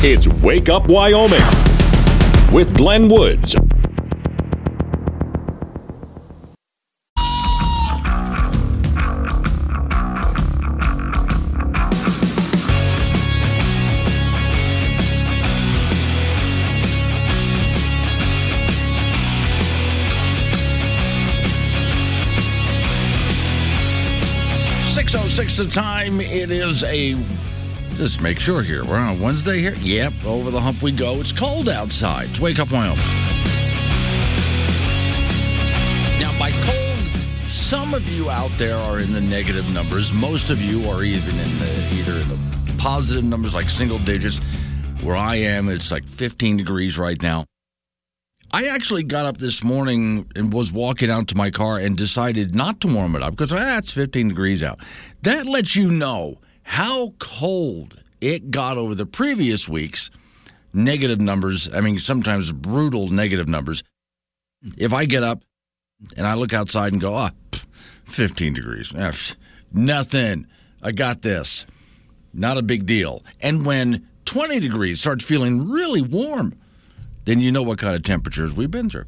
It's 0.00 0.28
Wake 0.28 0.68
Up 0.68 0.86
Wyoming 0.86 1.42
with 2.52 2.72
Glenn 2.76 3.08
Woods. 3.08 3.56
Six 24.94 25.16
oh 25.16 25.28
six 25.28 25.56
the 25.56 25.68
time. 25.68 26.20
It 26.20 26.52
is 26.52 26.84
a. 26.84 27.16
Let's 27.98 28.20
make 28.20 28.38
sure 28.38 28.62
here. 28.62 28.84
We're 28.84 28.96
on 28.96 29.20
Wednesday 29.20 29.58
here. 29.58 29.74
Yep, 29.80 30.24
over 30.24 30.52
the 30.52 30.60
hump 30.60 30.82
we 30.82 30.92
go. 30.92 31.20
It's 31.20 31.32
cold 31.32 31.68
outside. 31.68 32.30
It's 32.30 32.38
wake 32.38 32.60
up 32.60 32.70
Wyoming. 32.70 32.96
Now, 36.20 36.32
by 36.38 36.52
cold, 36.62 37.48
some 37.48 37.94
of 37.94 38.08
you 38.08 38.30
out 38.30 38.52
there 38.52 38.76
are 38.76 39.00
in 39.00 39.12
the 39.12 39.20
negative 39.20 39.68
numbers. 39.70 40.12
Most 40.12 40.50
of 40.50 40.62
you 40.62 40.88
are 40.88 41.02
even 41.02 41.36
in 41.40 41.58
the 41.58 41.90
either 41.94 42.12
in 42.20 42.28
the 42.28 42.74
positive 42.78 43.24
numbers, 43.24 43.52
like 43.52 43.68
single 43.68 43.98
digits. 43.98 44.40
Where 45.02 45.16
I 45.16 45.34
am, 45.34 45.68
it's 45.68 45.90
like 45.90 46.06
15 46.06 46.56
degrees 46.56 46.98
right 46.98 47.20
now. 47.20 47.46
I 48.52 48.68
actually 48.68 49.02
got 49.02 49.26
up 49.26 49.38
this 49.38 49.64
morning 49.64 50.30
and 50.36 50.52
was 50.52 50.72
walking 50.72 51.10
out 51.10 51.26
to 51.28 51.36
my 51.36 51.50
car 51.50 51.78
and 51.78 51.96
decided 51.96 52.54
not 52.54 52.80
to 52.82 52.94
warm 52.94 53.16
it 53.16 53.24
up 53.24 53.32
because 53.32 53.52
ah, 53.52 53.78
it's 53.78 53.90
15 53.90 54.28
degrees 54.28 54.62
out. 54.62 54.78
That 55.22 55.46
lets 55.46 55.74
you 55.74 55.90
know 55.90 56.38
how 56.68 57.14
cold 57.18 57.98
it 58.20 58.50
got 58.50 58.76
over 58.76 58.94
the 58.94 59.06
previous 59.06 59.70
weeks. 59.70 60.10
Negative 60.74 61.18
numbers, 61.18 61.66
I 61.74 61.80
mean, 61.80 61.98
sometimes 61.98 62.52
brutal 62.52 63.08
negative 63.08 63.48
numbers. 63.48 63.82
If 64.76 64.92
I 64.92 65.06
get 65.06 65.22
up 65.22 65.42
and 66.14 66.26
I 66.26 66.34
look 66.34 66.52
outside 66.52 66.92
and 66.92 67.00
go, 67.00 67.14
ah, 67.14 67.30
pff, 67.50 67.66
15 68.04 68.52
degrees, 68.52 68.92
ah, 68.94 69.12
nothing. 69.72 70.46
I 70.82 70.92
got 70.92 71.22
this. 71.22 71.64
Not 72.34 72.58
a 72.58 72.62
big 72.62 72.84
deal. 72.84 73.22
And 73.40 73.64
when 73.64 74.06
20 74.26 74.60
degrees 74.60 75.00
starts 75.00 75.24
feeling 75.24 75.70
really 75.70 76.02
warm, 76.02 76.52
then 77.24 77.40
you 77.40 77.50
know 77.50 77.62
what 77.62 77.78
kind 77.78 77.96
of 77.96 78.02
temperatures 78.02 78.54
we've 78.54 78.70
been 78.70 78.90
through. 78.90 79.06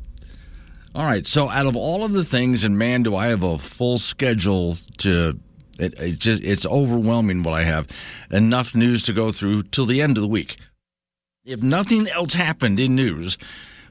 All 0.94 1.04
right, 1.04 1.26
so 1.26 1.50
out 1.50 1.66
of 1.66 1.76
all 1.76 2.04
of 2.04 2.12
the 2.12 2.24
things, 2.24 2.64
and 2.64 2.78
man, 2.78 3.02
do 3.02 3.14
I 3.14 3.26
have 3.26 3.42
a 3.42 3.58
full 3.58 3.98
schedule 3.98 4.78
to. 4.98 5.38
It, 5.80 5.98
it 5.98 6.18
just 6.18 6.42
it's 6.42 6.66
overwhelming 6.66 7.42
what 7.42 7.54
I 7.54 7.64
have. 7.64 7.88
Enough 8.30 8.74
news 8.74 9.02
to 9.04 9.12
go 9.12 9.32
through 9.32 9.64
till 9.64 9.86
the 9.86 10.02
end 10.02 10.16
of 10.16 10.22
the 10.22 10.28
week. 10.28 10.56
If 11.44 11.62
nothing 11.62 12.06
else 12.08 12.34
happened 12.34 12.78
in 12.78 12.94
news, 12.94 13.38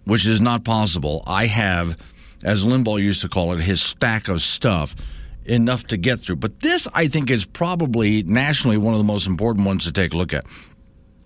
which 0.06 0.26
is 0.26 0.40
not 0.40 0.64
possible, 0.64 1.24
I 1.26 1.48
have, 1.48 1.98
as 2.44 2.64
Limbaugh 2.64 3.02
used 3.02 3.22
to 3.22 3.30
call 3.30 3.54
it, 3.54 3.60
his 3.60 3.82
stack 3.82 4.28
of 4.28 4.42
stuff 4.42 4.96
enough 5.46 5.86
to 5.88 5.98
get 5.98 6.20
through. 6.20 6.36
But 6.36 6.60
this, 6.60 6.88
I 6.94 7.08
think, 7.08 7.32
is 7.32 7.44
probably 7.44 8.24
nationally 8.24 8.78
one 8.78 8.94
of 8.94 9.00
the 9.00 9.04
most 9.04 9.28
important 9.28 9.66
ones 9.66 9.86
to 9.86 9.92
take 9.92 10.14
a 10.14 10.18
look 10.18 10.34
at. 10.34 10.46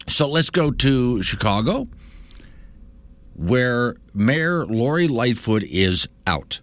So 0.07 0.27
let's 0.29 0.49
go 0.49 0.71
to 0.71 1.21
Chicago 1.21 1.87
where 3.35 3.95
Mayor 4.13 4.65
Lori 4.65 5.07
Lightfoot 5.07 5.63
is 5.63 6.07
out. 6.27 6.61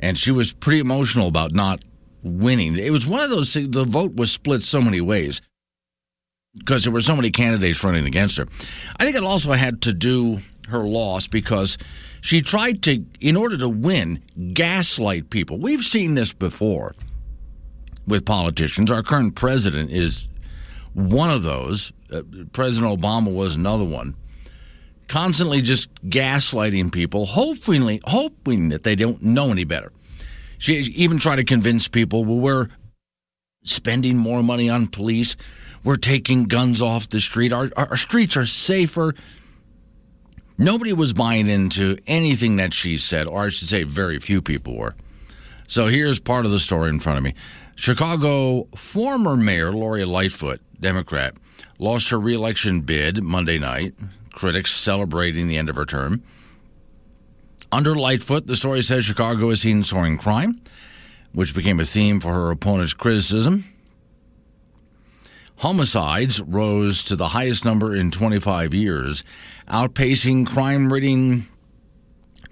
And 0.00 0.16
she 0.16 0.30
was 0.30 0.52
pretty 0.52 0.80
emotional 0.80 1.28
about 1.28 1.52
not 1.52 1.82
winning. 2.22 2.76
It 2.76 2.90
was 2.90 3.06
one 3.06 3.20
of 3.20 3.30
those 3.30 3.52
things, 3.52 3.70
the 3.70 3.84
vote 3.84 4.14
was 4.14 4.32
split 4.32 4.62
so 4.62 4.80
many 4.80 5.00
ways 5.00 5.40
because 6.56 6.84
there 6.84 6.92
were 6.92 7.00
so 7.00 7.16
many 7.16 7.30
candidates 7.30 7.84
running 7.84 8.06
against 8.06 8.36
her. 8.36 8.46
I 8.98 9.04
think 9.04 9.16
it 9.16 9.22
also 9.22 9.52
had 9.52 9.82
to 9.82 9.92
do 9.92 10.40
her 10.68 10.80
loss 10.80 11.26
because 11.26 11.78
she 12.20 12.42
tried 12.42 12.82
to, 12.84 13.04
in 13.20 13.36
order 13.36 13.56
to 13.58 13.68
win, 13.68 14.22
gaslight 14.52 15.30
people. 15.30 15.58
We've 15.58 15.84
seen 15.84 16.14
this 16.14 16.32
before 16.32 16.94
with 18.06 18.24
politicians. 18.24 18.90
Our 18.90 19.02
current 19.02 19.34
president 19.34 19.90
is 19.90 20.28
one 20.94 21.30
of 21.30 21.42
those. 21.42 21.92
Uh, 22.12 22.22
president 22.52 23.00
Obama 23.00 23.34
was 23.34 23.54
another 23.54 23.84
one 23.84 24.14
constantly 25.08 25.62
just 25.62 25.92
gaslighting 26.04 26.92
people, 26.92 27.26
hoping 27.26 28.00
hoping 28.04 28.68
that 28.68 28.82
they 28.82 28.94
don't 28.94 29.22
know 29.22 29.50
any 29.50 29.64
better. 29.64 29.90
She 30.58 30.74
even 30.74 31.18
tried 31.18 31.36
to 31.36 31.44
convince 31.44 31.88
people, 31.88 32.24
well, 32.24 32.38
we're 32.38 32.68
spending 33.64 34.16
more 34.16 34.42
money 34.42 34.68
on 34.68 34.86
police. 34.86 35.36
We're 35.84 35.96
taking 35.96 36.44
guns 36.44 36.82
off 36.82 37.08
the 37.08 37.20
street. 37.20 37.52
Our, 37.52 37.70
our 37.76 37.96
streets 37.96 38.36
are 38.36 38.46
safer. 38.46 39.14
Nobody 40.58 40.92
was 40.92 41.12
buying 41.12 41.48
into 41.48 41.96
anything 42.06 42.56
that 42.56 42.74
she 42.74 42.96
said, 42.96 43.28
or 43.28 43.44
I 43.44 43.48
should 43.48 43.68
say, 43.68 43.84
very 43.84 44.18
few 44.18 44.42
people 44.42 44.76
were. 44.76 44.96
So 45.68 45.86
here's 45.86 46.18
part 46.18 46.44
of 46.44 46.50
the 46.50 46.58
story 46.58 46.90
in 46.90 46.98
front 46.98 47.18
of 47.18 47.24
me. 47.24 47.34
Chicago 47.76 48.64
former 48.74 49.36
mayor 49.36 49.70
Lori 49.70 50.04
Lightfoot, 50.04 50.60
Democrat, 50.80 51.34
lost 51.78 52.10
her 52.10 52.18
reelection 52.18 52.80
bid 52.80 53.22
Monday 53.22 53.58
night 53.58 53.94
critics 54.38 54.70
celebrating 54.70 55.48
the 55.48 55.56
end 55.56 55.68
of 55.68 55.76
her 55.76 55.84
term. 55.84 56.22
Under 57.70 57.94
Lightfoot, 57.94 58.46
the 58.46 58.56
story 58.56 58.82
says 58.82 59.04
Chicago 59.04 59.50
has 59.50 59.60
seen 59.60 59.84
soaring 59.84 60.16
crime, 60.16 60.60
which 61.32 61.54
became 61.54 61.80
a 61.80 61.84
theme 61.84 62.20
for 62.20 62.32
her 62.32 62.50
opponent's 62.50 62.94
criticism. 62.94 63.64
Homicides 65.56 66.40
rose 66.40 67.02
to 67.04 67.16
the 67.16 67.28
highest 67.28 67.64
number 67.64 67.94
in 67.94 68.10
25 68.10 68.72
years, 68.72 69.24
outpacing 69.68 70.46
crime 70.46 70.92
ridden 70.92 71.48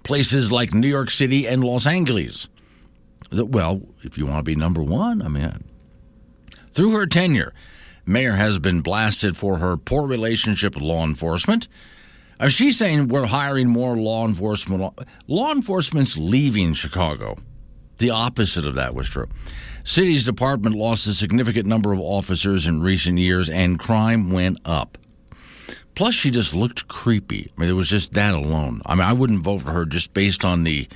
places 0.03 0.53
like 0.53 0.75
New 0.75 0.89
York 0.89 1.11
City 1.11 1.47
and 1.47 1.65
Los 1.65 1.87
Angeles. 1.87 2.49
Well, 3.33 3.83
if 4.03 4.19
you 4.19 4.27
want 4.27 4.39
to 4.39 4.43
be 4.43 4.55
number 4.55 4.83
one, 4.83 5.23
I 5.23 5.29
mean, 5.29 5.65
through 6.73 6.93
her 6.93 7.07
tenure, 7.07 7.55
Mayor 8.05 8.35
has 8.35 8.59
been 8.59 8.83
blasted 8.83 9.37
for 9.37 9.59
her 9.59 9.77
poor 9.77 10.07
relationship 10.07 10.75
with 10.75 10.85
law 10.85 11.05
enforcement. 11.05 11.69
She's 12.49 12.79
saying 12.79 13.09
we're 13.09 13.27
hiring 13.27 13.69
more 13.69 13.97
law 13.97 14.27
enforcement. 14.27 14.99
Law 15.27 15.53
enforcement's 15.53 16.19
leaving 16.19 16.75
Chicago. 16.75 17.37
The 17.99 18.11
opposite 18.11 18.67
of 18.67 18.75
that 18.75 18.95
was 18.95 19.09
true. 19.09 19.29
City's 19.85 20.25
department 20.25 20.77
lost 20.77 21.07
a 21.07 21.15
significant 21.15 21.67
number 21.67 21.93
of 21.93 22.01
officers 22.01 22.67
in 22.67 22.83
recent 22.83 23.19
years, 23.19 23.49
and 23.49 23.79
crime 23.79 24.31
went 24.31 24.59
up. 24.65 24.99
Plus, 25.95 26.13
she 26.13 26.31
just 26.31 26.55
looked 26.55 26.89
creepy. 26.89 27.51
I 27.57 27.61
mean, 27.61 27.71
it 27.71 27.75
was 27.75 27.89
just 27.89 28.13
that 28.13 28.35
alone. 28.35 28.83
I 28.85 28.95
mean, 28.95 29.05
I 29.05 29.15
wouldn't 29.15 29.43
vote 29.43 29.63
for 29.63 29.73
her 29.73 29.87
just 29.87 30.13
based 30.13 30.45
on 30.45 30.65
the 30.65 30.89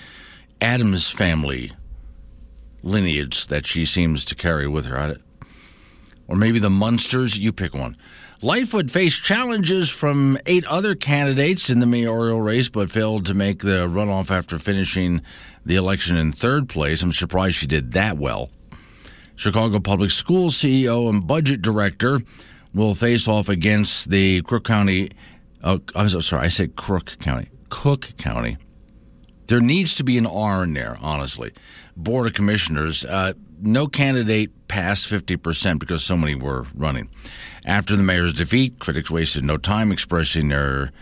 Addams 0.61 1.09
family 1.09 1.73
lineage 2.83 3.47
that 3.47 3.65
she 3.65 3.87
seems 3.87 4.27
to 4.27 4.35
carry 4.35 4.69
with 4.69 4.87
her 4.87 5.17
or 6.29 6.37
maybe 6.37 6.59
the 6.59 6.71
Munsters. 6.71 7.39
You 7.39 7.53
pick 7.53 7.75
one. 7.75 7.97
Lightfoot 8.43 8.91
faced 8.91 9.23
challenges 9.23 9.91
from 9.91 10.39
eight 10.47 10.65
other 10.65 10.95
candidates 10.95 11.69
in 11.69 11.81
the 11.81 11.87
mayoral 11.87 12.41
race, 12.41 12.71
but 12.71 12.91
failed 12.91 13.27
to 13.27 13.35
make 13.35 13.59
the 13.59 13.87
runoff 13.87 14.31
after 14.31 14.59
finishing 14.59 15.21
the 15.67 15.77
election 15.77 16.17
in 16.17 16.33
third 16.33 16.67
place. 16.67 17.03
I'm 17.03 17.13
surprised 17.13 17.57
she 17.57 17.67
did 17.67 17.93
that 17.93 18.17
well. 18.17 18.49
Chicago 19.37 19.79
Public 19.79 20.11
Schools 20.11 20.57
CEO 20.57 21.11
and 21.11 21.27
budget 21.27 21.61
director 21.61 22.19
will 22.73 22.95
face 22.95 23.29
off 23.29 23.51
against 23.51 24.09
the 24.09 24.41
Crook 24.43 24.65
County. 24.65 25.11
Uh, 25.63 25.79
I'm 25.95 26.09
sorry, 26.09 26.47
I 26.47 26.49
said 26.49 26.77
Crook 26.77 27.19
County. 27.19 27.51
Cook 27.69 28.17
County. 28.17 28.57
There 29.49 29.61
needs 29.61 29.97
to 29.97 30.05
be 30.05 30.17
an 30.17 30.27
R 30.27 30.65
in 30.65 30.73
there, 30.73 30.97
honestly. 31.03 31.53
Board 31.95 32.27
of 32.27 32.33
Commissioners. 32.33 33.05
Uh, 33.05 33.35
no 33.63 33.87
candidate 33.87 34.69
passed 34.69 35.09
50% 35.09 35.79
because 35.79 36.05
so 36.05 36.17
many 36.17 36.35
were 36.35 36.67
running. 36.75 37.11
After 37.65 37.97
the 37.97 38.03
mayor's 38.03 38.33
defeat, 38.33 38.79
critics 38.79 39.11
wasted 39.11 39.45
no 39.45 39.57
time 39.57 39.93
expressing 39.93 40.49
their 40.49 40.93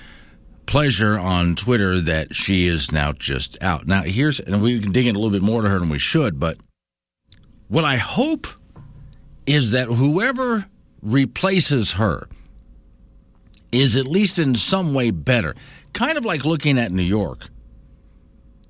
pleasure 0.66 1.18
on 1.18 1.54
Twitter 1.54 2.00
that 2.00 2.34
she 2.34 2.66
is 2.66 2.92
now 2.92 3.12
just 3.12 3.62
out. 3.62 3.86
Now, 3.86 4.02
here's, 4.02 4.40
and 4.40 4.60
we 4.62 4.80
can 4.80 4.92
dig 4.92 5.06
in 5.06 5.16
a 5.16 5.18
little 5.18 5.36
bit 5.36 5.42
more 5.42 5.62
to 5.62 5.68
her 5.68 5.78
than 5.78 5.88
we 5.88 5.98
should, 5.98 6.38
but 6.38 6.58
what 7.68 7.84
I 7.84 7.96
hope 7.96 8.46
is 9.46 9.72
that 9.72 9.88
whoever 9.88 10.66
replaces 11.02 11.92
her 11.92 12.28
is 13.72 13.96
at 13.96 14.06
least 14.06 14.38
in 14.38 14.54
some 14.54 14.94
way 14.94 15.10
better. 15.10 15.54
Kind 15.92 16.18
of 16.18 16.24
like 16.24 16.44
looking 16.44 16.78
at 16.78 16.92
New 16.92 17.02
York. 17.02 17.48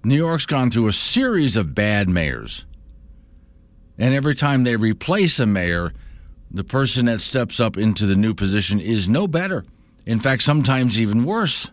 New 0.05 0.17
York's 0.17 0.47
gone 0.47 0.71
through 0.71 0.87
a 0.87 0.93
series 0.93 1.57
of 1.57 1.75
bad 1.75 2.09
mayors. 2.09 2.65
And 3.99 4.15
every 4.15 4.35
time 4.35 4.65
they 4.65 4.77
replace 4.77 5.41
a 5.41 5.47
mayor, 5.47 5.93
the 6.51 6.65
person 6.65 7.07
that 7.07 7.21
steps 7.21 7.61
up 7.61 7.77
into 7.77 8.07
the 8.07 8.17
new 8.17 8.35
position 8.35 8.81
is 8.81 9.09
no 9.09 9.27
better. 9.27 9.65
In 10.07 10.21
fact, 10.21 10.43
sometimes 10.43 11.01
even 11.01 11.25
worse. 11.25 11.73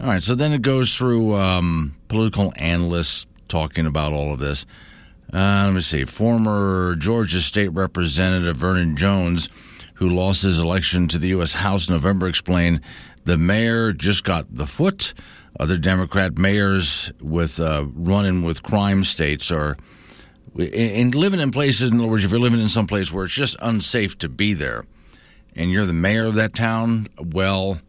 All 0.00 0.06
right, 0.06 0.22
so 0.22 0.34
then 0.34 0.52
it 0.52 0.62
goes 0.62 0.96
through 0.96 1.36
um, 1.36 1.94
political 2.08 2.52
analysts 2.56 3.26
talking 3.48 3.86
about 3.86 4.12
all 4.12 4.32
of 4.32 4.38
this. 4.38 4.66
Uh, 5.32 5.64
let 5.66 5.74
me 5.74 5.80
see. 5.80 6.04
Former 6.04 6.96
Georgia 6.96 7.40
State 7.40 7.68
Representative 7.68 8.56
Vernon 8.56 8.96
Jones, 8.96 9.48
who 9.94 10.08
lost 10.08 10.42
his 10.42 10.58
election 10.58 11.06
to 11.08 11.18
the 11.18 11.28
U.S. 11.28 11.52
House 11.52 11.88
in 11.88 11.94
November, 11.94 12.26
explained 12.26 12.80
the 13.24 13.38
mayor 13.38 13.92
just 13.92 14.24
got 14.24 14.52
the 14.52 14.66
foot. 14.66 15.14
Other 15.58 15.76
Democrat 15.76 16.38
mayors 16.38 17.12
with 17.20 17.60
uh, 17.60 17.84
running 17.94 18.42
with 18.42 18.62
crime 18.62 19.04
states 19.04 19.52
are 19.52 19.76
and 20.56 21.14
living 21.14 21.40
in 21.40 21.50
places. 21.50 21.90
In 21.90 21.98
other 21.98 22.08
words, 22.08 22.24
if 22.24 22.30
you're 22.30 22.40
living 22.40 22.60
in 22.60 22.68
some 22.68 22.86
place 22.86 23.12
where 23.12 23.24
it's 23.24 23.34
just 23.34 23.56
unsafe 23.60 24.18
to 24.18 24.28
be 24.28 24.54
there, 24.54 24.84
and 25.56 25.70
you're 25.70 25.86
the 25.86 25.92
mayor 25.92 26.26
of 26.26 26.36
that 26.36 26.54
town, 26.54 27.08
well, 27.18 27.80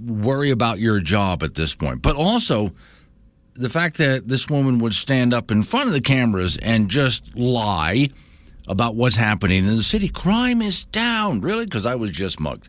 worry 0.00 0.50
about 0.50 0.78
your 0.78 1.00
job 1.00 1.42
at 1.42 1.54
this 1.54 1.74
point. 1.74 2.02
But 2.02 2.16
also, 2.16 2.72
the 3.54 3.70
fact 3.70 3.98
that 3.98 4.28
this 4.28 4.48
woman 4.48 4.78
would 4.78 4.94
stand 4.94 5.34
up 5.34 5.50
in 5.50 5.62
front 5.62 5.88
of 5.88 5.92
the 5.92 6.00
cameras 6.00 6.58
and 6.58 6.88
just 6.88 7.36
lie 7.36 8.10
about 8.68 8.94
what's 8.94 9.16
happening 9.16 9.66
in 9.66 9.76
the 9.76 9.82
city. 9.82 10.08
Crime 10.08 10.62
is 10.62 10.84
down. 10.84 11.40
Really? 11.40 11.64
Because 11.64 11.86
I 11.86 11.94
was 11.94 12.10
just 12.10 12.38
mugged. 12.38 12.68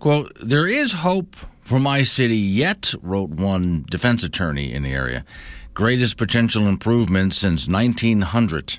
Quote, 0.00 0.36
there 0.40 0.66
is 0.66 0.92
hope 0.92 1.36
for 1.60 1.78
my 1.78 2.02
city 2.02 2.36
yet, 2.36 2.92
wrote 3.00 3.30
one 3.30 3.84
defense 3.88 4.24
attorney 4.24 4.72
in 4.72 4.82
the 4.82 4.90
area. 4.90 5.24
Greatest 5.74 6.16
potential 6.16 6.66
improvement 6.66 7.34
since 7.34 7.68
1900. 7.68 8.78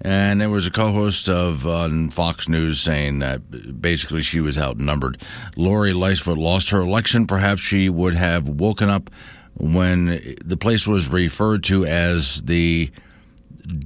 And 0.00 0.40
there 0.40 0.50
was 0.50 0.66
a 0.66 0.70
co 0.70 0.92
host 0.92 1.28
of 1.28 1.66
uh, 1.66 1.88
Fox 2.10 2.48
News 2.48 2.80
saying 2.80 3.18
that 3.18 3.80
basically 3.80 4.22
she 4.22 4.40
was 4.40 4.58
outnumbered. 4.58 5.20
Lori 5.56 5.92
Lightfoot 5.92 6.38
lost 6.38 6.70
her 6.70 6.80
election. 6.80 7.26
Perhaps 7.26 7.62
she 7.62 7.88
would 7.88 8.14
have 8.14 8.48
woken 8.48 8.88
up 8.88 9.10
when 9.54 10.36
the 10.44 10.56
place 10.56 10.86
was 10.86 11.10
referred 11.10 11.64
to 11.64 11.84
as 11.84 12.42
the 12.42 12.90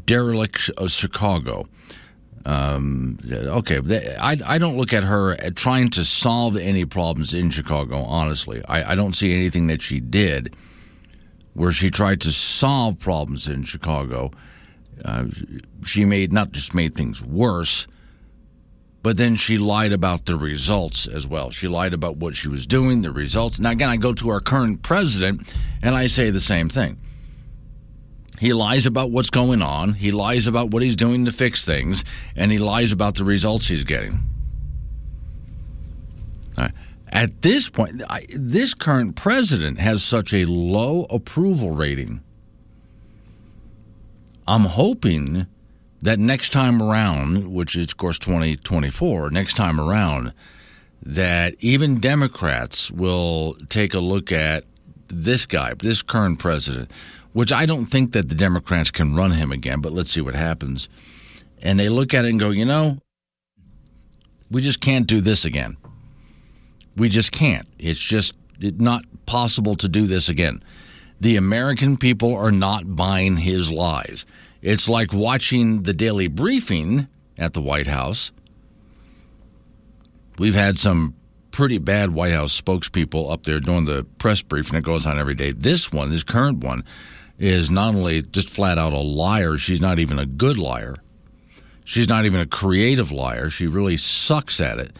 derelict 0.04 0.70
of 0.76 0.90
Chicago. 0.90 1.66
Um, 2.44 3.18
okay, 3.32 3.78
I, 4.20 4.36
I 4.44 4.58
don't 4.58 4.76
look 4.76 4.92
at 4.92 5.04
her 5.04 5.36
trying 5.52 5.90
to 5.90 6.04
solve 6.04 6.56
any 6.56 6.84
problems 6.84 7.32
in 7.32 7.50
Chicago, 7.50 8.02
honestly. 8.02 8.62
I, 8.68 8.92
I 8.92 8.94
don't 8.96 9.14
see 9.14 9.32
anything 9.32 9.68
that 9.68 9.80
she 9.80 10.00
did 10.00 10.54
where 11.54 11.70
she 11.70 11.90
tried 11.90 12.20
to 12.22 12.30
solve 12.30 12.98
problems 12.98 13.48
in 13.48 13.64
Chicago. 13.64 14.30
Uh, 15.04 15.26
she 15.84 16.04
made 16.04 16.32
not 16.32 16.52
just 16.52 16.74
made 16.74 16.94
things 16.94 17.22
worse, 17.22 17.86
but 19.02 19.16
then 19.16 19.34
she 19.34 19.58
lied 19.58 19.92
about 19.92 20.26
the 20.26 20.36
results 20.36 21.06
as 21.06 21.26
well. 21.26 21.50
She 21.50 21.68
lied 21.68 21.92
about 21.92 22.16
what 22.16 22.36
she 22.36 22.48
was 22.48 22.66
doing, 22.66 23.02
the 23.02 23.10
results. 23.10 23.58
Now, 23.58 23.70
again, 23.70 23.88
I 23.88 23.96
go 23.96 24.12
to 24.14 24.28
our 24.30 24.40
current 24.40 24.82
president 24.82 25.54
and 25.82 25.94
I 25.94 26.06
say 26.06 26.30
the 26.30 26.40
same 26.40 26.68
thing. 26.68 26.98
He 28.38 28.52
lies 28.52 28.86
about 28.86 29.10
what's 29.10 29.30
going 29.30 29.62
on. 29.62 29.94
He 29.94 30.10
lies 30.10 30.46
about 30.46 30.70
what 30.70 30.82
he's 30.82 30.96
doing 30.96 31.26
to 31.26 31.32
fix 31.32 31.64
things, 31.64 32.04
and 32.34 32.50
he 32.50 32.58
lies 32.58 32.90
about 32.90 33.14
the 33.14 33.24
results 33.24 33.68
he's 33.68 33.84
getting. 33.84 34.18
At 37.12 37.42
this 37.42 37.68
point, 37.68 38.02
I, 38.08 38.26
this 38.30 38.72
current 38.72 39.16
president 39.16 39.78
has 39.78 40.02
such 40.02 40.32
a 40.32 40.46
low 40.46 41.04
approval 41.10 41.70
rating. 41.72 42.22
I'm 44.48 44.64
hoping 44.64 45.46
that 46.00 46.18
next 46.18 46.50
time 46.50 46.82
around, 46.82 47.52
which 47.52 47.76
is, 47.76 47.88
of 47.88 47.98
course, 47.98 48.18
2024, 48.18 49.30
next 49.30 49.54
time 49.54 49.78
around, 49.78 50.32
that 51.02 51.54
even 51.60 52.00
Democrats 52.00 52.90
will 52.90 53.56
take 53.68 53.92
a 53.92 54.00
look 54.00 54.32
at 54.32 54.64
this 55.08 55.44
guy, 55.44 55.74
this 55.74 56.00
current 56.00 56.38
president, 56.38 56.90
which 57.34 57.52
I 57.52 57.66
don't 57.66 57.86
think 57.86 58.12
that 58.12 58.30
the 58.30 58.34
Democrats 58.34 58.90
can 58.90 59.14
run 59.14 59.32
him 59.32 59.52
again, 59.52 59.82
but 59.82 59.92
let's 59.92 60.10
see 60.10 60.22
what 60.22 60.34
happens. 60.34 60.88
And 61.62 61.78
they 61.78 61.90
look 61.90 62.14
at 62.14 62.24
it 62.24 62.30
and 62.30 62.40
go, 62.40 62.50
you 62.50 62.64
know, 62.64 62.98
we 64.50 64.62
just 64.62 64.80
can't 64.80 65.06
do 65.06 65.20
this 65.20 65.44
again. 65.44 65.76
We 66.96 67.08
just 67.08 67.32
can't. 67.32 67.66
It's 67.78 67.98
just 67.98 68.34
not 68.60 69.04
possible 69.26 69.76
to 69.76 69.88
do 69.88 70.06
this 70.06 70.28
again. 70.28 70.62
The 71.20 71.36
American 71.36 71.96
people 71.96 72.34
are 72.34 72.52
not 72.52 72.96
buying 72.96 73.36
his 73.36 73.70
lies. 73.70 74.26
It's 74.60 74.88
like 74.88 75.12
watching 75.12 75.82
the 75.82 75.92
daily 75.92 76.28
briefing 76.28 77.08
at 77.38 77.54
the 77.54 77.62
White 77.62 77.86
House. 77.86 78.32
We've 80.38 80.54
had 80.54 80.78
some 80.78 81.14
pretty 81.50 81.78
bad 81.78 82.10
White 82.10 82.32
House 82.32 82.58
spokespeople 82.58 83.32
up 83.32 83.44
there 83.44 83.60
doing 83.60 83.84
the 83.84 84.04
press 84.18 84.42
briefing 84.42 84.74
that 84.74 84.82
goes 84.82 85.06
on 85.06 85.18
every 85.18 85.34
day. 85.34 85.52
This 85.52 85.92
one, 85.92 86.10
this 86.10 86.24
current 86.24 86.64
one, 86.64 86.84
is 87.38 87.70
not 87.70 87.94
only 87.94 88.22
just 88.22 88.48
flat 88.48 88.78
out 88.78 88.92
a 88.92 88.98
liar, 88.98 89.58
she's 89.58 89.80
not 89.80 89.98
even 89.98 90.18
a 90.18 90.26
good 90.26 90.58
liar. 90.58 90.96
She's 91.84 92.08
not 92.08 92.24
even 92.24 92.40
a 92.40 92.46
creative 92.46 93.10
liar. 93.10 93.50
She 93.50 93.66
really 93.66 93.96
sucks 93.96 94.60
at 94.60 94.78
it. 94.78 94.96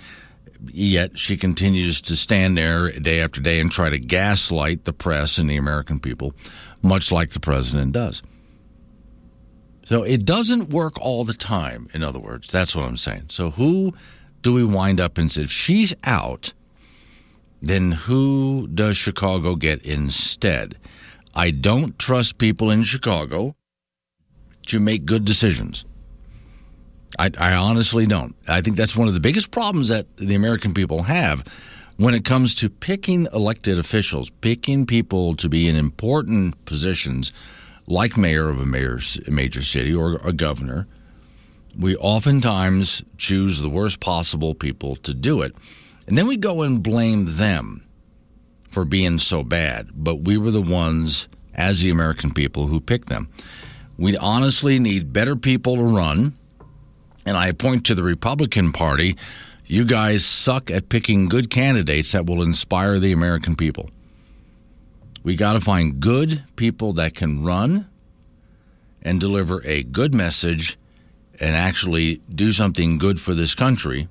Yet 0.66 1.18
she 1.18 1.36
continues 1.36 2.00
to 2.02 2.16
stand 2.16 2.56
there 2.56 2.92
day 2.92 3.20
after 3.20 3.40
day 3.40 3.60
and 3.60 3.70
try 3.70 3.90
to 3.90 3.98
gaslight 3.98 4.84
the 4.84 4.92
press 4.92 5.38
and 5.38 5.50
the 5.50 5.56
American 5.56 5.98
people, 5.98 6.34
much 6.82 7.10
like 7.10 7.30
the 7.30 7.40
president 7.40 7.92
does. 7.92 8.22
So 9.84 10.04
it 10.04 10.24
doesn't 10.24 10.70
work 10.70 11.00
all 11.00 11.24
the 11.24 11.34
time, 11.34 11.88
in 11.92 12.04
other 12.04 12.20
words. 12.20 12.48
That's 12.48 12.76
what 12.76 12.84
I'm 12.84 12.96
saying. 12.96 13.26
So 13.30 13.50
who 13.50 13.92
do 14.42 14.52
we 14.52 14.64
wind 14.64 15.00
up 15.00 15.18
in? 15.18 15.26
If 15.26 15.50
she's 15.50 15.94
out, 16.04 16.52
then 17.60 17.92
who 17.92 18.68
does 18.68 18.96
Chicago 18.96 19.56
get 19.56 19.82
instead? 19.82 20.78
I 21.34 21.50
don't 21.50 21.98
trust 21.98 22.38
people 22.38 22.70
in 22.70 22.84
Chicago 22.84 23.56
to 24.66 24.78
make 24.78 25.04
good 25.04 25.24
decisions. 25.24 25.84
I, 27.18 27.30
I, 27.38 27.54
honestly 27.54 28.06
don't. 28.06 28.34
I 28.48 28.60
think 28.60 28.76
that's 28.76 28.96
one 28.96 29.08
of 29.08 29.14
the 29.14 29.20
biggest 29.20 29.50
problems 29.50 29.88
that 29.88 30.16
the 30.16 30.34
American 30.34 30.72
people 30.72 31.02
have 31.02 31.44
when 31.96 32.14
it 32.14 32.24
comes 32.24 32.54
to 32.56 32.70
picking 32.70 33.28
elected 33.32 33.78
officials, 33.78 34.30
picking 34.40 34.86
people 34.86 35.36
to 35.36 35.48
be 35.48 35.68
in 35.68 35.76
important 35.76 36.64
positions 36.64 37.32
like 37.86 38.16
mayor 38.16 38.48
of 38.48 38.60
a 38.60 38.64
major 38.64 39.62
city 39.62 39.94
or 39.94 40.20
a 40.24 40.32
governor. 40.32 40.86
We 41.78 41.96
oftentimes 41.96 43.02
choose 43.18 43.60
the 43.60 43.68
worst 43.68 44.00
possible 44.00 44.54
people 44.54 44.96
to 44.96 45.14
do 45.14 45.42
it. 45.42 45.54
And 46.06 46.18
then 46.18 46.26
we 46.26 46.36
go 46.36 46.62
and 46.62 46.82
blame 46.82 47.36
them 47.36 47.84
for 48.68 48.84
being 48.84 49.18
so 49.18 49.42
bad, 49.42 49.88
but 49.94 50.22
we 50.22 50.36
were 50.36 50.50
the 50.50 50.62
ones, 50.62 51.28
as 51.54 51.80
the 51.80 51.90
American 51.90 52.32
people, 52.32 52.66
who 52.66 52.80
picked 52.80 53.08
them. 53.08 53.28
We 53.98 54.16
honestly 54.16 54.78
need 54.78 55.12
better 55.12 55.36
people 55.36 55.76
to 55.76 55.84
run, 55.84 56.34
and 57.24 57.36
I 57.36 57.52
point 57.52 57.86
to 57.86 57.94
the 57.94 58.02
Republican 58.02 58.72
Party. 58.72 59.16
You 59.64 59.84
guys 59.84 60.24
suck 60.24 60.70
at 60.70 60.88
picking 60.88 61.28
good 61.28 61.50
candidates 61.50 62.12
that 62.12 62.26
will 62.26 62.42
inspire 62.42 62.98
the 62.98 63.12
American 63.12 63.56
people. 63.56 63.90
We 65.22 65.36
got 65.36 65.52
to 65.52 65.60
find 65.60 66.00
good 66.00 66.42
people 66.56 66.94
that 66.94 67.14
can 67.14 67.44
run 67.44 67.88
and 69.02 69.20
deliver 69.20 69.64
a 69.64 69.82
good 69.82 70.14
message 70.14 70.76
and 71.38 71.54
actually 71.56 72.20
do 72.32 72.52
something 72.52 72.98
good 72.98 73.20
for 73.20 73.34
this 73.34 73.54
country 73.54 74.08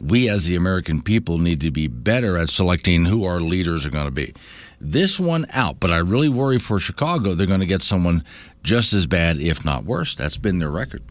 we 0.00 0.28
as 0.28 0.46
the 0.46 0.56
American 0.56 1.02
people 1.02 1.38
need 1.38 1.60
to 1.60 1.70
be 1.70 1.88
better 1.88 2.38
at 2.38 2.50
selecting 2.50 3.04
who 3.04 3.24
our 3.24 3.40
leaders 3.40 3.84
are 3.84 3.90
going 3.90 4.06
to 4.06 4.10
be. 4.10 4.32
This 4.80 5.18
one 5.18 5.46
out, 5.50 5.80
but 5.80 5.90
I 5.90 5.98
really 5.98 6.28
worry 6.28 6.58
for 6.58 6.78
Chicago 6.78 7.34
they're 7.34 7.46
going 7.46 7.60
to 7.60 7.66
get 7.66 7.82
someone 7.82 8.24
just 8.62 8.92
as 8.92 9.06
bad, 9.06 9.38
if 9.38 9.64
not 9.64 9.84
worse. 9.84 10.14
That's 10.14 10.36
been 10.36 10.58
their 10.58 10.70
record. 10.70 11.02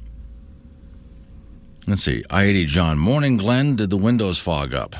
Let's 1.87 2.03
see. 2.03 2.21
I 2.29 2.43
80 2.43 2.65
John. 2.65 2.99
Morning, 2.99 3.37
Glenn. 3.37 3.77
Did 3.77 3.89
the 3.89 3.97
windows 3.97 4.37
fog 4.37 4.73
up? 4.73 4.93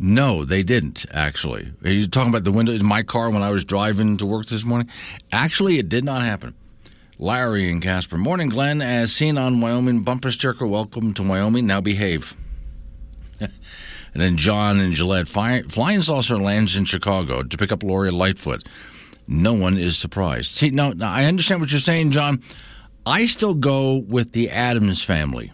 No, 0.00 0.44
they 0.44 0.64
didn't, 0.64 1.06
actually. 1.12 1.72
Are 1.84 1.90
you 1.90 2.08
talking 2.08 2.30
about 2.30 2.42
the 2.42 2.50
windows 2.50 2.80
in 2.80 2.86
my 2.86 3.04
car 3.04 3.30
when 3.30 3.44
I 3.44 3.50
was 3.50 3.64
driving 3.64 4.16
to 4.16 4.26
work 4.26 4.46
this 4.46 4.64
morning? 4.64 4.88
Actually, 5.30 5.78
it 5.78 5.88
did 5.88 6.04
not 6.04 6.22
happen. 6.22 6.56
Larry 7.16 7.70
and 7.70 7.80
Casper. 7.80 8.18
Morning, 8.18 8.48
Glenn. 8.48 8.82
As 8.82 9.12
seen 9.12 9.38
on 9.38 9.60
Wyoming 9.60 10.02
bumper 10.02 10.32
sticker, 10.32 10.66
welcome 10.66 11.14
to 11.14 11.22
Wyoming. 11.22 11.68
Now 11.68 11.80
behave. 11.80 12.36
and 13.38 13.52
then 14.12 14.36
John 14.36 14.80
and 14.80 14.94
Gillette. 14.94 15.28
Flying 15.28 16.02
saucer 16.02 16.38
lands 16.38 16.76
in 16.76 16.86
Chicago 16.86 17.44
to 17.44 17.56
pick 17.56 17.70
up 17.70 17.84
Lori 17.84 18.10
Lightfoot. 18.10 18.66
No 19.28 19.52
one 19.52 19.78
is 19.78 19.96
surprised. 19.96 20.56
See, 20.56 20.70
now 20.70 20.92
I 21.00 21.26
understand 21.26 21.60
what 21.60 21.70
you're 21.70 21.80
saying, 21.80 22.10
John. 22.10 22.42
I 23.04 23.26
still 23.26 23.54
go 23.54 23.96
with 23.98 24.32
the 24.32 24.50
Addams 24.50 25.02
family. 25.02 25.52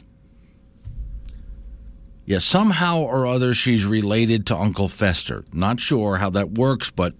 Yeah, 2.26 2.38
somehow 2.38 3.00
or 3.00 3.26
other 3.26 3.54
she's 3.54 3.86
related 3.86 4.46
to 4.48 4.56
Uncle 4.56 4.88
Fester. 4.88 5.44
Not 5.52 5.80
sure 5.80 6.18
how 6.18 6.28
that 6.30 6.52
works, 6.52 6.90
but 6.90 7.14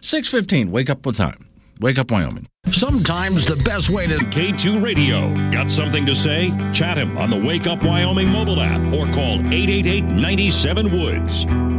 615, 0.00 0.70
wake 0.70 0.90
up 0.90 1.04
with 1.04 1.16
time. 1.16 1.48
Wake 1.80 1.98
up, 1.98 2.12
Wyoming. 2.12 2.46
Sometimes 2.68 3.46
the 3.46 3.56
best 3.56 3.90
way 3.90 4.06
to 4.06 4.16
K2 4.16 4.82
Radio. 4.82 5.50
Got 5.50 5.70
something 5.70 6.06
to 6.06 6.14
say? 6.14 6.50
Chat 6.72 6.96
him 6.96 7.18
on 7.18 7.30
the 7.30 7.36
Wake 7.36 7.66
Up 7.66 7.82
Wyoming 7.82 8.28
mobile 8.28 8.60
app 8.60 8.80
or 8.94 9.12
call 9.12 9.40
888 9.40 10.04
97 10.04 10.92
Woods. 10.92 11.73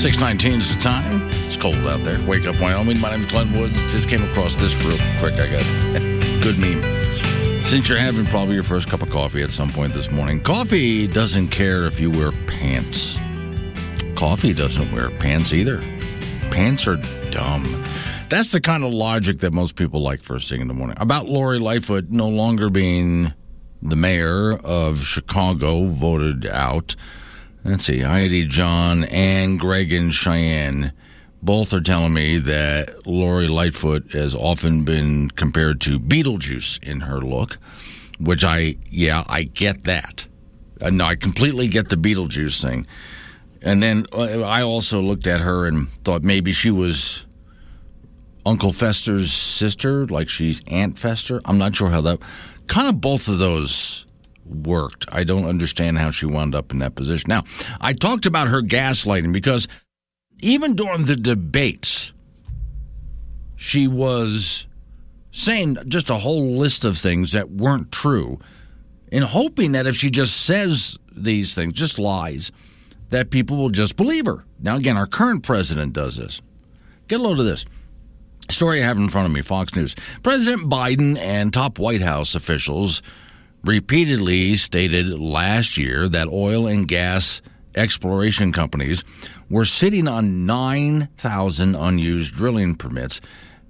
619 0.00 0.60
is 0.60 0.74
the 0.74 0.80
time. 0.80 1.28
It's 1.44 1.58
cold 1.58 1.76
out 1.76 2.02
there. 2.04 2.18
Wake 2.26 2.46
up, 2.46 2.58
Wyoming. 2.58 2.98
My 3.00 3.10
name 3.10 3.20
is 3.20 3.26
Glenn 3.26 3.52
Woods. 3.52 3.82
Just 3.92 4.08
came 4.08 4.24
across 4.24 4.56
this 4.56 4.74
real 4.82 4.96
quick. 5.18 5.34
I 5.34 5.46
got 5.46 6.42
good 6.42 6.58
meme. 6.58 6.82
Since 7.66 7.90
you're 7.90 7.98
having 7.98 8.24
probably 8.24 8.54
your 8.54 8.62
first 8.62 8.88
cup 8.88 9.02
of 9.02 9.10
coffee 9.10 9.42
at 9.42 9.50
some 9.50 9.68
point 9.68 9.92
this 9.92 10.10
morning, 10.10 10.40
coffee 10.40 11.06
doesn't 11.06 11.48
care 11.48 11.84
if 11.84 12.00
you 12.00 12.10
wear 12.10 12.32
pants. 12.46 13.18
Coffee 14.14 14.54
doesn't 14.54 14.90
wear 14.90 15.10
pants 15.10 15.52
either. 15.52 15.82
Pants 16.50 16.88
are 16.88 16.96
dumb. 17.28 17.84
That's 18.30 18.52
the 18.52 18.60
kind 18.62 18.84
of 18.84 18.94
logic 18.94 19.40
that 19.40 19.52
most 19.52 19.76
people 19.76 20.00
like 20.00 20.22
first 20.22 20.48
thing 20.48 20.62
in 20.62 20.68
the 20.68 20.72
morning. 20.72 20.96
About 20.98 21.28
Lori 21.28 21.58
Lightfoot 21.58 22.08
no 22.08 22.30
longer 22.30 22.70
being 22.70 23.34
the 23.82 23.96
mayor 23.96 24.54
of 24.54 25.04
Chicago, 25.04 25.88
voted 25.88 26.46
out. 26.46 26.96
Let's 27.64 27.84
see, 27.84 28.00
Heidi, 28.00 28.46
John, 28.46 29.04
and 29.04 29.60
Greg 29.60 29.92
and 29.92 30.14
Cheyenne 30.14 30.92
both 31.42 31.72
are 31.72 31.80
telling 31.80 32.14
me 32.14 32.38
that 32.38 33.06
Lori 33.06 33.48
Lightfoot 33.48 34.12
has 34.12 34.34
often 34.34 34.84
been 34.84 35.30
compared 35.30 35.80
to 35.82 35.98
Beetlejuice 35.98 36.82
in 36.82 37.00
her 37.00 37.20
look, 37.20 37.58
which 38.18 38.44
I, 38.44 38.76
yeah, 38.90 39.24
I 39.28 39.44
get 39.44 39.84
that. 39.84 40.26
Uh, 40.80 40.90
no, 40.90 41.04
I 41.04 41.16
completely 41.16 41.68
get 41.68 41.88
the 41.88 41.96
Beetlejuice 41.96 42.62
thing. 42.62 42.86
And 43.62 43.82
then 43.82 44.06
uh, 44.12 44.40
I 44.42 44.62
also 44.62 45.00
looked 45.00 45.26
at 45.26 45.40
her 45.40 45.66
and 45.66 45.88
thought 46.04 46.22
maybe 46.22 46.52
she 46.52 46.70
was 46.70 47.26
Uncle 48.46 48.72
Fester's 48.72 49.32
sister, 49.32 50.06
like 50.06 50.28
she's 50.28 50.62
Aunt 50.66 50.98
Fester. 50.98 51.42
I'm 51.44 51.58
not 51.58 51.74
sure 51.74 51.90
how 51.90 52.00
that. 52.02 52.20
Kind 52.68 52.88
of 52.88 53.00
both 53.00 53.28
of 53.28 53.38
those 53.38 54.06
worked. 54.50 55.06
I 55.10 55.24
don't 55.24 55.46
understand 55.46 55.98
how 55.98 56.10
she 56.10 56.26
wound 56.26 56.54
up 56.54 56.72
in 56.72 56.78
that 56.80 56.94
position. 56.94 57.28
Now, 57.28 57.42
I 57.80 57.92
talked 57.92 58.26
about 58.26 58.48
her 58.48 58.62
gaslighting 58.62 59.32
because 59.32 59.68
even 60.40 60.74
during 60.74 61.04
the 61.04 61.16
debates, 61.16 62.12
she 63.56 63.88
was 63.88 64.66
saying 65.30 65.78
just 65.86 66.10
a 66.10 66.16
whole 66.16 66.56
list 66.56 66.84
of 66.84 66.98
things 66.98 67.32
that 67.32 67.50
weren't 67.50 67.92
true, 67.92 68.38
and 69.12 69.24
hoping 69.24 69.72
that 69.72 69.86
if 69.86 69.96
she 69.96 70.10
just 70.10 70.44
says 70.44 70.98
these 71.14 71.54
things, 71.54 71.72
just 71.74 71.98
lies, 71.98 72.50
that 73.10 73.30
people 73.30 73.56
will 73.56 73.70
just 73.70 73.96
believe 73.96 74.26
her. 74.26 74.44
Now, 74.58 74.76
again, 74.76 74.96
our 74.96 75.06
current 75.06 75.42
president 75.42 75.92
does 75.92 76.16
this. 76.16 76.40
Get 77.08 77.20
a 77.20 77.22
load 77.22 77.38
of 77.38 77.44
this. 77.44 77.64
Story 78.48 78.82
I 78.82 78.86
have 78.86 78.96
in 78.96 79.08
front 79.08 79.26
of 79.26 79.32
me, 79.32 79.42
Fox 79.42 79.74
News. 79.76 79.94
President 80.22 80.70
Biden 80.70 81.18
and 81.18 81.52
top 81.52 81.78
White 81.78 82.00
House 82.00 82.34
officials 82.34 83.02
repeatedly 83.64 84.56
stated 84.56 85.18
last 85.18 85.76
year 85.76 86.08
that 86.08 86.28
oil 86.28 86.66
and 86.66 86.88
gas 86.88 87.42
exploration 87.74 88.52
companies 88.52 89.04
were 89.48 89.64
sitting 89.64 90.08
on 90.08 90.46
9,000 90.46 91.74
unused 91.74 92.34
drilling 92.34 92.74
permits. 92.74 93.20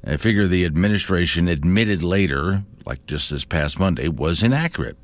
I 0.05 0.17
figure 0.17 0.47
the 0.47 0.65
administration 0.65 1.49
admitted 1.49 2.03
later, 2.03 2.63
like 2.87 3.07
just 3.07 3.31
this 3.31 3.45
past 3.45 3.79
Monday, 3.79 4.09
was 4.09 4.43
inaccurate. 4.43 4.97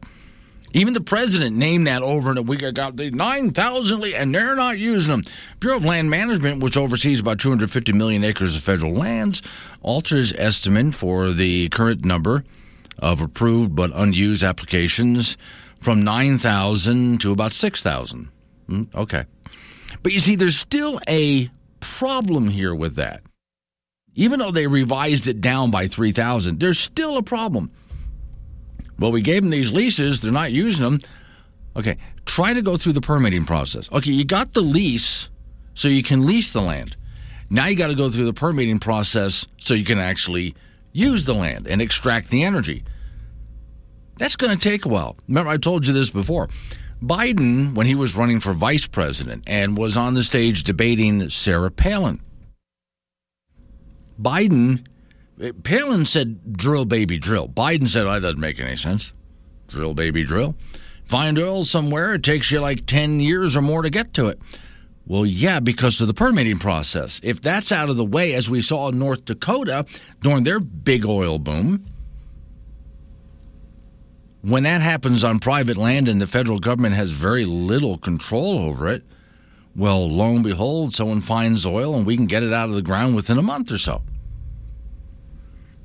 Even 0.73 0.95
the 0.95 1.01
president 1.01 1.57
named 1.57 1.87
that 1.87 2.03
over 2.03 2.31
and 2.31 2.49
we 2.49 2.57
got 2.57 2.97
the 2.97 3.11
9,000 3.11 4.05
and 4.15 4.35
they're 4.35 4.57
not 4.57 4.79
using 4.79 5.11
them. 5.11 5.23
Bureau 5.61 5.77
of 5.77 5.85
Land 5.85 6.11
Management, 6.11 6.63
which 6.63 6.77
oversees 6.77 7.21
about 7.21 7.39
250 7.39 7.93
million 7.93 8.25
acres 8.25 8.57
of 8.57 8.63
federal 8.63 8.93
lands, 8.93 9.43
alters 9.81 10.35
estimate 10.35 10.95
for 10.95 11.33
the 11.33 11.69
current 11.71 12.05
number 12.05 12.45
of 12.99 13.21
approved 13.21 13.75
but 13.75 13.91
unused 13.95 14.43
applications 14.43 15.37
from 15.81 16.03
9,000 16.03 17.21
to 17.21 17.33
about 17.33 17.53
6,000. 17.53 18.29
Hmm, 18.67 18.83
okay. 18.95 19.25
But 20.03 20.13
you 20.13 20.19
see, 20.19 20.37
there's 20.37 20.57
still 20.57 21.01
a 21.09 21.51
problem 21.81 22.49
here 22.49 22.75
with 22.75 22.97
that. 22.97 23.23
Even 24.15 24.39
though 24.39 24.51
they 24.51 24.67
revised 24.67 25.29
it 25.29 25.41
down 25.41 25.71
by 25.71 25.87
3,000, 25.87 26.59
there's 26.59 26.79
still 26.79 27.19
a 27.19 27.23
problem. 27.23 27.71
Well, 28.99 29.13
we 29.13 29.21
gave 29.21 29.43
them 29.43 29.51
these 29.51 29.73
leases, 29.73 30.21
they're 30.21 30.33
not 30.33 30.53
using 30.53 30.85
them. 30.85 31.01
Okay, 31.77 31.97
try 32.25 32.55
to 32.55 32.63
go 32.63 32.77
through 32.79 32.95
the 32.95 33.03
permitting 33.03 33.45
process. 33.45 33.93
Okay, 33.93 34.11
you 34.11 34.25
got 34.25 34.55
the 34.55 34.63
lease 34.63 35.29
so 35.75 35.89
you 35.89 36.03
can 36.03 36.27
lease 36.27 36.53
the 36.53 36.63
land. 36.63 36.97
Now 37.51 37.67
you 37.67 37.77
got 37.77 37.89
to 37.89 37.95
go 37.95 38.11
through 38.11 38.25
the 38.25 38.33
permitting 38.33 38.79
process 38.79 39.47
so 39.59 39.75
you 39.75 39.85
can 39.85 39.99
actually 39.99 40.55
use 40.97 41.27
the 41.27 41.35
land 41.35 41.67
and 41.69 41.83
extract 41.83 42.31
the 42.31 42.43
energy. 42.43 42.83
That's 44.17 44.37
going 44.37 44.57
to 44.57 44.69
take 44.69 44.87
a 44.87 44.89
while. 44.89 45.17
Remember, 45.29 45.51
I 45.51 45.59
told 45.59 45.87
you 45.87 45.93
this 45.93 46.09
before. 46.09 46.49
Biden, 47.03 47.75
when 47.75 47.87
he 47.87 47.95
was 47.95 48.17
running 48.17 48.41
for 48.41 48.55
vice 48.55 48.87
president 48.87 49.45
and 49.47 49.77
was 49.77 49.99
on 49.99 50.15
the 50.15 50.23
stage 50.23 50.65
debating 50.65 51.29
Sarah 51.29 51.71
Palin, 51.71 52.21
Biden, 54.21 54.87
eh, 55.41 55.53
Palin 55.63 56.07
said, 56.07 56.57
drill, 56.57 56.87
baby, 56.87 57.19
drill. 57.19 57.49
Biden 57.49 57.89
said, 57.89 58.07
oh, 58.07 58.13
that 58.13 58.23
doesn't 58.23 58.41
make 58.41 58.59
any 58.59 58.77
sense. 58.77 59.13
Drill, 59.69 59.93
baby, 59.93 60.25
drill. 60.25 60.55
Find 61.05 61.39
oil 61.39 61.65
somewhere, 61.65 62.15
it 62.15 62.23
takes 62.23 62.51
you 62.51 62.61
like 62.61 62.87
10 62.87 63.21
years 63.21 63.55
or 63.55 63.61
more 63.61 63.83
to 63.83 63.91
get 63.91 64.15
to 64.15 64.29
it. 64.29 64.41
Well, 65.07 65.25
yeah, 65.25 65.61
because 65.61 66.01
of 66.01 66.09
the 66.09 66.15
permitting 66.15 66.59
process. 66.59 67.21
If 67.23 67.41
that's 67.41 67.71
out 67.71 67.89
of 67.89 67.97
the 67.97 68.05
way, 68.05 68.35
as 68.35 68.51
we 68.51 68.61
saw 68.61 68.89
in 68.89 68.99
North 68.99 69.25
Dakota 69.25 69.87
during 70.21 70.43
their 70.43 70.59
big 70.59 71.07
oil 71.07 71.39
boom, 71.39 71.85
when 74.43 74.65
that 74.65 74.81
happens 74.81 75.23
on 75.23 75.39
private 75.39 75.77
land 75.77 76.09
and 76.09 76.21
the 76.21 76.27
federal 76.27 76.59
government 76.59 76.97
has 76.97 77.13
very 77.13 77.45
little 77.45 77.99
control 77.99 78.59
over 78.59 78.89
it, 78.89 79.05
well, 79.77 80.11
lo 80.11 80.31
and 80.31 80.43
behold, 80.43 80.95
someone 80.95 81.21
finds 81.21 81.67
oil 81.67 81.95
and 81.97 82.05
we 82.07 82.17
can 82.17 82.27
get 82.27 82.43
it 82.43 82.53
out 82.53 82.69
of 82.69 82.75
the 82.75 82.83
ground 82.83 83.15
within 83.15 83.39
a 83.39 83.43
month 83.43 83.71
or 83.71 83.79
so. 83.79 84.03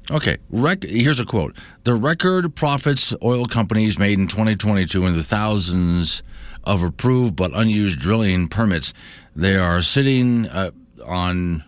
Okay, 0.09 0.37
rec- 0.49 0.83
here's 0.83 1.19
a 1.19 1.25
quote. 1.25 1.55
The 1.83 1.93
record 1.93 2.55
profits 2.55 3.13
oil 3.21 3.45
companies 3.45 3.99
made 3.99 4.17
in 4.17 4.27
2022 4.27 5.05
in 5.05 5.13
the 5.13 5.23
thousands 5.23 6.23
of 6.63 6.83
approved 6.83 7.35
but 7.35 7.51
unused 7.53 7.99
drilling 7.99 8.47
permits. 8.47 8.93
They 9.35 9.55
are 9.55 9.81
sitting 9.81 10.47
uh, 10.47 10.71
on 11.05 11.63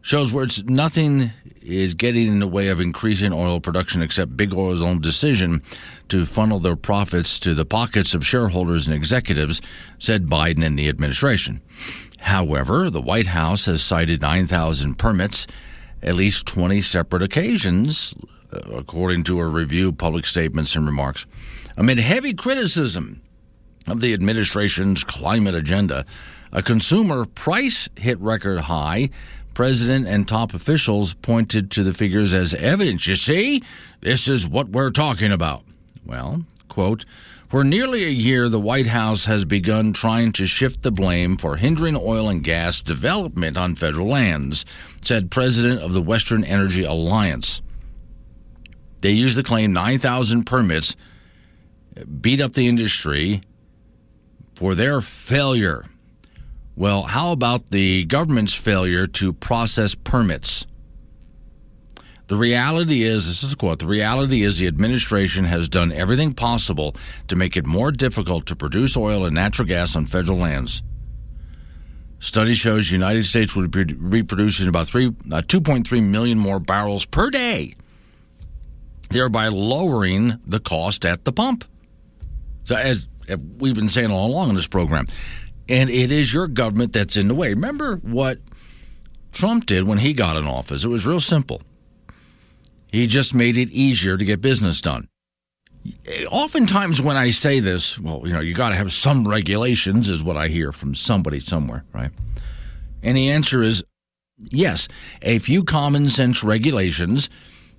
shows 0.00 0.32
where 0.32 0.44
it's 0.44 0.62
nothing 0.64 1.32
is 1.60 1.94
getting 1.94 2.28
in 2.28 2.38
the 2.38 2.48
way 2.48 2.68
of 2.68 2.80
increasing 2.80 3.32
oil 3.32 3.60
production 3.60 4.00
except 4.00 4.36
big 4.36 4.54
oil's 4.54 4.82
own 4.82 5.00
decision 5.00 5.62
to 6.08 6.24
funnel 6.24 6.58
their 6.58 6.76
profits 6.76 7.38
to 7.38 7.54
the 7.54 7.66
pockets 7.66 8.14
of 8.14 8.26
shareholders 8.26 8.86
and 8.86 8.96
executives, 8.96 9.60
said 9.98 10.26
Biden 10.26 10.64
and 10.64 10.78
the 10.78 10.88
administration. 10.88 11.60
However, 12.20 12.90
the 12.90 13.02
White 13.02 13.26
House 13.26 13.66
has 13.66 13.82
cited 13.82 14.22
9,000 14.22 14.94
permits, 14.96 15.46
at 16.02 16.14
least 16.14 16.46
20 16.46 16.80
separate 16.80 17.22
occasions, 17.22 18.14
according 18.50 19.24
to 19.24 19.38
a 19.38 19.46
review 19.46 19.90
of 19.90 19.98
public 19.98 20.24
statements 20.24 20.74
and 20.74 20.86
remarks. 20.86 21.26
Amid 21.76 21.98
heavy 21.98 22.32
criticism 22.32 23.20
of 23.86 24.00
the 24.00 24.12
administration's 24.12 25.04
climate 25.04 25.54
agenda, 25.54 26.04
a 26.52 26.62
consumer 26.62 27.24
price 27.24 27.88
hit 27.96 28.18
record 28.20 28.60
high 28.60 29.10
president 29.58 30.06
and 30.06 30.28
top 30.28 30.54
officials 30.54 31.14
pointed 31.14 31.68
to 31.68 31.82
the 31.82 31.92
figures 31.92 32.32
as 32.32 32.54
evidence. 32.54 33.08
You 33.08 33.16
see, 33.16 33.60
this 34.00 34.28
is 34.28 34.46
what 34.46 34.68
we're 34.68 34.90
talking 34.90 35.32
about. 35.32 35.64
Well, 36.06 36.44
quote, 36.68 37.04
for 37.48 37.64
nearly 37.64 38.04
a 38.04 38.08
year, 38.08 38.48
the 38.48 38.60
White 38.60 38.86
House 38.86 39.24
has 39.24 39.44
begun 39.44 39.92
trying 39.92 40.30
to 40.34 40.46
shift 40.46 40.82
the 40.82 40.92
blame 40.92 41.36
for 41.36 41.56
hindering 41.56 41.96
oil 41.96 42.28
and 42.28 42.44
gas 42.44 42.82
development 42.82 43.56
on 43.56 43.74
federal 43.74 44.06
lands, 44.06 44.64
said 45.00 45.30
President 45.30 45.80
of 45.80 45.92
the 45.92 46.02
Western 46.02 46.44
Energy 46.44 46.84
Alliance. 46.84 47.60
They 49.00 49.10
use 49.10 49.34
the 49.34 49.42
claim 49.42 49.72
9,000 49.72 50.44
permits 50.44 50.94
beat 52.20 52.40
up 52.40 52.52
the 52.52 52.68
industry 52.68 53.40
for 54.58 54.74
their 54.74 55.00
failure 55.00 55.84
well, 56.78 57.02
how 57.02 57.32
about 57.32 57.70
the 57.70 58.04
government's 58.04 58.54
failure 58.54 59.08
to 59.08 59.32
process 59.32 59.96
permits? 59.96 60.64
The 62.28 62.36
reality 62.36 63.02
is, 63.02 63.26
this 63.26 63.42
is 63.42 63.54
a 63.54 63.56
quote, 63.56 63.80
the 63.80 63.88
reality 63.88 64.42
is 64.42 64.58
the 64.58 64.68
administration 64.68 65.44
has 65.44 65.68
done 65.68 65.90
everything 65.90 66.34
possible 66.34 66.94
to 67.26 67.34
make 67.34 67.56
it 67.56 67.66
more 67.66 67.90
difficult 67.90 68.46
to 68.46 68.54
produce 68.54 68.96
oil 68.96 69.24
and 69.24 69.34
natural 69.34 69.66
gas 69.66 69.96
on 69.96 70.06
federal 70.06 70.38
lands. 70.38 70.84
Study 72.20 72.54
shows 72.54 72.86
the 72.86 72.92
United 72.92 73.26
States 73.26 73.56
would 73.56 73.72
be 73.72 74.22
producing 74.22 74.68
about 74.68 74.86
three, 74.86 75.06
uh, 75.06 75.42
2.3 75.42 76.08
million 76.08 76.38
more 76.38 76.60
barrels 76.60 77.04
per 77.04 77.28
day, 77.28 77.74
thereby 79.10 79.48
lowering 79.48 80.38
the 80.46 80.60
cost 80.60 81.04
at 81.04 81.24
the 81.24 81.32
pump. 81.32 81.64
So, 82.62 82.76
as 82.76 83.08
we've 83.58 83.74
been 83.74 83.88
saying 83.88 84.10
all 84.10 84.26
along 84.26 84.50
in 84.50 84.56
this 84.56 84.66
program, 84.66 85.06
and 85.68 85.90
it 85.90 86.12
is 86.12 86.32
your 86.32 86.46
government 86.46 86.92
that's 86.92 87.16
in 87.16 87.28
the 87.28 87.34
way. 87.34 87.50
Remember 87.50 87.96
what 87.96 88.38
Trump 89.32 89.66
did 89.66 89.86
when 89.86 89.98
he 89.98 90.12
got 90.12 90.36
in 90.36 90.46
office? 90.46 90.84
It 90.84 90.88
was 90.88 91.06
real 91.06 91.20
simple. 91.20 91.62
He 92.90 93.06
just 93.06 93.34
made 93.34 93.56
it 93.56 93.70
easier 93.70 94.16
to 94.16 94.24
get 94.24 94.40
business 94.40 94.80
done. 94.80 95.08
Oftentimes, 96.30 97.00
when 97.00 97.16
I 97.16 97.30
say 97.30 97.60
this, 97.60 97.98
well, 97.98 98.22
you 98.24 98.32
know, 98.32 98.40
you 98.40 98.54
got 98.54 98.70
to 98.70 98.76
have 98.76 98.92
some 98.92 99.26
regulations, 99.26 100.08
is 100.08 100.22
what 100.22 100.36
I 100.36 100.48
hear 100.48 100.72
from 100.72 100.94
somebody 100.94 101.40
somewhere, 101.40 101.84
right? 101.92 102.10
And 103.02 103.16
the 103.16 103.30
answer 103.30 103.62
is 103.62 103.84
yes, 104.38 104.88
a 105.22 105.38
few 105.38 105.64
common 105.64 106.08
sense 106.08 106.44
regulations 106.44 107.28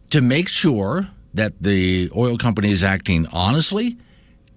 to 0.10 0.22
make 0.22 0.48
sure 0.48 1.10
that 1.34 1.62
the 1.62 2.10
oil 2.16 2.38
company 2.38 2.72
is 2.72 2.84
acting 2.84 3.28
honestly 3.28 3.98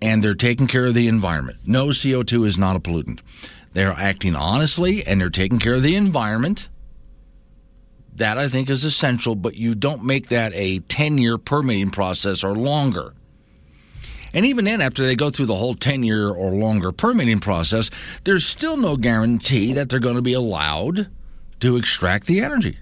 and 0.03 0.23
they're 0.23 0.35
taking 0.35 0.67
care 0.67 0.87
of 0.87 0.95
the 0.95 1.07
environment. 1.07 1.59
No, 1.65 1.87
CO2 1.87 2.45
is 2.45 2.59
not 2.59 2.75
a 2.75 2.81
pollutant. 2.81 3.21
They're 3.73 3.93
acting 3.93 4.35
honestly 4.35 5.07
and 5.07 5.21
they're 5.21 5.31
taking 5.31 5.61
care 5.61 5.75
of 5.75 5.83
the 5.83 5.95
environment. 5.95 6.69
That 8.17 8.37
I 8.37 8.49
think 8.49 8.69
is 8.69 8.85
essential, 8.85 9.37
but 9.37 9.55
you 9.55 9.77
don't 9.77 10.05
make 10.05 10.29
that 10.29 10.53
a 10.55 10.81
10 10.81 11.19
year 11.19 11.39
permitting 11.39 11.91
process 11.91 12.43
or 12.43 12.55
longer. 12.55 13.15
And 14.35 14.45
even 14.45 14.65
then, 14.65 14.81
after 14.81 15.07
they 15.07 15.15
go 15.15 15.31
through 15.31 15.47
the 15.47 15.57
whole 15.57 15.75
10 15.75 16.03
year 16.03 16.29
or 16.29 16.51
longer 16.51 16.91
permitting 16.91 17.39
process, 17.39 17.91
there's 18.25 18.45
still 18.45 18.77
no 18.77 18.97
guarantee 18.97 19.73
that 19.75 19.89
they're 19.89 20.01
going 20.01 20.17
to 20.17 20.23
be 20.23 20.33
allowed 20.33 21.09
to 21.61 21.77
extract 21.77 22.27
the 22.27 22.41
energy. 22.41 22.77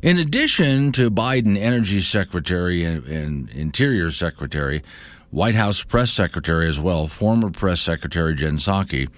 In 0.00 0.18
addition 0.18 0.92
to 0.92 1.10
Biden 1.10 1.56
Energy 1.56 2.00
Secretary 2.00 2.84
and, 2.84 3.04
and, 3.06 3.50
Interior 3.50 4.12
Secretary, 4.12 4.82
White 5.32 5.56
House 5.56 5.82
Press 5.82 6.12
Secretary 6.12 6.68
as 6.68 6.78
well, 6.78 7.08
former 7.08 7.50
Press 7.50 7.80
Secretary 7.80 8.36
Jen 8.36 8.58
Psaki, 8.58 9.08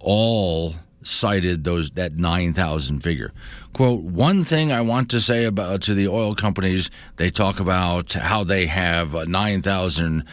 all 0.00 0.74
cited 1.02 1.64
those 1.64 1.90
that 1.92 2.16
9,000 2.16 3.00
figure. 3.00 3.32
Quote, 3.72 4.02
one 4.02 4.44
thing 4.44 4.70
I 4.70 4.82
want 4.82 5.10
to 5.12 5.20
say 5.20 5.44
about 5.44 5.80
to 5.82 5.94
the 5.94 6.08
oil 6.08 6.34
companies, 6.34 6.90
they 7.16 7.30
talk 7.30 7.58
about 7.58 8.12
how 8.12 8.44
they 8.44 8.66
have 8.66 9.14
9,000 9.14 10.24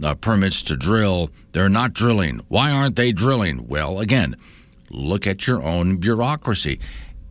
uh, 0.00 0.14
permits 0.14 0.62
to 0.62 0.76
drill. 0.76 1.30
They're 1.52 1.68
not 1.68 1.92
drilling. 1.92 2.42
Why 2.46 2.70
aren't 2.70 2.94
they 2.94 3.10
drilling? 3.10 3.66
Well, 3.66 3.98
again, 3.98 4.36
look 4.90 5.26
at 5.26 5.48
your 5.48 5.60
own 5.62 5.96
bureaucracy. 5.96 6.78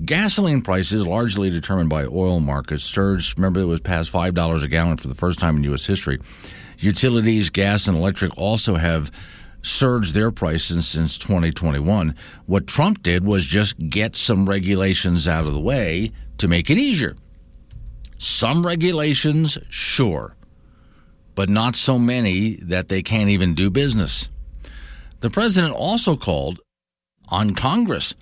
Gasoline 0.06 0.62
prices, 0.62 1.08
largely 1.08 1.50
determined 1.50 1.90
by 1.90 2.06
oil 2.06 2.40
markets, 2.40 2.84
surged. 2.84 3.38
Remember, 3.38 3.62
it 3.62 3.66
was 3.66 3.80
past 3.80 4.12
$5 4.12 4.64
a 4.64 4.68
gallon 4.68 4.98
for 4.98 5.08
the 5.08 5.16
first 5.16 5.40
time 5.40 5.58
in 5.58 5.64
U.S. 5.66 5.86
history. 5.86 6.20
Utilities, 6.78 7.50
gas, 7.50 7.88
and 7.88 7.98
electric 7.98 8.38
also 8.38 8.76
have 8.76 9.12
surged 9.64 10.14
their 10.14 10.32
prices 10.32 10.88
since 10.88 11.18
2021. 11.18 12.16
What 12.46 12.68
Trump 12.68 13.02
did 13.02 13.26
was 13.26 13.46
just 13.46 13.78
get 13.90 14.16
some 14.16 14.48
regulations 14.48 15.28
out 15.28 15.48
of 15.48 15.54
the 15.54 15.60
way 15.60 16.12
to 16.38 16.48
make 16.48 16.70
it 16.70 16.78
easier. 16.78 17.16
Some 18.20 18.66
regulations, 18.66 19.58
sure, 19.70 20.36
but 21.34 21.50
not 21.50 21.76
so 21.76 21.98
many 21.98 22.56
that 22.58 22.88
they 22.88 23.02
can't 23.02 23.30
even 23.30 23.56
do 23.56 23.70
business. 23.72 24.30
The 25.22 25.30
president 25.32 25.76
also 25.76 26.16
called 26.16 26.60
on 27.30 27.56
Congress 27.56 28.14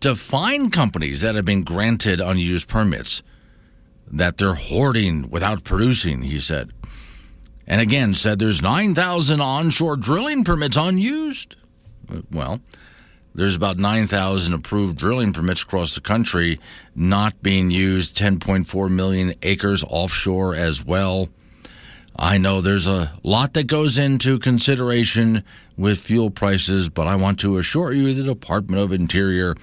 to 0.00 0.14
fine 0.14 0.70
companies 0.70 1.20
that 1.22 1.34
have 1.34 1.44
been 1.44 1.62
granted 1.62 2.20
unused 2.20 2.68
permits 2.68 3.22
that 4.08 4.38
they're 4.38 4.54
hoarding 4.54 5.30
without 5.30 5.64
producing, 5.64 6.22
he 6.22 6.38
said. 6.38 6.70
And 7.66 7.80
again, 7.80 8.14
said 8.14 8.38
there's 8.38 8.62
9,000 8.62 9.40
onshore 9.40 9.96
drilling 9.96 10.44
permits 10.44 10.76
unused. 10.76 11.56
Well, 12.30 12.60
there's 13.34 13.56
about 13.56 13.78
9,000 13.78 14.54
approved 14.54 14.96
drilling 14.96 15.32
permits 15.32 15.62
across 15.62 15.94
the 15.94 16.00
country 16.00 16.58
not 16.94 17.42
being 17.42 17.70
used, 17.70 18.16
10.4 18.16 18.88
million 18.88 19.32
acres 19.42 19.84
offshore 19.86 20.54
as 20.54 20.84
well. 20.84 21.28
I 22.18 22.38
know 22.38 22.60
there's 22.60 22.86
a 22.86 23.12
lot 23.22 23.52
that 23.54 23.66
goes 23.66 23.98
into 23.98 24.38
consideration 24.38 25.44
with 25.76 26.00
fuel 26.00 26.30
prices, 26.30 26.88
but 26.88 27.06
I 27.06 27.16
want 27.16 27.38
to 27.40 27.58
assure 27.58 27.92
you 27.92 28.12
the 28.14 28.22
Department 28.22 28.82
of 28.82 28.92
Interior 28.92 29.56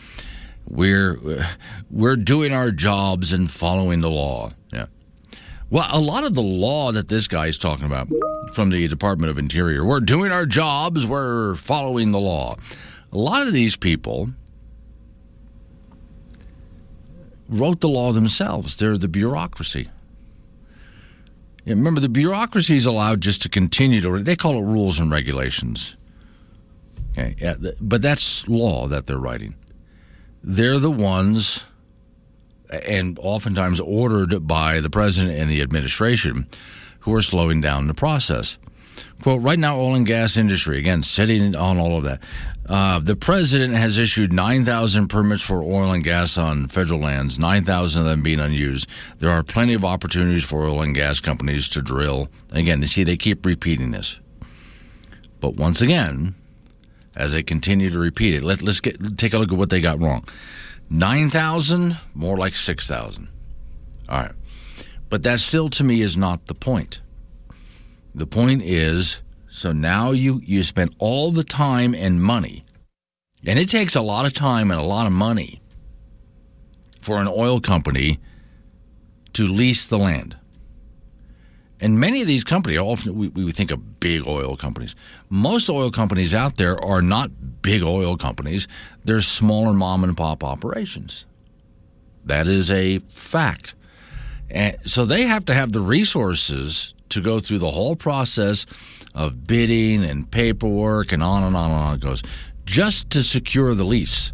we're 0.68 1.46
we're 1.90 2.16
doing 2.16 2.54
our 2.54 2.72
jobs 2.72 3.34
and 3.34 3.50
following 3.50 4.02
the 4.02 4.10
law. 4.10 4.50
Yeah. 4.72 4.88
Well, 5.70 5.88
a 5.92 6.00
lot 6.00 6.24
of 6.24 6.36
the 6.36 6.42
law 6.42 6.92
that 6.92 7.08
this 7.08 7.28
guy 7.28 7.48
is 7.48 7.58
talking 7.58 7.86
about 7.86 8.08
from 8.54 8.70
the 8.70 8.88
Department 8.88 9.30
of 9.32 9.38
Interior, 9.38 9.84
we're 9.84 10.00
doing 10.00 10.32
our 10.32 10.46
jobs, 10.46 11.06
we're 11.06 11.56
following 11.56 12.12
the 12.12 12.20
law. 12.20 12.58
A 13.12 13.18
lot 13.18 13.48
of 13.48 13.54
these 13.54 13.76
people 13.76 14.30
wrote 17.50 17.82
the 17.82 17.90
law 17.90 18.12
themselves. 18.12 18.78
They're 18.78 18.98
the 18.98 19.08
bureaucracy. 19.08 19.90
Yeah, 21.66 21.76
remember, 21.76 22.02
the 22.02 22.10
bureaucracy 22.10 22.76
is 22.76 22.86
allowed 22.86 23.22
just 23.22 23.42
to 23.44 23.50
continue 23.50 24.02
to. 24.02 24.22
They 24.22 24.36
call 24.36 24.56
it 24.56 24.66
rules 24.66 25.00
and 25.00 25.10
regulations. 25.10 25.96
Okay, 27.14 27.36
yeah, 27.40 27.56
but 27.80 28.02
that's 28.02 28.48
law 28.48 28.88
that 28.88 29.06
they're 29.06 29.18
writing. 29.18 29.56
They're 30.44 30.80
the 30.80 30.92
ones, 30.92 31.64
and 32.70 33.18
oftentimes 33.20 33.80
ordered 33.80 34.48
by 34.48 34.82
the 34.82 34.90
president 34.90 35.38
and 35.38 35.50
the 35.50 35.62
administration, 35.62 36.48
who 37.02 37.14
are 37.14 37.22
slowing 37.22 37.62
down 37.62 37.88
the 37.88 37.94
process. 37.94 38.58
Quote, 39.22 39.42
right 39.42 39.60
now, 39.60 39.78
oil 39.78 39.96
and 39.96 40.06
gas 40.06 40.38
industry, 40.38 40.80
again, 40.80 41.04
sitting 41.04 41.56
on 41.56 41.78
all 41.78 41.98
of 41.98 42.04
that. 42.04 42.22
Uh, 42.68 43.00
the 43.00 43.16
president 43.16 43.74
has 43.74 43.98
issued 43.98 44.32
9,000 44.32 45.08
permits 45.08 45.44
for 45.44 45.62
oil 45.62 45.92
and 45.92 46.04
gas 46.04 46.38
on 46.38 46.68
federal 46.68 47.00
lands, 47.00 47.38
9,000 47.38 48.02
of 48.02 48.08
them 48.08 48.22
being 48.22 48.40
unused. 48.40 48.90
There 49.20 49.30
are 49.30 49.44
plenty 49.44 49.74
of 49.74 49.84
opportunities 49.84 50.44
for 50.44 50.66
oil 50.66 50.82
and 50.82 50.96
gas 50.96 51.20
companies 51.20 51.70
to 51.70 51.82
drill. 51.82 52.30
Again, 52.52 52.82
you 52.82 52.88
see, 52.88 53.04
they 53.04 53.18
keep 53.18 53.46
repeating 53.46 53.92
this. 53.92 54.20
But 55.40 55.56
once 55.56 55.82
again, 55.82 56.36
as 57.16 57.34
they 57.34 57.44
continue 57.44 57.90
to 57.90 58.00
repeat 58.00 58.34
it, 58.34 58.44
let, 58.44 58.62
let's 58.62 58.80
get, 58.80 59.18
take 59.18 59.34
a 59.34 59.38
look 59.38 59.52
at 59.52 59.58
what 59.58 59.70
they 59.70 59.82
got 59.82 60.00
wrong. 60.00 60.28
9,000, 60.90 61.98
more 62.14 62.38
like 62.38 62.56
6,000. 62.56 63.28
All 64.10 64.20
right. 64.20 64.32
But 65.10 65.24
that 65.24 65.40
still, 65.40 65.70
to 65.70 65.84
me, 65.84 66.02
is 66.02 66.18
not 66.18 66.48
the 66.48 66.56
point. 66.56 67.02
The 68.16 68.28
point 68.28 68.62
is 68.64 69.22
so 69.54 69.72
now 69.72 70.10
you, 70.12 70.42
you 70.44 70.64
spend 70.64 70.96
all 70.98 71.32
the 71.32 71.44
time 71.44 71.94
and 71.94 72.20
money, 72.20 72.66
and 73.46 73.60
it 73.60 73.70
takes 73.70 73.96
a 73.96 74.02
lot 74.02 74.26
of 74.26 74.34
time 74.34 74.72
and 74.72 74.82
a 74.82 74.84
lot 74.84 75.06
of 75.06 75.14
money 75.14 75.62
for 77.02 77.22
an 77.22 77.28
oil 77.28 77.60
company 77.60 78.20
to 79.34 79.44
lease 79.44 79.86
the 79.86 80.00
land. 80.00 80.36
And 81.84 82.00
many 82.00 82.22
of 82.22 82.28
these 82.28 82.46
companies, 82.46 82.80
often 82.80 83.14
we, 83.14 83.28
we 83.28 83.52
think 83.52 83.70
of 83.70 84.00
big 84.00 84.26
oil 84.26 84.56
companies. 84.56 84.96
Most 85.30 85.70
oil 85.70 85.92
companies 85.92 86.34
out 86.34 86.56
there 86.56 86.82
are 86.82 87.02
not 87.02 87.62
big 87.62 87.84
oil 87.84 88.16
companies, 88.16 88.70
they're 89.04 89.20
smaller 89.20 89.74
mom 89.74 90.06
and 90.06 90.16
pop 90.16 90.46
operations. 90.46 91.26
That 92.24 92.48
is 92.48 92.72
a 92.72 93.00
fact. 93.10 93.76
And 94.50 94.78
so 94.86 95.04
they 95.04 95.24
have 95.24 95.44
to 95.46 95.54
have 95.54 95.74
the 95.74 95.82
resources 95.82 96.94
to 97.10 97.20
go 97.20 97.42
through 97.42 97.60
the 97.60 97.72
whole 97.72 97.98
process 97.98 98.66
of 99.14 99.46
bidding 99.46 100.06
and 100.06 100.32
paperwork 100.32 101.12
and 101.12 101.22
on 101.22 101.44
and 101.44 101.58
on 101.58 101.70
and 101.70 101.80
on 101.80 101.96
it 101.96 102.00
goes 102.00 102.24
just 102.64 103.10
to 103.10 103.24
secure 103.24 103.76
the 103.76 103.84
lease. 103.84 104.32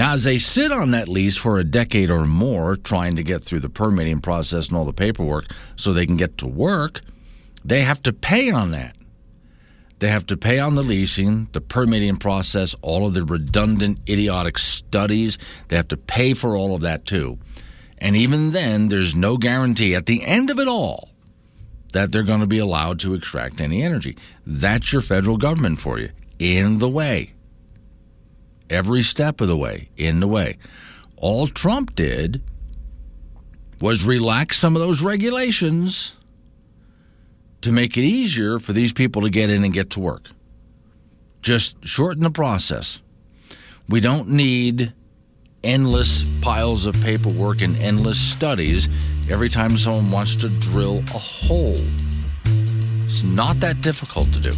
Now, 0.00 0.14
as 0.14 0.24
they 0.24 0.38
sit 0.38 0.72
on 0.72 0.92
that 0.92 1.08
lease 1.08 1.36
for 1.36 1.58
a 1.58 1.62
decade 1.62 2.08
or 2.08 2.26
more, 2.26 2.74
trying 2.74 3.16
to 3.16 3.22
get 3.22 3.44
through 3.44 3.60
the 3.60 3.68
permitting 3.68 4.22
process 4.22 4.68
and 4.68 4.78
all 4.78 4.86
the 4.86 4.94
paperwork 4.94 5.52
so 5.76 5.92
they 5.92 6.06
can 6.06 6.16
get 6.16 6.38
to 6.38 6.46
work, 6.46 7.02
they 7.66 7.82
have 7.82 8.02
to 8.04 8.14
pay 8.14 8.50
on 8.50 8.70
that. 8.70 8.96
They 9.98 10.08
have 10.08 10.24
to 10.28 10.38
pay 10.38 10.58
on 10.58 10.74
the 10.74 10.82
leasing, 10.82 11.50
the 11.52 11.60
permitting 11.60 12.16
process, 12.16 12.74
all 12.80 13.06
of 13.06 13.12
the 13.12 13.24
redundant, 13.24 13.98
idiotic 14.08 14.56
studies. 14.56 15.36
They 15.68 15.76
have 15.76 15.88
to 15.88 15.98
pay 15.98 16.32
for 16.32 16.56
all 16.56 16.74
of 16.74 16.80
that 16.80 17.04
too. 17.04 17.38
And 17.98 18.16
even 18.16 18.52
then, 18.52 18.88
there's 18.88 19.14
no 19.14 19.36
guarantee 19.36 19.94
at 19.94 20.06
the 20.06 20.24
end 20.24 20.48
of 20.48 20.58
it 20.58 20.66
all 20.66 21.10
that 21.92 22.10
they're 22.10 22.22
going 22.22 22.40
to 22.40 22.46
be 22.46 22.56
allowed 22.56 23.00
to 23.00 23.12
extract 23.12 23.60
any 23.60 23.82
energy. 23.82 24.16
That's 24.46 24.94
your 24.94 25.02
federal 25.02 25.36
government 25.36 25.78
for 25.78 25.98
you, 25.98 26.08
in 26.38 26.78
the 26.78 26.88
way. 26.88 27.32
Every 28.70 29.02
step 29.02 29.40
of 29.40 29.48
the 29.48 29.56
way, 29.56 29.88
in 29.96 30.20
the 30.20 30.28
way. 30.28 30.56
All 31.16 31.48
Trump 31.48 31.94
did 31.96 32.40
was 33.80 34.04
relax 34.04 34.58
some 34.58 34.76
of 34.76 34.80
those 34.80 35.02
regulations 35.02 36.14
to 37.62 37.72
make 37.72 37.98
it 37.98 38.02
easier 38.02 38.58
for 38.58 38.72
these 38.72 38.92
people 38.92 39.22
to 39.22 39.30
get 39.30 39.50
in 39.50 39.64
and 39.64 39.74
get 39.74 39.90
to 39.90 40.00
work. 40.00 40.28
Just 41.42 41.84
shorten 41.84 42.22
the 42.22 42.30
process. 42.30 43.00
We 43.88 44.00
don't 44.00 44.28
need 44.28 44.92
endless 45.64 46.24
piles 46.40 46.86
of 46.86 46.94
paperwork 47.00 47.60
and 47.60 47.76
endless 47.76 48.18
studies 48.18 48.88
every 49.28 49.48
time 49.48 49.76
someone 49.76 50.10
wants 50.10 50.36
to 50.36 50.48
drill 50.48 50.98
a 51.08 51.18
hole. 51.18 51.80
It's 53.04 53.22
not 53.22 53.60
that 53.60 53.80
difficult 53.80 54.32
to 54.34 54.40
do. 54.40 54.54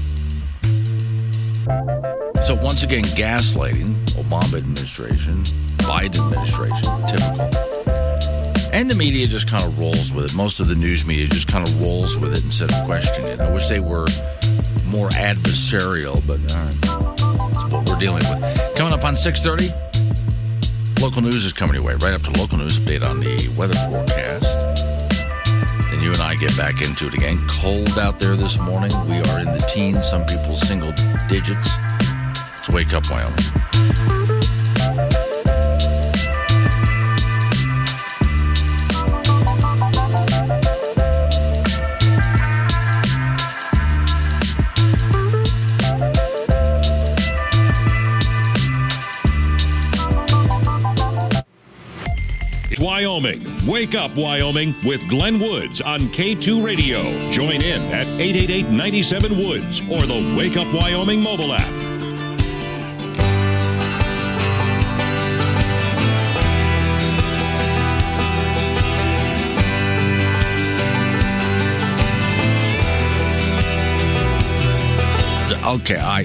So, 2.44 2.56
once 2.56 2.82
again, 2.82 3.04
gaslighting, 3.04 3.94
Obama 4.14 4.56
administration, 4.56 5.44
Biden 5.78 6.26
administration, 6.26 6.88
typical. 7.06 7.72
And 8.72 8.90
the 8.90 8.96
media 8.96 9.28
just 9.28 9.48
kind 9.48 9.64
of 9.64 9.78
rolls 9.78 10.12
with 10.12 10.24
it. 10.24 10.34
Most 10.34 10.58
of 10.58 10.66
the 10.66 10.74
news 10.74 11.06
media 11.06 11.28
just 11.28 11.46
kind 11.46 11.66
of 11.66 11.80
rolls 11.80 12.18
with 12.18 12.34
it 12.34 12.42
instead 12.42 12.72
of 12.72 12.84
questioning 12.84 13.30
it. 13.30 13.40
I 13.40 13.48
wish 13.52 13.68
they 13.68 13.78
were 13.78 14.08
more 14.86 15.08
adversarial, 15.10 16.20
but 16.26 16.40
uh, 16.50 17.48
that's 17.48 17.72
what 17.72 17.88
we're 17.88 17.98
dealing 18.00 18.24
with. 18.28 18.76
Coming 18.76 18.92
up 18.92 19.04
on 19.04 19.14
6:30, 19.14 19.70
local 21.00 21.22
news 21.22 21.44
is 21.44 21.52
coming 21.52 21.74
your 21.74 21.84
way. 21.84 21.94
Right 21.94 22.12
after 22.12 22.32
local 22.32 22.58
news, 22.58 22.80
update 22.80 23.08
on 23.08 23.20
the 23.20 23.48
weather 23.56 23.74
forecast. 23.88 24.42
Then 25.90 26.02
you 26.02 26.12
and 26.12 26.20
I 26.20 26.34
get 26.34 26.56
back 26.56 26.82
into 26.82 27.06
it 27.06 27.14
again. 27.14 27.38
Cold 27.46 27.98
out 27.98 28.18
there 28.18 28.34
this 28.34 28.58
morning. 28.58 28.90
We 29.06 29.18
are 29.30 29.38
in 29.38 29.46
the 29.46 29.64
teens. 29.72 30.08
Some 30.08 30.24
people 30.24 30.56
single 30.56 30.92
digits. 31.28 31.70
Let's 32.62 32.70
wake 32.70 32.94
up, 32.94 33.10
Wyoming. 33.10 33.36
Wyoming. 52.78 53.44
Wake 53.66 53.96
up, 53.96 54.14
Wyoming, 54.14 54.76
with 54.84 55.08
Glenn 55.08 55.40
Woods 55.40 55.80
on 55.80 55.98
K2 56.00 56.64
Radio. 56.64 57.00
Join 57.32 57.60
in 57.60 57.82
at 57.90 58.06
888 58.20 58.68
97 58.68 59.36
Woods 59.36 59.80
or 59.80 60.06
the 60.06 60.36
Wake 60.38 60.56
Up 60.56 60.72
Wyoming 60.72 61.20
mobile 61.20 61.54
app. 61.54 61.81
Okay, 75.72 75.96
I 75.96 76.20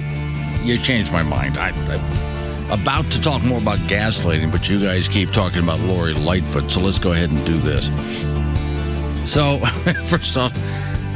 you 0.62 0.76
changed 0.76 1.10
my 1.10 1.22
mind. 1.22 1.56
I, 1.56 1.70
I'm 1.70 2.80
about 2.80 3.10
to 3.12 3.20
talk 3.20 3.42
more 3.42 3.56
about 3.58 3.78
gaslighting, 3.88 4.52
but 4.52 4.68
you 4.68 4.78
guys 4.78 5.08
keep 5.08 5.30
talking 5.30 5.62
about 5.62 5.80
Lori 5.80 6.12
Lightfoot, 6.12 6.70
so 6.70 6.80
let's 6.80 6.98
go 6.98 7.12
ahead 7.12 7.30
and 7.30 7.46
do 7.46 7.56
this. 7.56 7.86
So, 9.32 9.58
first 10.04 10.36
off, 10.36 10.54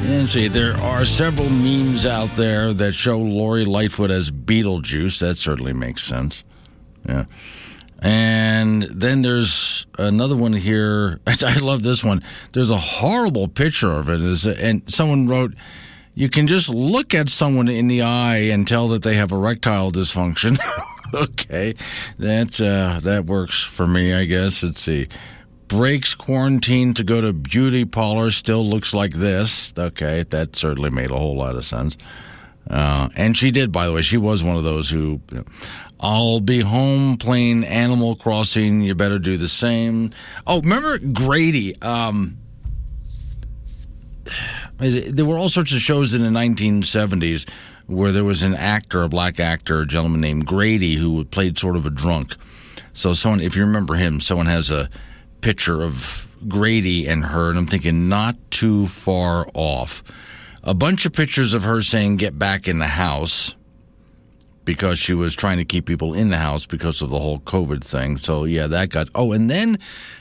and 0.00 0.26
see, 0.26 0.48
there 0.48 0.74
are 0.78 1.04
several 1.04 1.50
memes 1.50 2.06
out 2.06 2.30
there 2.30 2.72
that 2.72 2.94
show 2.94 3.18
Lori 3.18 3.66
Lightfoot 3.66 4.10
as 4.10 4.30
Beetlejuice. 4.30 5.20
That 5.20 5.36
certainly 5.36 5.74
makes 5.74 6.02
sense. 6.02 6.42
Yeah. 7.06 7.26
And 8.00 8.84
then 8.84 9.20
there's 9.20 9.86
another 9.98 10.36
one 10.36 10.54
here. 10.54 11.20
I 11.26 11.58
love 11.58 11.82
this 11.82 12.02
one. 12.02 12.22
There's 12.52 12.70
a 12.70 12.78
horrible 12.78 13.48
picture 13.48 13.92
of 13.92 14.08
it, 14.08 14.46
and 14.58 14.90
someone 14.90 15.28
wrote, 15.28 15.52
"You 16.14 16.28
can 16.28 16.46
just 16.46 16.68
look 16.68 17.14
at 17.14 17.28
someone 17.28 17.68
in 17.68 17.88
the 17.88 18.02
eye 18.02 18.50
and 18.52 18.66
tell 18.66 18.88
that 18.88 19.02
they 19.02 19.14
have 19.16 19.32
erectile 19.32 19.90
dysfunction." 19.90 20.58
okay, 21.14 21.74
that 22.18 22.60
uh, 22.60 23.00
that 23.00 23.26
works 23.26 23.62
for 23.62 23.86
me, 23.86 24.12
I 24.12 24.24
guess. 24.24 24.62
Let's 24.62 24.82
see. 24.82 25.08
Breaks 25.68 26.14
quarantine 26.14 26.92
to 26.94 27.04
go 27.04 27.20
to 27.20 27.32
beauty 27.32 27.84
parlor. 27.84 28.30
Still 28.30 28.64
looks 28.64 28.92
like 28.92 29.12
this. 29.14 29.72
Okay, 29.76 30.24
that 30.24 30.54
certainly 30.56 30.90
made 30.90 31.10
a 31.10 31.16
whole 31.16 31.36
lot 31.36 31.56
of 31.56 31.64
sense. 31.64 31.96
Uh, 32.68 33.08
and 33.16 33.36
she 33.36 33.50
did, 33.50 33.72
by 33.72 33.86
the 33.86 33.92
way. 33.92 34.02
She 34.02 34.16
was 34.16 34.44
one 34.44 34.56
of 34.56 34.64
those 34.64 34.90
who. 34.90 35.20
I'll 35.98 36.40
be 36.40 36.60
home 36.60 37.16
playing 37.16 37.62
Animal 37.62 38.16
Crossing. 38.16 38.82
You 38.82 38.96
better 38.96 39.20
do 39.20 39.36
the 39.36 39.46
same. 39.46 40.10
Oh, 40.48 40.60
remember 40.60 40.98
Grady? 40.98 41.80
Um, 41.80 42.38
there 44.88 45.24
were 45.24 45.38
all 45.38 45.48
sorts 45.48 45.72
of 45.72 45.80
shows 45.80 46.14
in 46.14 46.22
the 46.22 46.28
1970s 46.28 47.48
where 47.86 48.12
there 48.12 48.24
was 48.24 48.42
an 48.42 48.54
actor, 48.54 49.02
a 49.02 49.08
black 49.08 49.40
actor, 49.40 49.80
a 49.80 49.86
gentleman 49.86 50.20
named 50.20 50.46
Grady, 50.46 50.94
who 50.94 51.24
played 51.24 51.58
sort 51.58 51.76
of 51.76 51.86
a 51.86 51.90
drunk. 51.90 52.34
So, 52.92 53.12
someone, 53.12 53.40
if 53.40 53.56
you 53.56 53.64
remember 53.64 53.94
him, 53.94 54.20
someone 54.20 54.46
has 54.46 54.70
a 54.70 54.88
picture 55.40 55.82
of 55.82 56.28
Grady 56.48 57.06
and 57.06 57.24
her, 57.24 57.50
and 57.50 57.58
I'm 57.58 57.66
thinking 57.66 58.08
not 58.08 58.36
too 58.50 58.86
far 58.86 59.46
off. 59.54 60.02
A 60.62 60.74
bunch 60.74 61.06
of 61.06 61.12
pictures 61.12 61.54
of 61.54 61.64
her 61.64 61.82
saying, 61.82 62.16
Get 62.16 62.38
back 62.38 62.68
in 62.68 62.78
the 62.78 62.86
house 62.86 63.54
because 64.64 64.98
she 64.98 65.14
was 65.14 65.34
trying 65.34 65.58
to 65.58 65.64
keep 65.64 65.86
people 65.86 66.14
in 66.14 66.30
the 66.30 66.36
house 66.36 66.66
because 66.66 67.02
of 67.02 67.10
the 67.10 67.18
whole 67.18 67.40
COVID 67.40 67.84
thing. 67.84 68.16
So, 68.18 68.44
yeah, 68.44 68.66
that 68.68 68.90
got. 68.90 69.08
Oh, 69.14 69.32
and 69.32 69.50
then 69.50 69.78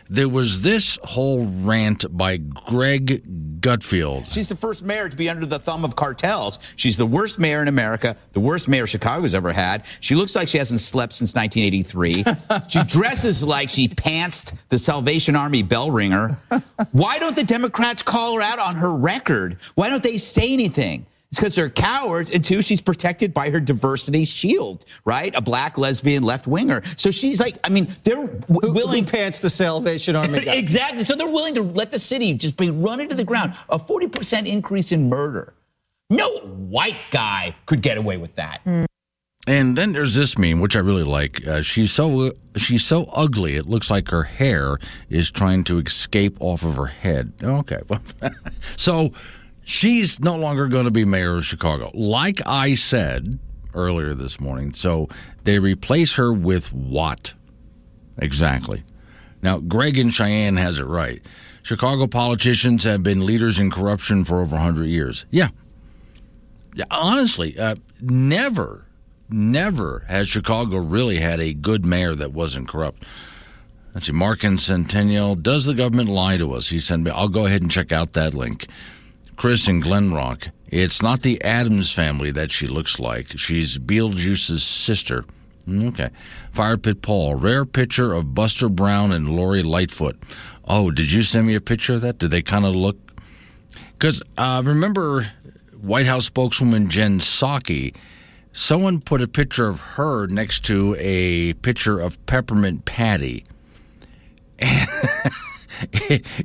there 0.10 0.28
was 0.28 0.62
this 0.62 0.98
whole 1.04 1.46
rant 1.46 2.06
by 2.16 2.38
Greg 2.38 3.24
Gutfeld. 3.62 4.30
She's 4.32 4.48
the 4.48 4.56
first 4.56 4.84
mayor 4.84 5.08
to 5.08 5.16
be 5.16 5.30
under 5.30 5.46
the 5.46 5.60
thumb 5.60 5.86
of 5.86 5.96
cartels. 5.96 6.60
She's 6.76 6.98
the 6.98 7.06
worst 7.06 7.40
mayor 7.40 7.62
in 7.62 7.68
America, 7.68 8.18
the 8.34 8.40
worst 8.40 8.68
mayor 8.68 8.88
Chicago's 8.88 9.34
ever 9.34 9.54
had. 9.54 9.86
She 10.00 10.16
looks 10.16 10.36
like 10.36 10.48
she 10.48 10.58
hasn't 10.58 10.82
slept 10.82 11.14
since 11.14 11.34
1983. 11.36 12.26
she 12.68 12.84
dresses 12.88 13.44
like 13.44 13.70
she 13.70 13.88
pantsed 13.88 14.54
the 14.70 14.80
Salvation 14.80 15.36
Army 15.36 15.64
bell 15.64 15.92
ringer. 15.92 16.38
Why 16.92 17.20
don't 17.20 17.36
the 17.36 17.44
Democrats 17.44 18.02
call 18.02 18.36
her 18.36 18.42
out 18.42 18.60
on 18.60 18.76
her 18.76 18.96
record? 18.96 19.58
Why 19.76 19.90
don't 19.90 20.04
they 20.04 20.18
say 20.18 20.52
anything? 20.52 21.06
It's 21.32 21.40
because 21.40 21.56
they're 21.56 21.70
cowards. 21.70 22.30
And 22.30 22.44
two, 22.44 22.62
she's 22.62 22.82
protected 22.82 23.34
by 23.34 23.52
her 23.52 23.62
diversity 23.62 24.26
shield, 24.26 24.84
right? 25.06 25.34
A 25.34 25.40
black 25.40 25.78
lesbian 25.78 26.24
left 26.24 26.46
winger. 26.46 26.82
So 26.98 27.10
she's 27.10 27.40
like, 27.40 27.58
I 27.64 27.70
mean, 27.70 27.88
they're 28.04 28.28
w- 28.28 28.74
willing. 28.74 29.06
Who 29.06 29.12
pants 29.12 29.40
the 29.40 29.50
Salvation 29.50 30.18
Army 30.18 30.40
guy? 30.46 30.56
exactly. 30.56 31.06
So 31.06 31.16
they're 31.16 31.30
willing 31.30 31.54
to 31.54 31.62
let 31.62 31.90
the 31.90 32.00
city 32.00 32.34
just 32.34 32.58
be 32.58 32.70
run 32.70 33.00
into 33.00 33.16
the 33.16 33.24
ground. 33.24 33.54
A 33.70 33.80
40% 33.80 34.46
increase 34.46 34.92
in 34.92 35.08
murder. 35.08 35.54
No 36.10 36.28
white 36.40 36.98
guy 37.12 37.56
could 37.66 37.82
get 37.82 37.98
away 37.98 38.18
with 38.18 38.36
that. 38.36 38.60
And 39.48 39.78
then 39.78 39.94
there's 39.94 40.14
this 40.16 40.38
meme, 40.38 40.60
which 40.60 40.76
I 40.76 40.80
really 40.80 41.04
like. 41.04 41.48
Uh, 41.48 41.62
she's 41.62 41.94
so 41.94 42.34
she's 42.58 42.84
so 42.86 43.06
ugly, 43.14 43.56
it 43.56 43.66
looks 43.68 43.90
like 43.90 44.10
her 44.10 44.24
hair 44.24 44.78
is 45.10 45.32
trying 45.32 45.64
to 45.64 45.80
escape 45.80 46.36
off 46.42 46.64
of 46.64 46.76
her 46.76 46.88
head. 46.88 47.32
Okay, 47.42 47.80
so 48.78 49.12
she's 49.64 50.20
no 50.20 50.36
longer 50.36 50.68
going 50.68 50.86
to 50.86 50.92
be 50.92 51.06
mayor 51.06 51.38
of 51.38 51.46
Chicago. 51.46 51.92
Like 51.94 52.42
I 52.46 52.76
said 52.76 53.40
earlier 53.74 54.14
this 54.14 54.40
morning, 54.40 54.74
so 54.74 55.08
they 55.44 55.60
replace 55.60 56.16
her 56.16 56.34
with 56.34 56.72
what? 56.74 57.34
Exactly. 58.18 58.84
Now, 59.42 59.58
Greg 59.58 59.98
in 59.98 60.10
Cheyenne 60.10 60.58
has 60.58 60.78
it 60.78 60.86
right. 60.86 61.22
Chicago 61.64 62.08
politicians 62.08 62.84
have 62.84 63.04
been 63.04 63.26
leaders 63.26 63.60
in 63.60 63.72
corruption 63.72 64.26
for 64.26 64.42
over 64.42 64.56
100 64.56 64.86
years. 64.86 65.26
Yeah. 65.32 65.50
yeah 66.76 66.86
honestly, 66.90 67.58
uh, 67.58 67.76
never, 68.02 68.86
never 69.30 70.06
has 70.08 70.28
Chicago 70.28 70.78
really 70.78 71.18
had 71.18 71.40
a 71.40 71.54
good 71.54 71.86
mayor 71.86 72.16
that 72.16 72.34
wasn't 72.34 72.68
corrupt. 72.68 73.06
Let's 73.94 74.06
see, 74.06 74.14
Mark 74.14 74.44
in 74.44 74.58
Centennial. 74.58 75.36
Does 75.36 75.66
the 75.66 75.74
government 75.74 76.10
lie 76.10 76.38
to 76.38 76.54
us? 76.54 76.70
He 76.70 76.80
sent 76.80 77.04
me. 77.04 77.12
I'll 77.12 77.28
go 77.28 77.46
ahead 77.46 77.62
and 77.62 77.70
check 77.70 77.92
out 77.92 78.14
that 78.14 78.34
link. 78.34 78.68
Chris 79.42 79.68
in 79.68 79.82
Glenrock. 79.82 80.52
It's 80.68 81.02
not 81.02 81.24
the 81.24 81.44
Addams 81.44 81.92
family 81.92 82.30
that 82.30 82.52
she 82.52 82.68
looks 82.68 83.00
like. 83.00 83.40
She's 83.40 83.80
Beetlejuice's 83.80 84.64
sister. 84.64 85.26
Okay. 85.68 86.12
Fire 86.52 86.78
Pit 86.78 87.02
Paul. 87.02 87.34
Rare 87.34 87.66
picture 87.66 88.14
of 88.14 88.36
Buster 88.36 88.70
Brown 88.70 89.12
and 89.12 89.36
Lori 89.36 89.64
Lightfoot. 89.64 90.22
Oh, 90.66 90.92
did 90.92 91.12
you 91.12 91.24
send 91.24 91.48
me 91.48 91.56
a 91.56 91.60
picture 91.60 91.96
of 91.96 92.02
that? 92.02 92.20
Did 92.20 92.30
they 92.30 92.44
kind 92.44 92.68
of 92.68 92.76
look? 92.76 93.00
Because 93.94 94.22
uh, 94.38 94.62
remember 94.64 95.24
White 95.82 96.06
House 96.06 96.26
spokeswoman 96.26 96.88
Jen 96.88 97.18
Psaki, 97.18 97.96
someone 98.52 99.02
put 99.02 99.24
a 99.24 99.28
picture 99.28 99.68
of 99.68 99.82
her 99.82 100.28
next 100.28 100.66
to 100.66 100.96
a 101.00 101.54
picture 101.54 102.00
of 102.00 102.24
Peppermint 102.28 102.86
Patty. 102.86 103.44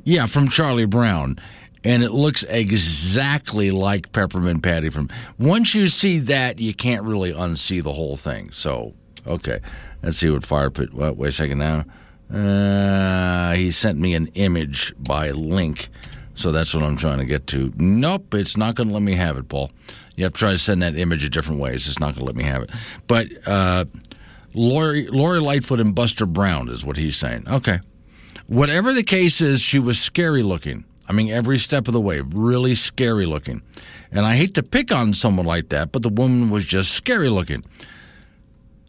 yeah, 0.03 0.25
from 0.25 0.49
Charlie 0.49 0.85
Brown 0.85 1.37
and 1.83 2.03
it 2.03 2.11
looks 2.11 2.43
exactly 2.43 3.71
like 3.71 4.11
peppermint 4.11 4.63
patty 4.63 4.89
from 4.89 5.09
once 5.37 5.75
you 5.75 5.87
see 5.87 6.19
that 6.19 6.59
you 6.59 6.73
can't 6.73 7.03
really 7.03 7.31
unsee 7.33 7.81
the 7.81 7.93
whole 7.93 8.17
thing. 8.17 8.51
So 8.51 8.93
okay 9.25 9.59
let's 10.03 10.17
see 10.17 10.29
what 10.29 10.45
fire 10.45 10.69
pit 10.69 10.93
wait, 10.93 11.19
a 11.19 11.31
second 11.31 11.57
now. 11.57 11.85
Uh, 12.33 13.55
he 13.55 13.71
sent 13.71 13.97
me 13.97 14.13
an 14.13 14.27
image 14.33 14.93
by 14.99 15.31
link 15.31 15.87
so 16.33 16.51
that's 16.51 16.73
what 16.73 16.83
i'm 16.83 16.97
trying 16.97 17.19
to 17.19 17.25
get 17.25 17.47
to. 17.47 17.71
Nope 17.77 18.33
it's 18.33 18.57
not 18.57 18.75
going 18.75 18.89
to 18.89 18.93
let 18.93 19.03
me 19.03 19.15
have 19.15 19.37
it 19.37 19.47
paul. 19.47 19.71
You 20.15 20.23
have 20.23 20.33
to 20.33 20.39
try 20.39 20.51
to 20.51 20.57
send 20.57 20.81
that 20.81 20.97
image 20.97 21.23
a 21.23 21.29
different 21.29 21.61
ways 21.61 21.75
it's 21.75 21.85
just 21.85 21.99
not 21.99 22.15
going 22.15 22.19
to 22.19 22.25
let 22.25 22.35
me 22.35 22.43
have 22.43 22.63
it. 22.63 22.71
But 23.07 23.27
uh, 23.45 23.85
lori 24.53 25.07
lori 25.07 25.39
lightfoot 25.39 25.79
and 25.79 25.93
buster 25.93 26.25
brown 26.25 26.69
is 26.69 26.85
what 26.85 26.97
he's 26.97 27.15
saying. 27.15 27.47
Okay. 27.47 27.79
Whatever 28.47 28.93
the 28.93 29.03
case 29.03 29.41
is 29.41 29.61
she 29.61 29.79
was 29.79 29.99
scary 29.99 30.43
looking 30.43 30.85
I 31.07 31.13
mean, 31.13 31.29
every 31.29 31.57
step 31.57 31.87
of 31.87 31.93
the 31.93 32.01
way, 32.01 32.21
really 32.21 32.75
scary 32.75 33.25
looking. 33.25 33.61
And 34.11 34.25
I 34.25 34.35
hate 34.35 34.55
to 34.55 34.63
pick 34.63 34.91
on 34.91 35.13
someone 35.13 35.45
like 35.45 35.69
that, 35.69 35.91
but 35.91 36.01
the 36.01 36.09
woman 36.09 36.49
was 36.49 36.65
just 36.65 36.91
scary 36.91 37.29
looking. 37.29 37.63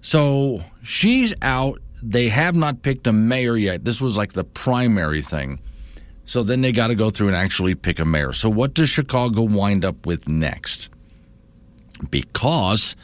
So 0.02 0.58
she's 0.82 1.34
out. 1.42 1.80
They 2.02 2.28
have 2.28 2.56
not 2.56 2.82
picked 2.82 3.06
a 3.06 3.12
mayor 3.12 3.56
yet. 3.56 3.84
This 3.84 4.00
was 4.00 4.16
like 4.16 4.32
the 4.32 4.44
primary 4.44 5.22
thing. 5.22 5.60
So 6.24 6.42
then 6.42 6.60
they 6.60 6.72
got 6.72 6.88
to 6.88 6.94
go 6.94 7.10
through 7.10 7.28
and 7.28 7.36
actually 7.36 7.74
pick 7.74 7.98
a 7.98 8.04
mayor. 8.04 8.32
So 8.32 8.48
what 8.50 8.74
does 8.74 8.88
Chicago 8.88 9.42
wind 9.42 9.84
up 9.84 10.06
with 10.06 10.28
next? 10.28 10.90
Because 12.10 12.94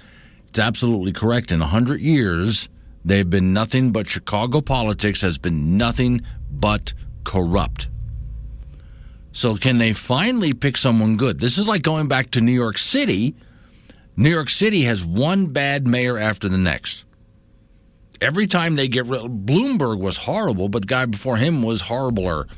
It's 0.54 0.60
absolutely 0.60 1.10
correct. 1.10 1.50
In 1.50 1.58
100 1.58 2.00
years, 2.00 2.68
they've 3.04 3.28
been 3.28 3.52
nothing 3.52 3.90
but 3.90 4.08
Chicago 4.08 4.60
politics 4.60 5.20
has 5.22 5.36
been 5.36 5.76
nothing 5.76 6.20
but 6.48 6.94
corrupt. 7.24 7.88
So, 9.36 9.56
can 9.56 9.78
they 9.78 9.92
finally 9.92 10.52
pick 10.54 10.76
someone 10.76 11.16
good? 11.16 11.40
This 11.40 11.58
is 11.58 11.66
like 11.66 11.82
going 11.82 12.06
back 12.06 12.30
to 12.30 12.40
New 12.40 12.52
York 12.52 12.78
City. 12.78 13.34
New 14.16 14.30
York 14.30 14.48
City 14.48 14.82
has 14.82 15.04
one 15.04 15.46
bad 15.46 15.88
mayor 15.88 16.16
after 16.16 16.48
the 16.48 16.56
next. 16.56 17.04
Every 18.20 18.46
time 18.46 18.76
they 18.76 18.86
get 18.86 19.06
rid, 19.06 19.22
Bloomberg 19.22 19.98
was 19.98 20.16
horrible, 20.18 20.68
but 20.68 20.82
the 20.82 20.86
guy 20.86 21.04
before 21.06 21.36
him 21.36 21.62
was 21.64 21.82
horribler. 21.82 22.48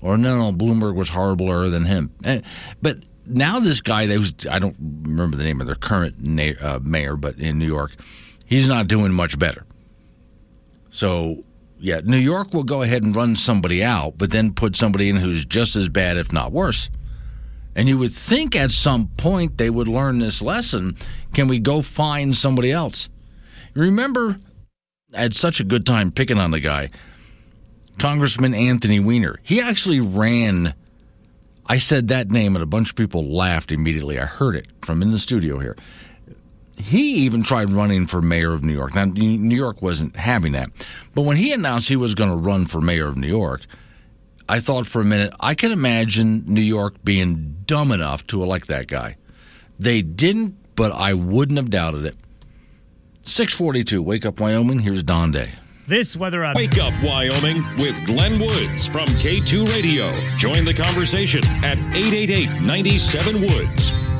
Or 0.00 0.16
no, 0.16 0.38
no, 0.38 0.56
Bloomberg 0.56 0.94
was 0.94 1.10
horribler 1.10 1.68
than 1.72 1.84
him. 1.86 2.12
Eh, 2.22 2.40
But 2.80 2.98
now 3.26 3.58
this 3.58 3.80
guy, 3.80 4.06
was 4.16 4.32
I 4.48 4.60
don't 4.60 4.76
remember 4.78 5.36
the 5.36 5.44
name 5.44 5.60
of 5.60 5.66
their 5.66 5.74
current 5.74 6.20
na- 6.20 6.52
uh, 6.60 6.78
mayor, 6.82 7.16
but 7.16 7.36
in 7.38 7.58
New 7.58 7.66
York, 7.66 7.96
he's 8.46 8.68
not 8.68 8.86
doing 8.86 9.12
much 9.12 9.38
better. 9.40 9.64
So 10.90 11.42
yeah, 11.82 12.00
New 12.04 12.16
York 12.16 12.54
will 12.54 12.62
go 12.62 12.82
ahead 12.82 13.02
and 13.02 13.14
run 13.14 13.34
somebody 13.34 13.82
out, 13.82 14.16
but 14.16 14.30
then 14.30 14.54
put 14.54 14.76
somebody 14.76 15.10
in 15.10 15.16
who's 15.16 15.44
just 15.44 15.74
as 15.74 15.88
bad, 15.88 16.16
if 16.16 16.32
not 16.32 16.52
worse. 16.52 16.88
And 17.74 17.88
you 17.88 17.98
would 17.98 18.12
think 18.12 18.54
at 18.54 18.70
some 18.70 19.08
point 19.16 19.58
they 19.58 19.68
would 19.68 19.88
learn 19.88 20.20
this 20.20 20.40
lesson. 20.40 20.96
Can 21.34 21.48
we 21.48 21.58
go 21.58 21.82
find 21.82 22.36
somebody 22.36 22.70
else? 22.70 23.08
Remember, 23.74 24.38
I 25.12 25.22
had 25.22 25.34
such 25.34 25.58
a 25.58 25.64
good 25.64 25.84
time 25.84 26.12
picking 26.12 26.38
on 26.38 26.52
the 26.52 26.60
guy, 26.60 26.88
Congressman 27.98 28.54
Anthony 28.54 29.00
Weiner. 29.00 29.40
He 29.42 29.60
actually 29.60 30.00
ran. 30.00 30.74
I 31.66 31.78
said 31.78 32.08
that 32.08 32.30
name, 32.30 32.54
and 32.54 32.62
a 32.62 32.66
bunch 32.66 32.90
of 32.90 32.96
people 32.96 33.24
laughed 33.24 33.72
immediately. 33.72 34.20
I 34.20 34.26
heard 34.26 34.54
it 34.54 34.68
from 34.82 35.02
in 35.02 35.10
the 35.10 35.18
studio 35.18 35.58
here. 35.58 35.76
He 36.82 37.14
even 37.24 37.42
tried 37.42 37.72
running 37.72 38.06
for 38.06 38.20
mayor 38.20 38.52
of 38.52 38.62
New 38.64 38.72
York. 38.72 38.94
Now, 38.94 39.04
New 39.04 39.56
York 39.56 39.80
wasn't 39.82 40.16
having 40.16 40.52
that. 40.52 40.70
But 41.14 41.22
when 41.22 41.36
he 41.36 41.52
announced 41.52 41.88
he 41.88 41.96
was 41.96 42.14
going 42.14 42.30
to 42.30 42.36
run 42.36 42.66
for 42.66 42.80
mayor 42.80 43.06
of 43.08 43.16
New 43.16 43.28
York, 43.28 43.62
I 44.48 44.60
thought 44.60 44.86
for 44.86 45.00
a 45.00 45.04
minute, 45.04 45.32
I 45.40 45.54
can 45.54 45.70
imagine 45.70 46.44
New 46.46 46.60
York 46.60 46.96
being 47.04 47.56
dumb 47.66 47.92
enough 47.92 48.26
to 48.28 48.42
elect 48.42 48.66
that 48.68 48.88
guy. 48.88 49.16
They 49.78 50.02
didn't, 50.02 50.56
but 50.76 50.92
I 50.92 51.14
wouldn't 51.14 51.56
have 51.56 51.70
doubted 51.70 52.04
it. 52.04 52.16
642, 53.22 54.02
Wake 54.02 54.26
Up 54.26 54.40
Wyoming. 54.40 54.80
Here's 54.80 55.02
Don 55.02 55.30
Day. 55.30 55.52
This 55.86 56.16
weather 56.16 56.44
up. 56.44 56.56
Wake 56.56 56.78
up, 56.78 56.92
Wyoming, 57.02 57.62
with 57.76 58.06
Glenn 58.06 58.38
Woods 58.38 58.86
from 58.86 59.06
K2 59.08 59.68
Radio. 59.72 60.12
Join 60.36 60.64
the 60.64 60.74
conversation 60.74 61.44
at 61.64 61.78
888 61.94 62.62
97 62.62 63.40
Woods. 63.40 64.11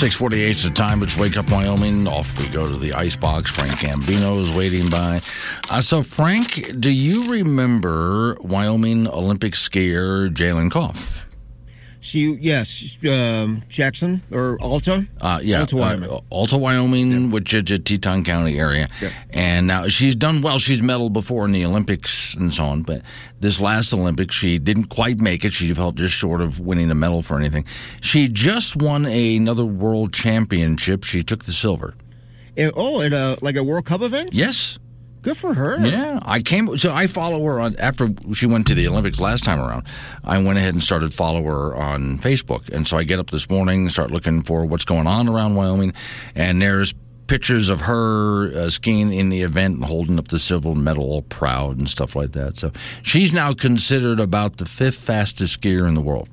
Six 0.00 0.14
forty-eight 0.14 0.56
is 0.56 0.62
the 0.62 0.70
time. 0.70 1.02
It's 1.02 1.18
Wake 1.18 1.36
Up 1.36 1.50
Wyoming. 1.50 2.08
Off 2.08 2.38
we 2.38 2.48
go 2.48 2.64
to 2.64 2.78
the 2.78 2.94
ice 2.94 3.16
box. 3.16 3.50
Frank 3.50 3.72
Gambino 3.72 4.40
is 4.40 4.50
waiting 4.56 4.88
by. 4.88 5.20
Uh, 5.70 5.82
so, 5.82 6.02
Frank, 6.02 6.80
do 6.80 6.90
you 6.90 7.30
remember 7.30 8.34
Wyoming 8.40 9.08
Olympic 9.08 9.52
skier 9.52 10.30
Jaelin 10.30 10.70
Kauf? 10.70 11.19
She, 12.02 12.32
yes, 12.40 12.96
um, 13.08 13.62
Jackson 13.68 14.22
or 14.32 14.56
Alta. 14.62 15.06
Uh, 15.20 15.38
yeah, 15.42 15.60
Alta, 15.60 15.76
Wyoming. 15.76 16.08
Uh, 16.10 16.20
Alta, 16.30 16.56
Wyoming, 16.56 17.30
which 17.30 17.52
is 17.52 17.70
a 17.70 17.78
Teton 17.78 18.24
County 18.24 18.58
area. 18.58 18.88
Yep. 19.02 19.12
And 19.30 19.66
now 19.66 19.86
she's 19.88 20.16
done 20.16 20.40
well. 20.40 20.58
She's 20.58 20.80
medaled 20.80 21.12
before 21.12 21.44
in 21.44 21.52
the 21.52 21.64
Olympics 21.66 22.34
and 22.34 22.54
so 22.54 22.64
on. 22.64 22.82
But 22.82 23.02
this 23.40 23.60
last 23.60 23.92
Olympics, 23.92 24.34
she 24.34 24.58
didn't 24.58 24.84
quite 24.86 25.20
make 25.20 25.44
it. 25.44 25.52
She 25.52 25.72
fell 25.74 25.92
just 25.92 26.14
short 26.14 26.40
of 26.40 26.58
winning 26.58 26.90
a 26.90 26.94
medal 26.94 27.22
for 27.22 27.38
anything. 27.38 27.66
She 28.00 28.28
just 28.28 28.76
won 28.76 29.04
another 29.04 29.66
world 29.66 30.14
championship. 30.14 31.04
She 31.04 31.22
took 31.22 31.44
the 31.44 31.52
silver. 31.52 31.94
And- 32.56 32.72
oh, 32.76 33.02
at 33.02 33.12
a 33.12 33.36
like 33.42 33.56
a 33.56 33.62
World 33.62 33.84
Cup 33.84 34.00
event. 34.00 34.32
Yes. 34.34 34.78
Good 35.22 35.36
for 35.36 35.52
her. 35.54 35.84
Yeah, 35.86 36.18
I 36.22 36.40
came. 36.40 36.78
So 36.78 36.92
I 36.94 37.06
follow 37.06 37.42
her 37.44 37.60
on 37.60 37.76
after 37.76 38.08
she 38.32 38.46
went 38.46 38.66
to 38.68 38.74
the 38.74 38.88
Olympics 38.88 39.20
last 39.20 39.44
time 39.44 39.60
around. 39.60 39.86
I 40.24 40.42
went 40.42 40.58
ahead 40.58 40.72
and 40.74 40.82
started 40.82 41.12
follow 41.12 41.42
her 41.42 41.76
on 41.76 42.18
Facebook, 42.18 42.68
and 42.70 42.86
so 42.88 42.96
I 42.96 43.04
get 43.04 43.18
up 43.18 43.30
this 43.30 43.48
morning, 43.50 43.88
start 43.90 44.10
looking 44.10 44.42
for 44.42 44.64
what's 44.64 44.84
going 44.84 45.06
on 45.06 45.28
around 45.28 45.56
Wyoming, 45.56 45.92
and 46.34 46.62
there's 46.62 46.94
pictures 47.26 47.68
of 47.68 47.82
her 47.82 48.52
uh, 48.56 48.68
skiing 48.70 49.12
in 49.12 49.28
the 49.28 49.42
event 49.42 49.76
and 49.76 49.84
holding 49.84 50.18
up 50.18 50.28
the 50.28 50.38
silver 50.38 50.74
medal, 50.74 51.04
all 51.04 51.22
proud 51.22 51.78
and 51.78 51.88
stuff 51.88 52.16
like 52.16 52.32
that. 52.32 52.56
So 52.56 52.72
she's 53.02 53.32
now 53.32 53.52
considered 53.52 54.18
about 54.18 54.56
the 54.56 54.64
fifth 54.66 54.98
fastest 55.00 55.60
skier 55.60 55.86
in 55.86 55.94
the 55.94 56.00
world. 56.00 56.28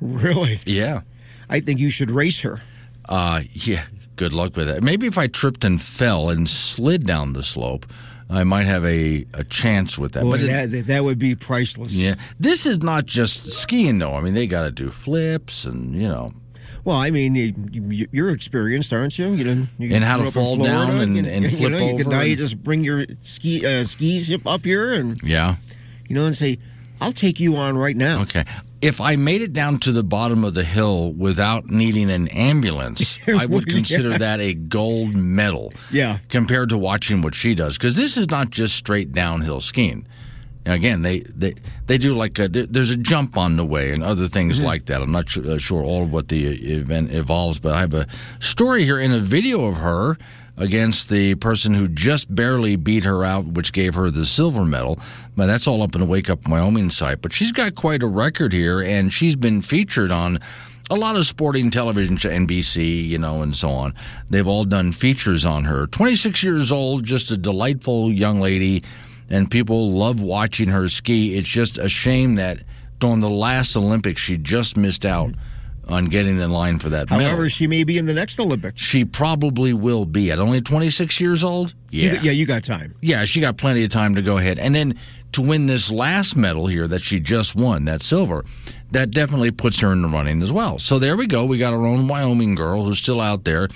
Really, 0.00 0.60
Yeah. 0.64 1.02
I 1.50 1.60
think 1.60 1.78
you 1.80 1.88
should 1.90 2.10
race 2.10 2.40
her. 2.42 2.60
Uh, 3.08 3.42
yeah. 3.52 3.84
Good 4.18 4.32
luck 4.32 4.56
with 4.56 4.66
that. 4.66 4.82
Maybe 4.82 5.06
if 5.06 5.16
I 5.16 5.28
tripped 5.28 5.64
and 5.64 5.80
fell 5.80 6.28
and 6.28 6.48
slid 6.48 7.06
down 7.06 7.32
the 7.34 7.42
slope, 7.42 7.86
I 8.28 8.42
might 8.44 8.64
have 8.66 8.84
a, 8.84 9.24
a 9.32 9.44
chance 9.44 9.96
with 9.96 10.12
that. 10.12 10.24
Boy, 10.24 10.32
But 10.32 10.40
it- 10.40 10.70
that, 10.72 10.86
that 10.88 11.04
would 11.04 11.18
be 11.20 11.34
priceless. 11.36 11.94
Yeah, 11.94 12.16
this 12.38 12.66
is 12.66 12.82
not 12.82 13.06
just 13.06 13.50
skiing 13.52 13.98
though. 14.00 14.14
I 14.14 14.20
mean, 14.20 14.34
they 14.34 14.46
got 14.48 14.62
to 14.62 14.70
do 14.72 14.90
flips 14.90 15.64
and 15.64 15.94
you 15.94 16.08
know, 16.08 16.34
Well, 16.84 16.96
I 16.96 17.10
mean, 17.10 17.36
you, 17.36 17.54
you, 17.70 18.08
you're 18.10 18.30
experienced, 18.30 18.92
aren't 18.92 19.18
you? 19.18 19.28
You 19.28 19.44
know, 19.44 19.66
you 19.78 19.94
And 19.94 20.04
how 20.04 20.16
to 20.18 20.30
fall 20.32 20.56
down 20.56 20.90
and- 20.98 21.16
you, 21.16 21.24
and 21.24 21.44
you 21.44 21.56
flip 21.56 21.72
know, 21.72 21.78
you 21.78 21.96
could 21.96 22.06
over 22.08 22.16
now 22.16 22.22
you 22.22 22.32
and- 22.32 22.38
just 22.38 22.60
bring 22.62 22.82
your 22.84 23.06
ski 23.22 23.64
uh, 23.64 23.84
skis 23.84 24.34
up 24.34 24.46
up 24.48 24.64
here 24.64 24.94
and 24.94 25.22
yeah. 25.22 25.54
you 26.08 26.16
know 26.16 26.26
and 26.26 26.36
say, 26.36 26.58
"I'll 27.00 27.12
take 27.12 27.38
you 27.40 27.54
on 27.56 27.78
right 27.78 27.96
now." 27.96 28.22
Okay. 28.22 28.44
If 28.80 29.00
I 29.00 29.16
made 29.16 29.42
it 29.42 29.52
down 29.52 29.78
to 29.80 29.92
the 29.92 30.04
bottom 30.04 30.44
of 30.44 30.54
the 30.54 30.62
hill 30.62 31.12
without 31.12 31.66
needing 31.66 32.10
an 32.10 32.28
ambulance, 32.28 33.28
I 33.28 33.44
would 33.46 33.66
Yeah. 33.66 33.74
consider 33.74 34.18
that 34.18 34.38
a 34.40 34.54
gold 34.54 35.14
medal. 35.16 35.72
Yeah. 35.90 36.18
Compared 36.28 36.68
to 36.68 36.78
watching 36.78 37.20
what 37.22 37.34
she 37.34 37.54
does, 37.56 37.76
because 37.76 37.96
this 37.96 38.16
is 38.16 38.30
not 38.30 38.50
just 38.50 38.76
straight 38.76 39.10
downhill 39.10 39.60
skiing. 39.60 40.06
Again, 40.68 41.02
they, 41.02 41.20
they 41.20 41.54
they 41.86 41.98
do 41.98 42.14
like 42.14 42.38
a, 42.38 42.48
there's 42.48 42.90
a 42.90 42.96
jump 42.96 43.36
on 43.38 43.56
the 43.56 43.64
way 43.64 43.92
and 43.92 44.02
other 44.02 44.28
things 44.28 44.60
like 44.60 44.86
that. 44.86 45.00
I'm 45.00 45.12
not 45.12 45.28
sure, 45.28 45.46
uh, 45.46 45.58
sure 45.58 45.82
all 45.82 46.02
of 46.02 46.12
what 46.12 46.28
the 46.28 46.46
event 46.46 47.10
evolves, 47.12 47.58
but 47.58 47.74
I 47.74 47.80
have 47.80 47.94
a 47.94 48.06
story 48.38 48.84
here 48.84 48.98
in 48.98 49.12
a 49.12 49.18
video 49.18 49.64
of 49.64 49.78
her 49.78 50.18
against 50.58 51.08
the 51.08 51.34
person 51.36 51.72
who 51.72 51.88
just 51.88 52.34
barely 52.34 52.76
beat 52.76 53.04
her 53.04 53.24
out, 53.24 53.46
which 53.46 53.72
gave 53.72 53.94
her 53.94 54.10
the 54.10 54.26
silver 54.26 54.64
medal. 54.64 54.98
But 55.36 55.46
that's 55.46 55.66
all 55.66 55.82
up 55.82 55.94
in 55.94 56.00
the 56.00 56.06
Wake 56.06 56.28
Up 56.28 56.46
Wyoming 56.48 56.90
site. 56.90 57.22
But 57.22 57.32
she's 57.32 57.52
got 57.52 57.74
quite 57.74 58.02
a 58.02 58.08
record 58.08 58.52
here, 58.52 58.80
and 58.82 59.12
she's 59.12 59.36
been 59.36 59.62
featured 59.62 60.12
on 60.12 60.40
a 60.90 60.96
lot 60.96 61.16
of 61.16 61.26
sporting 61.26 61.70
television, 61.70 62.16
NBC, 62.16 63.06
you 63.06 63.18
know, 63.18 63.42
and 63.42 63.54
so 63.54 63.70
on. 63.70 63.94
They've 64.30 64.46
all 64.46 64.64
done 64.64 64.92
features 64.92 65.44
on 65.46 65.64
her. 65.64 65.86
26 65.86 66.42
years 66.42 66.72
old, 66.72 67.04
just 67.04 67.30
a 67.30 67.36
delightful 67.36 68.10
young 68.10 68.40
lady, 68.40 68.82
and 69.30 69.50
people 69.50 69.92
love 69.92 70.20
watching 70.20 70.68
her 70.68 70.88
ski. 70.88 71.36
It's 71.36 71.48
just 71.48 71.78
a 71.78 71.88
shame 71.88 72.36
that 72.36 72.60
during 72.98 73.20
the 73.20 73.30
last 73.30 73.76
Olympics, 73.76 74.20
she 74.20 74.36
just 74.38 74.76
missed 74.76 75.04
out 75.06 75.32
on 75.86 76.04
getting 76.06 76.38
in 76.38 76.50
line 76.50 76.78
for 76.78 76.90
that 76.90 77.08
medal. 77.08 77.24
However, 77.26 77.48
she 77.48 77.66
may 77.66 77.82
be 77.84 77.96
in 77.96 78.04
the 78.06 78.12
next 78.12 78.38
Olympics. 78.38 78.80
she 78.80 79.04
probably 79.06 79.72
will 79.72 80.04
be 80.04 80.30
at 80.30 80.38
only 80.38 80.60
26 80.60 81.18
years 81.20 81.42
old. 81.42 81.72
Yeah. 81.90 82.14
got- 82.16 82.24
yeah, 82.24 82.32
you 82.32 82.44
got 82.46 82.62
time. 82.64 82.94
Yeah, 83.00 83.24
she 83.24 83.40
got 83.40 83.56
plenty 83.56 83.84
of 83.84 83.90
time 83.90 84.14
to 84.16 84.22
go 84.22 84.36
ahead. 84.36 84.58
And 84.58 84.74
then 84.74 84.98
to 85.32 85.40
win 85.42 85.66
this 85.66 85.90
last 85.90 86.36
medal 86.36 86.66
here 86.66 86.86
that 86.88 87.00
she 87.00 87.20
just 87.20 87.54
won, 87.54 87.86
that 87.86 88.02
silver, 88.02 88.44
that 88.90 89.10
definitely 89.12 89.50
puts 89.50 89.80
her 89.80 89.92
in 89.92 90.02
the 90.02 90.08
running 90.08 90.42
as 90.42 90.52
well. 90.52 90.78
So 90.78 90.98
there 90.98 91.16
we 91.16 91.26
go. 91.26 91.44
We 91.46 91.56
got 91.58 91.72
our 91.72 91.86
own 91.86 92.06
Wyoming 92.08 92.54
girl 92.54 92.84
who's 92.84 92.98
still 92.98 93.20
out 93.20 93.44
there 93.44 93.68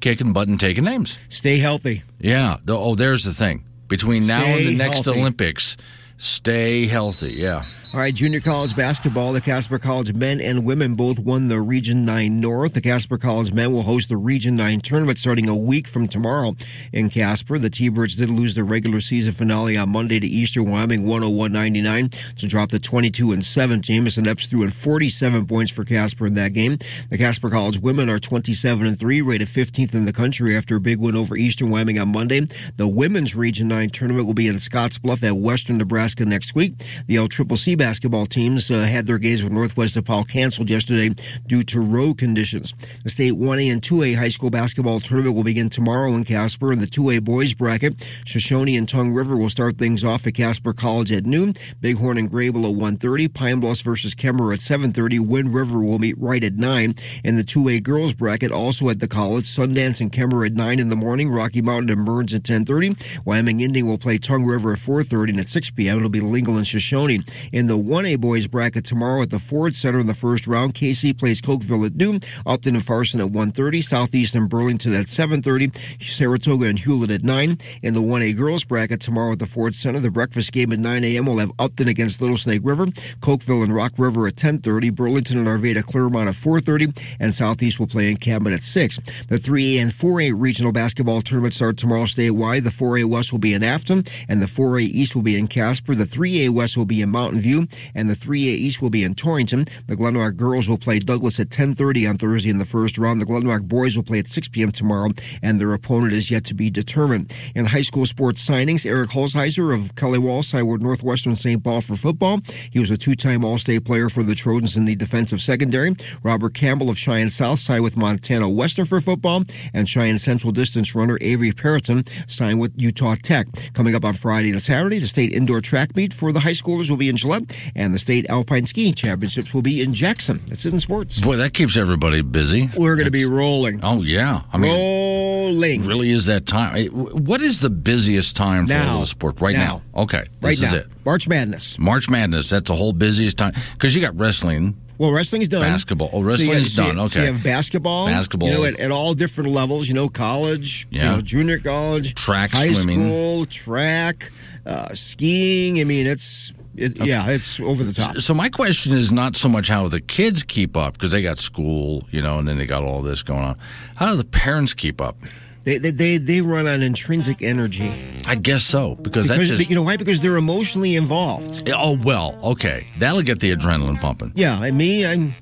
kicking 0.00 0.32
butt 0.32 0.48
and 0.48 0.58
taking 0.58 0.84
names. 0.84 1.18
Stay 1.28 1.58
healthy. 1.58 2.02
Yeah. 2.18 2.56
Oh, 2.68 2.94
there's 2.96 3.24
the 3.24 3.34
thing. 3.34 3.64
Between 3.90 4.26
now 4.26 4.42
and 4.42 4.66
the 4.66 4.76
next 4.76 5.04
healthy. 5.04 5.20
Olympics, 5.20 5.76
stay 6.16 6.86
healthy. 6.86 7.34
Yeah. 7.34 7.64
All 7.92 7.98
right, 7.98 8.14
junior 8.14 8.38
college 8.38 8.76
basketball. 8.76 9.32
The 9.32 9.40
Casper 9.40 9.80
College 9.80 10.14
men 10.14 10.40
and 10.40 10.64
women 10.64 10.94
both 10.94 11.18
won 11.18 11.48
the 11.48 11.60
Region 11.60 12.04
9 12.04 12.38
North. 12.40 12.74
The 12.74 12.80
Casper 12.80 13.18
College 13.18 13.52
men 13.52 13.72
will 13.72 13.82
host 13.82 14.08
the 14.08 14.16
Region 14.16 14.54
9 14.54 14.78
tournament 14.78 15.18
starting 15.18 15.48
a 15.48 15.56
week 15.56 15.88
from 15.88 16.06
tomorrow 16.06 16.54
in 16.92 17.10
Casper. 17.10 17.58
The 17.58 17.68
T-Birds 17.68 18.14
did 18.14 18.30
lose 18.30 18.54
their 18.54 18.62
regular 18.62 19.00
season 19.00 19.32
finale 19.32 19.76
on 19.76 19.88
Monday 19.88 20.20
to 20.20 20.26
Eastern 20.26 20.70
Wyoming 20.70 21.02
101-99 21.02 22.36
to 22.36 22.46
drop 22.46 22.68
the 22.68 22.78
22 22.78 23.32
and 23.32 23.44
7. 23.44 23.82
Jamison 23.82 24.28
Epps 24.28 24.46
threw 24.46 24.62
in 24.62 24.70
47 24.70 25.46
points 25.46 25.72
for 25.72 25.84
Casper 25.84 26.28
in 26.28 26.34
that 26.34 26.52
game. 26.52 26.78
The 27.08 27.18
Casper 27.18 27.50
College 27.50 27.80
women 27.80 28.08
are 28.08 28.20
27 28.20 28.86
and 28.86 29.00
3, 29.00 29.20
rated 29.20 29.48
15th 29.48 29.96
in 29.96 30.04
the 30.04 30.12
country 30.12 30.56
after 30.56 30.76
a 30.76 30.80
big 30.80 31.00
win 31.00 31.16
over 31.16 31.36
Eastern 31.36 31.70
Wyoming 31.70 31.98
on 31.98 32.12
Monday. 32.12 32.42
The 32.76 32.86
women's 32.86 33.34
Region 33.34 33.66
9 33.66 33.88
tournament 33.90 34.28
will 34.28 34.34
be 34.34 34.46
in 34.46 34.56
Scottsbluff 34.56 35.24
at 35.24 35.36
Western 35.36 35.78
Nebraska 35.78 36.24
next 36.24 36.54
week. 36.54 36.78
The 37.08 37.16
LCCC 37.16 37.79
basketball 37.80 38.26
teams 38.26 38.70
uh, 38.70 38.80
had 38.80 39.06
their 39.06 39.16
games 39.16 39.42
with 39.42 39.54
Northwest 39.54 39.96
DePaul 39.96 40.28
canceled 40.28 40.68
yesterday 40.68 41.14
due 41.46 41.62
to 41.62 41.80
road 41.80 42.18
conditions. 42.18 42.74
The 43.04 43.08
state 43.08 43.32
1A 43.32 43.72
and 43.72 43.80
2A 43.80 44.16
high 44.16 44.28
school 44.28 44.50
basketball 44.50 45.00
tournament 45.00 45.34
will 45.34 45.44
begin 45.44 45.70
tomorrow 45.70 46.12
in 46.12 46.24
Casper. 46.24 46.74
In 46.74 46.78
the 46.80 46.86
2A 46.86 47.24
boys 47.24 47.54
bracket, 47.54 48.06
Shoshone 48.26 48.76
and 48.76 48.86
Tongue 48.86 49.14
River 49.14 49.34
will 49.34 49.48
start 49.48 49.78
things 49.78 50.04
off 50.04 50.26
at 50.26 50.34
Casper 50.34 50.74
College 50.74 51.10
at 51.10 51.24
noon. 51.24 51.54
Bighorn 51.80 52.18
and 52.18 52.30
Greybull 52.30 52.70
at 52.70 52.76
1.30. 53.00 53.32
Pine 53.32 53.60
Bluffs 53.60 53.80
versus 53.80 54.14
Kemmerer 54.14 54.52
at 54.52 54.60
7.30. 54.60 55.26
Wind 55.26 55.54
River 55.54 55.78
will 55.78 55.98
meet 55.98 56.18
Wright 56.18 56.44
at 56.44 56.56
9. 56.56 56.94
In 57.24 57.36
the 57.36 57.42
2A 57.42 57.82
girls 57.82 58.12
bracket, 58.12 58.52
also 58.52 58.90
at 58.90 59.00
the 59.00 59.08
college, 59.08 59.44
Sundance 59.44 60.02
and 60.02 60.12
Kemmerer 60.12 60.44
at 60.44 60.52
9 60.52 60.78
in 60.78 60.90
the 60.90 60.96
morning. 60.96 61.30
Rocky 61.30 61.62
Mountain 61.62 61.88
and 61.88 62.04
Burns 62.04 62.34
at 62.34 62.42
10.30. 62.42 63.24
Wyoming 63.24 63.60
Indian 63.60 63.86
will 63.86 63.96
play 63.96 64.18
Tongue 64.18 64.44
River 64.44 64.72
at 64.72 64.78
4.30. 64.78 65.30
And 65.30 65.40
at 65.40 65.48
6 65.48 65.70
p.m., 65.70 65.96
it'll 65.96 66.10
be 66.10 66.20
Lingle 66.20 66.58
and 66.58 66.66
Shoshone. 66.66 67.24
In 67.52 67.66
the 67.66 67.69
1A 67.76 68.20
boys 68.20 68.46
bracket 68.46 68.84
tomorrow 68.84 69.22
at 69.22 69.30
the 69.30 69.38
Ford 69.38 69.74
Center 69.74 69.98
in 69.98 70.06
the 70.06 70.14
first 70.14 70.46
round, 70.46 70.74
Kaycee 70.74 71.18
plays 71.18 71.40
Cokeville 71.40 71.86
at 71.86 71.94
noon. 71.94 72.20
Upton 72.46 72.74
and 72.74 72.84
Farson 72.84 73.20
at 73.20 73.28
1.30. 73.28 73.82
Southeast 73.82 74.34
and 74.34 74.48
Burlington 74.48 74.94
at 74.94 75.06
7.30. 75.06 76.02
Saratoga 76.02 76.66
and 76.66 76.78
Hulett 76.78 77.14
at 77.14 77.22
9. 77.22 77.58
In 77.82 77.94
the 77.94 78.00
1A 78.00 78.36
girls 78.36 78.64
bracket 78.64 79.00
tomorrow 79.00 79.32
at 79.32 79.38
the 79.38 79.46
Ford 79.46 79.74
Center, 79.74 80.00
the 80.00 80.10
breakfast 80.10 80.52
game 80.52 80.72
at 80.72 80.78
9 80.78 81.04
a.m. 81.04 81.26
will 81.26 81.38
have 81.38 81.52
Upton 81.58 81.88
against 81.88 82.20
Little 82.20 82.36
Snake 82.36 82.62
River, 82.64 82.86
Cokeville 82.86 83.64
and 83.64 83.74
Rock 83.74 83.92
River 83.98 84.26
at 84.26 84.34
10.30, 84.34 84.94
Burlington 84.94 85.38
and 85.38 85.46
Arvada 85.46 85.82
Clearmont 85.82 86.28
at 86.28 86.34
4.30, 86.34 87.16
and 87.20 87.34
Southeast 87.34 87.78
will 87.78 87.86
play 87.86 88.10
in 88.10 88.16
Cabot 88.16 88.52
at 88.52 88.62
6. 88.62 88.96
The 89.28 89.36
3A 89.36 89.82
and 89.82 89.90
4A 89.90 90.32
regional 90.36 90.72
basketball 90.72 91.20
tournaments 91.22 91.56
start 91.56 91.76
tomorrow 91.76 92.04
statewide. 92.04 92.64
The 92.64 92.70
4A 92.70 93.04
West 93.06 93.32
will 93.32 93.38
be 93.38 93.54
in 93.54 93.62
Afton, 93.62 94.04
and 94.28 94.40
the 94.40 94.46
4A 94.46 94.82
East 94.82 95.14
will 95.14 95.22
be 95.22 95.38
in 95.38 95.46
Casper. 95.46 95.94
The 95.94 96.04
3A 96.04 96.50
West 96.50 96.76
will 96.76 96.84
be 96.84 97.02
in 97.02 97.10
Mountain 97.10 97.40
View, 97.40 97.59
and 97.94 98.08
the 98.08 98.14
3A 98.14 98.36
East 98.36 98.82
will 98.82 98.90
be 98.90 99.04
in 99.04 99.14
Torrington. 99.14 99.66
The 99.86 99.96
Glenrock 99.96 100.36
girls 100.36 100.68
will 100.68 100.78
play 100.78 100.98
Douglas 100.98 101.40
at 101.40 101.48
10.30 101.48 102.08
on 102.08 102.18
Thursday 102.18 102.50
in 102.50 102.58
the 102.58 102.64
first 102.64 102.98
round. 102.98 103.20
The 103.20 103.26
Glenrock 103.26 103.62
boys 103.62 103.96
will 103.96 104.04
play 104.04 104.18
at 104.18 104.28
6 104.28 104.48
p.m. 104.48 104.72
tomorrow, 104.72 105.10
and 105.42 105.60
their 105.60 105.72
opponent 105.72 106.12
is 106.12 106.30
yet 106.30 106.44
to 106.46 106.54
be 106.54 106.70
determined. 106.70 107.32
In 107.54 107.66
high 107.66 107.82
school 107.82 108.06
sports 108.06 108.46
signings, 108.48 108.86
Eric 108.86 109.10
Holzheiser 109.10 109.74
of 109.74 109.94
Kelly 109.96 110.20
signed 110.42 110.68
with 110.68 110.80
Northwestern 110.80 111.36
St. 111.36 111.62
Paul 111.62 111.80
for 111.80 111.96
football. 111.96 112.40
He 112.70 112.78
was 112.78 112.90
a 112.90 112.96
two-time 112.96 113.44
All-State 113.44 113.84
player 113.84 114.08
for 114.08 114.22
the 114.22 114.34
Trojans 114.34 114.76
in 114.76 114.84
the 114.84 114.96
defensive 114.96 115.40
secondary. 115.40 115.94
Robert 116.22 116.54
Campbell 116.54 116.90
of 116.90 116.98
Cheyenne 116.98 117.30
South 117.30 117.58
signed 117.58 117.82
with 117.82 117.96
Montana 117.96 118.48
Western 118.48 118.84
for 118.84 119.00
football, 119.00 119.44
and 119.74 119.88
Cheyenne 119.88 120.18
Central 120.18 120.52
distance 120.52 120.94
runner 120.94 121.18
Avery 121.20 121.52
Perriton 121.52 122.08
signed 122.30 122.60
with 122.60 122.72
Utah 122.76 123.16
Tech. 123.22 123.46
Coming 123.72 123.94
up 123.94 124.04
on 124.04 124.14
Friday 124.14 124.50
and 124.50 124.62
Saturday, 124.62 124.98
the 124.98 125.06
state 125.06 125.32
indoor 125.32 125.60
track 125.60 125.96
meet 125.96 126.12
for 126.12 126.32
the 126.32 126.40
high 126.40 126.50
schoolers 126.50 126.90
will 126.90 126.96
be 126.96 127.08
in 127.08 127.16
Gillette, 127.16 127.49
and 127.74 127.94
the 127.94 127.98
state 127.98 128.28
alpine 128.30 128.64
skiing 128.64 128.94
championships 128.94 129.52
will 129.54 129.62
be 129.62 129.82
in 129.82 129.94
Jackson. 129.94 130.40
That's 130.46 130.64
in 130.64 130.78
sports. 130.80 131.20
Boy, 131.20 131.36
that 131.36 131.54
keeps 131.54 131.76
everybody 131.76 132.22
busy. 132.22 132.70
We're 132.76 132.94
going 132.96 133.06
to 133.06 133.10
be 133.10 133.24
rolling. 133.24 133.80
Oh 133.82 134.02
yeah, 134.02 134.42
I 134.52 134.58
mean, 134.58 134.70
rolling. 134.72 135.86
really 135.86 136.10
is 136.10 136.26
that 136.26 136.46
time. 136.46 136.86
What 136.88 137.40
is 137.40 137.60
the 137.60 137.70
busiest 137.70 138.36
time 138.36 138.66
for 138.66 138.72
Now. 138.74 139.00
the 139.00 139.06
sport 139.06 139.40
right 139.40 139.54
Now. 139.56 139.82
now? 139.94 140.02
Okay, 140.02 140.24
Right 140.40 140.52
is 140.54 140.62
now, 140.62 140.74
it. 140.78 140.86
March 141.04 141.28
Madness. 141.28 141.78
March 141.78 142.08
Madness. 142.08 142.50
That's 142.50 142.68
the 142.68 142.76
whole 142.76 142.92
busiest 142.92 143.36
time 143.38 143.54
because 143.72 143.94
you 143.94 144.00
got 144.00 144.18
wrestling. 144.18 144.76
Well, 144.98 145.12
wrestling's 145.12 145.48
done. 145.48 145.62
Basketball. 145.62 146.10
Oh, 146.12 146.16
So 146.16 146.18
you 146.42 146.50
wrestling's 146.50 146.74
so 146.74 146.86
you- 146.86 146.92
done. 146.92 147.08
So 147.08 147.20
you 147.20 147.24
Okay. 147.24 147.32
have 147.32 147.42
basketball. 147.42 148.06
Basketball. 148.06 148.48
You 148.50 148.54
know, 148.54 148.64
at, 148.64 148.78
at 148.78 148.90
all 148.90 149.14
different 149.14 149.50
levels. 149.50 149.88
You 149.88 149.94
know, 149.94 150.10
college. 150.10 150.86
You 150.90 151.00
Yeah. 151.00 151.12
know, 151.16 151.20
junior 151.22 151.58
college. 151.58 152.14
Track, 152.14 152.50
high 152.50 152.70
swimming. 152.74 153.06
school, 153.08 153.46
track, 153.46 154.30
uh, 154.66 154.92
skiing. 154.94 155.80
I 155.80 155.84
mean, 155.84 156.06
it's 156.06 156.52
it, 156.76 157.04
yeah, 157.04 157.28
it's 157.28 157.60
over 157.60 157.82
the 157.82 157.92
top. 157.92 158.16
So 158.18 158.34
my 158.34 158.48
question 158.48 158.92
is 158.92 159.10
not 159.10 159.36
so 159.36 159.48
much 159.48 159.68
how 159.68 159.88
the 159.88 160.00
kids 160.00 160.42
keep 160.42 160.76
up 160.76 160.94
because 160.94 161.12
they 161.12 161.22
got 161.22 161.38
school, 161.38 162.06
you 162.10 162.22
know, 162.22 162.38
and 162.38 162.46
then 162.46 162.58
they 162.58 162.66
got 162.66 162.84
all 162.84 163.02
this 163.02 163.22
going 163.22 163.44
on. 163.44 163.58
How 163.96 164.10
do 164.10 164.16
the 164.16 164.24
parents 164.24 164.74
keep 164.74 165.00
up? 165.00 165.16
They, 165.64 165.76
they 165.76 165.90
they 165.90 166.16
they 166.16 166.40
run 166.40 166.66
on 166.66 166.80
intrinsic 166.80 167.42
energy 167.42 167.92
I 168.26 168.34
guess 168.34 168.62
so 168.62 168.94
because, 168.94 169.28
that's 169.28 169.48
just. 169.48 169.68
you 169.68 169.74
know 169.74 169.82
why? 169.82 169.96
Because 169.96 170.22
they're 170.22 170.36
emotionally 170.36 170.96
involved. 170.96 171.68
oh 171.74 171.98
well, 172.02 172.38
okay, 172.42 172.86
that'll 172.98 173.22
get 173.22 173.40
the 173.40 173.54
adrenaline 173.54 174.00
pumping. 174.00 174.32
Yeah, 174.36 174.62
and 174.62 174.78
me, 174.78 175.04
I'm. 175.04 175.34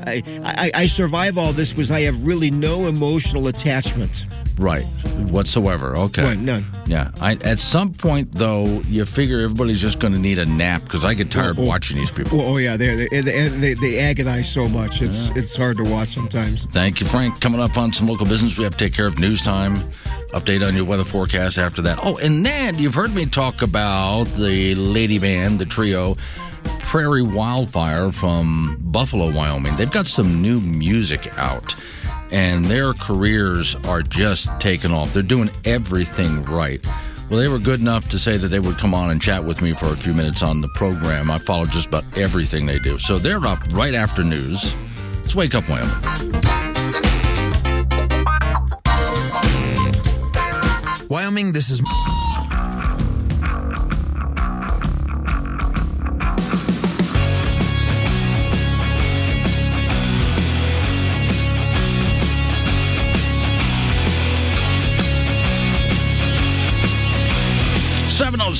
I, 0.00 0.22
I, 0.44 0.70
I 0.82 0.86
survive 0.86 1.38
all 1.38 1.52
this 1.52 1.72
because 1.72 1.90
I 1.90 2.00
have 2.02 2.26
really 2.26 2.50
no 2.50 2.86
emotional 2.86 3.48
attachment. 3.48 4.26
Right, 4.58 4.84
whatsoever. 5.30 5.96
Okay. 5.96 6.22
Right, 6.24 6.38
none. 6.38 6.64
Yeah. 6.86 7.10
I, 7.20 7.32
at 7.42 7.58
some 7.58 7.92
point, 7.92 8.32
though, 8.32 8.80
you 8.88 9.04
figure 9.04 9.40
everybody's 9.40 9.80
just 9.80 9.98
going 10.00 10.14
to 10.14 10.18
need 10.18 10.38
a 10.38 10.46
nap 10.46 10.82
because 10.84 11.04
I 11.04 11.14
get 11.14 11.30
tired 11.30 11.58
Oh, 11.58 11.62
oh. 11.62 11.66
watching 11.66 11.96
these 11.98 12.10
people. 12.10 12.40
Oh, 12.40 12.54
oh 12.54 12.56
yeah, 12.56 12.76
they 12.76 13.06
they, 13.08 13.20
they 13.20 13.48
they 13.48 13.74
they 13.74 13.98
agonize 13.98 14.50
so 14.50 14.68
much. 14.68 15.02
It's 15.02 15.28
it's 15.30 15.56
hard 15.56 15.76
to 15.78 15.84
watch 15.84 16.08
sometimes. 16.08 16.64
Thank 16.66 17.00
you, 17.00 17.06
Frank. 17.06 17.40
Coming 17.40 17.60
up 17.60 17.76
on 17.76 17.92
some 17.92 18.08
local 18.08 18.26
business, 18.26 18.56
we 18.56 18.64
have 18.64 18.72
to 18.76 18.84
take 18.84 18.94
care 18.94 19.06
of 19.06 19.18
news 19.18 19.42
time. 19.42 19.76
Update 20.32 20.66
on 20.66 20.74
your 20.74 20.84
weather 20.84 21.04
forecast 21.04 21.58
after 21.58 21.80
that. 21.82 21.98
Oh, 22.02 22.18
and 22.18 22.44
then 22.44 22.78
you've 22.78 22.94
heard 22.94 23.14
me 23.14 23.26
talk 23.26 23.62
about 23.62 24.24
the 24.34 24.74
lady 24.74 25.18
band, 25.18 25.58
the 25.58 25.64
trio, 25.66 26.16
Prairie 26.96 27.20
Wildfire 27.20 28.10
from 28.10 28.78
Buffalo, 28.80 29.30
Wyoming. 29.30 29.76
They've 29.76 29.90
got 29.90 30.06
some 30.06 30.40
new 30.40 30.62
music 30.62 31.30
out, 31.36 31.74
and 32.32 32.64
their 32.64 32.94
careers 32.94 33.74
are 33.84 34.00
just 34.00 34.48
taking 34.60 34.92
off. 34.92 35.12
They're 35.12 35.22
doing 35.22 35.50
everything 35.66 36.42
right. 36.46 36.82
Well, 37.28 37.38
they 37.38 37.48
were 37.48 37.58
good 37.58 37.80
enough 37.80 38.08
to 38.08 38.18
say 38.18 38.38
that 38.38 38.48
they 38.48 38.60
would 38.60 38.78
come 38.78 38.94
on 38.94 39.10
and 39.10 39.20
chat 39.20 39.44
with 39.44 39.60
me 39.60 39.74
for 39.74 39.92
a 39.92 39.96
few 39.96 40.14
minutes 40.14 40.42
on 40.42 40.62
the 40.62 40.68
program. 40.68 41.30
I 41.30 41.36
follow 41.36 41.66
just 41.66 41.88
about 41.88 42.04
everything 42.16 42.64
they 42.64 42.78
do. 42.78 42.96
So 42.96 43.18
they're 43.18 43.44
up 43.44 43.58
right 43.72 43.92
after 43.92 44.24
news. 44.24 44.74
Let's 45.20 45.34
wake 45.34 45.54
up, 45.54 45.68
Wyoming. 45.68 45.92
Wyoming, 51.10 51.52
this 51.52 51.68
is. 51.68 51.82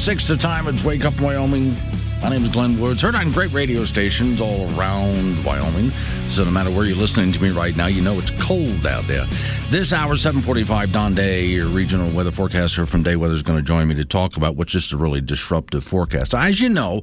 Seven 0.06 0.18
oh 0.18 0.20
six 0.20 0.28
the 0.28 0.36
time. 0.36 0.68
It's 0.68 0.84
Wake 0.84 1.04
Up 1.04 1.20
Wyoming. 1.20 1.74
My 2.22 2.28
name 2.28 2.44
is 2.44 2.50
Glenn 2.50 2.78
Woods. 2.78 3.02
Heard 3.02 3.16
on 3.16 3.32
great 3.32 3.52
radio 3.52 3.84
stations 3.84 4.40
all 4.40 4.72
around 4.78 5.44
Wyoming. 5.44 5.90
So 6.28 6.44
no 6.44 6.52
matter 6.52 6.70
where 6.70 6.84
you're 6.84 6.96
listening 6.96 7.32
to 7.32 7.42
me 7.42 7.50
right 7.50 7.76
now, 7.76 7.86
you 7.86 8.02
know 8.02 8.16
it's 8.20 8.30
cold 8.40 8.86
out 8.86 9.04
there. 9.08 9.26
This 9.68 9.92
hour, 9.92 10.16
745, 10.16 10.92
Don 10.92 11.16
Day, 11.16 11.46
your 11.46 11.66
regional 11.66 12.08
weather 12.16 12.30
forecaster 12.30 12.86
from 12.86 13.02
Day 13.02 13.16
Weather, 13.16 13.34
is 13.34 13.42
going 13.42 13.58
to 13.58 13.64
join 13.64 13.88
me 13.88 13.96
to 13.96 14.04
talk 14.04 14.36
about 14.36 14.54
what's 14.54 14.70
just 14.70 14.92
a 14.92 14.96
really 14.96 15.20
disruptive 15.20 15.82
forecast. 15.82 16.36
As 16.36 16.60
you 16.60 16.68
know, 16.68 17.02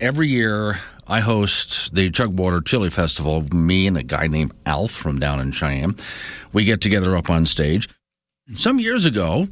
every 0.00 0.26
year 0.26 0.80
I 1.06 1.20
host 1.20 1.94
the 1.94 2.10
Chugwater 2.10 2.60
Chili 2.60 2.90
Festival. 2.90 3.42
Me 3.54 3.86
and 3.86 3.96
a 3.96 4.02
guy 4.02 4.26
named 4.26 4.50
Alf 4.66 4.90
from 4.90 5.20
down 5.20 5.38
in 5.38 5.52
Cheyenne. 5.52 5.94
We 6.52 6.64
get 6.64 6.80
together 6.80 7.16
up 7.16 7.30
on 7.30 7.46
stage. 7.46 7.88
Some 8.52 8.80
years 8.80 9.06
ago, 9.06 9.46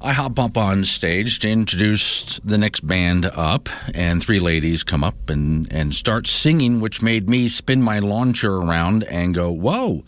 I 0.00 0.12
hop 0.12 0.38
up 0.38 0.56
on 0.56 0.84
stage 0.84 1.40
to 1.40 1.48
introduce 1.48 2.38
the 2.44 2.56
next 2.56 2.86
band 2.86 3.26
up, 3.26 3.68
and 3.92 4.22
three 4.22 4.38
ladies 4.38 4.84
come 4.84 5.02
up 5.02 5.28
and, 5.28 5.66
and 5.72 5.92
start 5.92 6.28
singing, 6.28 6.80
which 6.80 7.02
made 7.02 7.28
me 7.28 7.48
spin 7.48 7.82
my 7.82 7.98
launcher 7.98 8.54
around 8.54 9.02
and 9.02 9.34
go, 9.34 9.50
Whoa, 9.50 10.04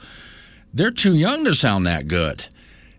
they're 0.72 0.92
too 0.92 1.16
young 1.16 1.44
to 1.44 1.56
sound 1.56 1.86
that 1.86 2.06
good. 2.06 2.46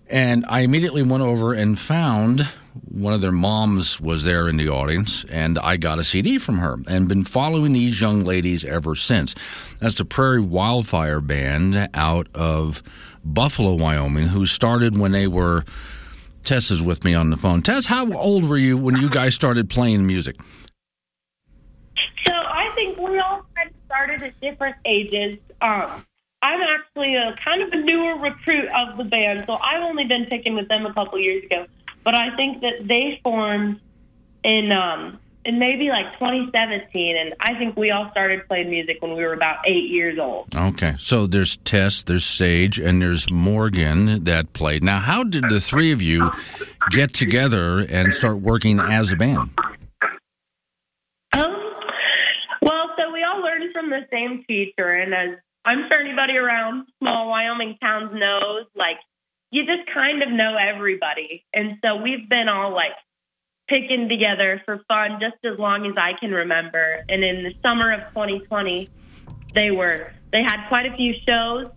And 0.09 0.45
I 0.49 0.61
immediately 0.61 1.01
went 1.01 1.23
over 1.23 1.53
and 1.53 1.79
found 1.79 2.41
one 2.89 3.13
of 3.13 3.21
their 3.21 3.31
moms 3.31 4.01
was 4.01 4.25
there 4.25 4.49
in 4.49 4.57
the 4.57 4.67
audience, 4.67 5.23
and 5.25 5.57
I 5.59 5.77
got 5.77 5.97
a 5.97 6.03
CD 6.03 6.37
from 6.37 6.57
her 6.57 6.75
and 6.87 7.07
been 7.07 7.23
following 7.23 7.71
these 7.71 8.01
young 8.01 8.25
ladies 8.25 8.65
ever 8.65 8.95
since. 8.95 9.33
That's 9.79 9.97
the 9.97 10.03
Prairie 10.03 10.41
Wildfire 10.41 11.21
Band 11.21 11.89
out 11.93 12.27
of 12.35 12.83
Buffalo, 13.23 13.75
Wyoming, 13.75 14.27
who 14.27 14.45
started 14.45 14.97
when 14.97 15.13
they 15.13 15.27
were. 15.27 15.63
Tess 16.43 16.71
is 16.71 16.81
with 16.81 17.03
me 17.03 17.13
on 17.13 17.29
the 17.29 17.37
phone. 17.37 17.61
Tess, 17.61 17.85
how 17.85 18.11
old 18.13 18.43
were 18.43 18.57
you 18.57 18.77
when 18.77 18.97
you 18.97 19.09
guys 19.09 19.35
started 19.35 19.69
playing 19.69 20.05
music? 20.07 20.35
So 22.25 22.33
I 22.33 22.71
think 22.75 22.97
we 22.97 23.19
all 23.19 23.45
kind 23.55 23.69
of 23.69 23.75
started 23.85 24.23
at 24.23 24.39
different 24.41 24.75
ages. 24.85 25.37
Um, 25.61 26.05
I'm 26.43 26.59
actually 26.61 27.15
a 27.15 27.35
kind 27.43 27.61
of 27.61 27.71
a 27.71 27.75
newer 27.75 28.17
recruit 28.17 28.67
of 28.75 28.97
the 28.97 29.03
band, 29.03 29.43
so 29.45 29.53
I've 29.53 29.83
only 29.83 30.05
been 30.05 30.25
picking 30.25 30.55
with 30.55 30.67
them 30.67 30.85
a 30.85 30.93
couple 30.93 31.19
years 31.19 31.43
ago. 31.45 31.67
But 32.03 32.19
I 32.19 32.35
think 32.35 32.61
that 32.61 32.87
they 32.87 33.19
formed 33.23 33.79
in 34.43 34.71
um, 34.71 35.19
in 35.45 35.57
maybe 35.57 35.89
like 35.89 36.13
2017, 36.13 37.17
and 37.17 37.33
I 37.39 37.57
think 37.57 37.75
we 37.75 37.91
all 37.91 38.09
started 38.11 38.47
playing 38.47 38.69
music 38.69 38.97
when 38.99 39.15
we 39.15 39.23
were 39.23 39.33
about 39.33 39.57
eight 39.67 39.89
years 39.89 40.19
old. 40.19 40.55
Okay, 40.55 40.95
so 40.97 41.25
there's 41.25 41.57
Tess, 41.57 42.03
there's 42.03 42.25
Sage, 42.25 42.79
and 42.79 43.01
there's 43.01 43.29
Morgan 43.31 44.23
that 44.25 44.53
played. 44.53 44.83
Now, 44.83 44.99
how 44.99 45.23
did 45.23 45.45
the 45.49 45.59
three 45.59 45.91
of 45.91 46.01
you 46.01 46.29
get 46.91 47.13
together 47.13 47.79
and 47.89 48.13
start 48.13 48.39
working 48.39 48.79
as 48.79 49.11
a 49.11 49.15
band? 49.15 49.49
Um, 51.33 51.55
well, 52.61 52.89
so 52.97 53.11
we 53.11 53.23
all 53.23 53.41
learned 53.41 53.73
from 53.73 53.89
the 53.89 54.01
same 54.11 54.43
teacher, 54.47 54.89
and 54.89 55.13
as 55.13 55.39
I'm 55.65 55.87
sure 55.89 55.99
anybody 55.99 56.37
around 56.37 56.87
small 56.99 57.29
Wyoming 57.29 57.77
towns 57.81 58.11
knows, 58.13 58.65
like 58.75 58.97
you 59.49 59.63
just 59.65 59.91
kind 59.91 60.21
of 60.21 60.29
know 60.29 60.55
everybody, 60.55 61.45
and 61.53 61.77
so 61.83 61.95
we've 61.95 62.29
been 62.29 62.47
all 62.47 62.73
like 62.73 62.93
picking 63.71 64.09
together 64.09 64.61
for 64.65 64.83
fun 64.89 65.17
just 65.21 65.37
as 65.45 65.57
long 65.57 65.87
as 65.87 65.93
I 65.97 66.11
can 66.19 66.31
remember. 66.31 67.05
And 67.07 67.23
in 67.23 67.43
the 67.43 67.53
summer 67.63 67.93
of 67.93 68.01
2020, 68.09 68.89
they 69.55 69.71
were 69.71 70.11
they 70.31 70.43
had 70.43 70.67
quite 70.67 70.85
a 70.85 70.95
few 70.95 71.13
shows. 71.25 71.71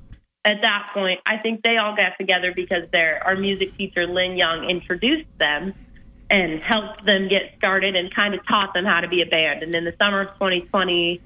At 0.45 0.61
that 0.61 0.91
point, 0.93 1.21
I 1.25 1.39
think 1.39 1.63
they 1.63 1.79
all 1.79 1.97
got 1.97 2.19
together 2.19 2.53
because 2.55 2.91
their 2.91 3.23
our 3.25 3.37
music 3.37 3.77
teacher 3.77 4.07
Lynn 4.07 4.37
Young 4.37 4.69
introduced 4.69 5.29
them 5.39 5.73
and 6.29 6.61
helped 6.61 7.07
them 7.07 7.29
get 7.29 7.55
started 7.57 7.95
and 7.95 8.13
kind 8.13 8.35
of 8.35 8.45
taught 8.47 8.75
them 8.75 8.85
how 8.85 9.01
to 9.01 9.09
be 9.09 9.23
a 9.23 9.27
band. 9.27 9.63
And 9.63 9.75
in 9.75 9.85
the 9.85 9.95
summer 9.99 10.23
of 10.23 10.35
2020, 10.35 11.21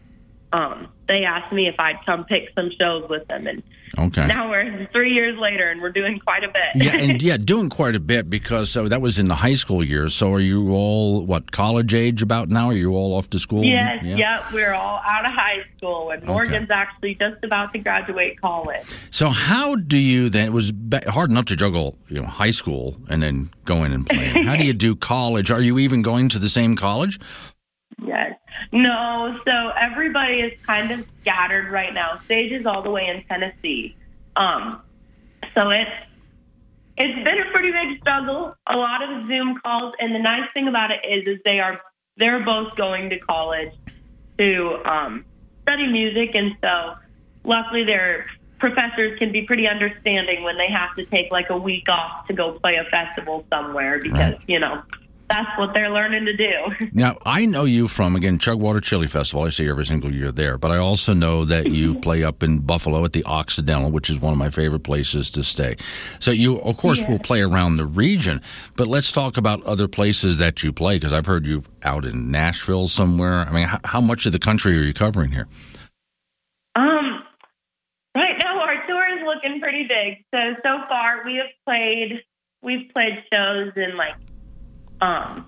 um, 0.53 0.89
they 1.09 1.25
asked 1.25 1.53
me 1.53 1.67
if 1.67 1.77
I'd 1.79 2.05
come 2.05 2.25
pick 2.25 2.51
some 2.55 2.71
shows 2.79 3.09
with 3.09 3.27
them, 3.27 3.47
and 3.47 3.63
Okay. 3.99 4.27
now 4.27 4.49
we're 4.49 4.87
three 4.93 5.13
years 5.13 5.37
later 5.39 5.69
and 5.71 5.81
we're 5.83 5.91
doing 5.93 6.19
quite 6.21 6.45
a 6.45 6.49
bit. 6.49 6.83
yeah, 6.85 6.97
and 6.97 7.21
yeah, 7.29 7.37
doing 7.37 7.69
quite 7.69 7.97
a 7.97 8.01
bit 8.01 8.31
because 8.31 8.71
so 8.71 8.87
that 8.89 9.01
was 9.01 9.19
in 9.19 9.29
the 9.29 9.35
high 9.35 9.55
school 9.55 9.83
years. 9.83 10.15
So 10.15 10.33
are 10.33 10.41
you 10.41 10.73
all 10.73 11.27
what 11.27 11.51
college 11.53 11.95
age 11.95 12.23
about 12.23 12.49
now? 12.49 12.69
Are 12.69 12.73
you 12.75 12.93
all 12.95 13.15
off 13.15 13.29
to 13.31 13.39
school? 13.39 13.65
Yes, 13.65 14.03
Yeah. 14.05 14.17
yep, 14.17 14.53
we're 14.53 14.73
all 14.75 15.01
out 15.11 15.25
of 15.25 15.33
high 15.33 15.65
school, 15.77 16.11
and 16.11 16.23
Morgan's 16.25 16.71
actually 16.71 17.15
just 17.17 17.43
about 17.43 17.73
to 17.73 17.79
graduate 17.81 18.41
college. 18.41 18.83
So 19.11 19.31
how 19.31 19.75
do 19.77 19.99
you 19.99 20.29
then? 20.29 20.47
It 20.47 20.53
was 20.53 20.73
hard 21.09 21.31
enough 21.31 21.47
to 21.47 21.57
juggle, 21.57 21.97
you 22.09 22.21
know, 22.21 22.27
high 22.29 22.51
school 22.53 22.97
and 23.09 23.23
then 23.23 23.51
going 23.65 23.87
in 23.87 23.93
and 23.95 24.07
playing. 24.09 24.45
How 24.45 24.55
do 24.57 24.65
you 24.65 24.73
do 24.89 24.95
college? 24.95 25.51
Are 25.51 25.61
you 25.61 25.79
even 25.79 26.03
going 26.03 26.29
to 26.31 26.39
the 26.39 26.49
same 26.49 26.77
college? 26.77 27.19
Yes. 28.07 28.35
No, 28.73 29.39
so 29.47 29.71
everybody 29.81 30.41
is 30.41 30.53
kind 30.67 30.91
of 30.91 31.07
scattered 31.21 31.71
right 31.71 31.93
now. 31.93 32.21
Sage 32.29 32.53
is 32.53 32.67
all 32.67 32.83
the 32.83 32.91
way 32.91 33.07
in 33.07 33.25
Tennessee. 33.25 33.97
Um, 34.37 34.83
so 35.55 35.71
it's 35.71 35.91
it's 36.97 37.25
been 37.25 37.39
a 37.41 37.51
pretty 37.53 37.71
big 37.71 38.01
struggle. 38.01 38.55
A 38.67 38.77
lot 38.77 39.03
of 39.03 39.27
Zoom 39.29 39.59
calls, 39.65 39.95
and 40.01 40.15
the 40.15 40.19
nice 40.19 40.51
thing 40.53 40.69
about 40.69 40.91
it 40.91 41.01
is, 41.09 41.27
is 41.27 41.41
they 41.45 41.61
are 41.61 41.81
they're 42.17 42.45
both 42.45 42.77
going 42.77 43.11
to 43.11 43.19
college 43.21 43.71
to 44.39 44.79
um, 44.85 45.25
study 45.63 45.87
music, 45.87 46.35
and 46.35 46.53
so 46.61 46.95
luckily 47.45 47.85
their 47.85 48.27
professors 48.59 49.19
can 49.19 49.31
be 49.33 49.43
pretty 49.43 49.67
understanding 49.69 50.43
when 50.43 50.57
they 50.59 50.69
have 50.71 50.95
to 50.97 51.07
take 51.07 51.31
like 51.31 51.47
a 51.51 51.57
week 51.57 51.89
off 51.89 52.27
to 52.27 52.35
go 52.35 52.59
play 52.61 52.77
a 52.77 52.85
festival 52.91 53.47
somewhere 53.53 54.01
because 54.03 54.33
Right. 54.33 54.41
you 54.47 54.59
know 54.59 54.83
that's 55.29 55.59
what 55.59 55.75
they're 55.75 55.91
learning 55.91 56.25
to 56.25 56.37
do. 56.37 56.89
Now 56.99 57.17
I 57.25 57.47
know 57.47 57.65
you 57.65 57.87
from 57.87 58.17
again 58.17 58.39
Chugwater 58.39 58.81
Chili 58.81 59.07
Festival. 59.07 59.45
I 59.45 59.51
see 59.51 59.65
you 59.65 59.71
every 59.71 59.85
single 59.85 60.13
year 60.13 60.33
there, 60.33 60.59
but 60.59 60.73
I 60.73 60.79
also 60.79 61.13
know 61.13 61.45
that 61.45 61.71
you 61.71 61.95
play 62.01 62.25
up 62.25 62.43
in 62.43 62.59
Buffalo 62.61 63.05
at 63.05 63.13
the 63.13 63.23
Occidental, 63.25 63.91
which 63.91 64.11
is 64.11 64.19
one 64.19 64.33
of 64.33 64.39
my 64.39 64.51
favorite 64.51 64.83
places 64.83 65.31
to 65.31 65.45
stay. 65.45 65.77
So 66.19 66.31
you, 66.31 66.61
of 66.61 66.77
course, 66.77 67.03
will 67.09 67.19
play 67.19 67.43
around 67.43 67.77
the 67.77 67.87
region. 67.87 68.41
But 68.77 68.89
let's 68.89 69.13
talk 69.13 69.37
about 69.37 69.63
other 69.65 69.87
places 69.87 70.39
that 70.39 70.63
you 70.63 70.73
play 70.73 70.97
because 70.97 71.13
I've 71.13 71.27
heard 71.27 71.47
you 71.47 71.63
out 71.83 72.05
in 72.05 72.31
Nashville 72.31 72.89
somewhere. 72.89 73.41
I 73.41 73.53
mean, 73.53 73.69
how, 73.69 73.81
how 73.85 74.01
much 74.01 74.27
of 74.27 74.33
the 74.33 74.39
country 74.39 74.77
are 74.79 74.83
you 74.83 74.95
covering 74.95 75.31
here? 75.31 75.47
Um, 76.75 77.23
right 78.17 78.37
now 78.43 78.61
our 78.61 78.87
tour 78.87 79.19
is 79.19 79.25
looking 79.25 79.61
pretty 79.61 79.85
big. 79.85 80.25
So 80.35 80.55
so 80.65 80.79
far 80.89 81.25
we 81.25 81.37
have 81.37 81.53
played 81.67 82.23
we've 82.63 82.91
played 82.93 83.23
shows 83.33 83.73
in 83.77 83.97
like 83.97 84.15
um 85.01 85.47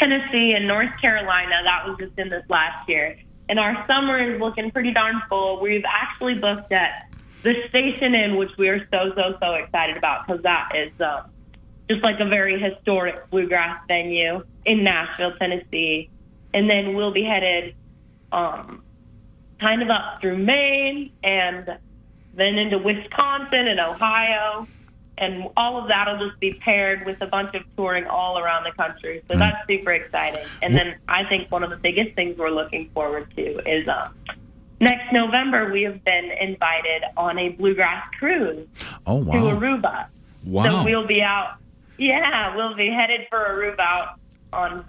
Tennessee 0.00 0.52
and 0.52 0.68
North 0.68 0.90
Carolina. 1.00 1.62
That 1.64 1.88
was 1.88 1.98
just 1.98 2.18
in 2.18 2.28
this 2.28 2.44
last 2.48 2.88
year. 2.88 3.18
And 3.48 3.58
our 3.58 3.86
summer 3.86 4.18
is 4.20 4.40
looking 4.40 4.70
pretty 4.70 4.92
darn 4.92 5.22
full. 5.28 5.60
We've 5.60 5.84
actually 5.86 6.34
booked 6.34 6.72
at 6.72 7.10
the 7.42 7.54
Station 7.68 8.14
Inn, 8.14 8.36
which 8.36 8.50
we 8.58 8.68
are 8.68 8.86
so 8.90 9.12
so 9.14 9.36
so 9.40 9.54
excited 9.54 9.96
about 9.96 10.26
because 10.26 10.42
that 10.42 10.70
is 10.74 10.92
um, 11.00 11.30
just 11.88 12.02
like 12.02 12.20
a 12.20 12.26
very 12.26 12.60
historic 12.60 13.30
bluegrass 13.30 13.80
venue 13.88 14.44
in 14.66 14.84
Nashville, 14.84 15.32
Tennessee. 15.38 16.10
And 16.52 16.68
then 16.68 16.94
we'll 16.94 17.12
be 17.12 17.24
headed 17.24 17.74
um, 18.32 18.82
kind 19.60 19.82
of 19.82 19.88
up 19.88 20.20
through 20.20 20.38
Maine 20.38 21.12
and 21.22 21.78
then 22.34 22.58
into 22.58 22.78
Wisconsin 22.78 23.68
and 23.68 23.80
Ohio. 23.80 24.66
And 25.20 25.48
all 25.56 25.80
of 25.80 25.88
that 25.88 26.06
will 26.08 26.28
just 26.28 26.40
be 26.40 26.54
paired 26.54 27.04
with 27.04 27.20
a 27.20 27.26
bunch 27.26 27.54
of 27.54 27.62
touring 27.76 28.06
all 28.06 28.38
around 28.38 28.64
the 28.64 28.72
country. 28.72 29.22
So 29.30 29.36
that's 29.36 29.66
super 29.66 29.92
exciting. 29.92 30.44
And 30.62 30.74
then 30.74 30.96
I 31.08 31.24
think 31.24 31.50
one 31.50 31.64
of 31.64 31.70
the 31.70 31.76
biggest 31.76 32.14
things 32.14 32.38
we're 32.38 32.50
looking 32.50 32.88
forward 32.94 33.28
to 33.36 33.58
is 33.70 33.88
um, 33.88 34.14
next 34.80 35.12
November, 35.12 35.72
we 35.72 35.82
have 35.82 36.04
been 36.04 36.30
invited 36.40 37.02
on 37.16 37.38
a 37.38 37.48
bluegrass 37.50 38.06
cruise 38.18 38.66
Oh 39.06 39.16
wow. 39.16 39.32
to! 39.32 39.56
Aruba. 39.56 40.06
Wow! 40.44 40.70
So 40.70 40.84
we'll 40.84 41.06
be 41.06 41.20
out. 41.20 41.56
Yeah, 41.98 42.54
we'll 42.54 42.76
be 42.76 42.88
headed 42.90 43.26
for 43.28 43.38
Aruba 43.38 43.80
out 43.80 44.20
on 44.52 44.84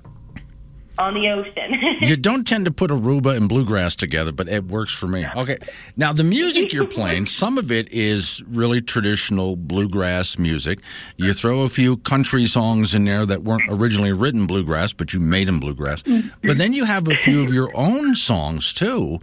on 0.99 1.13
the 1.13 1.29
ocean. 1.29 1.81
you 2.01 2.15
don't 2.15 2.45
tend 2.45 2.65
to 2.65 2.71
put 2.71 2.91
Aruba 2.91 3.35
and 3.35 3.47
bluegrass 3.47 3.95
together, 3.95 4.31
but 4.31 4.49
it 4.49 4.65
works 4.65 4.93
for 4.93 5.07
me. 5.07 5.25
Okay. 5.35 5.57
Now, 5.95 6.13
the 6.13 6.23
music 6.23 6.73
you're 6.73 6.85
playing, 6.87 7.25
some 7.27 7.57
of 7.57 7.71
it 7.71 7.91
is 7.91 8.43
really 8.47 8.81
traditional 8.81 9.55
bluegrass 9.55 10.37
music. 10.37 10.79
You 11.17 11.33
throw 11.33 11.61
a 11.61 11.69
few 11.69 11.97
country 11.97 12.45
songs 12.45 12.93
in 12.93 13.05
there 13.05 13.25
that 13.25 13.43
weren't 13.43 13.63
originally 13.69 14.11
written 14.11 14.45
bluegrass, 14.45 14.93
but 14.93 15.13
you 15.13 15.19
made 15.19 15.47
them 15.47 15.59
bluegrass. 15.59 16.03
But 16.43 16.57
then 16.57 16.73
you 16.73 16.85
have 16.85 17.07
a 17.07 17.15
few 17.15 17.41
of 17.41 17.53
your 17.53 17.75
own 17.75 18.13
songs, 18.15 18.73
too. 18.73 19.19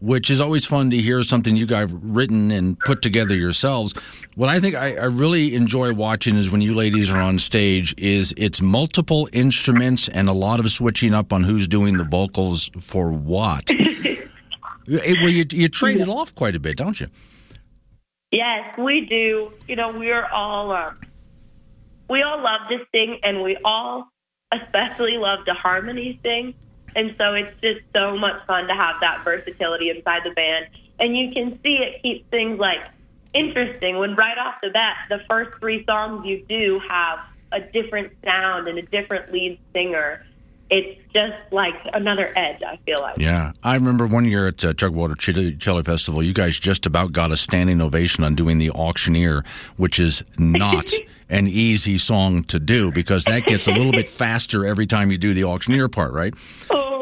Which 0.00 0.30
is 0.30 0.40
always 0.40 0.64
fun 0.64 0.90
to 0.90 0.96
hear 0.96 1.24
something 1.24 1.56
you 1.56 1.66
guys 1.66 1.90
have 1.90 2.00
written 2.02 2.52
and 2.52 2.78
put 2.78 3.02
together 3.02 3.34
yourselves. 3.34 3.94
What 4.36 4.48
I 4.48 4.60
think 4.60 4.76
I, 4.76 4.94
I 4.94 5.06
really 5.06 5.56
enjoy 5.56 5.92
watching 5.92 6.36
is 6.36 6.50
when 6.50 6.60
you 6.60 6.72
ladies 6.74 7.10
are 7.10 7.20
on 7.20 7.40
stage 7.40 7.96
is 7.98 8.32
it's 8.36 8.60
multiple 8.60 9.28
instruments 9.32 10.08
and 10.08 10.28
a 10.28 10.32
lot 10.32 10.60
of 10.60 10.70
switching 10.70 11.14
up 11.14 11.32
on 11.32 11.42
who's 11.42 11.66
doing 11.66 11.96
the 11.96 12.04
vocals 12.04 12.70
for 12.78 13.10
what. 13.10 13.64
It- 13.70 14.30
well, 15.20 15.30
you, 15.30 15.44
you 15.50 15.68
trade 15.68 16.00
it 16.00 16.08
off 16.08 16.32
quite 16.36 16.54
a 16.54 16.60
bit, 16.60 16.76
don't 16.76 17.00
you? 17.00 17.08
Yes, 18.30 18.78
we 18.78 19.06
do. 19.06 19.52
You 19.66 19.76
know, 19.76 19.90
we're 19.90 20.26
all 20.26 20.70
um, 20.70 21.00
we 22.08 22.22
all 22.22 22.42
love 22.42 22.68
to 22.70 22.78
sing, 22.92 23.18
and 23.22 23.42
we 23.42 23.56
all 23.64 24.08
especially 24.52 25.16
love 25.18 25.44
to 25.46 25.54
harmony 25.54 26.20
sing. 26.22 26.54
And 26.98 27.14
so 27.16 27.32
it's 27.34 27.54
just 27.60 27.78
so 27.94 28.18
much 28.18 28.44
fun 28.48 28.66
to 28.66 28.74
have 28.74 28.96
that 29.02 29.22
versatility 29.22 29.88
inside 29.88 30.22
the 30.24 30.32
band. 30.32 30.66
And 30.98 31.16
you 31.16 31.30
can 31.30 31.56
see 31.62 31.76
it 31.76 32.02
keeps 32.02 32.28
things 32.28 32.58
like 32.58 32.80
interesting 33.32 33.98
when 33.98 34.16
right 34.16 34.36
off 34.36 34.56
the 34.60 34.70
bat, 34.70 34.96
the 35.08 35.20
first 35.28 35.56
three 35.60 35.84
songs 35.84 36.26
you 36.26 36.44
do 36.48 36.80
have 36.88 37.20
a 37.52 37.60
different 37.60 38.12
sound 38.24 38.66
and 38.66 38.80
a 38.80 38.82
different 38.82 39.32
lead 39.32 39.60
singer. 39.72 40.26
It's 40.70 41.00
just 41.14 41.36
like 41.52 41.76
another 41.94 42.36
edge, 42.36 42.64
I 42.64 42.78
feel 42.84 43.00
like. 43.00 43.18
Yeah, 43.18 43.52
I 43.62 43.74
remember 43.74 44.08
one 44.08 44.24
year 44.24 44.48
at 44.48 44.64
uh, 44.64 44.74
Chugwater 44.74 45.14
Chili, 45.14 45.54
Chili 45.54 45.84
Festival, 45.84 46.20
you 46.20 46.34
guys 46.34 46.58
just 46.58 46.84
about 46.84 47.12
got 47.12 47.30
a 47.30 47.36
standing 47.36 47.80
ovation 47.80 48.24
on 48.24 48.34
doing 48.34 48.58
the 48.58 48.72
Auctioneer, 48.72 49.44
which 49.76 50.00
is 50.00 50.24
not 50.36 50.90
an 51.30 51.46
easy 51.46 51.96
song 51.96 52.42
to 52.44 52.58
do 52.58 52.90
because 52.90 53.24
that 53.24 53.44
gets 53.44 53.68
a 53.68 53.72
little 53.72 53.92
bit 53.92 54.08
faster 54.08 54.66
every 54.66 54.86
time 54.86 55.10
you 55.10 55.18
do 55.18 55.32
the 55.32 55.44
Auctioneer 55.44 55.88
part, 55.88 56.12
right? 56.12 56.34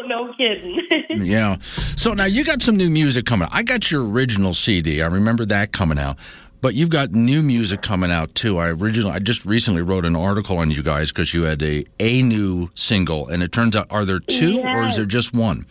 No 0.07 0.33
kidding. 0.35 0.81
Yeah. 1.17 1.57
So 1.97 2.13
now 2.13 2.25
you 2.27 2.45
got 2.45 2.63
some 2.63 2.77
new 2.77 2.91
music 2.91 3.25
coming. 3.25 3.49
I 3.51 3.63
got 3.63 3.91
your 3.91 4.07
original 4.07 4.53
CD. 4.53 5.01
I 5.01 5.07
remember 5.07 5.47
that 5.47 5.73
coming 5.73 5.99
out. 5.99 6.19
But 6.61 6.75
you've 6.75 6.91
got 6.91 7.13
new 7.13 7.43
music 7.43 7.81
coming 7.81 8.11
out 8.11 8.35
too. 8.35 8.59
I 8.59 8.69
originally, 8.69 9.13
I 9.13 9.19
just 9.19 9.47
recently 9.47 9.83
wrote 9.83 10.05
an 10.05 10.17
article 10.17 10.59
on 10.59 10.71
you 10.71 10.83
guys 10.83 11.11
because 11.11 11.33
you 11.33 11.45
had 11.45 11.63
a 11.63 11.85
a 12.01 12.23
new 12.23 12.71
single, 12.75 13.29
and 13.29 13.43
it 13.43 13.53
turns 13.53 13.77
out, 13.77 13.87
are 13.91 14.05
there 14.05 14.21
two 14.21 14.61
or 14.61 14.85
is 14.85 14.97
there 14.97 15.05
just 15.05 15.33
one? 15.33 15.65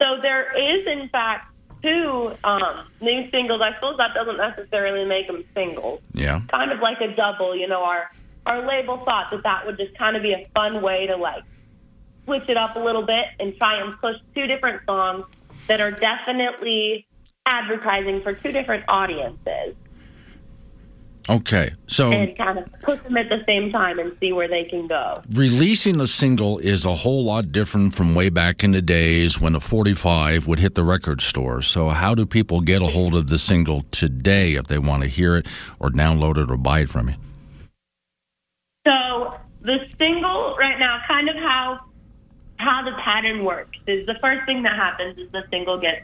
So 0.00 0.06
there 0.22 0.52
is, 0.56 0.86
in 0.86 1.08
fact, 1.10 1.52
two 1.82 2.34
um, 2.44 2.86
new 3.00 3.30
singles. 3.30 3.60
I 3.62 3.74
suppose 3.74 3.96
that 3.98 4.14
doesn't 4.14 4.36
necessarily 4.36 5.04
make 5.04 5.26
them 5.26 5.44
singles. 5.54 6.00
Yeah. 6.12 6.40
Kind 6.48 6.72
of 6.72 6.80
like 6.80 7.00
a 7.00 7.14
double. 7.14 7.54
You 7.56 7.68
know, 7.68 7.82
our 7.82 8.10
our 8.46 8.66
label 8.66 8.98
thought 9.04 9.30
that 9.30 9.42
that 9.42 9.66
would 9.66 9.76
just 9.76 9.96
kind 9.98 10.16
of 10.16 10.22
be 10.22 10.32
a 10.32 10.42
fun 10.54 10.82
way 10.82 11.06
to 11.06 11.16
like 11.16 11.44
switch 12.28 12.48
it 12.48 12.56
up 12.56 12.76
a 12.76 12.78
little 12.78 13.02
bit 13.02 13.24
and 13.40 13.56
try 13.56 13.80
and 13.80 13.98
push 14.00 14.16
two 14.34 14.46
different 14.46 14.82
songs 14.86 15.24
that 15.66 15.80
are 15.80 15.90
definitely 15.90 17.06
advertising 17.46 18.20
for 18.22 18.34
two 18.34 18.52
different 18.52 18.84
audiences 18.88 19.74
Okay. 21.30 21.72
So 21.88 22.10
and 22.10 22.36
kind 22.38 22.58
of 22.58 22.72
put 22.80 23.02
them 23.04 23.16
at 23.16 23.28
the 23.28 23.42
same 23.46 23.70
time 23.70 23.98
and 23.98 24.16
see 24.18 24.32
where 24.32 24.48
they 24.48 24.64
can 24.64 24.86
go. 24.86 25.22
releasing 25.30 26.00
a 26.00 26.06
single 26.06 26.58
is 26.58 26.86
a 26.86 26.94
whole 26.94 27.24
lot 27.24 27.52
different 27.52 27.94
from 27.94 28.14
way 28.14 28.30
back 28.30 28.64
in 28.64 28.70
the 28.72 28.80
days 28.80 29.38
when 29.40 29.54
a 29.54 29.60
45 29.60 30.46
would 30.46 30.58
hit 30.58 30.74
the 30.74 30.84
record 30.84 31.20
store. 31.20 31.60
So 31.60 31.90
how 31.90 32.14
do 32.14 32.24
people 32.24 32.60
get 32.60 32.80
a 32.80 32.86
hold 32.86 33.14
of 33.14 33.28
the 33.28 33.38
single 33.38 33.82
today 33.90 34.54
if 34.54 34.68
they 34.68 34.78
want 34.78 35.02
to 35.02 35.08
hear 35.08 35.36
it 35.36 35.46
or 35.80 35.90
download 35.90 36.38
it 36.38 36.50
or 36.50 36.56
buy 36.56 36.80
it 36.80 36.88
from 36.88 37.10
you? 37.10 37.14
So 38.86 39.34
the 39.60 39.86
single 39.98 40.56
right 40.58 40.78
now, 40.78 41.02
kind 41.06 41.28
of 41.28 41.36
how 41.36 41.80
how 42.58 42.82
the 42.84 42.92
pattern 43.02 43.44
works 43.44 43.78
is 43.86 44.06
the 44.06 44.16
first 44.20 44.44
thing 44.46 44.62
that 44.62 44.76
happens 44.76 45.16
is 45.18 45.30
the 45.32 45.42
single 45.50 45.80
gets, 45.80 46.00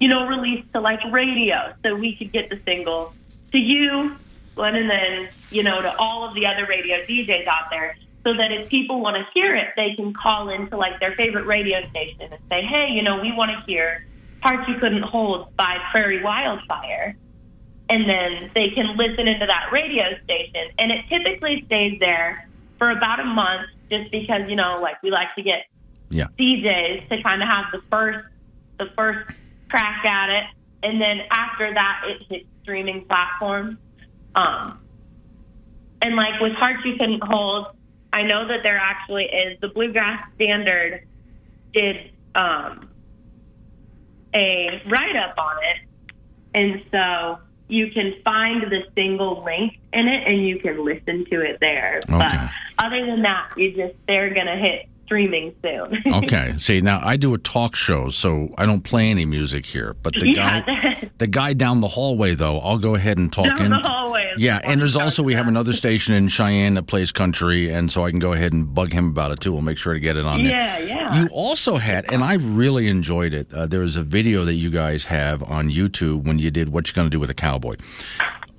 you 0.00 0.08
know, 0.08 0.26
released 0.26 0.72
to 0.74 0.80
like 0.80 1.00
radio, 1.10 1.72
so 1.84 1.94
we 1.94 2.16
could 2.16 2.32
get 2.32 2.50
the 2.50 2.60
single 2.64 3.14
to 3.52 3.58
you, 3.58 4.16
and 4.56 4.90
then 4.90 5.28
you 5.50 5.62
know 5.62 5.82
to 5.82 5.94
all 5.98 6.28
of 6.28 6.34
the 6.34 6.46
other 6.46 6.66
radio 6.66 6.96
DJs 7.08 7.46
out 7.46 7.70
there, 7.70 7.96
so 8.26 8.34
that 8.34 8.52
if 8.52 8.68
people 8.70 9.00
want 9.00 9.16
to 9.16 9.24
hear 9.32 9.54
it, 9.56 9.68
they 9.76 9.94
can 9.94 10.12
call 10.14 10.48
into 10.48 10.76
like 10.76 11.00
their 11.00 11.14
favorite 11.14 11.46
radio 11.46 11.78
station 11.90 12.28
and 12.30 12.40
say, 12.50 12.62
hey, 12.62 12.88
you 12.92 13.02
know, 13.02 13.20
we 13.20 13.32
want 13.32 13.50
to 13.50 13.62
hear 13.66 14.00
"Hearts 14.42 14.68
You 14.68 14.78
Couldn't 14.78 15.02
Hold" 15.02 15.46
by 15.56 15.76
Prairie 15.90 16.22
Wildfire 16.22 17.16
and 17.88 18.08
then 18.08 18.50
they 18.54 18.70
can 18.70 18.96
listen 18.96 19.28
into 19.28 19.46
that 19.46 19.70
radio 19.72 20.04
station. 20.24 20.62
And 20.78 20.90
it 20.90 21.04
typically 21.08 21.62
stays 21.66 21.98
there 22.00 22.38
for 22.78 22.90
about 22.90 23.20
a 23.20 23.24
month, 23.24 23.68
just 23.90 24.10
because 24.10 24.42
you 24.48 24.56
know, 24.56 24.80
like 24.82 25.02
we 25.02 25.10
like 25.10 25.34
to 25.36 25.42
get 25.42 25.66
Yeah. 26.14 26.26
DJs 26.38 27.08
to 27.08 27.22
kind 27.22 27.42
of 27.42 27.48
have 27.48 27.64
the 27.72 27.80
first 27.90 28.28
the 28.78 28.86
first 28.96 29.30
crack 29.68 30.04
at 30.04 30.30
it, 30.30 30.44
and 30.82 31.00
then 31.00 31.20
after 31.30 31.72
that, 31.74 32.02
it 32.06 32.26
hits 32.28 32.46
streaming 32.62 33.04
platforms. 33.06 33.78
Um, 34.34 34.80
and 36.02 36.14
like 36.16 36.40
with 36.40 36.52
Hearts 36.52 36.84
You 36.84 36.96
Couldn't 36.96 37.22
Hold, 37.22 37.66
I 38.12 38.22
know 38.22 38.46
that 38.46 38.62
there 38.62 38.76
actually 38.78 39.24
is 39.24 39.58
the 39.60 39.68
Bluegrass 39.68 40.24
Standard 40.36 41.06
did 41.72 42.10
um, 42.34 42.88
a 44.34 44.82
write 44.86 45.16
up 45.16 45.36
on 45.36 45.56
it, 45.64 46.14
and 46.54 46.82
so 46.92 47.38
you 47.66 47.90
can 47.90 48.14
find 48.22 48.62
the 48.70 48.82
single 48.94 49.42
link 49.44 49.78
in 49.92 50.06
it 50.06 50.28
and 50.28 50.46
you 50.46 50.58
can 50.60 50.84
listen 50.84 51.24
to 51.30 51.40
it 51.40 51.58
there. 51.60 52.00
Okay. 52.08 52.18
But 52.18 52.50
other 52.84 53.04
than 53.06 53.22
that, 53.22 53.52
you 53.56 53.72
just 53.72 53.94
they're 54.06 54.32
gonna 54.32 54.56
hit 54.56 54.88
streaming 55.04 55.54
soon. 55.62 56.02
Okay. 56.24 56.54
See, 56.58 56.80
now 56.80 57.00
I 57.02 57.16
do 57.16 57.34
a 57.34 57.38
talk 57.38 57.74
show, 57.76 58.08
so 58.08 58.48
I 58.58 58.66
don't 58.66 58.82
play 58.82 59.10
any 59.10 59.24
music 59.26 59.66
here. 59.66 59.94
But 60.02 60.14
the 60.14 60.28
Yeah. 60.34 60.60
guy, 60.60 61.08
the 61.18 61.26
guy 61.26 61.52
down 61.54 61.80
the 61.80 61.88
hallway, 61.88 62.34
though, 62.34 62.58
I'll 62.60 62.78
go 62.78 62.94
ahead 62.94 63.18
and 63.18 63.32
talk 63.32 63.46
Down 63.46 63.62
in. 63.62 63.70
the 63.70 63.76
hallway 63.78 64.32
Yeah, 64.36 64.58
the 64.60 64.68
and 64.68 64.80
there's 64.80 64.96
also 64.96 65.22
we 65.22 65.34
have 65.34 65.48
another 65.48 65.72
station 65.72 66.14
in 66.14 66.28
Cheyenne 66.28 66.74
that 66.74 66.84
plays 66.86 67.12
country, 67.12 67.70
and 67.70 67.90
so 67.90 68.04
I 68.04 68.10
can 68.10 68.18
go 68.20 68.32
ahead 68.32 68.52
and 68.52 68.72
bug 68.74 68.92
him 68.92 69.08
about 69.08 69.32
it 69.32 69.40
too. 69.40 69.52
We'll 69.52 69.62
make 69.62 69.78
sure 69.78 69.92
to 69.94 70.00
get 70.00 70.16
it 70.16 70.24
on 70.26 70.42
there. 70.44 70.52
Yeah, 70.52 70.78
yeah. 70.78 71.22
You 71.22 71.28
also 71.32 71.76
had, 71.76 72.10
and 72.12 72.22
I 72.24 72.34
really 72.34 72.88
enjoyed 72.88 73.32
it. 73.32 73.52
Uh, 73.52 73.66
there 73.66 73.80
was 73.80 73.96
a 73.96 74.02
video 74.02 74.44
that 74.44 74.54
you 74.54 74.70
guys 74.70 75.04
have 75.04 75.42
on 75.42 75.68
YouTube 75.70 76.24
when 76.26 76.38
you 76.38 76.50
did 76.50 76.68
what 76.70 76.86
you're 76.88 76.94
going 76.94 77.06
to 77.08 77.14
do 77.14 77.20
with 77.20 77.30
a 77.30 77.34
cowboy. 77.34 77.76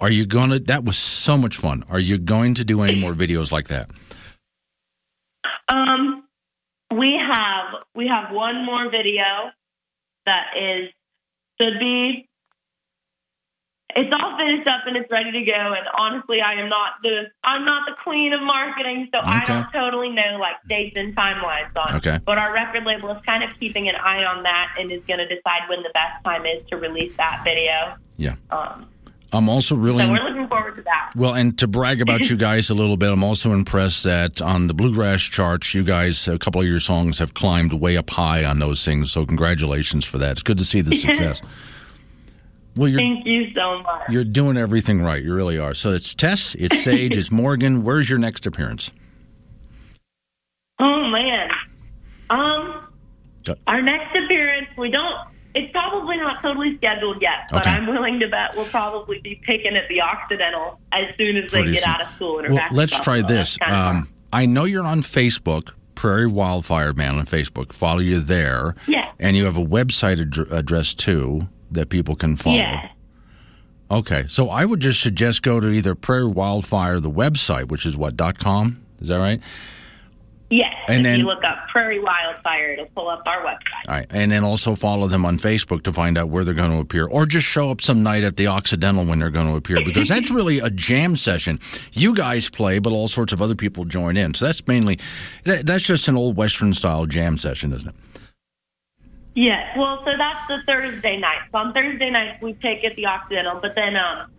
Are 0.01 0.09
you 0.09 0.25
going 0.25 0.49
to? 0.49 0.59
That 0.59 0.83
was 0.83 0.97
so 0.97 1.37
much 1.37 1.55
fun. 1.57 1.83
Are 1.89 1.99
you 1.99 2.17
going 2.17 2.53
to 2.55 2.65
do 2.65 2.81
any 2.81 2.99
more 2.99 3.13
videos 3.13 3.51
like 3.51 3.67
that? 3.69 3.89
Um, 5.69 6.14
we 6.97 7.19
have 7.31 7.83
we 7.95 8.07
have 8.07 8.31
one 8.33 8.65
more 8.65 8.89
video 8.89 9.51
that 10.25 10.45
is 10.57 10.89
should 11.59 11.79
be. 11.79 12.27
It's 13.97 14.11
all 14.13 14.35
finished 14.37 14.67
up 14.67 14.81
and 14.87 14.97
it's 14.97 15.09
ready 15.09 15.31
to 15.31 15.45
go. 15.45 15.71
And 15.71 15.87
honestly, 15.97 16.41
I 16.41 16.55
am 16.59 16.67
not 16.67 16.99
the 17.01 17.31
I'm 17.45 17.63
not 17.63 17.83
the 17.87 17.95
queen 18.03 18.33
of 18.33 18.41
marketing, 18.41 19.07
so 19.13 19.19
I 19.23 19.43
Okay. 19.43 19.53
don't 19.53 19.71
totally 19.71 20.09
know 20.09 20.37
like 20.37 20.55
dates 20.67 20.97
and 20.97 21.15
timelines 21.15 21.71
on. 21.77 21.95
Okay. 21.95 22.19
But 22.25 22.37
our 22.37 22.51
record 22.53 22.83
label 22.83 23.09
is 23.11 23.21
kind 23.25 23.41
of 23.43 23.57
keeping 23.57 23.87
an 23.87 23.95
eye 23.95 24.25
on 24.25 24.43
that 24.43 24.75
and 24.77 24.91
is 24.91 25.01
going 25.07 25.19
to 25.19 25.27
decide 25.27 25.69
when 25.69 25.81
the 25.83 25.91
best 25.93 26.21
time 26.25 26.45
is 26.45 26.67
to 26.71 26.75
release 26.77 27.15
that 27.15 27.41
video. 27.45 27.95
Yeah, 28.17 28.35
Um, 28.51 28.87
I'm 29.35 29.49
also 29.49 29.75
really. 29.75 30.03
so 30.05 30.11
we're 30.11 30.19
looking 30.29 30.47
forward 30.47 30.75
to 30.77 30.81
that. 30.83 31.11
Well, 31.15 31.33
and 31.33 31.57
to 31.59 31.67
brag 31.67 32.01
about 32.01 32.29
you 32.29 32.37
guys 32.37 32.69
a 32.69 32.73
little 32.73 32.97
bit, 32.97 33.11
I'm 33.11 33.23
also 33.23 33.51
impressed 33.53 34.03
that 34.03 34.41
on 34.41 34.67
the 34.67 34.73
bluegrass 34.73 35.21
charts, 35.21 35.73
you 35.73 35.83
guys, 35.83 36.27
a 36.27 36.37
couple 36.39 36.61
of 36.61 36.67
your 36.67 36.79
songs 36.79 37.19
have 37.19 37.33
climbed 37.33 37.73
way 37.73 37.97
up 37.97 38.09
high 38.09 38.45
on 38.45 38.59
those 38.59 38.83
things. 38.83 39.11
So 39.11 39.25
congratulations 39.25 40.05
for 40.05 40.17
that. 40.19 40.31
It's 40.31 40.43
good 40.43 40.57
to 40.57 40.65
see 40.65 40.81
the 40.81 40.95
success. 40.95 41.41
Well, 42.75 42.89
you're 42.89 42.99
Thank 42.99 43.25
you 43.25 43.51
so 43.53 43.81
much. 43.83 44.09
you're 44.09 44.25
doing 44.25 44.57
everything 44.57 45.01
right. 45.01 45.23
You 45.23 45.33
really 45.33 45.57
are. 45.57 45.73
So 45.73 45.91
it's 45.91 46.13
Tess, 46.13 46.55
it's 46.55 46.83
Sage, 46.83 47.15
it's 47.17 47.31
Morgan. 47.31 47.83
Where's 47.83 48.09
your 48.09 48.19
next 48.19 48.45
appearance? 48.45 48.91
Oh 50.79 51.07
man. 51.07 51.49
Um 52.29 52.81
our 53.67 53.81
next 53.81 54.15
appearance 54.15 54.67
we 54.77 54.89
don't 54.89 55.15
it's 55.55 55.71
probably 55.71 56.17
not 56.17 56.41
totally 56.43 56.75
scheduled 56.77 57.21
yet, 57.21 57.47
but 57.49 57.61
Okay. 57.65 57.71
I'm 57.71 57.87
willing 57.87 58.19
to 58.19 58.27
bet 58.27 58.55
we'll 58.55 58.65
probably 58.65 59.19
be 59.19 59.41
picking 59.45 59.75
at 59.75 59.87
the 59.89 60.01
Occidental 60.01 60.79
as 60.91 61.05
soon 61.17 61.37
as 61.37 61.49
they 61.51 61.59
Pretty 61.59 61.71
get 61.73 61.83
soon. 61.83 61.93
out 61.93 62.01
of 62.01 62.07
school 62.15 62.37
and 62.39 62.47
are 62.47 62.51
Well, 62.51 62.57
back. 62.59 62.71
let's 62.73 62.99
try 62.99 63.21
this. 63.21 63.57
Um, 63.65 64.09
I 64.33 64.45
know 64.45 64.65
you're 64.65 64.85
on 64.85 65.01
Facebook, 65.01 65.71
Prairie 65.95 66.27
Wildfire 66.27 66.91
Man 66.93 67.17
on 67.17 67.25
Facebook. 67.25 67.71
Follow 67.73 67.99
you 67.99 68.19
there. 68.19 68.75
Yeah. 68.85 69.09
And 69.19 69.35
you 69.37 69.45
have 69.45 69.57
a 69.57 69.65
website 69.65 70.19
ad- 70.21 70.51
address 70.51 70.93
too 70.93 71.39
that 71.71 71.89
people 71.89 72.15
can 72.15 72.35
follow. 72.35 72.57
Yeah. 72.57 72.89
Okay, 73.91 74.25
so 74.27 74.49
I 74.49 74.65
would 74.65 74.79
just 74.79 74.99
suggest 74.99 75.43
go 75.43 75.59
to 75.59 75.67
either 75.69 75.93
Prairie 75.95 76.25
Wildfire, 76.27 76.99
the 76.99 77.09
website, 77.11 77.67
which 77.69 77.85
is 77.85 77.95
what 77.95 78.17
dot 78.17 78.39
com. 78.39 78.81
Is 78.99 79.09
that 79.09 79.17
right? 79.19 79.39
Yes. 80.51 80.73
And 80.87 80.97
if 80.99 81.03
then- 81.03 81.19
you 81.19 81.25
look 81.25 81.43
up 81.43 81.67
Prairie 81.69 81.99
Wildfire, 81.99 82.73
it'll 82.73 82.85
pull 82.87 83.09
up 83.09 83.23
our 83.25 83.41
website. 83.41 83.87
All 83.89 83.95
right, 83.95 84.05
and 84.11 84.31
then 84.31 84.43
also 84.43 84.75
follow 84.75 85.07
them 85.07 85.25
on 85.25 85.39
Facebook 85.39 85.81
to 85.83 85.91
find 85.93 86.17
out 86.17 86.29
where 86.29 86.43
they're 86.43 86.53
going 86.53 86.71
to 86.71 86.77
appear, 86.77 87.07
or 87.07 87.25
just 87.25 87.47
show 87.47 87.71
up 87.71 87.81
some 87.81 88.03
night 88.03 88.23
at 88.23 88.37
the 88.37 88.47
Occidental 88.47 89.05
when 89.05 89.17
they're 89.19 89.31
going 89.31 89.47
to 89.47 89.55
appear, 89.55 89.77
because 89.83 90.07
that's 90.07 90.29
really 90.39 90.59
a 90.59 90.69
jam 90.69 91.17
session. 91.17 91.59
You 91.93 92.13
guys 92.13 92.47
play, 92.49 92.77
but 92.79 92.93
all 92.93 93.07
sorts 93.07 93.33
of 93.33 93.41
other 93.41 93.55
people 93.55 93.85
join 93.85 94.17
in. 94.17 94.35
So 94.35 94.45
that's 94.45 94.65
mainly 94.67 94.99
that, 95.45 95.65
that's 95.65 95.83
just 95.83 96.07
an 96.07 96.15
old 96.15 96.37
Western 96.37 96.73
style 96.73 97.07
jam 97.07 97.37
session, 97.37 97.73
isn't 97.73 97.89
it? 97.89 97.95
Yes. 99.33 99.75
Well, 99.75 100.01
so 100.05 100.11
that's 100.17 100.47
the 100.47 100.59
Thursday 100.65 101.17
night. 101.17 101.39
So 101.51 101.57
on 101.57 101.73
Thursday 101.73 102.09
nights 102.09 102.41
we 102.41 102.53
pick 102.53 102.83
at 102.85 102.95
the 102.95 103.07
Occidental, 103.07 103.59
but 103.61 103.75
then 103.75 103.95
um, 103.97 104.31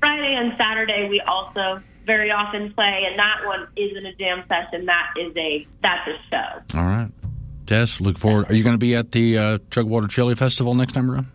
Friday 0.00 0.34
and 0.34 0.54
Saturday 0.60 1.08
we 1.08 1.20
also 1.20 1.80
very 2.06 2.30
often 2.30 2.72
play, 2.74 3.04
and 3.08 3.18
that 3.18 3.42
one 3.46 3.66
isn't 3.76 4.06
a 4.06 4.14
jam 4.14 4.44
session. 4.48 4.86
That 4.86 5.12
is 5.18 5.36
a 5.36 5.66
that's 5.82 6.08
a 6.08 6.16
show. 6.30 6.78
All 6.78 6.84
right, 6.84 7.10
Tess, 7.66 8.00
look 8.00 8.18
forward. 8.18 8.50
Are 8.50 8.54
you 8.54 8.64
going 8.64 8.74
to 8.74 8.78
be 8.80 8.94
at 8.94 9.12
the 9.12 9.38
uh, 9.38 9.58
Chugwater 9.70 10.08
Chili 10.08 10.34
Festival 10.34 10.74
next 10.74 10.92
time 10.92 11.10
around? 11.10 11.26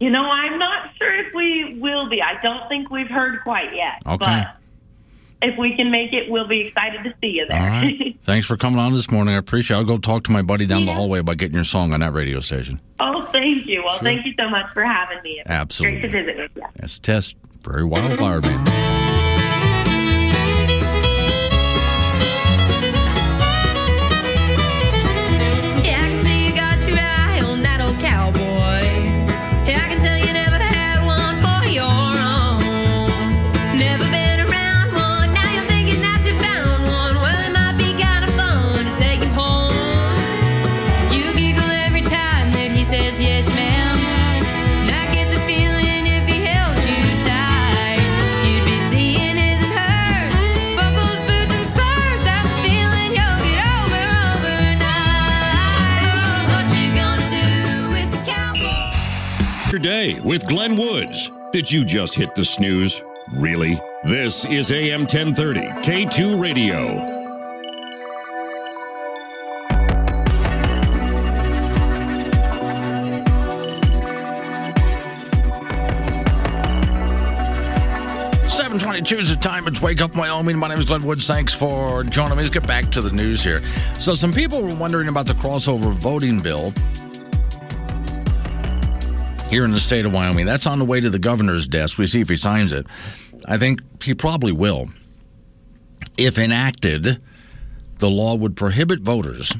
You 0.00 0.10
know, 0.10 0.22
I'm 0.24 0.58
not 0.58 0.90
sure 0.98 1.26
if 1.26 1.32
we 1.34 1.78
will 1.80 2.08
be. 2.10 2.20
I 2.20 2.40
don't 2.42 2.68
think 2.68 2.90
we've 2.90 3.08
heard 3.08 3.40
quite 3.42 3.74
yet. 3.74 4.02
Okay. 4.06 4.24
But 4.26 4.56
if 5.40 5.58
we 5.58 5.76
can 5.76 5.90
make 5.90 6.12
it, 6.12 6.30
we'll 6.30 6.48
be 6.48 6.62
excited 6.62 7.04
to 7.04 7.14
see 7.20 7.28
you 7.28 7.46
there. 7.48 7.60
All 7.60 7.68
right. 7.68 8.16
Thanks 8.22 8.46
for 8.46 8.56
coming 8.56 8.78
on 8.80 8.92
this 8.92 9.10
morning. 9.10 9.34
I 9.34 9.38
appreciate. 9.38 9.76
it. 9.76 9.80
I'll 9.80 9.86
go 9.86 9.98
talk 9.98 10.24
to 10.24 10.30
my 10.32 10.42
buddy 10.42 10.66
down 10.66 10.84
the 10.86 10.92
hallway 10.94 11.20
about 11.20 11.36
getting 11.36 11.54
your 11.54 11.64
song 11.64 11.92
on 11.94 12.00
that 12.00 12.12
radio 12.12 12.40
station. 12.40 12.80
oh, 13.00 13.28
thank 13.32 13.66
you. 13.66 13.82
Well, 13.84 13.98
thank 14.00 14.26
you 14.26 14.32
so 14.38 14.48
much 14.48 14.72
for 14.74 14.82
having 14.84 15.22
me. 15.22 15.40
It's 15.40 15.48
Absolutely. 15.50 16.00
Great 16.00 16.12
to 16.12 16.24
visit 16.24 16.36
with 16.40 16.50
you. 16.56 16.62
That's 16.76 16.98
Tess, 16.98 17.34
Prairie 17.62 17.84
Wildfire 17.84 18.40
Man. 18.40 19.13
Your 59.74 59.80
day 59.80 60.20
with 60.20 60.46
Glenn 60.46 60.76
Woods. 60.76 61.32
Did 61.50 61.68
you 61.68 61.84
just 61.84 62.14
hit 62.14 62.32
the 62.36 62.44
snooze? 62.44 63.02
Really? 63.32 63.76
This 64.04 64.44
is 64.44 64.70
AM 64.70 65.00
1030, 65.00 65.62
K2 65.82 66.40
Radio. 66.40 67.10
Is 79.10 79.30
the 79.30 79.36
time. 79.36 79.66
It's 79.66 79.82
Wake 79.82 80.00
Up 80.00 80.16
Wyoming. 80.16 80.56
My 80.56 80.68
name 80.68 80.78
is 80.78 80.86
Glenn 80.86 81.02
Woods. 81.02 81.26
Thanks 81.26 81.52
for 81.52 82.04
joining 82.04 82.36
me. 82.36 82.44
Let's 82.44 82.50
get 82.50 82.66
back 82.66 82.90
to 82.92 83.02
the 83.02 83.10
news 83.10 83.42
here. 83.42 83.60
So, 83.98 84.14
some 84.14 84.32
people 84.32 84.62
were 84.62 84.74
wondering 84.74 85.08
about 85.08 85.26
the 85.26 85.34
crossover 85.34 85.92
voting 85.92 86.40
bill 86.40 86.72
here 89.54 89.64
in 89.64 89.70
the 89.70 89.78
state 89.78 90.04
of 90.04 90.12
Wyoming. 90.12 90.46
That's 90.46 90.66
on 90.66 90.80
the 90.80 90.84
way 90.84 90.98
to 90.98 91.08
the 91.08 91.18
governor's 91.20 91.68
desk. 91.68 91.96
We 91.96 92.06
see 92.06 92.20
if 92.20 92.28
he 92.28 92.34
signs 92.34 92.72
it. 92.72 92.88
I 93.46 93.56
think 93.56 93.82
he 94.02 94.12
probably 94.12 94.50
will. 94.50 94.88
If 96.18 96.38
enacted, 96.38 97.22
the 97.98 98.10
law 98.10 98.34
would 98.34 98.56
prohibit 98.56 99.02
voters 99.02 99.52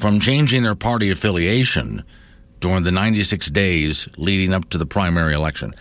from 0.00 0.18
changing 0.18 0.64
their 0.64 0.74
party 0.74 1.10
affiliation 1.10 2.02
during 2.58 2.82
the 2.82 2.90
96 2.90 3.48
days 3.50 4.08
leading 4.16 4.52
up 4.52 4.68
to 4.70 4.78
the 4.78 4.86
primary 4.86 5.34
election. 5.34 5.72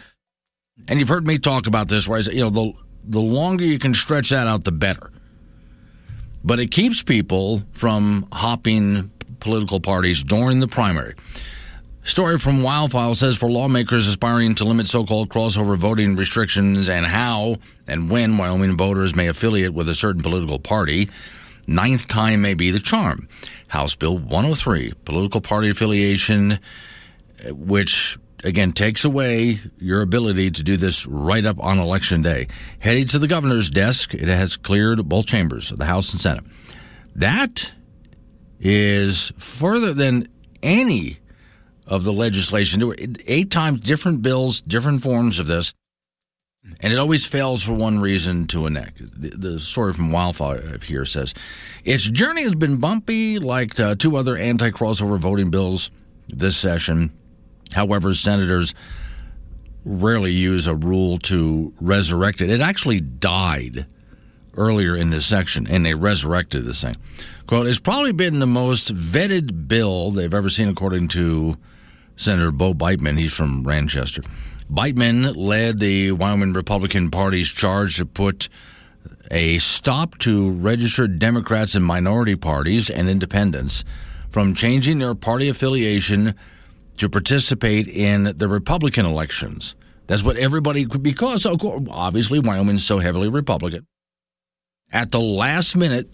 And 0.87 0.99
you've 0.99 1.09
heard 1.09 1.25
me 1.25 1.39
talk 1.39 1.65
about 1.65 1.87
this, 1.87 2.07
where 2.07 2.19
I 2.19 2.21
say, 2.21 2.33
you 2.33 2.43
know, 2.43 2.51
the 2.51 2.73
the 3.03 3.19
longer 3.19 3.65
you 3.65 3.79
can 3.79 3.95
stretch 3.95 4.29
that 4.29 4.45
out, 4.45 4.65
the 4.65 4.71
better. 4.71 5.09
But 6.43 6.59
it 6.59 6.69
keeps 6.69 7.01
people 7.01 7.63
from 7.71 8.27
hopping 8.31 9.09
political 9.39 9.79
parties 9.79 10.23
during 10.23 10.59
the 10.59 10.67
primary. 10.67 11.15
Story 12.03 12.39
from 12.39 12.61
WyoFile 12.61 13.15
says 13.15 13.37
for 13.37 13.47
lawmakers 13.47 14.07
aspiring 14.07 14.55
to 14.55 14.65
limit 14.65 14.87
so 14.87 15.03
called 15.03 15.29
crossover 15.29 15.77
voting 15.77 16.15
restrictions 16.15 16.89
and 16.89 17.05
how 17.05 17.57
and 17.87 18.09
when 18.09 18.37
Wyoming 18.37 18.75
voters 18.75 19.15
may 19.15 19.27
affiliate 19.27 19.75
with 19.75 19.87
a 19.87 19.93
certain 19.93 20.23
political 20.23 20.57
party, 20.57 21.09
ninth 21.67 22.07
time 22.07 22.41
may 22.41 22.55
be 22.55 22.71
the 22.71 22.79
charm. 22.79 23.27
House 23.67 23.95
Bill 23.95 24.17
103, 24.17 24.93
political 25.05 25.41
party 25.41 25.69
affiliation, 25.69 26.53
uh, 26.53 27.53
which 27.53 28.17
again 28.43 28.73
takes 28.73 29.05
away 29.05 29.59
your 29.77 30.01
ability 30.01 30.49
to 30.49 30.63
do 30.63 30.77
this 30.77 31.05
right 31.05 31.45
up 31.45 31.59
on 31.59 31.77
election 31.77 32.23
day. 32.23 32.47
Heading 32.79 33.05
to 33.09 33.19
the 33.19 33.27
governor's 33.27 33.69
desk, 33.69 34.15
it 34.15 34.27
has 34.27 34.57
cleared 34.57 35.07
both 35.07 35.27
chambers 35.27 35.71
of 35.71 35.77
the 35.77 35.85
House 35.85 36.11
and 36.13 36.19
Senate. 36.19 36.45
That 37.15 37.71
is 38.59 39.31
further 39.37 39.93
than 39.93 40.27
any 40.63 41.20
of 41.91 42.05
the 42.05 42.13
legislation. 42.13 42.79
There 42.79 42.87
were 42.87 42.95
Eight 43.27 43.51
times 43.51 43.81
different 43.81 44.21
bills, 44.21 44.61
different 44.61 45.03
forms 45.03 45.39
of 45.39 45.45
this. 45.45 45.73
And 46.79 46.93
it 46.93 46.99
always 46.99 47.25
fails 47.25 47.63
for 47.63 47.73
one 47.73 47.99
reason 47.99 48.47
to 48.47 48.65
enact. 48.65 48.99
The, 48.99 49.29
the 49.29 49.59
story 49.59 49.93
from 49.93 50.11
WyoFile 50.11 50.81
here 50.83 51.05
says 51.05 51.33
its 51.83 52.09
journey 52.09 52.43
has 52.43 52.55
been 52.55 52.77
bumpy, 52.77 53.39
like 53.39 53.77
uh, 53.79 53.95
two 53.95 54.15
other 54.15 54.37
anti 54.37 54.69
crossover 54.69 55.19
voting 55.19 55.49
bills 55.51 55.91
this 56.27 56.55
session. 56.55 57.11
However, 57.73 58.13
senators 58.13 58.73
rarely 59.83 60.31
use 60.31 60.67
a 60.67 60.75
rule 60.75 61.17
to 61.17 61.73
resurrect 61.81 62.41
it. 62.41 62.51
It 62.51 62.61
actually 62.61 63.01
died 63.01 63.85
earlier 64.55 64.95
in 64.95 65.09
this 65.09 65.25
section, 65.25 65.67
and 65.67 65.85
they 65.85 65.95
resurrected 65.95 66.63
this 66.63 66.83
thing. 66.83 66.95
Quote, 67.47 67.67
it's 67.67 67.79
probably 67.79 68.11
been 68.11 68.39
the 68.39 68.47
most 68.47 68.93
vetted 68.93 69.67
bill 69.67 70.11
they've 70.11 70.33
ever 70.33 70.49
seen, 70.49 70.69
according 70.69 71.07
to 71.09 71.57
Senator 72.21 72.51
Bo 72.51 72.73
Biteman. 72.73 73.17
He's 73.17 73.33
from 73.33 73.63
Ranchester. 73.63 74.25
Biteman 74.71 75.35
led 75.35 75.79
the 75.79 76.11
Wyoming 76.11 76.53
Republican 76.53 77.09
Party's 77.09 77.49
charge 77.49 77.97
to 77.97 78.05
put 78.05 78.47
a 79.31 79.57
stop 79.57 80.17
to 80.19 80.51
registered 80.51 81.19
Democrats 81.19 81.75
and 81.75 81.83
minority 81.83 82.35
parties 82.35 82.89
and 82.89 83.09
independents 83.09 83.83
from 84.29 84.53
changing 84.53 84.99
their 84.99 85.15
party 85.15 85.49
affiliation 85.49 86.35
to 86.97 87.09
participate 87.09 87.87
in 87.87 88.25
the 88.37 88.47
Republican 88.47 89.05
elections. 89.05 89.75
That's 90.07 90.23
what 90.23 90.37
everybody, 90.37 90.85
because 90.85 91.45
obviously 91.45 92.39
Wyoming's 92.39 92.85
so 92.85 92.99
heavily 92.99 93.29
Republican. 93.29 93.87
At 94.91 95.11
the 95.11 95.19
last 95.19 95.75
minute, 95.75 96.09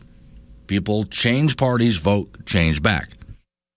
people 0.68 1.04
change 1.06 1.58
parties, 1.58 1.98
vote, 1.98 2.46
change 2.46 2.82
back. 2.82 3.10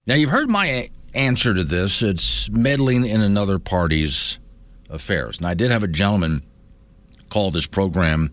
Now, 0.06 0.14
you've 0.14 0.30
heard 0.30 0.50
my 0.50 0.90
answer 1.14 1.54
to 1.54 1.64
this. 1.64 2.02
It's 2.02 2.50
meddling 2.50 3.06
in 3.06 3.20
another 3.20 3.58
party's 3.58 4.38
affairs. 4.88 5.38
And 5.38 5.46
I 5.46 5.54
did 5.54 5.70
have 5.70 5.82
a 5.82 5.88
gentleman 5.88 6.42
call 7.28 7.50
this 7.50 7.66
program 7.66 8.32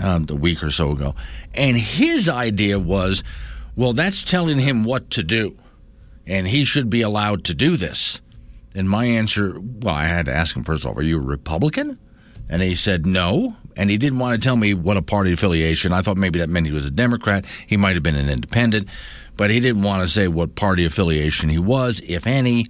um, 0.00 0.26
a 0.28 0.34
week 0.34 0.62
or 0.62 0.70
so 0.70 0.92
ago, 0.92 1.14
and 1.54 1.76
his 1.76 2.28
idea 2.28 2.78
was, 2.78 3.22
well, 3.76 3.92
that's 3.92 4.24
telling 4.24 4.58
him 4.58 4.84
what 4.84 5.10
to 5.10 5.22
do, 5.22 5.54
and 6.26 6.46
he 6.46 6.64
should 6.64 6.88
be 6.90 7.02
allowed 7.02 7.44
to 7.44 7.54
do 7.54 7.76
this. 7.76 8.20
And 8.74 8.88
my 8.88 9.06
answer, 9.06 9.58
well, 9.58 9.94
I 9.94 10.04
had 10.04 10.26
to 10.26 10.34
ask 10.34 10.56
him 10.56 10.64
first 10.64 10.84
of 10.84 10.92
all, 10.92 10.98
are 10.98 11.02
you 11.02 11.18
a 11.18 11.22
Republican? 11.22 11.98
And 12.50 12.62
he 12.62 12.74
said 12.74 13.04
no, 13.06 13.56
and 13.76 13.90
he 13.90 13.98
didn't 13.98 14.18
want 14.18 14.40
to 14.40 14.46
tell 14.46 14.56
me 14.56 14.72
what 14.72 14.96
a 14.96 15.02
party 15.02 15.32
affiliation. 15.32 15.92
I 15.92 16.02
thought 16.02 16.16
maybe 16.16 16.38
that 16.38 16.48
meant 16.48 16.66
he 16.66 16.72
was 16.72 16.86
a 16.86 16.90
Democrat. 16.90 17.44
He 17.66 17.76
might 17.76 17.94
have 17.94 18.02
been 18.02 18.16
an 18.16 18.30
independent, 18.30 18.88
but 19.38 19.50
he 19.50 19.60
didn't 19.60 19.84
want 19.84 20.02
to 20.02 20.08
say 20.08 20.26
what 20.26 20.56
party 20.56 20.84
affiliation 20.84 21.48
he 21.48 21.60
was, 21.60 22.02
if 22.04 22.26
any. 22.26 22.66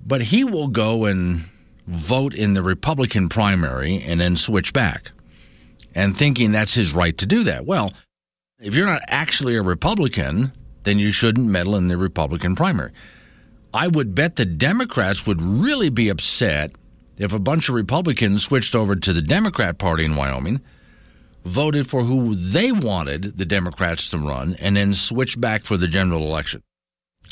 But 0.00 0.22
he 0.22 0.44
will 0.44 0.68
go 0.68 1.06
and 1.06 1.42
vote 1.88 2.34
in 2.34 2.54
the 2.54 2.62
Republican 2.62 3.28
primary 3.28 4.00
and 4.00 4.20
then 4.20 4.36
switch 4.36 4.72
back 4.72 5.10
and 5.92 6.16
thinking 6.16 6.52
that's 6.52 6.74
his 6.74 6.94
right 6.94 7.18
to 7.18 7.26
do 7.26 7.42
that. 7.44 7.66
Well, 7.66 7.90
if 8.60 8.74
you're 8.74 8.86
not 8.86 9.02
actually 9.08 9.56
a 9.56 9.62
Republican, 9.62 10.52
then 10.84 11.00
you 11.00 11.10
shouldn't 11.10 11.48
meddle 11.48 11.74
in 11.74 11.88
the 11.88 11.96
Republican 11.96 12.54
primary. 12.54 12.92
I 13.74 13.88
would 13.88 14.14
bet 14.14 14.36
the 14.36 14.46
Democrats 14.46 15.26
would 15.26 15.42
really 15.42 15.90
be 15.90 16.08
upset 16.08 16.70
if 17.18 17.32
a 17.32 17.40
bunch 17.40 17.68
of 17.68 17.74
Republicans 17.74 18.44
switched 18.44 18.76
over 18.76 18.94
to 18.94 19.12
the 19.12 19.20
Democrat 19.20 19.78
Party 19.78 20.04
in 20.04 20.14
Wyoming, 20.14 20.60
voted 21.46 21.88
for 21.88 22.02
who 22.02 22.34
they 22.34 22.72
wanted 22.72 23.38
the 23.38 23.46
Democrats 23.46 24.10
to 24.10 24.18
run, 24.18 24.56
and 24.58 24.76
then 24.76 24.92
switched 24.92 25.40
back 25.40 25.64
for 25.64 25.76
the 25.76 25.88
general 25.88 26.22
election. 26.22 26.62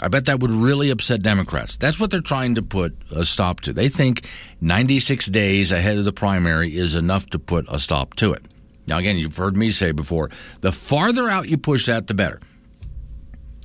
I 0.01 0.09
bet 0.09 0.25
that 0.27 0.41
would 0.41 0.51
really 0.51 0.91
upset 0.91 1.23
Democrats. 1.23 1.77
That's 1.77 2.01
what 2.01 2.11
they're 2.11 2.21
trying 2.21 2.57
to 2.57 2.63
put 2.63 2.97
a 3.13 3.25
stop 3.25 3.61
to. 3.63 3.73
They 3.73 3.89
think 3.89 4.29
96 4.61 5.27
days 5.27 5.71
ahead 5.71 5.99
of 5.99 6.05
the 6.05 6.13
primary 6.13 6.77
is 6.77 6.95
enough 6.95 7.27
to 7.31 7.39
put 7.39 7.67
a 7.69 7.79
stop 7.79 8.15
to 8.15 8.33
it. 8.33 8.45
Now, 8.87 8.99
again, 8.99 9.17
you've 9.19 9.37
heard 9.37 9.57
me 9.57 9.71
say 9.71 9.93
before 9.93 10.31
the 10.61 10.73
farther 10.73 11.29
out 11.29 11.49
you 11.49 11.57
push 11.57 11.87
that, 11.87 12.07
the 12.07 12.15
better. 12.15 12.41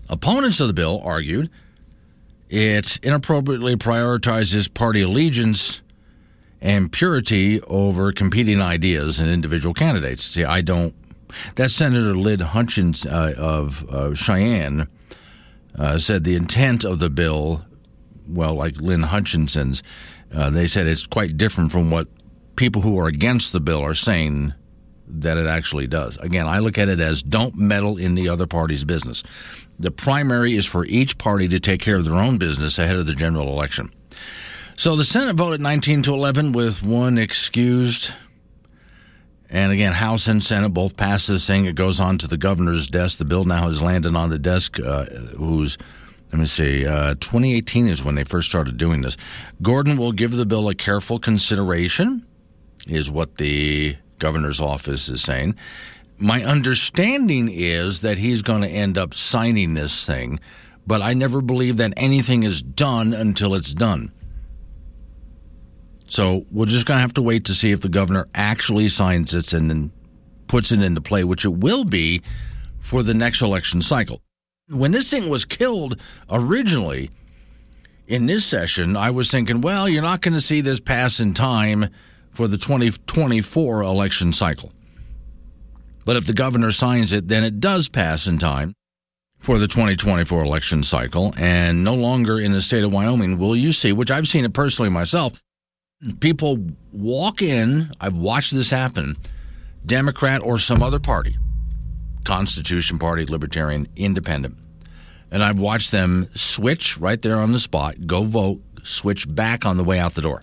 Opponents 0.07 0.59
of 0.59 0.67
the 0.67 0.73
bill 0.73 1.01
argued 1.03 1.49
it 2.49 2.97
inappropriately 3.03 3.75
prioritizes 3.75 4.73
party 4.73 5.01
allegiance 5.01 5.81
and 6.61 6.91
purity 6.91 7.61
over 7.63 8.11
competing 8.11 8.61
ideas 8.61 9.19
and 9.19 9.29
individual 9.29 9.73
candidates. 9.73 10.23
See, 10.23 10.43
I 10.43 10.61
don't. 10.61 10.93
That's 11.55 11.73
Senator 11.73 12.15
Lynn 12.15 12.39
Hutchings 12.39 13.05
uh, 13.05 13.35
of 13.37 13.87
uh, 13.89 14.15
Cheyenne 14.15 14.87
uh, 15.77 15.97
said 15.97 16.23
the 16.23 16.35
intent 16.35 16.83
of 16.83 16.99
the 16.99 17.09
bill, 17.09 17.63
well, 18.27 18.55
like 18.55 18.81
Lynn 18.81 19.03
Hutchinson's, 19.03 19.83
uh, 20.33 20.49
they 20.49 20.67
said 20.67 20.87
it's 20.87 21.05
quite 21.05 21.37
different 21.37 21.71
from 21.71 21.91
what 21.91 22.07
people 22.55 22.81
who 22.81 22.99
are 22.99 23.07
against 23.07 23.53
the 23.53 23.59
bill 23.59 23.81
are 23.81 23.93
saying 23.93 24.53
that 25.07 25.37
it 25.37 25.47
actually 25.47 25.87
does. 25.87 26.17
Again, 26.17 26.47
I 26.47 26.59
look 26.59 26.77
at 26.77 26.89
it 26.89 26.99
as 26.99 27.23
don't 27.23 27.55
meddle 27.55 27.97
in 27.97 28.15
the 28.15 28.29
other 28.29 28.45
party's 28.45 28.85
business. 28.85 29.23
The 29.79 29.91
primary 29.91 30.55
is 30.55 30.65
for 30.65 30.85
each 30.85 31.17
party 31.17 31.47
to 31.47 31.59
take 31.59 31.81
care 31.81 31.95
of 31.95 32.05
their 32.05 32.15
own 32.15 32.37
business 32.37 32.77
ahead 32.77 32.97
of 32.97 33.07
the 33.07 33.15
general 33.15 33.47
election. 33.47 33.91
So 34.79 34.95
the 34.95 35.03
Senate 35.03 35.35
voted 35.35 35.59
19 35.59 36.03
to 36.03 36.13
11 36.13 36.53
with 36.53 36.81
one 36.83 37.17
excused. 37.17 38.13
And 39.49 39.73
again, 39.73 39.91
House 39.91 40.29
and 40.29 40.41
Senate 40.41 40.69
both 40.69 40.95
passed 40.95 41.27
this 41.27 41.45
thing. 41.45 41.65
It 41.65 41.75
goes 41.75 41.99
on 41.99 42.17
to 42.19 42.27
the 42.27 42.37
governor's 42.37 42.87
desk. 42.87 43.17
The 43.17 43.25
bill 43.25 43.43
now 43.43 43.63
has 43.63 43.81
landed 43.81 44.15
on 44.15 44.29
the 44.29 44.39
desk, 44.39 44.79
uh, 44.79 45.03
who's, 45.35 45.77
let 46.31 46.39
me 46.39 46.45
see, 46.45 46.87
uh, 46.87 47.15
2018 47.15 47.89
is 47.89 48.05
when 48.05 48.15
they 48.15 48.23
first 48.23 48.47
started 48.47 48.77
doing 48.77 49.01
this. 49.01 49.17
Gordon 49.61 49.97
will 49.97 50.13
give 50.13 50.31
the 50.31 50.45
bill 50.45 50.69
a 50.69 50.75
careful 50.75 51.19
consideration, 51.19 52.25
is 52.87 53.11
what 53.11 53.35
the 53.35 53.97
governor's 54.17 54.61
office 54.61 55.09
is 55.09 55.21
saying. 55.21 55.55
My 56.19 56.41
understanding 56.41 57.49
is 57.51 57.99
that 57.99 58.17
he's 58.17 58.41
going 58.41 58.61
to 58.61 58.69
end 58.69 58.97
up 58.97 59.13
signing 59.13 59.73
this 59.73 60.05
thing, 60.05 60.39
but 60.87 61.01
I 61.01 61.15
never 61.15 61.41
believe 61.41 61.75
that 61.77 61.91
anything 61.97 62.43
is 62.43 62.61
done 62.61 63.13
until 63.13 63.55
it's 63.55 63.73
done. 63.73 64.13
So 66.09 66.43
we're 66.51 66.65
just 66.65 66.87
going 66.87 66.97
to 66.97 67.01
have 67.01 67.13
to 67.13 67.21
wait 67.21 67.45
to 67.45 67.53
see 67.53 67.71
if 67.71 67.81
the 67.81 67.89
governor 67.89 68.27
actually 68.33 68.89
signs 68.89 69.33
it 69.33 69.53
and 69.53 69.69
then 69.69 69.91
puts 70.47 70.71
it 70.71 70.81
into 70.81 71.01
play, 71.01 71.23
which 71.23 71.45
it 71.45 71.53
will 71.53 71.85
be 71.85 72.23
for 72.79 73.03
the 73.03 73.13
next 73.13 73.41
election 73.41 73.81
cycle. 73.81 74.21
When 74.69 74.91
this 74.91 75.09
thing 75.09 75.29
was 75.29 75.45
killed 75.45 76.01
originally 76.29 77.11
in 78.07 78.25
this 78.25 78.43
session, 78.43 78.97
I 78.97 79.11
was 79.11 79.29
thinking, 79.29 79.61
well, 79.61 79.87
you're 79.87 80.01
not 80.01 80.21
going 80.21 80.33
to 80.33 80.41
see 80.41 80.61
this 80.61 80.79
pass 80.79 81.19
in 81.19 81.35
time 81.35 81.89
for 82.31 82.47
the 82.47 82.57
2024 82.57 83.81
election 83.81 84.33
cycle. 84.33 84.71
But 86.05 86.15
if 86.15 86.25
the 86.25 86.33
governor 86.33 86.71
signs 86.71 87.13
it, 87.13 87.27
then 87.27 87.43
it 87.43 87.59
does 87.59 87.87
pass 87.87 88.25
in 88.25 88.39
time 88.39 88.73
for 89.37 89.59
the 89.59 89.67
2024 89.67 90.43
election 90.43 90.81
cycle. 90.81 91.35
And 91.37 91.83
no 91.83 91.93
longer 91.93 92.39
in 92.39 92.51
the 92.51 92.61
state 92.61 92.83
of 92.83 92.91
Wyoming 92.91 93.37
will 93.37 93.55
you 93.55 93.71
see, 93.71 93.91
which 93.91 94.09
I've 94.09 94.27
seen 94.27 94.43
it 94.43 94.53
personally 94.53 94.89
myself, 94.89 95.39
people 96.19 96.57
walk 96.91 97.41
in, 97.41 97.91
I've 97.99 98.15
watched 98.15 98.53
this 98.53 98.71
happen, 98.71 99.17
Democrat 99.85 100.41
or 100.41 100.57
some 100.57 100.81
other 100.81 100.99
party, 100.99 101.37
Constitution 102.23 102.99
Party, 102.99 103.25
Libertarian, 103.25 103.87
Independent. 103.95 104.57
And 105.31 105.43
I've 105.43 105.59
watched 105.59 105.91
them 105.91 106.29
switch 106.33 106.97
right 106.97 107.21
there 107.21 107.37
on 107.37 107.51
the 107.51 107.59
spot, 107.59 108.07
go 108.07 108.23
vote, 108.23 108.61
switch 108.83 109.25
back 109.33 109.65
on 109.65 109.77
the 109.77 109.83
way 109.83 109.99
out 109.99 110.13
the 110.15 110.21
door. 110.21 110.41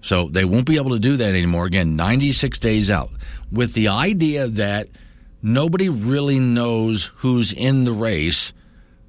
So 0.00 0.28
they 0.28 0.46
won't 0.46 0.64
be 0.64 0.76
able 0.76 0.90
to 0.90 0.98
do 0.98 1.16
that 1.18 1.28
anymore. 1.28 1.66
Again, 1.66 1.94
96 1.94 2.58
days 2.58 2.90
out, 2.90 3.10
with 3.52 3.74
the 3.74 3.88
idea 3.88 4.48
that 4.48 4.88
nobody 5.42 5.90
really 5.90 6.38
knows 6.38 7.10
who's 7.16 7.52
in 7.52 7.84
the 7.84 7.92
race 7.92 8.54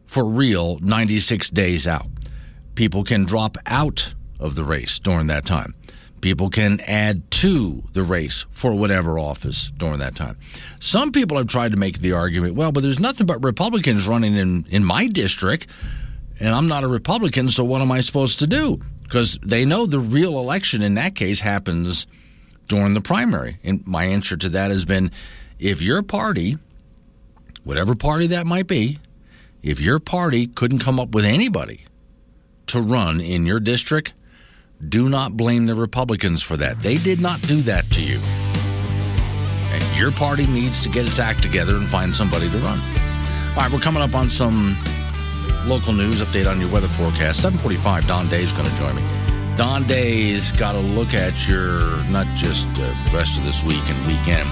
for 0.06 0.26
real 0.26 0.80
96 0.80 1.50
days 1.52 1.88
out. 1.88 2.08
People 2.76 3.06
can 3.06 3.24
drop 3.24 3.58
out 3.66 4.14
of 4.42 4.56
the 4.56 4.66
race 4.66 5.00
during 5.00 5.28
that 5.28 5.46
time. 5.46 5.74
People 6.20 6.50
can 6.50 6.80
add 6.82 7.30
to 7.32 7.84
the 7.94 8.04
race 8.04 8.46
for 8.52 8.76
whatever 8.76 9.18
office 9.18 9.72
during 9.78 10.00
that 10.00 10.16
time. 10.16 10.38
Some 10.80 11.12
people 11.12 11.38
have 11.38 11.48
tried 11.48 11.72
to 11.72 11.78
make 11.78 12.00
the 12.00 12.12
argument, 12.12 12.56
well, 12.56 12.72
but 12.72 12.84
there's 12.84 13.00
nothing 13.00 13.26
but 13.26 13.44
Republicans 13.44 14.08
running 14.08 14.36
in, 14.36 14.68
in 14.70 14.84
my 14.84 15.08
district, 15.08 15.72
and 16.40 16.54
I'm 16.54 16.68
not 16.68 16.84
a 16.84 16.88
Republican, 16.88 17.50
so 17.50 17.64
what 17.64 17.82
am 17.82 17.92
I 17.92 18.02
supposed 18.02 18.40
to 18.40 18.48
do? 18.48 18.82
Because 19.04 19.40
they 19.44 19.66
know 19.66 19.86
the 19.86 20.00
real 20.00 20.40
election 20.40 20.82
in 20.82 20.96
that 20.96 21.16
case 21.16 21.40
happens 21.40 22.06
during 22.68 22.94
the 22.94 23.02
primary. 23.02 23.58
And 23.64 23.86
my 23.86 24.06
answer 24.06 24.38
to 24.38 24.50
that 24.50 24.72
has 24.72 24.86
been 24.86 25.12
if 25.60 25.82
your 25.82 26.04
party, 26.04 26.58
whatever 27.64 27.96
party 27.96 28.28
that 28.28 28.46
might 28.46 28.68
be, 28.68 29.00
if 29.62 29.80
your 29.80 30.00
party 30.00 30.48
couldn't 30.48 30.80
come 30.80 31.00
up 31.00 31.14
with 31.14 31.26
anybody 31.26 31.86
to 32.68 32.80
run 32.80 33.20
in 33.20 33.46
your 33.46 33.60
district, 33.60 34.14
do 34.90 35.10
not 35.10 35.38
blame 35.38 35.66
the 35.66 35.76
Republicans 35.76 36.42
for 36.42 36.58
that. 36.58 36.80
They 36.82 36.96
did 36.96 37.22
not 37.22 37.42
do 37.44 37.62
that 37.62 37.90
to 37.92 38.02
you. 38.02 38.20
And 39.72 39.98
your 39.98 40.12
party 40.12 40.46
needs 40.48 40.84
to 40.84 40.90
get 40.90 41.06
its 41.06 41.20
act 41.20 41.42
together 41.42 41.76
and 41.78 41.88
find 41.88 42.16
somebody 42.16 42.50
to 42.50 42.58
run. 42.60 42.80
All 42.80 43.56
right, 43.58 43.72
we're 43.72 43.80
coming 43.80 44.02
up 44.02 44.16
on 44.16 44.30
some 44.30 44.78
local 45.66 45.94
news 45.94 46.22
update 46.22 46.50
on 46.50 46.60
your 46.60 46.70
weather 46.70 46.88
forecast. 46.88 47.42
745, 47.42 48.08
Don 48.08 48.28
Day's 48.28 48.52
going 48.54 48.70
to 48.70 48.76
join 48.76 48.96
me. 48.96 49.58
Don 49.58 49.86
Day's 49.86 50.52
got 50.54 50.74
to 50.74 50.80
look 50.80 51.14
at 51.14 51.48
your, 51.48 51.82
not 52.10 52.26
just 52.36 52.68
uh, 52.80 52.96
rest 53.14 53.38
of 53.38 53.44
this 53.44 53.64
week 53.64 53.88
and 53.90 54.08
weekend, 54.08 54.50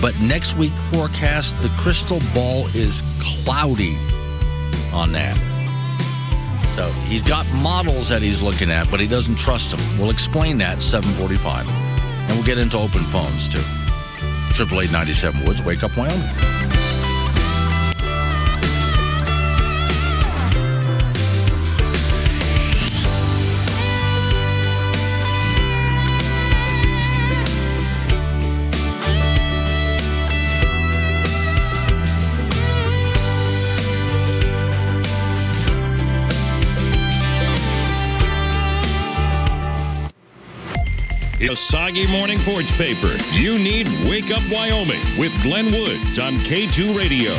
but 0.00 0.18
next 0.20 0.56
week 0.56 0.72
forecast. 0.92 1.60
The 1.62 1.68
crystal 1.78 2.20
ball 2.34 2.66
is 2.68 3.02
cloudy 3.20 3.96
on 4.92 5.12
that. 5.12 5.51
So 6.76 6.90
he's 7.06 7.22
got 7.22 7.46
models 7.54 8.08
that 8.08 8.22
he's 8.22 8.40
looking 8.40 8.70
at, 8.70 8.90
but 8.90 8.98
he 9.00 9.06
doesn't 9.06 9.36
trust 9.36 9.70
them. 9.76 9.80
We'll 9.98 10.10
explain 10.10 10.58
that 10.58 10.80
745. 10.80 11.68
And 11.68 12.32
we'll 12.32 12.46
get 12.46 12.58
into 12.58 12.78
open 12.78 13.00
phones 13.00 13.48
too. 13.48 13.62
Triple 14.54 14.80
eight 14.80 14.92
ninety 14.92 15.14
seven 15.14 15.44
Woods, 15.44 15.62
wake 15.62 15.82
up 15.82 15.96
Wyoming. 15.96 16.81
A 41.50 41.56
soggy 41.56 42.06
morning 42.06 42.38
porch 42.42 42.72
paper. 42.74 43.16
You 43.32 43.58
need 43.58 43.88
Wake 44.04 44.30
Up 44.30 44.48
Wyoming 44.48 45.00
with 45.18 45.32
Glenn 45.42 45.72
Woods 45.72 46.20
on 46.20 46.36
K2 46.36 46.96
Radio. 46.96 47.32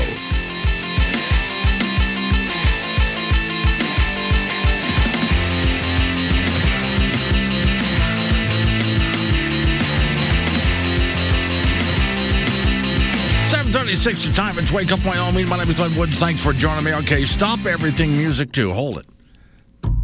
Thirty-six. 13.71 14.27
The 14.27 14.33
time. 14.33 14.59
It's 14.59 14.71
wake 14.71 14.91
up 14.91 15.03
Wyoming. 15.05 15.47
My 15.47 15.57
name 15.57 15.69
is 15.69 15.75
Glenn 15.75 15.95
Woods. 15.95 16.19
Thanks 16.19 16.43
for 16.43 16.53
joining 16.53 16.83
me. 16.83 16.93
Okay, 16.93 17.25
stop 17.25 17.65
everything. 17.65 18.15
Music 18.17 18.51
too. 18.51 18.71
Hold 18.71 18.99
it. 18.99 19.05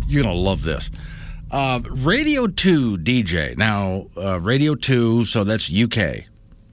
You're 0.08 0.24
gonna 0.24 0.36
love 0.36 0.64
this. 0.64 0.90
Uh, 1.52 1.82
Radio 1.90 2.48
Two 2.48 2.98
DJ. 2.98 3.58
Now, 3.58 4.08
uh, 4.18 4.40
Radio 4.40 4.76
Two. 4.76 5.26
So 5.26 5.44
that's 5.44 5.70
UK. 5.70 5.98
If 5.98 6.26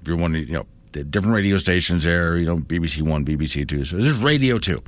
you're 0.07 0.17
one, 0.17 0.35
you 0.35 0.47
know, 0.47 0.67
the 0.93 1.05
different 1.05 1.35
radio 1.35 1.57
stations 1.57 2.05
there. 2.05 2.37
You 2.37 2.47
know, 2.47 2.57
BBC 2.59 3.03
One, 3.03 3.25
BBC 3.25 3.67
Two. 3.67 3.85
So 3.85 3.97
this 3.97 4.07
is 4.07 4.23
Radio 4.23 4.59
Two. 4.59 4.83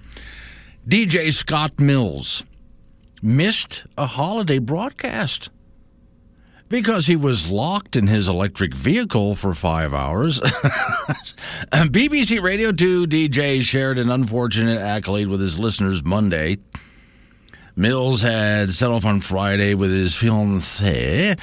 DJ 0.87 1.33
Scott 1.33 1.81
Mills 1.81 2.45
missed 3.23 3.85
a 3.97 4.07
holiday 4.07 4.59
broadcast 4.59 5.51
because 6.69 7.07
he 7.07 7.17
was 7.17 7.51
locked 7.51 7.97
in 7.97 8.07
his 8.07 8.29
electric 8.29 8.75
vehicle 8.75 9.35
for 9.35 9.55
five 9.55 9.95
hours. 9.95 10.41
BBC 11.73 12.43
Radio 12.43 12.73
2 12.73 13.07
DJ 13.07 13.61
shared 13.63 13.99
an 13.99 14.11
unfortunate 14.11 14.79
accolade 14.79 15.29
with 15.29 15.41
his 15.41 15.59
listeners 15.59 16.05
Monday. 16.05 16.59
Mills 17.79 18.23
had 18.23 18.71
set 18.71 18.91
off 18.91 19.05
on 19.05 19.21
Friday 19.21 19.73
with 19.75 19.93
his 19.93 20.13
fiancée, 20.13 21.39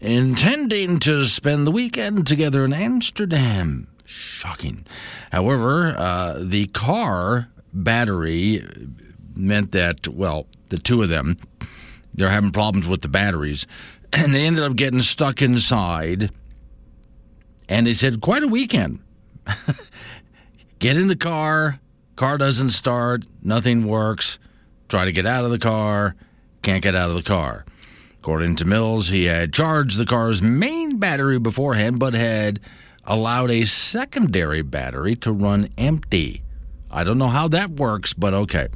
intending 0.00 0.98
to 1.00 1.26
spend 1.26 1.66
the 1.66 1.70
weekend 1.70 2.26
together 2.26 2.64
in 2.64 2.72
Amsterdam. 2.72 3.86
Shocking. 4.06 4.86
However, 5.30 5.94
uh, 5.98 6.38
the 6.40 6.68
car 6.68 7.50
battery 7.74 8.66
meant 9.34 9.72
that, 9.72 10.08
well, 10.08 10.46
the 10.70 10.78
two 10.78 11.02
of 11.02 11.10
them, 11.10 11.36
they're 12.14 12.30
having 12.30 12.50
problems 12.50 12.88
with 12.88 13.02
the 13.02 13.08
batteries, 13.08 13.66
and 14.14 14.34
they 14.34 14.46
ended 14.46 14.64
up 14.64 14.76
getting 14.76 15.02
stuck 15.02 15.42
inside. 15.42 16.30
And 17.68 17.86
they 17.86 17.92
said, 17.92 18.22
quite 18.22 18.42
a 18.42 18.48
weekend. 18.48 19.00
get 20.78 20.96
in 20.96 21.08
the 21.08 21.16
car, 21.16 21.78
car 22.16 22.38
doesn't 22.38 22.70
start, 22.70 23.26
nothing 23.42 23.86
works. 23.86 24.38
Try 24.88 25.04
to 25.04 25.12
get 25.12 25.26
out 25.26 25.44
of 25.44 25.50
the 25.50 25.58
car, 25.58 26.14
can't 26.62 26.82
get 26.82 26.94
out 26.94 27.10
of 27.10 27.16
the 27.16 27.22
car. 27.22 27.64
According 28.20 28.56
to 28.56 28.64
Mills, 28.64 29.08
he 29.08 29.24
had 29.24 29.52
charged 29.52 29.98
the 29.98 30.06
car's 30.06 30.40
main 30.40 30.98
battery 30.98 31.38
beforehand, 31.38 31.98
but 31.98 32.14
had 32.14 32.60
allowed 33.04 33.50
a 33.50 33.64
secondary 33.64 34.62
battery 34.62 35.14
to 35.16 35.32
run 35.32 35.68
empty. 35.76 36.42
I 36.90 37.04
don't 37.04 37.18
know 37.18 37.28
how 37.28 37.48
that 37.48 37.70
works, 37.70 38.14
but 38.14 38.32
okay. 38.32 38.68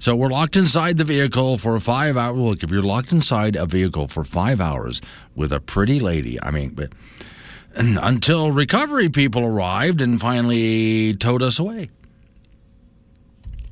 So 0.00 0.16
we're 0.16 0.28
locked 0.28 0.56
inside 0.56 0.96
the 0.96 1.04
vehicle 1.04 1.58
for 1.58 1.78
five 1.78 2.16
hours. 2.16 2.36
Look, 2.36 2.62
if 2.62 2.70
you're 2.70 2.82
locked 2.82 3.12
inside 3.12 3.56
a 3.56 3.66
vehicle 3.66 4.08
for 4.08 4.24
five 4.24 4.60
hours 4.60 5.00
with 5.34 5.52
a 5.52 5.60
pretty 5.60 6.00
lady, 6.00 6.42
I 6.42 6.50
mean, 6.50 6.70
but 6.70 6.92
until 7.74 8.50
recovery 8.50 9.08
people 9.08 9.44
arrived 9.44 10.00
and 10.00 10.20
finally 10.20 11.14
towed 11.14 11.42
us 11.42 11.58
away. 11.58 11.90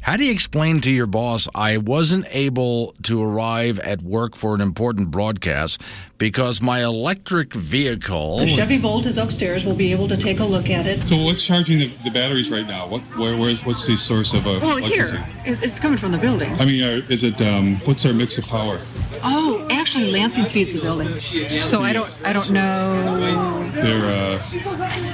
How 0.00 0.16
do 0.16 0.24
you 0.24 0.32
explain 0.32 0.80
to 0.82 0.90
your 0.90 1.06
boss, 1.06 1.48
I 1.54 1.76
wasn't 1.76 2.24
able 2.30 2.94
to 3.02 3.22
arrive 3.22 3.78
at 3.80 4.00
work 4.00 4.36
for 4.36 4.54
an 4.54 4.60
important 4.62 5.10
broadcast 5.10 5.82
because 6.16 6.62
my 6.62 6.82
electric 6.82 7.52
vehicle. 7.52 8.38
The 8.38 8.48
Chevy 8.48 8.78
Volt 8.78 9.04
is 9.06 9.18
upstairs. 9.18 9.66
We'll 9.66 9.74
be 9.74 9.92
able 9.92 10.08
to 10.08 10.16
take 10.16 10.40
a 10.40 10.44
look 10.44 10.70
at 10.70 10.86
it. 10.86 11.06
So 11.06 11.22
what's 11.22 11.44
charging 11.44 11.78
the, 11.78 11.92
the 12.04 12.10
batteries 12.10 12.48
right 12.48 12.66
now? 12.66 12.86
What, 12.88 13.02
where, 13.18 13.36
where's, 13.36 13.62
what's 13.66 13.86
the 13.86 13.96
source 13.98 14.32
of 14.32 14.46
uh, 14.46 14.60
Well, 14.62 14.78
electricity? 14.78 15.18
here, 15.18 15.28
it's, 15.44 15.60
it's 15.60 15.78
coming 15.78 15.98
from 15.98 16.12
the 16.12 16.18
building. 16.18 16.54
I 16.54 16.64
mean, 16.64 16.82
uh, 16.82 17.06
is 17.10 17.22
it 17.22 17.38
um, 17.42 17.80
what's 17.84 18.06
our 18.06 18.14
mix 18.14 18.38
of 18.38 18.46
power? 18.46 18.80
Oh, 19.22 19.66
actually, 19.70 20.10
Lansing 20.10 20.46
feeds 20.46 20.72
the 20.72 20.80
building. 20.80 21.18
So 21.66 21.82
I 21.82 21.92
don't, 21.92 22.10
I 22.24 22.32
don't 22.32 22.50
know. 22.50 23.70
They're 23.74 24.06
uh, 24.06 24.42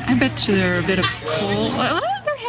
I 0.07 0.17
bet 0.21 0.47
you 0.47 0.55
they're 0.55 0.79
a 0.79 0.87
bit 0.87 1.01
of 1.01 1.05
coal. 1.25 2.01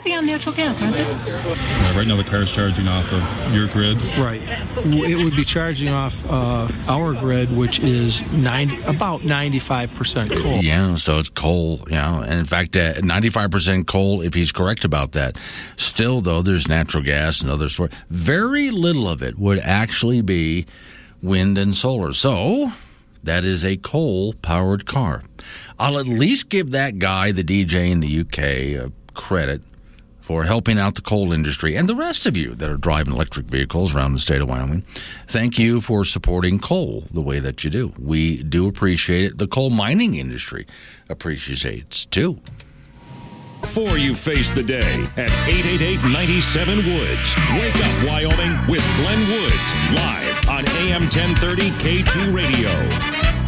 Well, 0.05 0.11
they're 0.11 0.19
on 0.19 0.25
natural 0.27 0.53
gas, 0.53 0.83
aren't 0.83 0.95
they? 0.95 1.03
uh, 1.03 1.93
right 1.97 2.05
now 2.05 2.15
the 2.15 2.23
car 2.23 2.43
is 2.43 2.51
charging 2.51 2.87
off 2.87 3.11
of 3.11 3.53
your 3.55 3.67
grid. 3.67 3.97
Right. 4.19 4.39
It 4.85 5.15
would 5.23 5.35
be 5.35 5.43
charging 5.43 5.89
off 5.89 6.23
uh, 6.29 6.71
our 6.87 7.13
grid, 7.15 7.55
which 7.57 7.79
is 7.79 8.21
90, 8.31 8.83
about 8.83 9.21
95% 9.21 10.43
coal. 10.43 10.63
Yeah, 10.63 10.93
so 10.95 11.17
it's 11.17 11.29
coal. 11.29 11.87
Yeah, 11.89 12.21
and 12.21 12.33
in 12.33 12.45
fact, 12.45 12.77
uh, 12.77 12.93
ninety-five 13.01 13.49
percent 13.49 13.87
coal. 13.87 14.21
If 14.21 14.35
he's 14.35 14.51
correct 14.51 14.85
about 14.85 15.13
that, 15.13 15.37
still 15.75 16.21
though, 16.21 16.43
there's 16.43 16.67
natural 16.67 17.01
gas 17.01 17.41
and 17.41 17.49
other 17.49 17.67
sort. 17.67 17.91
Very 18.11 18.69
little 18.69 19.07
of 19.07 19.23
it 19.23 19.39
would 19.39 19.57
actually 19.59 20.21
be 20.21 20.67
wind 21.23 21.57
and 21.57 21.75
solar. 21.75 22.13
So 22.13 22.71
that 23.23 23.43
is 23.43 23.65
a 23.65 23.77
coal-powered 23.77 24.85
car. 24.85 25.23
I'll 25.79 25.97
at 25.97 26.05
least 26.05 26.49
give 26.49 26.71
that 26.71 26.99
guy, 26.99 27.31
the 27.31 27.43
DJ 27.43 27.89
in 27.89 28.01
the 28.01 28.19
UK, 28.19 28.85
uh, 28.85 28.89
credit 29.19 29.61
for 30.25 30.43
helping 30.43 30.79
out 30.79 30.95
the 30.95 31.03
coal 31.03 31.31
industry 31.31 31.75
and 31.75 31.87
the 31.87 31.93
rest 31.93 32.25
of 32.25 32.35
you 32.35 32.55
that 32.55 32.67
are 32.67 32.77
driving 32.77 33.13
electric 33.13 33.45
vehicles 33.45 33.93
around 33.93 34.13
the 34.13 34.19
state 34.19 34.41
of 34.41 34.49
Wyoming. 34.49 34.81
Thank 35.27 35.59
you 35.59 35.81
for 35.81 36.03
supporting 36.03 36.57
coal 36.57 37.03
the 37.13 37.21
way 37.21 37.37
that 37.37 37.63
you 37.63 37.69
do. 37.69 37.93
We 37.99 38.41
do 38.41 38.67
appreciate 38.67 39.25
it. 39.25 39.37
The 39.37 39.45
coal 39.45 39.69
mining 39.69 40.15
industry 40.15 40.65
appreciates 41.09 42.07
too. 42.07 42.39
Before 43.61 43.99
you 43.99 44.15
face 44.15 44.51
the 44.51 44.63
day 44.63 45.05
at 45.15 45.29
888 45.47 46.03
97 46.11 46.77
Woods. 46.77 47.35
Wake 47.59 47.75
up, 47.75 48.07
Wyoming, 48.07 48.67
with 48.67 48.83
Glenn 48.97 49.19
Woods, 49.29 49.93
live 49.93 50.49
on 50.49 50.67
AM 50.87 51.03
1030 51.03 51.69
K2 51.69 52.33
Radio. 52.33 53.44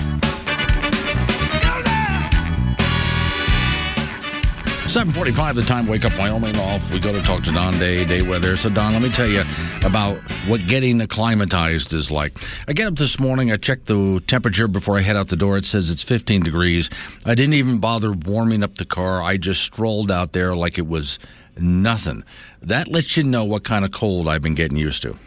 745 4.88 5.56
the 5.58 5.62
time, 5.64 5.86
wake 5.86 6.06
up 6.06 6.18
Wyoming 6.18 6.56
off. 6.58 6.92
We 6.92 7.00
go 7.00 7.12
to 7.12 7.22
talk 7.22 7.44
to 7.44 7.52
Don 7.52 7.78
Day, 7.78 8.06
day 8.06 8.22
weather. 8.22 8.56
So, 8.56 8.70
Don, 8.70 8.94
let 8.94 9.02
me 9.02 9.10
tell 9.10 9.28
you 9.28 9.44
about 9.84 10.18
what 10.48 10.66
getting 10.66 11.02
acclimatized 11.02 11.94
is 11.94 12.10
like. 12.10 12.38
I 12.70 12.74
get 12.74 12.88
up 12.88 12.96
this 12.96 13.20
morning, 13.20 13.52
I 13.52 13.58
check 13.58 13.84
the 13.84 14.24
temperature 14.28 14.68
before 14.68 14.98
I 14.98 15.02
head 15.02 15.18
out 15.18 15.28
the 15.28 15.36
door. 15.36 15.58
It 15.58 15.66
says 15.66 15.92
it's 15.92 16.04
15 16.04 16.42
degrees. 16.42 16.90
I 17.26 17.36
didn't 17.36 17.56
even 17.56 17.80
bother 17.80 18.14
warming 18.14 18.64
up 18.64 18.76
the 18.76 18.86
car. 18.86 19.22
I 19.22 19.36
just 19.36 19.62
strolled 19.62 20.10
out 20.10 20.32
there 20.32 20.56
like 20.56 20.78
it 20.78 20.88
was 20.88 21.20
nothing. 21.58 22.24
That 22.62 22.88
lets 22.88 23.18
you 23.18 23.24
know 23.24 23.44
what 23.44 23.66
kind 23.66 23.84
of 23.84 23.92
cold 23.92 24.30
I've 24.30 24.42
been 24.42 24.56
getting 24.56 24.78
used 24.78 25.04
to. 25.04 25.18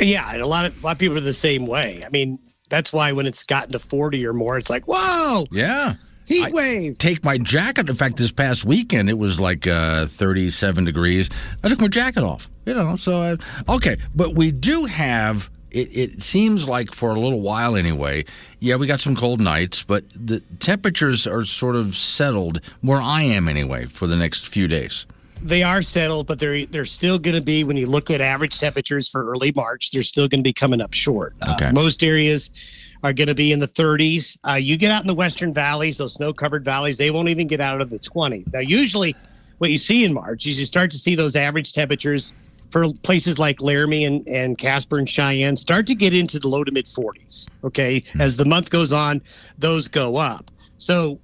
Yeah, 0.00 0.30
and 0.32 0.40
a 0.40 0.46
lot 0.46 0.66
of 0.66 0.82
a 0.82 0.86
lot 0.86 0.92
of 0.92 0.98
people 0.98 1.16
are 1.16 1.20
the 1.20 1.32
same 1.32 1.66
way. 1.66 2.04
I 2.06 2.10
mean, 2.10 2.38
that's 2.68 2.92
why 2.92 3.10
when 3.10 3.26
it's 3.26 3.42
gotten 3.42 3.72
to 3.72 3.80
40 3.80 4.24
or 4.24 4.32
more, 4.32 4.56
it's 4.56 4.70
like, 4.70 4.84
whoa, 4.86 5.46
Yeah. 5.50 5.94
Heat 6.30 6.46
I 6.46 6.50
wave. 6.50 6.98
Take 6.98 7.24
my 7.24 7.36
jacket. 7.38 7.88
In 7.88 7.94
fact, 7.96 8.16
this 8.16 8.32
past 8.32 8.64
weekend 8.64 9.10
it 9.10 9.18
was 9.18 9.38
like 9.40 9.66
uh, 9.66 10.06
37 10.06 10.84
degrees. 10.84 11.28
I 11.62 11.68
took 11.68 11.80
my 11.80 11.88
jacket 11.88 12.22
off. 12.22 12.48
You 12.66 12.74
know, 12.74 12.96
so 12.96 13.20
I, 13.20 13.72
okay. 13.74 13.96
But 14.14 14.34
we 14.34 14.50
do 14.52 14.84
have. 14.86 15.50
It, 15.70 15.88
it 15.96 16.22
seems 16.22 16.68
like 16.68 16.92
for 16.92 17.10
a 17.10 17.18
little 17.20 17.40
while 17.40 17.76
anyway. 17.76 18.24
Yeah, 18.58 18.74
we 18.74 18.88
got 18.88 19.00
some 19.00 19.14
cold 19.14 19.40
nights, 19.40 19.84
but 19.84 20.02
the 20.16 20.40
temperatures 20.58 21.28
are 21.28 21.44
sort 21.44 21.76
of 21.76 21.96
settled 21.96 22.60
where 22.80 23.00
I 23.00 23.22
am 23.22 23.48
anyway 23.48 23.86
for 23.86 24.08
the 24.08 24.16
next 24.16 24.48
few 24.48 24.66
days. 24.66 25.06
They 25.42 25.62
are 25.62 25.80
settled, 25.80 26.26
but 26.26 26.38
they're 26.40 26.66
they're 26.66 26.84
still 26.84 27.18
going 27.18 27.36
to 27.36 27.40
be 27.40 27.62
when 27.64 27.76
you 27.76 27.86
look 27.86 28.10
at 28.10 28.20
average 28.20 28.58
temperatures 28.60 29.08
for 29.08 29.30
early 29.30 29.52
March, 29.54 29.90
they're 29.92 30.02
still 30.02 30.28
going 30.28 30.40
to 30.40 30.44
be 30.44 30.52
coming 30.52 30.80
up 30.80 30.92
short. 30.92 31.34
Uh, 31.40 31.52
Okay. 31.54 31.70
most 31.72 32.02
areas 32.04 32.50
are 33.02 33.12
going 33.12 33.28
to 33.28 33.34
be 33.34 33.52
in 33.52 33.58
the 33.58 33.68
30s. 33.68 34.38
Uh, 34.46 34.54
you 34.54 34.76
get 34.76 34.90
out 34.90 35.02
in 35.02 35.06
the 35.06 35.14
western 35.14 35.52
valleys, 35.52 35.98
those 35.98 36.14
snow-covered 36.14 36.64
valleys, 36.64 36.98
they 36.98 37.10
won't 37.10 37.28
even 37.28 37.46
get 37.46 37.60
out 37.60 37.80
of 37.80 37.90
the 37.90 37.98
20s. 37.98 38.52
Now, 38.52 38.60
usually, 38.60 39.14
what 39.58 39.70
you 39.70 39.78
see 39.78 40.04
in 40.04 40.12
March 40.12 40.46
is 40.46 40.58
you 40.58 40.66
start 40.66 40.90
to 40.90 40.98
see 40.98 41.14
those 41.14 41.36
average 41.36 41.72
temperatures 41.72 42.32
for 42.70 42.92
places 43.02 43.38
like 43.38 43.60
Laramie 43.60 44.04
and, 44.04 44.26
and 44.28 44.56
Casper 44.56 44.98
and 44.98 45.08
Cheyenne 45.08 45.56
start 45.56 45.86
to 45.88 45.94
get 45.94 46.14
into 46.14 46.38
the 46.38 46.48
low 46.48 46.64
to 46.64 46.72
mid 46.72 46.86
40s. 46.86 47.48
Okay, 47.64 48.02
as 48.18 48.36
the 48.36 48.44
month 48.44 48.70
goes 48.70 48.92
on, 48.92 49.20
those 49.58 49.88
go 49.88 50.16
up. 50.16 50.50
So 50.78 51.20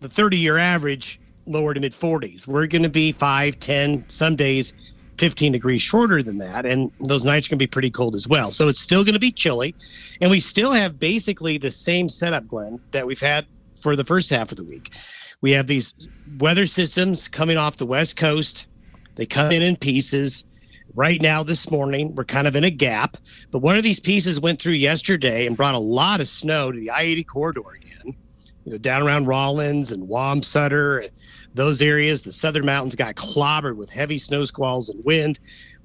the 0.00 0.08
30 0.08 0.38
year 0.38 0.58
average 0.58 1.20
lower 1.46 1.74
to 1.74 1.80
mid 1.80 1.92
40s. 1.92 2.46
We're 2.46 2.66
going 2.66 2.82
to 2.82 2.88
be 2.88 3.12
5, 3.12 3.58
10, 3.60 4.04
some 4.08 4.36
days 4.36 4.72
15 5.18 5.52
degrees 5.52 5.82
shorter 5.82 6.22
than 6.22 6.38
that. 6.38 6.66
And 6.66 6.90
those 7.00 7.24
nights 7.24 7.46
are 7.46 7.50
going 7.50 7.58
to 7.58 7.62
be 7.62 7.68
pretty 7.68 7.90
cold 7.90 8.14
as 8.14 8.28
well. 8.28 8.50
So 8.50 8.68
it's 8.68 8.80
still 8.80 9.04
going 9.04 9.14
to 9.14 9.20
be 9.20 9.32
chilly. 9.32 9.74
And 10.20 10.30
we 10.30 10.40
still 10.40 10.72
have 10.72 10.98
basically 10.98 11.58
the 11.58 11.70
same 11.70 12.08
setup, 12.08 12.46
Glenn, 12.46 12.80
that 12.92 13.06
we've 13.06 13.20
had 13.20 13.46
for 13.80 13.96
the 13.96 14.04
first 14.04 14.30
half 14.30 14.50
of 14.50 14.56
the 14.56 14.64
week. 14.64 14.92
We 15.42 15.52
have 15.52 15.66
these 15.66 16.08
weather 16.38 16.66
systems 16.66 17.28
coming 17.28 17.56
off 17.56 17.76
the 17.76 17.86
West 17.86 18.16
Coast, 18.16 18.66
they 19.16 19.26
come 19.26 19.50
in 19.50 19.62
in 19.62 19.76
pieces. 19.76 20.44
Right 20.94 21.20
now, 21.20 21.42
this 21.42 21.70
morning, 21.70 22.14
we're 22.14 22.24
kind 22.24 22.46
of 22.46 22.56
in 22.56 22.64
a 22.64 22.70
gap, 22.70 23.18
but 23.50 23.58
one 23.58 23.76
of 23.76 23.82
these 23.82 24.00
pieces 24.00 24.40
went 24.40 24.60
through 24.60 24.74
yesterday 24.74 25.46
and 25.46 25.56
brought 25.56 25.74
a 25.74 25.78
lot 25.78 26.20
of 26.20 26.28
snow 26.28 26.72
to 26.72 26.78
the 26.78 26.90
I 26.90 27.02
80 27.02 27.24
corridor 27.24 27.62
again 27.74 28.16
you 28.66 28.72
know, 28.72 28.78
down 28.78 29.02
around 29.02 29.26
Rawlins 29.26 29.92
and 29.92 30.08
Wamsutter, 30.08 31.04
and 31.04 31.12
those 31.56 31.82
areas. 31.82 32.22
The 32.22 32.32
southern 32.32 32.66
mountains 32.66 32.94
got 32.94 33.16
clobbered 33.16 33.76
with 33.76 33.90
heavy 33.90 34.18
snow 34.18 34.44
squalls 34.44 34.90
and 34.90 35.02
wind. 35.04 35.38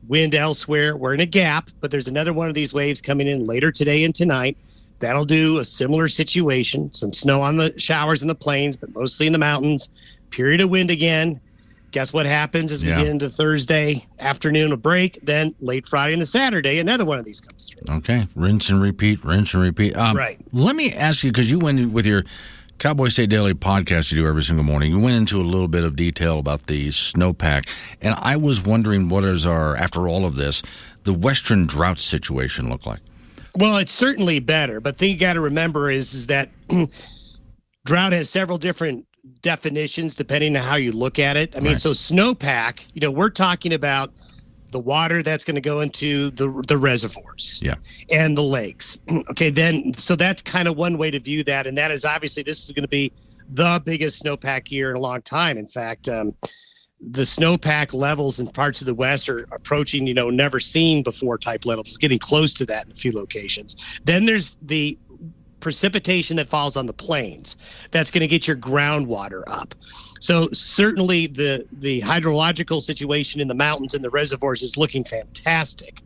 Wind 0.08 0.36
elsewhere. 0.36 0.98
We're 0.98 1.14
in 1.14 1.20
a 1.22 1.26
gap, 1.26 1.70
but 1.80 1.92
there's 1.92 2.08
another 2.08 2.34
one 2.34 2.48
of 2.50 2.56
these 2.56 2.74
waves 2.74 3.02
coming 3.02 3.28
in 3.28 3.46
later 3.48 3.72
today 3.72 4.04
and 4.04 4.14
tonight. 4.14 4.58
That'll 5.00 5.26
do 5.26 5.58
a 5.58 5.66
similar 5.66 6.08
situation. 6.08 6.92
Some 6.94 7.14
snow 7.14 7.42
on 7.42 7.58
the 7.58 7.74
showers 7.80 8.22
in 8.22 8.28
the 8.28 8.36
plains, 8.36 8.78
but 8.78 8.94
mostly 8.94 9.26
in 9.28 9.34
the 9.34 9.40
mountains. 9.40 9.90
Period 10.30 10.62
of 10.62 10.70
wind 10.70 10.92
again. 10.92 11.40
Guess 11.92 12.14
what 12.14 12.26
happens 12.26 12.72
as 12.72 12.84
we 12.84 12.90
Yeah. 12.90 13.00
get 13.00 13.08
into 13.08 13.30
Thursday 13.30 14.06
afternoon, 14.20 14.72
a 14.72 14.78
break. 14.78 15.20
Then 15.24 15.54
late 15.60 15.86
Friday 15.86 16.14
and 16.14 16.22
the 16.22 16.26
Saturday, 16.26 16.80
another 16.80 17.04
one 17.04 17.20
of 17.20 17.26
these 17.26 17.42
comes 17.42 17.70
through. 17.70 17.96
Okay, 17.98 18.28
rinse 18.36 18.70
and 18.70 18.82
repeat, 18.82 19.24
rinse 19.26 19.54
and 19.54 19.62
repeat. 19.62 19.96
Um, 19.98 20.16
Right. 20.16 20.40
Let 20.54 20.76
me 20.76 20.94
ask 20.94 21.24
you 21.24 21.32
because 21.32 21.52
you 21.52 21.60
went 21.60 21.92
with 21.92 22.06
your 22.06 22.24
Cowboy 22.82 23.10
State 23.10 23.30
Daily 23.30 23.54
podcast 23.54 24.12
you 24.12 24.18
do 24.18 24.28
every 24.28 24.42
single 24.42 24.66
morning. 24.66 24.92
You 24.92 25.00
went 25.00 25.16
into 25.16 25.40
a 25.40 25.44
little 25.44 25.68
bit 25.68 25.84
of 25.84 25.96
detail 25.96 26.40
about 26.40 26.66
the 26.66 26.88
snowpack, 26.88 27.70
and 28.02 28.16
I 28.18 28.38
was 28.38 28.60
wondering 28.60 29.08
what 29.08 29.24
is 29.24 29.46
our 29.46 29.76
after 29.76 30.08
all 30.08 30.26
of 30.26 30.34
this 30.34 30.64
the 31.04 31.14
western 31.14 31.68
drought 31.68 32.00
situation 32.00 32.72
look 32.72 32.88
like? 32.88 33.02
Well, 33.56 33.78
it's 33.78 33.94
certainly 33.94 34.40
better, 34.40 34.80
but 34.82 34.98
thing 34.98 35.12
you 35.12 35.18
got 35.20 35.34
to 35.34 35.42
remember 35.42 35.92
is 35.92 36.16
is 36.16 36.26
that 36.26 36.50
drought 37.86 38.14
has 38.14 38.32
several 38.32 38.58
different 38.58 39.06
definitions 39.44 40.16
depending 40.16 40.58
on 40.58 40.64
how 40.64 40.76
you 40.76 40.92
look 40.92 41.20
at 41.20 41.38
it. 41.38 41.56
I 41.56 41.60
mean, 41.60 41.74
Right. 41.74 41.82
so 41.82 41.92
snowpack, 41.92 42.80
you 42.96 43.02
know, 43.02 43.12
we're 43.12 43.30
talking 43.30 43.74
about 43.74 44.12
the 44.72 44.80
water 44.80 45.22
that's 45.22 45.44
going 45.44 45.56
to 45.56 45.62
go 45.62 45.82
into 45.82 46.32
the 46.32 46.64
the 46.68 46.78
reservoirs 46.78 47.60
Yeah. 47.62 47.76
and 48.10 48.38
the 48.38 48.44
lakes. 48.44 49.00
okay, 49.30 49.50
then 49.50 49.94
so 49.96 50.16
that's 50.16 50.42
kind 50.42 50.68
of 50.68 50.78
one 50.78 50.98
way 50.98 51.12
to 51.12 51.20
view 51.20 51.44
that, 51.46 51.68
and 51.68 51.78
that 51.78 51.92
is 51.92 52.06
obviously 52.06 52.44
this 52.44 52.64
is 52.66 52.72
going 52.72 52.84
to 52.84 52.90
be 52.90 53.12
the 53.50 53.82
biggest 53.86 54.24
snowpack 54.24 54.72
year 54.72 54.92
in 54.92 54.96
a 54.96 55.00
long 55.00 55.22
time. 55.22 55.58
In 55.58 55.68
fact, 55.68 56.08
um, 56.08 56.34
the 57.02 57.24
snowpack 57.24 57.94
levels 57.94 58.40
in 58.40 58.48
parts 58.48 58.80
of 58.82 58.86
the 58.86 58.94
west 58.94 59.28
are 59.28 59.40
approaching, 59.52 60.08
you 60.08 60.14
know, 60.14 60.30
never 60.30 60.60
seen 60.60 61.04
before 61.04 61.38
type 61.38 61.66
levels, 61.66 61.98
getting 61.98 62.20
close 62.20 62.54
to 62.54 62.66
that 62.68 62.86
in 62.86 62.92
a 62.92 62.96
few 62.96 63.12
locations. 63.12 63.76
Then 64.06 64.26
there's 64.26 64.56
the 64.62 64.98
precipitation 65.60 66.38
that 66.38 66.48
falls 66.48 66.78
on 66.78 66.86
the 66.86 66.94
plains. 66.94 67.58
That's 67.92 68.12
going 68.12 68.22
to 68.22 68.28
get 68.28 68.48
your 68.48 68.58
groundwater 68.58 69.42
up. 69.48 69.76
So 70.22 70.50
certainly 70.54 71.26
the 71.28 71.66
the 71.72 72.02
hydrological 72.02 72.82
situation 72.82 73.42
in 73.42 73.48
the 73.48 73.56
mountains 73.56 73.96
and 73.96 74.04
the 74.04 74.10
reservoirs 74.10 74.62
is 74.62 74.78
looking 74.78 75.04
fantastic. 75.04 76.02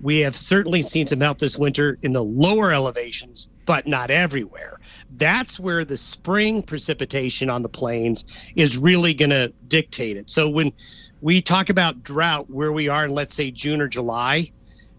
We 0.00 0.18
have 0.18 0.34
certainly 0.34 0.82
seen 0.82 1.06
some 1.06 1.20
help 1.20 1.38
this 1.38 1.56
winter 1.56 1.96
in 2.02 2.12
the 2.12 2.24
lower 2.24 2.72
elevations, 2.72 3.48
but 3.66 3.86
not 3.86 4.10
everywhere. 4.10 4.80
That's 5.16 5.60
where 5.60 5.84
the 5.84 5.96
spring 5.96 6.62
precipitation 6.62 7.48
on 7.48 7.62
the 7.62 7.68
plains 7.68 8.24
is 8.56 8.76
really 8.76 9.14
going 9.14 9.30
to 9.30 9.52
dictate 9.68 10.16
it. 10.16 10.28
So 10.28 10.48
when 10.48 10.72
we 11.20 11.40
talk 11.40 11.68
about 11.68 12.02
drought 12.02 12.50
where 12.50 12.72
we 12.72 12.88
are 12.88 13.04
in 13.04 13.12
let's 13.12 13.36
say 13.36 13.52
June 13.52 13.80
or 13.80 13.86
July, 13.86 14.50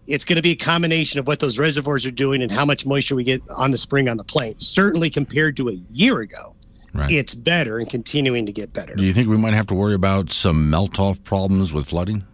it's 0.06 0.24
going 0.24 0.36
to 0.36 0.42
be 0.42 0.52
a 0.52 0.56
combination 0.56 1.20
of 1.20 1.26
what 1.26 1.38
those 1.38 1.58
reservoirs 1.58 2.06
are 2.06 2.10
doing 2.10 2.42
and 2.42 2.50
how 2.50 2.64
much 2.64 2.86
moisture 2.86 3.14
we 3.14 3.24
get 3.24 3.42
on 3.58 3.72
the 3.72 3.78
spring 3.78 4.08
on 4.08 4.16
the 4.16 4.24
plains. 4.24 4.66
Certainly 4.66 5.10
compared 5.10 5.54
to 5.58 5.68
a 5.68 5.78
year 5.92 6.20
ago, 6.20 6.53
Right. 6.94 7.10
it's 7.10 7.34
better 7.34 7.78
and 7.78 7.90
continuing 7.90 8.46
to 8.46 8.52
get 8.52 8.72
better. 8.72 8.94
Do 8.94 9.04
you 9.04 9.12
think 9.12 9.28
we 9.28 9.36
might 9.36 9.52
have 9.54 9.66
to 9.66 9.74
worry 9.74 9.94
about 9.94 10.30
some 10.30 10.70
melt 10.70 11.00
off 11.00 11.22
problems 11.24 11.72
with 11.72 11.86
flooding? 11.88 12.24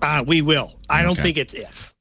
Uh, 0.00 0.24
we 0.26 0.40
will. 0.42 0.74
I 0.88 1.02
don't 1.02 1.18
think 1.18 1.36
it's 1.36 1.54
if. 1.54 1.92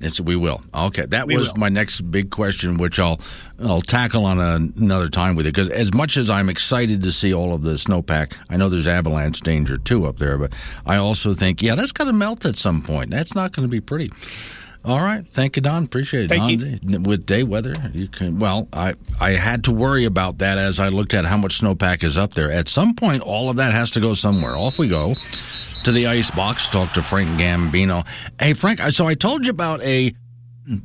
Yes, 0.00 0.18
we 0.18 0.34
will. 0.34 0.62
Okay, 0.72 1.04
that 1.06 1.26
We 1.26 1.36
was 1.36 1.52
will. 1.52 1.60
my 1.60 1.68
next 1.68 2.00
big 2.10 2.30
question, 2.30 2.78
which 2.78 2.98
I'll 2.98 3.20
I'll 3.62 3.82
tackle 3.82 4.24
on 4.24 4.38
a, 4.38 4.54
another 4.80 5.08
time 5.10 5.36
with 5.36 5.44
you. 5.44 5.52
Because 5.52 5.68
as 5.68 5.92
much 5.92 6.16
as 6.16 6.30
I'm 6.30 6.48
excited 6.48 7.02
to 7.02 7.12
see 7.12 7.34
all 7.34 7.52
of 7.52 7.60
the 7.60 7.72
snowpack, 7.72 8.34
I 8.48 8.56
know 8.56 8.70
there's 8.70 8.88
avalanche 8.88 9.40
danger 9.42 9.76
too 9.76 10.06
up 10.06 10.16
there. 10.16 10.38
But 10.38 10.54
I 10.86 10.96
also 10.96 11.34
think, 11.34 11.60
yeah, 11.60 11.74
that's 11.74 11.92
going 11.92 12.06
to 12.08 12.14
melt 12.14 12.46
at 12.46 12.56
some 12.56 12.80
point. 12.80 13.10
That's 13.10 13.34
not 13.34 13.52
going 13.52 13.68
to 13.68 13.70
be 13.70 13.80
pretty. 13.80 14.10
All 14.88 15.00
right, 15.00 15.28
thank 15.28 15.56
you, 15.56 15.62
Don. 15.62 15.84
Appreciate 15.84 16.24
it. 16.24 16.28
Thank 16.28 16.60
Don, 16.60 17.02
with 17.02 17.26
day 17.26 17.42
weather, 17.42 17.74
you 17.92 18.08
can. 18.08 18.38
Well, 18.38 18.68
I 18.72 18.94
I 19.20 19.32
had 19.32 19.64
to 19.64 19.72
worry 19.72 20.06
about 20.06 20.38
that 20.38 20.56
as 20.56 20.80
I 20.80 20.88
looked 20.88 21.12
at 21.12 21.26
how 21.26 21.36
much 21.36 21.60
snowpack 21.60 22.02
is 22.02 22.16
up 22.16 22.32
there. 22.32 22.50
At 22.50 22.68
some 22.68 22.94
point, 22.94 23.22
all 23.22 23.50
of 23.50 23.56
that 23.56 23.72
has 23.72 23.90
to 23.92 24.00
go 24.00 24.14
somewhere. 24.14 24.56
Off 24.56 24.78
we 24.78 24.88
go 24.88 25.14
to 25.84 25.92
the 25.92 26.06
ice 26.06 26.30
box. 26.30 26.66
Talk 26.68 26.92
to 26.94 27.02
Frank 27.02 27.28
Gambino. 27.38 28.06
Hey, 28.40 28.54
Frank. 28.54 28.80
So 28.90 29.06
I 29.06 29.12
told 29.14 29.44
you 29.44 29.50
about 29.50 29.82
a 29.82 30.14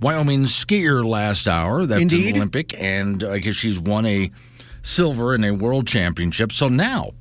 Wyoming 0.02 0.44
skier 0.44 1.06
last 1.06 1.48
hour. 1.48 1.86
That's 1.86 2.02
Indeed. 2.02 2.32
an 2.32 2.36
Olympic, 2.38 2.74
and 2.78 3.24
I 3.24 3.40
guess 3.40 3.56
she's 3.56 3.80
won 3.80 4.06
a 4.06 4.32
silver 4.82 5.34
in 5.34 5.46
a 5.46 5.52
world 5.52 5.88
championship. 5.88 6.52
So 6.52 6.68
now. 6.68 7.14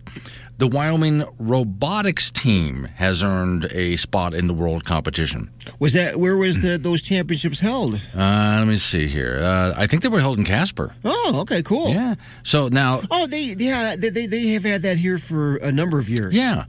The 0.62 0.68
Wyoming 0.68 1.24
robotics 1.40 2.30
team 2.30 2.84
has 2.94 3.24
earned 3.24 3.64
a 3.72 3.96
spot 3.96 4.32
in 4.32 4.46
the 4.46 4.54
world 4.54 4.84
competition. 4.84 5.50
Was 5.80 5.92
that 5.94 6.14
where 6.14 6.36
was 6.36 6.62
the 6.62 6.78
those 6.78 7.02
championships 7.02 7.58
held? 7.58 7.94
Uh, 8.16 8.58
let 8.60 8.68
me 8.68 8.76
see 8.76 9.08
here. 9.08 9.40
Uh, 9.42 9.74
I 9.76 9.88
think 9.88 10.04
they 10.04 10.08
were 10.08 10.20
held 10.20 10.38
in 10.38 10.44
Casper. 10.44 10.94
Oh, 11.04 11.38
okay, 11.42 11.64
cool. 11.64 11.88
Yeah. 11.88 12.14
So 12.44 12.68
now, 12.68 13.00
Oh, 13.10 13.26
they 13.26 13.56
yeah 13.58 13.96
they, 13.96 14.10
they 14.10 14.26
they 14.26 14.46
have 14.50 14.62
had 14.62 14.82
that 14.82 14.98
here 14.98 15.18
for 15.18 15.56
a 15.56 15.72
number 15.72 15.98
of 15.98 16.08
years. 16.08 16.32
yeah, 16.32 16.66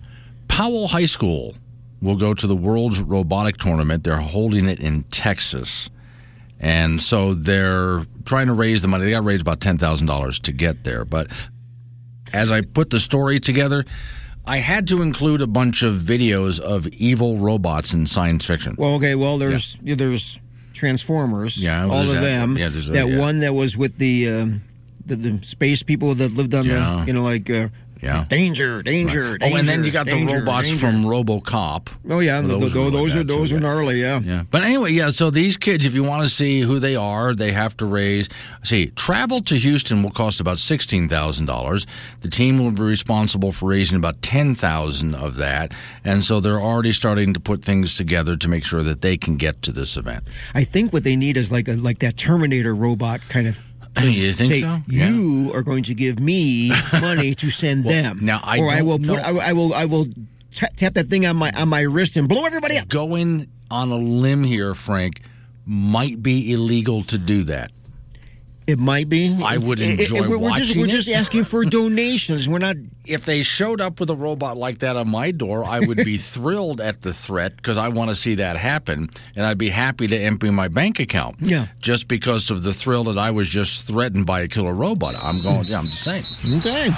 Powell 0.48 0.88
High 0.88 1.06
School 1.06 1.54
will 2.02 2.18
go 2.18 2.34
to 2.34 2.48
the 2.48 2.56
World's 2.56 3.00
Robotic 3.00 3.58
Tournament. 3.58 4.04
They're 4.04 4.18
holding 4.18 4.68
it 4.70 4.80
in 4.80 5.04
Texas. 5.12 5.92
And 6.60 7.00
so 7.00 7.34
they're 7.36 8.06
trying 8.26 8.48
to 8.48 8.54
raise 8.54 8.82
the 8.82 8.88
money. 8.88 9.04
They 9.04 9.12
got 9.12 9.18
to 9.18 9.22
raise 9.24 9.42
about 9.42 9.60
$10,000 9.60 10.40
to 10.44 10.52
get 10.54 10.86
there. 10.86 11.04
But 11.04 11.28
as 12.34 12.52
I 12.52 12.62
put 12.62 12.90
the 12.90 13.00
story 13.00 13.40
together, 13.40 13.86
I 14.46 14.58
had 14.58 14.88
to 14.90 15.02
include 15.02 15.42
a 15.42 15.48
bunch 15.48 15.84
of 15.84 15.96
videos 15.98 16.60
of 16.60 16.88
evil 16.88 17.38
robots 17.38 17.94
in 17.94 18.06
science 18.08 18.46
fiction. 18.46 18.76
Well, 18.78 18.96
okay. 18.96 19.16
Well, 19.16 19.38
there's 19.38 19.78
yeah, 19.84 19.96
there's 19.96 20.40
Transformers. 20.74 21.64
Yeah, 21.64 21.86
all 21.86 22.02
of 22.02 22.08
that. 22.16 22.22
them. 22.22 22.58
Yeah, 22.58 22.70
there's 22.70 22.90
a- 22.90 22.94
that 22.94 23.08
yeah. 23.08 23.20
one 23.20 23.40
that 23.40 23.54
was 23.54 23.78
with 23.78 23.98
the, 23.98 24.28
um, 24.30 24.62
the 25.06 25.16
the 25.16 25.38
space 25.46 25.84
people 25.84 26.14
that 26.16 26.34
lived 26.34 26.54
on 26.56 26.66
Yeah. 26.66 27.02
the 27.02 27.08
you 27.08 27.14
know 27.14 27.22
like 27.24 27.50
uh, 27.50 27.70
Yeah. 28.04 28.26
Danger, 28.28 28.84
danger, 28.84 29.38
danger. 29.38 29.56
oh, 29.56 29.58
and 29.58 29.68
then 29.68 29.84
you 29.84 29.92
got 29.92 30.06
danger, 30.06 30.36
the 30.36 30.40
robots 30.42 30.68
danger. 30.68 30.86
from 30.86 31.06
RoboCop. 31.06 31.88
Oh 32.10 32.20
yeah, 32.20 32.42
those, 32.42 32.60
those, 32.60 32.76
really 32.76 32.92
those 32.92 33.16
are 33.16 33.20
bad, 33.20 33.28
too, 33.30 33.36
those 33.36 33.54
are 33.54 33.60
gnarly. 33.60 34.02
Yeah. 34.02 34.20
Yeah. 34.20 34.44
But 34.52 34.64
anyway, 34.64 34.92
yeah, 34.92 35.10
so 35.10 35.30
these 35.30 35.56
kids, 35.58 35.86
if 35.86 35.94
you 35.94 36.04
want 36.04 36.24
to 36.24 36.30
see 36.30 36.62
who 36.62 36.80
they 36.80 36.96
are, 36.96 37.34
they 37.34 37.52
have 37.54 37.78
to 37.78 37.86
raise. 37.86 38.30
See, 38.64 38.88
travel 38.88 39.42
to 39.44 39.56
Houston 39.56 40.04
will 40.04 40.12
cost 40.12 40.42
about 40.42 40.58
$16,000. 40.58 41.88
The 42.22 42.30
team 42.30 42.60
will 42.60 42.72
be 42.72 42.82
responsible 42.82 43.52
for 43.52 43.68
raising 43.68 43.98
about 43.98 44.22
10000 44.22 45.16
of 45.16 45.38
that. 45.38 45.72
And 46.04 46.24
so 46.24 46.40
they're 46.40 46.62
already 46.62 46.92
starting 46.92 47.34
to 47.34 47.40
put 47.40 47.64
things 47.64 47.96
together 47.96 48.36
to 48.36 48.48
make 48.50 48.66
sure 48.66 48.84
that 48.84 49.02
they 49.02 49.18
can 49.18 49.38
get 49.38 49.62
to 49.64 49.72
this 49.72 49.96
event. 49.98 50.24
I 50.54 50.64
think 50.64 50.92
what 50.92 51.04
they 51.04 51.16
need 51.16 51.38
is 51.38 51.52
like 51.52 51.68
a 51.68 51.74
like 51.74 52.00
that 52.00 52.18
Terminator 52.18 52.76
robot 52.76 53.28
kind 53.30 53.48
of. 53.48 53.60
Oh, 53.98 54.04
you 54.04 54.34
think 54.34 54.52
Say, 54.52 54.62
so? 54.62 54.80
You 54.88 55.52
are 55.54 55.62
going 55.62 55.84
to 55.84 55.94
give 55.94 56.20
me 56.20 56.72
money 56.94 57.36
to 57.36 57.50
send 57.52 57.84
them. 57.84 58.20
now, 58.26 58.42
I 58.44 58.60
or 58.60 58.70
I 58.70 58.82
will 58.82 58.98
put. 58.98 59.20
I, 59.20 59.50
I 59.50 59.54
will. 59.54 59.72
I 59.74 59.86
will 59.86 60.08
ta- 60.52 60.68
tap 60.76 60.96
that 60.96 61.08
thing 61.08 61.28
on 61.28 61.36
my 61.36 61.52
on 61.52 61.70
my 61.70 61.82
wrist 61.82 62.18
and 62.18 62.28
blow 62.28 62.44
everybody 62.46 62.78
up. 62.78 62.88
Going 62.88 63.48
on 63.70 63.92
a 63.92 63.96
limb 63.96 64.44
here, 64.44 64.74
Frank, 64.74 65.22
might 65.66 66.24
be 66.24 66.52
illegal 66.54 67.04
to 67.04 67.20
do 67.20 67.44
that. 67.44 67.72
It 68.66 68.80
might 68.80 69.10
be. 69.10 69.38
I 69.44 69.58
would 69.58 69.80
It- 69.80 70.00
it- 70.00 70.12
enjoy 70.12 70.22
we're, 70.30 70.38
we're 70.38 70.50
just 70.52 70.70
watching 70.70 70.82
we're 70.82 70.88
it. 70.88 70.92
just 70.92 71.10
asking 71.10 71.44
for 71.44 71.66
donations. 71.80 72.48
We're 72.48 72.60
not. 72.60 72.76
if 73.06 73.26
they 73.26 73.44
showed 73.44 73.82
up 73.82 74.00
with 74.00 74.10
a 74.10 74.16
robot 74.16 74.56
like 74.58 74.80
that 74.80 74.96
on 74.96 75.10
my 75.10 75.32
door, 75.32 75.66
I 75.66 75.82
would 75.82 75.98
be 75.98 76.18
thrilled 76.34 76.80
at 76.80 77.02
the 77.02 77.14
threat 77.14 77.56
because 77.58 77.78
I 77.78 77.90
want 77.90 78.10
to 78.10 78.16
see 78.16 78.36
that 78.36 78.56
happen, 78.58 79.10
and 79.36 79.46
I'd 79.46 79.58
be 79.58 79.70
happy 79.70 80.08
to 80.08 80.18
empty 80.18 80.50
my 80.50 80.70
bank 80.70 81.00
account. 81.00 81.36
Yeah. 81.42 81.68
just 81.82 82.08
because 82.08 82.50
of 82.52 82.64
the 82.64 82.72
thrill 82.74 83.04
that 83.06 83.18
I 83.18 83.32
was 83.32 83.50
just 83.50 83.86
threatened 83.88 84.26
by 84.26 84.42
a 84.42 84.48
killer 84.48 84.74
robot. 84.74 85.16
I'm 85.22 85.42
going. 85.42 85.66
Yeah, 85.66 85.80
I'm 85.80 85.88
just 85.88 86.04
saying. 86.04 86.24
Okay. 86.60 86.90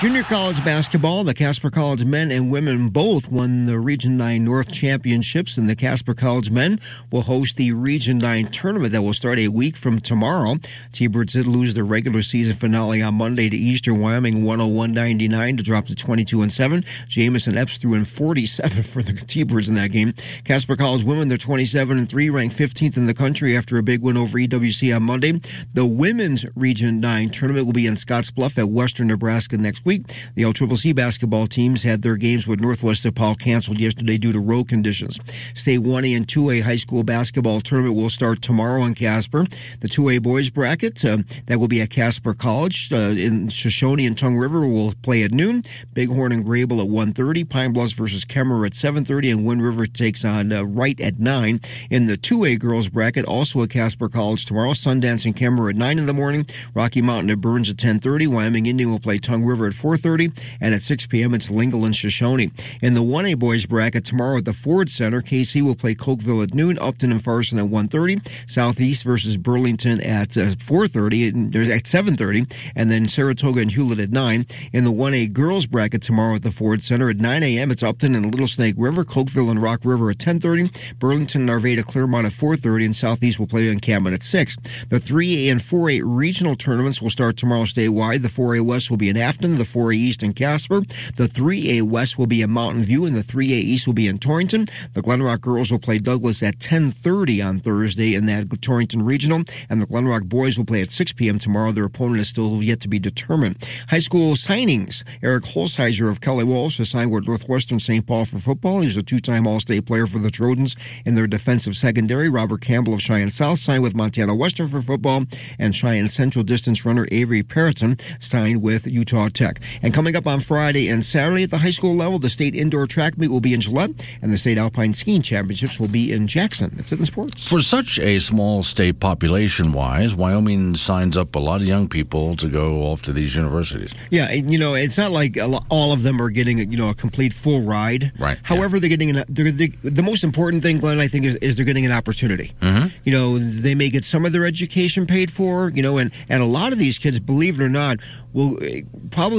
Junior 0.00 0.22
college 0.22 0.64
basketball, 0.64 1.24
the 1.24 1.34
Casper 1.34 1.68
College 1.68 2.06
men 2.06 2.30
and 2.30 2.50
women 2.50 2.88
both 2.88 3.30
won 3.30 3.66
the 3.66 3.78
Region 3.78 4.16
9 4.16 4.42
North 4.42 4.72
Championships, 4.72 5.58
and 5.58 5.68
the 5.68 5.76
Casper 5.76 6.14
College 6.14 6.50
men 6.50 6.80
will 7.12 7.20
host 7.20 7.58
the 7.58 7.72
Region 7.72 8.16
9 8.16 8.46
tournament 8.46 8.94
that 8.94 9.02
will 9.02 9.12
start 9.12 9.38
a 9.38 9.48
week 9.48 9.76
from 9.76 10.00
tomorrow. 10.00 10.56
T-Birds 10.92 11.34
did 11.34 11.46
lose 11.46 11.74
their 11.74 11.84
regular 11.84 12.22
season 12.22 12.56
finale 12.56 13.02
on 13.02 13.12
Monday 13.12 13.50
to 13.50 13.56
Eastern 13.58 14.00
Wyoming 14.00 14.42
101-99 14.42 15.58
to 15.58 15.62
drop 15.62 15.84
to 15.84 15.94
22 15.94 16.40
and 16.40 16.50
7. 16.50 16.82
Jamison 17.06 17.58
Epps 17.58 17.76
threw 17.76 17.92
in 17.92 18.06
47 18.06 18.82
for 18.84 19.02
the 19.02 19.12
T-Birds 19.12 19.68
in 19.68 19.74
that 19.74 19.92
game. 19.92 20.14
Casper 20.44 20.76
College 20.76 21.04
women, 21.04 21.28
they're 21.28 21.36
27 21.36 21.98
and 21.98 22.08
3, 22.08 22.30
ranked 22.30 22.56
15th 22.56 22.96
in 22.96 23.04
the 23.04 23.12
country 23.12 23.54
after 23.54 23.76
a 23.76 23.82
big 23.82 24.00
win 24.00 24.16
over 24.16 24.38
EWC 24.38 24.96
on 24.96 25.02
Monday. 25.02 25.32
The 25.74 25.84
women's 25.84 26.46
Region 26.56 27.00
9 27.00 27.28
tournament 27.28 27.66
will 27.66 27.74
be 27.74 27.86
in 27.86 27.96
Scottsbluff 27.96 28.56
at 28.56 28.70
Western 28.70 29.08
Nebraska 29.08 29.58
next 29.58 29.84
week. 29.84 29.89
The 29.98 30.42
LCCC 30.42 30.94
basketball 30.94 31.46
teams 31.46 31.82
had 31.82 32.02
their 32.02 32.16
games 32.16 32.46
with 32.46 32.60
Northwest 32.60 33.04
DePaul 33.04 33.38
canceled 33.38 33.78
yesterday 33.78 34.16
due 34.18 34.32
to 34.32 34.40
road 34.40 34.68
conditions. 34.68 35.18
State 35.54 35.80
1A 35.80 36.16
and 36.16 36.26
2A 36.26 36.62
high 36.62 36.76
school 36.76 37.02
basketball 37.02 37.60
tournament 37.60 37.96
will 37.96 38.10
start 38.10 38.42
tomorrow 38.42 38.84
in 38.84 38.94
Casper. 38.94 39.44
The 39.80 39.88
2A 39.88 40.22
boys 40.22 40.50
bracket 40.50 41.04
uh, 41.04 41.18
that 41.46 41.58
will 41.58 41.68
be 41.68 41.80
at 41.80 41.90
Casper 41.90 42.34
College 42.34 42.92
uh, 42.92 43.14
in 43.16 43.48
Shoshone 43.48 44.06
and 44.06 44.16
Tongue 44.16 44.36
River 44.36 44.66
will 44.66 44.92
play 45.02 45.22
at 45.22 45.32
noon. 45.32 45.62
Bighorn 45.94 46.32
and 46.32 46.44
Greybull 46.44 46.82
at 46.82 46.88
1:30. 46.88 47.48
Pine 47.48 47.72
Bluffs 47.72 47.92
versus 47.92 48.24
Kemmerer 48.24 48.66
at 48.66 48.72
7:30, 48.72 49.32
and 49.32 49.46
Wind 49.46 49.62
River 49.62 49.86
takes 49.86 50.24
on 50.24 50.52
uh, 50.52 50.62
Wright 50.62 51.00
at 51.00 51.18
9. 51.18 51.60
In 51.90 52.06
the 52.06 52.16
2A 52.16 52.58
girls 52.58 52.88
bracket, 52.88 53.24
also 53.24 53.62
at 53.62 53.70
Casper 53.70 54.08
College 54.08 54.44
tomorrow. 54.44 54.70
Sundance 54.72 55.24
and 55.24 55.36
Kemmerer 55.36 55.70
at 55.70 55.76
9 55.76 55.98
in 55.98 56.06
the 56.06 56.12
morning. 56.12 56.46
Rocky 56.74 57.02
Mountain 57.02 57.30
at 57.30 57.40
Burns 57.40 57.68
at 57.68 57.76
10:30. 57.76 58.26
Wyoming 58.26 58.66
Indian 58.66 58.90
will 58.90 59.00
play 59.00 59.18
Tongue 59.18 59.44
River 59.44 59.69
at 59.70 59.76
4:30, 59.76 60.56
and 60.60 60.74
at 60.74 60.82
6 60.82 61.06
p.m. 61.06 61.34
it's 61.34 61.50
Lingle 61.50 61.84
and 61.84 61.94
Shoshone. 61.94 62.50
In 62.82 62.94
the 62.94 63.00
1A 63.00 63.38
boys 63.38 63.66
bracket 63.66 64.04
tomorrow 64.04 64.38
at 64.38 64.44
the 64.44 64.52
Ford 64.52 64.90
Center, 64.90 65.22
Kaycee 65.22 65.62
will 65.62 65.74
play 65.74 65.94
Cokeville 65.94 66.42
at 66.42 66.54
noon. 66.54 66.78
Upton 66.78 67.10
and 67.10 67.22
Farson 67.22 67.58
at 67.58 67.66
1:30. 67.66 68.48
Southeast 68.48 69.04
versus 69.04 69.36
Burlington 69.36 70.00
at 70.00 70.36
uh, 70.36 70.54
4:30. 70.56 71.28
and 71.28 71.56
at 71.56 71.84
7:30, 71.84 72.52
and 72.76 72.90
then 72.90 73.08
Saratoga 73.08 73.60
and 73.60 73.70
Hulett 73.70 74.02
at 74.02 74.10
9. 74.10 74.46
In 74.72 74.84
the 74.84 74.92
1A 74.92 75.32
girls 75.32 75.66
bracket 75.66 76.02
tomorrow 76.02 76.36
at 76.36 76.42
the 76.42 76.50
Ford 76.50 76.82
Center 76.82 77.10
at 77.10 77.16
9 77.16 77.42
a.m. 77.42 77.70
It's 77.70 77.82
Upton 77.82 78.14
and 78.14 78.26
Little 78.26 78.46
Snake 78.46 78.74
River, 78.78 79.04
Cokeville 79.04 79.50
and 79.50 79.62
Rock 79.62 79.80
River 79.84 80.10
at 80.10 80.18
10:30. 80.18 80.98
Burlington, 80.98 81.48
and 81.48 81.50
Arvada, 81.50 81.84
Clearmont 81.84 82.26
at 82.26 82.32
4:30, 82.32 82.84
and 82.86 82.96
Southeast 82.96 83.38
will 83.38 83.46
play 83.46 83.68
Encampment 83.68 84.14
at 84.14 84.22
6. 84.22 84.56
The 84.88 84.98
3A 84.98 85.50
and 85.50 85.60
4A 85.60 86.02
regional 86.04 86.56
tournaments 86.56 87.00
will 87.00 87.10
start 87.10 87.36
tomorrow 87.36 87.64
statewide. 87.64 88.22
The 88.22 88.28
4A 88.28 88.60
West 88.62 88.90
will 88.90 88.96
be 88.96 89.08
in 89.08 89.16
Afton, 89.16 89.58
the 89.60 89.66
4A 89.66 89.94
East 89.94 90.22
in 90.22 90.32
Casper. 90.32 90.80
The 91.16 91.28
3A 91.28 91.82
West 91.82 92.18
will 92.18 92.26
be 92.26 92.40
in 92.40 92.50
Mountain 92.50 92.82
View, 92.84 93.04
and 93.04 93.14
the 93.14 93.22
3A 93.22 93.50
East 93.50 93.86
will 93.86 93.94
be 93.94 94.08
in 94.08 94.18
Torrington. 94.18 94.64
The 94.94 95.02
Glenrock 95.02 95.42
girls 95.42 95.70
will 95.70 95.78
play 95.78 95.98
Douglas 95.98 96.42
at 96.42 96.58
10:30 96.58 97.42
on 97.46 97.58
Thursday 97.58 98.14
in 98.14 98.24
that 98.26 98.48
Torrington 98.62 99.02
regional, 99.02 99.42
and 99.68 99.82
the 99.82 99.86
Glenrock 99.86 100.28
boys 100.28 100.56
will 100.56 100.64
play 100.64 100.80
at 100.80 100.90
6 100.90 101.12
p.m. 101.12 101.38
tomorrow. 101.38 101.72
Their 101.72 101.84
opponent 101.84 102.20
is 102.20 102.28
still 102.28 102.62
yet 102.62 102.80
to 102.80 102.88
be 102.88 102.98
determined. 102.98 103.62
High 103.88 103.98
school 103.98 104.32
signings: 104.32 105.04
Eric 105.22 105.44
Holsheiser 105.44 106.08
of 106.08 106.20
Kelly 106.20 106.44
Walsh 106.44 106.78
has 106.78 106.88
signed 106.88 107.10
with 107.10 107.26
Northwestern 107.26 107.78
St. 107.78 108.06
Paul 108.06 108.24
for 108.24 108.38
football. 108.38 108.80
He's 108.80 108.96
a 108.96 109.02
two-time 109.02 109.46
All-State 109.46 109.84
player 109.84 110.06
for 110.06 110.18
the 110.18 110.30
Trojans 110.30 110.74
in 111.04 111.14
their 111.14 111.26
defensive 111.26 111.76
secondary. 111.76 112.28
Robert 112.30 112.62
Campbell 112.62 112.94
of 112.94 113.02
Cheyenne 113.02 113.30
South 113.30 113.58
signed 113.58 113.82
with 113.82 113.94
Montana 113.94 114.34
Western 114.34 114.68
for 114.68 114.80
football, 114.80 115.24
and 115.58 115.74
Cheyenne 115.74 116.08
Central 116.08 116.44
distance 116.44 116.86
runner 116.86 117.06
Avery 117.12 117.42
Perriton 117.42 118.00
signed 118.22 118.62
with 118.62 118.86
Utah 118.86 119.28
Tech. 119.28 119.49
And 119.82 119.92
coming 119.94 120.16
up 120.16 120.26
on 120.26 120.40
Friday 120.40 120.88
and 120.88 121.04
Saturday 121.04 121.44
at 121.44 121.50
the 121.50 121.58
high 121.58 121.70
school 121.70 121.94
level, 121.94 122.18
the 122.18 122.28
state 122.28 122.54
indoor 122.54 122.86
track 122.86 123.18
meet 123.18 123.28
will 123.28 123.40
be 123.40 123.54
in 123.54 123.60
Gillette, 123.60 123.90
and 124.22 124.32
the 124.32 124.38
state 124.38 124.58
alpine 124.58 124.94
skiing 124.94 125.22
championships 125.22 125.80
will 125.80 125.88
be 125.88 126.12
in 126.12 126.26
Jackson. 126.26 126.70
That's 126.74 126.92
it 126.92 126.98
in 126.98 127.04
sports. 127.04 127.48
For 127.48 127.60
such 127.60 127.98
a 127.98 128.18
small 128.18 128.62
state 128.62 129.00
population 129.00 129.72
wise, 129.72 130.14
Wyoming 130.14 130.76
signs 130.76 131.16
up 131.16 131.34
a 131.34 131.38
lot 131.38 131.60
of 131.60 131.66
young 131.66 131.88
people 131.88 132.36
to 132.36 132.48
go 132.48 132.82
off 132.84 133.02
to 133.02 133.12
these 133.12 133.34
universities. 133.34 133.94
Yeah, 134.10 134.32
you 134.32 134.58
know, 134.58 134.74
it's 134.74 134.98
not 134.98 135.10
like 135.10 135.38
all 135.70 135.92
of 135.92 136.02
them 136.02 136.20
are 136.20 136.30
getting 136.30 136.58
you 136.70 136.78
know 136.78 136.90
a 136.90 136.94
complete 136.94 137.32
full 137.32 137.62
ride. 137.62 138.12
Right, 138.18 138.38
However, 138.42 138.80
they're 138.80 138.88
getting 138.88 139.16
an, 139.16 139.24
they're, 139.28 139.50
they 139.50 139.68
the 139.82 140.02
most 140.02 140.24
important 140.24 140.62
thing, 140.62 140.78
Glenn, 140.78 141.00
I 141.00 141.08
think, 141.08 141.24
is, 141.24 141.36
is 141.36 141.56
they're 141.56 141.64
getting 141.64 141.86
an 141.86 141.92
opportunity. 141.92 142.52
Mm-hmm. 142.60 142.88
You 143.04 143.12
know, 143.12 143.38
they 143.38 143.74
may 143.74 143.88
get 143.88 144.04
some 144.04 144.24
of 144.24 144.32
their 144.32 144.44
education 144.44 145.06
paid 145.06 145.30
for. 145.30 145.70
You 145.70 145.82
know, 145.82 145.98
and 145.98 146.10
and 146.28 146.42
a 146.42 146.46
lot 146.46 146.72
of 146.72 146.78
these 146.78 146.98
kids, 146.98 147.20
believe 147.20 147.60
it 147.60 147.64
or 147.64 147.68
not, 147.68 147.98
will 148.32 148.62
eh, 148.62 148.82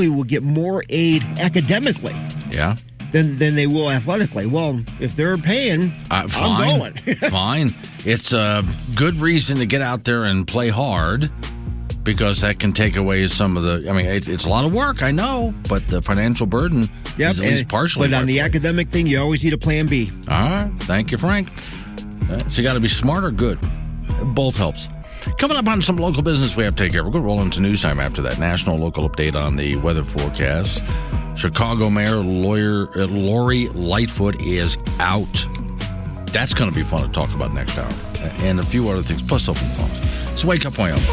probably 0.02 0.16
will 0.18 0.24
get 0.24 0.43
more 0.43 0.84
aid 0.89 1.24
academically 1.39 2.16
Yeah. 2.52 2.76
than 3.12 3.38
than 3.38 3.56
they 3.56 3.68
will 3.68 3.89
athletically. 3.91 4.45
Well, 4.47 4.82
if 4.99 5.16
they're 5.16 5.38
paying, 5.38 5.91
Uh, 6.10 6.24
I'm 6.24 6.30
fine. 6.30 6.80
going. 6.80 6.93
fine. 7.30 7.76
It's 8.06 8.34
a 8.34 8.64
good 8.95 9.20
reason 9.20 9.58
to 9.60 9.66
get 9.66 9.82
out 9.82 10.04
there 10.06 10.24
and 10.24 10.47
play 10.47 10.70
hard 10.70 11.30
because 12.04 12.41
that 12.41 12.58
can 12.60 12.74
take 12.74 12.95
away 12.95 13.28
some 13.28 13.58
of 13.58 13.64
the. 13.64 13.88
I 13.89 13.93
mean, 13.93 14.08
it, 14.08 14.28
it's 14.28 14.45
a 14.45 14.49
lot 14.49 14.66
of 14.66 14.74
work, 14.74 15.04
I 15.04 15.12
know, 15.12 15.54
but 15.70 15.88
the 15.88 16.02
financial 16.02 16.47
burden 16.47 16.89
Yep, 17.18 17.32
is 17.32 17.41
at 17.41 17.45
least 17.47 17.68
partially. 17.68 18.08
But 18.10 18.16
on 18.18 18.26
the 18.26 18.39
academic 18.39 18.89
thing, 18.89 19.06
you 19.08 19.20
always 19.22 19.43
need 19.43 19.54
a 19.54 19.58
plan 19.58 19.86
B. 19.88 20.10
All 20.28 20.49
right. 20.49 20.72
Thank 20.82 21.12
you, 21.12 21.18
Frank. 21.20 21.49
Uh, 22.30 22.39
So 22.49 22.62
you 22.62 22.64
got 22.68 22.74
to 22.74 22.80
be 22.80 22.88
smart 22.88 23.24
or 23.24 23.32
good. 23.32 23.60
Both 24.34 24.56
helps. 24.58 24.88
Coming 25.38 25.58
up 25.58 25.68
on 25.68 25.82
some 25.82 25.98
local 25.98 26.24
business 26.24 26.56
we 26.56 26.64
have 26.64 26.76
to 26.76 26.84
take 26.84 26.92
care 26.94 27.02
of. 27.02 27.08
We're 27.08 27.12
going 27.12 27.24
to 27.24 27.28
roll 27.28 27.42
into 27.42 27.62
news 27.62 27.82
time 27.82 28.00
after 28.00 28.22
that. 28.24 28.40
National 28.40 28.78
local 28.78 29.08
update 29.08 29.36
on 29.36 29.56
the 29.56 29.76
weather 29.78 30.04
forecast. 30.04 30.84
Chicago 31.36 31.90
Mayor 31.90 32.18
lawyer 32.18 32.90
uh, 32.98 33.06
Lori 33.08 33.68
Lightfoot 33.70 34.42
is 34.42 34.78
out. 35.00 35.48
That's 36.28 36.54
going 36.54 36.72
to 36.72 36.76
be 36.76 36.84
fun 36.84 37.02
to 37.02 37.10
talk 37.10 37.34
about 37.34 37.54
next 37.54 37.78
hour. 37.78 37.92
And 38.44 38.60
a 38.60 38.66
few 38.66 38.88
other 38.90 39.02
things, 39.02 39.22
plus 39.22 39.48
open 39.50 39.68
phones. 39.70 40.40
So 40.40 40.48
wake 40.48 40.66
up, 40.66 40.78
Wyoming. 40.78 41.04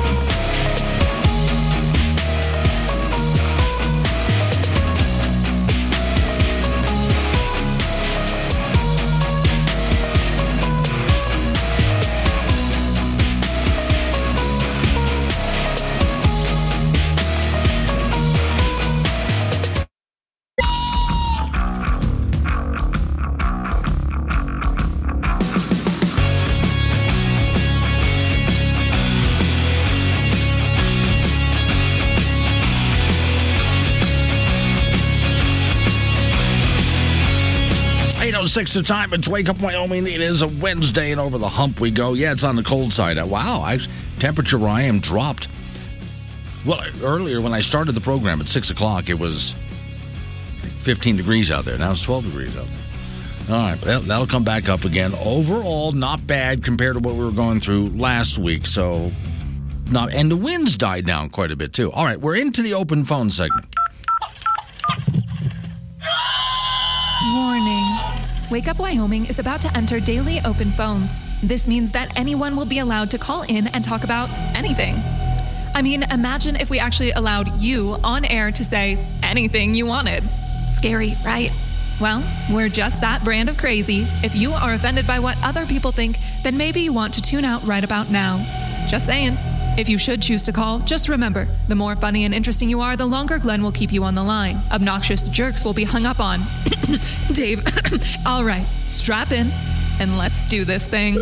Six 38.48 38.74
the 38.74 38.82
time. 38.82 39.12
It's 39.12 39.28
Wake 39.28 39.48
Up 39.48 39.60
Wyoming. 39.60 40.06
It 40.06 40.20
is 40.20 40.42
a 40.42 40.48
Wednesday, 40.48 41.12
and 41.12 41.20
over 41.20 41.38
the 41.38 41.48
hump 41.48 41.80
we 41.80 41.90
go. 41.90 42.14
Yeah, 42.14 42.32
it's 42.32 42.44
on 42.44 42.56
the 42.56 42.62
cold 42.62 42.92
side. 42.92 43.22
Wow, 43.22 43.60
I, 43.62 43.78
temperature 44.18 44.58
where 44.58 44.70
I 44.70 44.82
am 44.82 45.00
dropped. 45.00 45.48
Well, 46.66 46.82
earlier 47.02 47.40
when 47.40 47.52
I 47.52 47.60
started 47.60 47.92
the 47.92 48.00
program 48.00 48.40
at 48.40 48.48
six 48.48 48.70
o'clock, 48.70 49.08
it 49.08 49.18
was 49.18 49.54
15 50.80 51.16
degrees 51.16 51.50
out 51.50 51.64
there. 51.64 51.78
Now 51.78 51.92
it's 51.92 52.02
12 52.02 52.24
degrees 52.24 52.56
out 52.56 52.66
there. 52.66 53.54
All 53.56 53.62
right, 53.62 53.86
well, 53.86 54.00
that'll 54.00 54.26
come 54.26 54.44
back 54.44 54.68
up 54.68 54.84
again. 54.84 55.12
Overall, 55.22 55.92
not 55.92 56.26
bad 56.26 56.64
compared 56.64 56.94
to 56.94 57.00
what 57.00 57.14
we 57.14 57.24
were 57.24 57.30
going 57.30 57.60
through 57.60 57.86
last 57.86 58.38
week. 58.38 58.66
So, 58.66 59.12
not 59.90 60.12
and 60.12 60.30
the 60.30 60.36
winds 60.36 60.76
died 60.76 61.06
down 61.06 61.30
quite 61.30 61.50
a 61.50 61.56
bit 61.56 61.72
too. 61.72 61.92
All 61.92 62.04
right, 62.04 62.20
we're 62.20 62.36
into 62.36 62.62
the 62.62 62.74
open 62.74 63.04
phone 63.04 63.30
segment. 63.30 63.66
Warning. 67.34 67.87
Wake 68.50 68.66
Up 68.66 68.78
Wyoming 68.78 69.26
is 69.26 69.38
about 69.38 69.60
to 69.60 69.76
enter 69.76 70.00
daily 70.00 70.40
open 70.42 70.72
phones. 70.72 71.26
This 71.42 71.68
means 71.68 71.92
that 71.92 72.10
anyone 72.16 72.56
will 72.56 72.64
be 72.64 72.78
allowed 72.78 73.10
to 73.10 73.18
call 73.18 73.42
in 73.42 73.66
and 73.66 73.84
talk 73.84 74.04
about 74.04 74.30
anything. 74.56 75.02
I 75.74 75.82
mean, 75.82 76.02
imagine 76.04 76.56
if 76.56 76.70
we 76.70 76.78
actually 76.78 77.10
allowed 77.10 77.60
you 77.60 77.98
on 78.02 78.24
air 78.24 78.50
to 78.50 78.64
say 78.64 79.06
anything 79.22 79.74
you 79.74 79.84
wanted. 79.84 80.24
Scary, 80.72 81.14
right? 81.26 81.50
Well, 82.00 82.24
we're 82.50 82.70
just 82.70 83.02
that 83.02 83.22
brand 83.22 83.50
of 83.50 83.58
crazy. 83.58 84.08
If 84.22 84.34
you 84.34 84.52
are 84.52 84.72
offended 84.72 85.06
by 85.06 85.18
what 85.18 85.36
other 85.44 85.66
people 85.66 85.92
think, 85.92 86.18
then 86.42 86.56
maybe 86.56 86.80
you 86.80 86.92
want 86.94 87.12
to 87.14 87.20
tune 87.20 87.44
out 87.44 87.62
right 87.64 87.84
about 87.84 88.10
now. 88.10 88.86
Just 88.88 89.04
saying. 89.04 89.36
If 89.78 89.88
you 89.88 89.96
should 89.96 90.20
choose 90.20 90.44
to 90.46 90.52
call, 90.52 90.80
just 90.80 91.08
remember 91.08 91.46
the 91.68 91.76
more 91.76 91.94
funny 91.94 92.24
and 92.24 92.34
interesting 92.34 92.68
you 92.68 92.80
are, 92.80 92.96
the 92.96 93.06
longer 93.06 93.38
Glenn 93.38 93.62
will 93.62 93.70
keep 93.70 93.92
you 93.92 94.02
on 94.02 94.16
the 94.16 94.24
line. 94.24 94.60
Obnoxious 94.72 95.28
jerks 95.28 95.64
will 95.64 95.72
be 95.72 95.84
hung 95.84 96.04
up 96.04 96.18
on. 96.18 96.44
Dave, 97.32 97.64
all 98.26 98.44
right, 98.44 98.66
strap 98.86 99.30
in 99.30 99.52
and 100.00 100.18
let's 100.18 100.46
do 100.46 100.64
this 100.64 100.88
thing. 100.88 101.14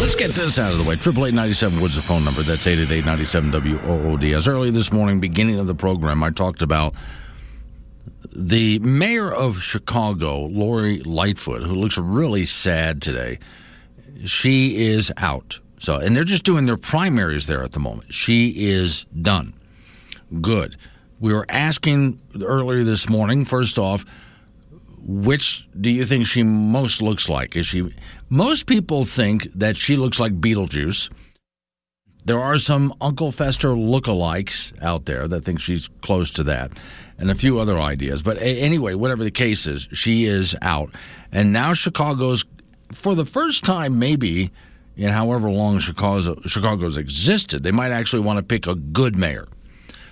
Let's 0.00 0.14
get 0.14 0.32
this 0.32 0.58
out 0.58 0.70
of 0.70 0.84
the 0.84 0.86
way. 0.86 0.96
Triple 0.96 1.24
eight 1.24 1.32
ninety 1.32 1.54
seven 1.54 1.80
Woods 1.80 1.96
the 1.96 2.02
phone 2.02 2.26
number. 2.26 2.42
That's 2.42 2.66
eight 2.66 2.78
eight 2.78 2.92
eight 2.92 3.06
ninety 3.06 3.24
seven 3.24 3.50
W 3.50 3.80
O 3.84 4.12
O 4.12 4.16
D. 4.18 4.34
As 4.34 4.46
early 4.46 4.70
this 4.70 4.92
morning, 4.92 5.18
beginning 5.18 5.58
of 5.58 5.66
the 5.66 5.74
program, 5.74 6.22
I 6.22 6.28
talked 6.28 6.60
about 6.60 6.94
the 8.36 8.80
mayor 8.80 9.32
of 9.32 9.62
Chicago, 9.62 10.40
Lori 10.40 10.98
Lightfoot, 11.00 11.62
who 11.62 11.74
looks 11.74 11.96
really 11.96 12.44
sad 12.44 13.00
today. 13.00 13.38
She 14.26 14.76
is 14.76 15.10
out. 15.16 15.58
So, 15.82 15.96
and 15.96 16.14
they're 16.14 16.22
just 16.22 16.44
doing 16.44 16.66
their 16.66 16.76
primaries 16.76 17.48
there 17.48 17.64
at 17.64 17.72
the 17.72 17.80
moment. 17.80 18.14
She 18.14 18.50
is 18.56 19.04
done. 19.20 19.52
Good. 20.40 20.76
We 21.18 21.34
were 21.34 21.44
asking 21.48 22.20
earlier 22.40 22.84
this 22.84 23.08
morning. 23.08 23.44
First 23.44 23.80
off, 23.80 24.04
which 25.00 25.66
do 25.80 25.90
you 25.90 26.04
think 26.04 26.28
she 26.28 26.44
most 26.44 27.02
looks 27.02 27.28
like? 27.28 27.56
Is 27.56 27.66
she? 27.66 27.92
Most 28.28 28.66
people 28.66 29.04
think 29.04 29.52
that 29.54 29.76
she 29.76 29.96
looks 29.96 30.20
like 30.20 30.40
Beetlejuice. 30.40 31.10
There 32.26 32.38
are 32.38 32.58
some 32.58 32.94
Uncle 33.00 33.32
Fester 33.32 33.70
lookalikes 33.70 34.80
out 34.80 35.06
there 35.06 35.26
that 35.26 35.44
think 35.44 35.58
she's 35.58 35.88
close 36.00 36.30
to 36.34 36.44
that, 36.44 36.70
and 37.18 37.28
a 37.28 37.34
few 37.34 37.58
other 37.58 37.80
ideas. 37.80 38.22
But 38.22 38.38
anyway, 38.40 38.94
whatever 38.94 39.24
the 39.24 39.32
case 39.32 39.66
is, 39.66 39.88
she 39.92 40.26
is 40.26 40.54
out, 40.62 40.94
and 41.32 41.52
now 41.52 41.74
Chicago's, 41.74 42.44
for 42.92 43.16
the 43.16 43.26
first 43.26 43.64
time, 43.64 43.98
maybe 43.98 44.52
in 44.96 45.10
however 45.10 45.50
long 45.50 45.78
Chicago's, 45.78 46.96
existed, 46.96 47.62
they 47.62 47.72
might 47.72 47.92
actually 47.92 48.22
want 48.22 48.38
to 48.38 48.42
pick 48.42 48.66
a 48.66 48.74
good 48.74 49.16
mayor 49.16 49.48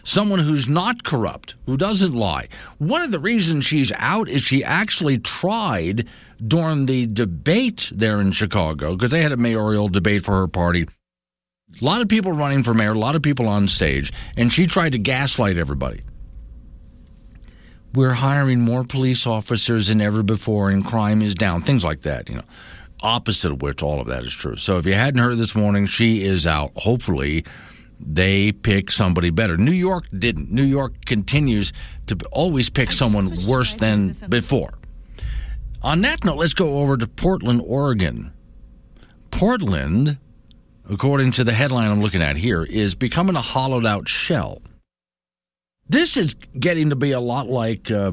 someone 0.02 0.38
who's 0.38 0.68
not 0.68 1.04
corrupt, 1.04 1.56
who 1.66 1.76
doesn't 1.76 2.14
lie. 2.14 2.48
One 2.78 3.02
of 3.02 3.10
the 3.10 3.18
reasons 3.18 3.64
she's 3.64 3.92
out 3.96 4.28
is 4.28 4.42
she 4.42 4.64
actually 4.64 5.18
tried 5.18 6.08
during 6.46 6.86
the 6.86 7.06
debate 7.06 7.90
there 7.94 8.20
in 8.20 8.32
Chicago, 8.32 8.94
because 8.94 9.10
they 9.10 9.22
had 9.22 9.32
a 9.32 9.36
mayoral 9.36 9.88
debate 9.88 10.24
for 10.24 10.40
her 10.40 10.48
party. 10.48 10.86
A 11.80 11.84
lot 11.84 12.00
of 12.00 12.08
people 12.08 12.32
running 12.32 12.62
for 12.62 12.74
mayor, 12.74 12.92
a 12.92 12.98
lot 12.98 13.14
of 13.14 13.22
people 13.22 13.48
on 13.48 13.68
stage, 13.68 14.12
and 14.36 14.52
she 14.52 14.66
tried 14.66 14.92
to 14.92 14.98
gaslight 14.98 15.56
everybody. 15.56 16.00
We're 17.92 18.14
hiring 18.14 18.60
more 18.60 18.84
police 18.84 19.26
officers 19.26 19.88
than 19.88 20.00
ever 20.00 20.22
before, 20.22 20.70
and 20.70 20.84
crime 20.84 21.22
is 21.22 21.34
down. 21.34 21.62
Things 21.62 21.84
like 21.84 22.02
that, 22.02 22.28
you 22.28 22.36
know. 22.36 22.44
Opposite 23.02 23.52
of 23.52 23.62
which, 23.62 23.82
all 23.82 24.00
of 24.00 24.08
that 24.08 24.24
is 24.24 24.32
true. 24.32 24.56
So 24.56 24.76
if 24.76 24.86
you 24.86 24.94
hadn't 24.94 25.20
heard 25.20 25.36
this 25.38 25.54
morning, 25.54 25.86
she 25.86 26.22
is 26.22 26.46
out. 26.46 26.72
Hopefully, 26.76 27.44
they 27.98 28.52
pick 28.52 28.90
somebody 28.90 29.30
better. 29.30 29.56
New 29.56 29.72
York 29.72 30.04
didn't. 30.16 30.50
New 30.50 30.64
York 30.64 31.04
continues 31.06 31.72
to 32.06 32.16
always 32.32 32.68
pick 32.68 32.92
someone 32.92 33.34
worse 33.46 33.74
than 33.76 34.14
before. 34.28 34.74
On 35.82 36.02
that 36.02 36.24
note, 36.24 36.36
let's 36.36 36.54
go 36.54 36.78
over 36.80 36.96
to 36.96 37.06
Portland, 37.06 37.62
Oregon. 37.64 38.32
Portland, 39.30 40.18
according 40.90 41.30
to 41.32 41.44
the 41.44 41.52
headline 41.52 41.90
I'm 41.90 42.02
looking 42.02 42.22
at 42.22 42.36
here, 42.36 42.64
is 42.64 42.94
becoming 42.94 43.36
a 43.36 43.40
hollowed 43.40 43.86
out 43.86 44.08
shell. 44.08 44.60
This 45.88 46.16
is 46.16 46.34
getting 46.58 46.90
to 46.90 46.96
be 46.96 47.12
a 47.12 47.20
lot 47.20 47.48
like, 47.48 47.90
uh, 47.90 48.12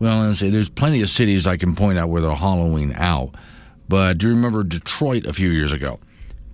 well, 0.00 0.22
let's 0.22 0.40
say 0.40 0.48
there's 0.50 0.70
plenty 0.70 1.02
of 1.02 1.10
cities 1.10 1.46
I 1.46 1.58
can 1.58 1.76
point 1.76 1.98
out 1.98 2.08
where 2.08 2.22
they're 2.22 2.32
hollowing 2.32 2.94
out. 2.94 3.34
But 3.88 4.18
do 4.18 4.28
you 4.28 4.34
remember 4.34 4.64
Detroit 4.64 5.26
a 5.26 5.32
few 5.32 5.50
years 5.50 5.72
ago? 5.72 6.00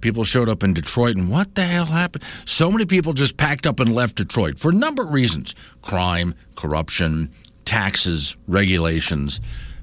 People 0.00 0.24
showed 0.24 0.48
up 0.48 0.62
in 0.62 0.74
Detroit, 0.74 1.16
and 1.16 1.30
what 1.30 1.54
the 1.54 1.62
hell 1.62 1.86
happened? 1.86 2.24
So 2.44 2.70
many 2.70 2.84
people 2.84 3.12
just 3.12 3.36
packed 3.36 3.66
up 3.66 3.80
and 3.80 3.94
left 3.94 4.16
Detroit 4.16 4.58
for 4.58 4.70
a 4.70 4.74
number 4.74 5.02
of 5.02 5.12
reasons 5.12 5.54
crime, 5.80 6.34
corruption, 6.56 7.30
taxes, 7.64 8.36
regulations. 8.46 9.40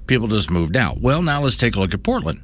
People 0.07 0.28
just 0.28 0.51
moved 0.51 0.76
out. 0.76 0.99
Well, 0.99 1.22
now 1.22 1.41
let's 1.41 1.57
take 1.57 1.76
a 1.76 1.80
look 1.80 1.93
at 1.93 2.03
Portland. 2.03 2.41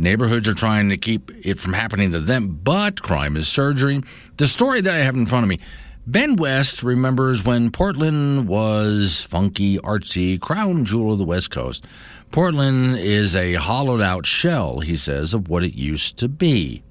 Neighborhoods 0.00 0.48
are 0.48 0.54
trying 0.54 0.88
to 0.90 0.96
keep 0.96 1.30
it 1.44 1.58
from 1.58 1.72
happening 1.72 2.12
to 2.12 2.20
them, 2.20 2.58
but 2.62 3.00
crime 3.00 3.36
is 3.36 3.48
surging. 3.48 4.04
The 4.36 4.46
story 4.46 4.80
that 4.80 4.94
I 4.94 4.98
have 4.98 5.16
in 5.16 5.26
front 5.26 5.44
of 5.44 5.48
me 5.48 5.60
Ben 6.08 6.36
West 6.36 6.82
remembers 6.82 7.44
when 7.44 7.70
Portland 7.70 8.48
was 8.48 9.20
funky, 9.28 9.76
artsy, 9.76 10.40
crown 10.40 10.86
jewel 10.86 11.12
of 11.12 11.18
the 11.18 11.24
West 11.26 11.50
Coast. 11.50 11.84
Portland 12.30 12.96
is 12.96 13.36
a 13.36 13.52
hollowed 13.54 14.00
out 14.00 14.24
shell, 14.24 14.80
he 14.80 14.96
says, 14.96 15.34
of 15.34 15.50
what 15.50 15.62
it 15.62 15.74
used 15.74 16.16
to 16.16 16.26
be. 16.26 16.82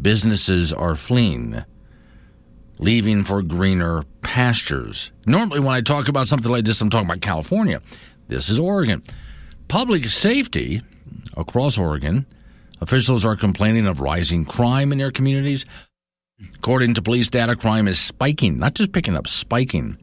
Businesses 0.00 0.72
are 0.72 0.94
fleeing, 0.94 1.64
leaving 2.78 3.24
for 3.24 3.42
greener 3.42 4.04
pastures. 4.22 5.10
Normally, 5.26 5.58
when 5.58 5.74
I 5.74 5.80
talk 5.80 6.06
about 6.06 6.28
something 6.28 6.52
like 6.52 6.64
this, 6.64 6.80
I'm 6.80 6.88
talking 6.88 7.06
about 7.06 7.22
California. 7.22 7.82
This 8.28 8.48
is 8.48 8.60
Oregon. 8.60 9.02
Public 9.66 10.04
safety 10.04 10.82
across 11.36 11.76
Oregon, 11.76 12.26
officials 12.80 13.26
are 13.26 13.34
complaining 13.34 13.88
of 13.88 13.98
rising 13.98 14.44
crime 14.44 14.92
in 14.92 14.98
their 14.98 15.10
communities. 15.10 15.66
According 16.56 16.94
to 16.94 17.02
police 17.02 17.28
data, 17.30 17.56
crime 17.56 17.88
is 17.88 17.98
spiking, 17.98 18.58
not 18.58 18.74
just 18.74 18.92
picking 18.92 19.16
up, 19.16 19.26
spiking 19.26 19.96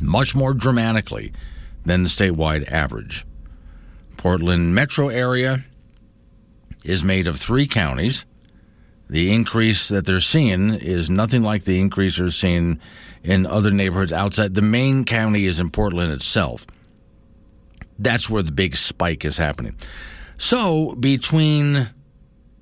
much 0.00 0.34
more 0.34 0.54
dramatically 0.54 1.32
than 1.84 2.02
the 2.02 2.08
statewide 2.08 2.70
average. 2.70 3.24
Portland 4.16 4.74
metro 4.74 5.08
area 5.08 5.64
is 6.84 7.04
made 7.04 7.26
of 7.26 7.38
three 7.38 7.66
counties. 7.66 8.24
The 9.10 9.32
increase 9.32 9.88
that 9.88 10.04
they're 10.04 10.20
seeing 10.20 10.74
is 10.74 11.08
nothing 11.08 11.42
like 11.42 11.64
the 11.64 11.80
increase 11.80 12.18
they're 12.18 12.30
seeing 12.30 12.80
in 13.22 13.46
other 13.46 13.70
neighborhoods 13.70 14.12
outside. 14.12 14.54
The 14.54 14.62
main 14.62 15.04
county 15.04 15.46
is 15.46 15.60
in 15.60 15.70
Portland 15.70 16.12
itself. 16.12 16.66
That's 17.98 18.28
where 18.28 18.42
the 18.42 18.52
big 18.52 18.76
spike 18.76 19.24
is 19.24 19.38
happening. 19.38 19.76
So, 20.36 20.94
between 20.94 21.88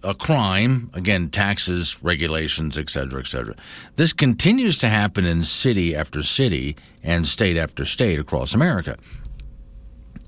a 0.07 0.15
crime, 0.15 0.91
again, 0.95 1.29
taxes, 1.29 2.03
regulations, 2.03 2.79
et 2.79 2.89
cetera, 2.89 3.21
et 3.21 3.27
cetera, 3.27 3.55
this 3.97 4.13
continues 4.13 4.79
to 4.79 4.89
happen 4.89 5.27
in 5.27 5.43
city 5.43 5.97
after 5.97 6.23
city 6.23 6.77
and 7.03 7.27
state 7.27 7.57
after 7.57 7.85
state 7.85 8.19
across 8.19 8.55
America. 8.55 8.97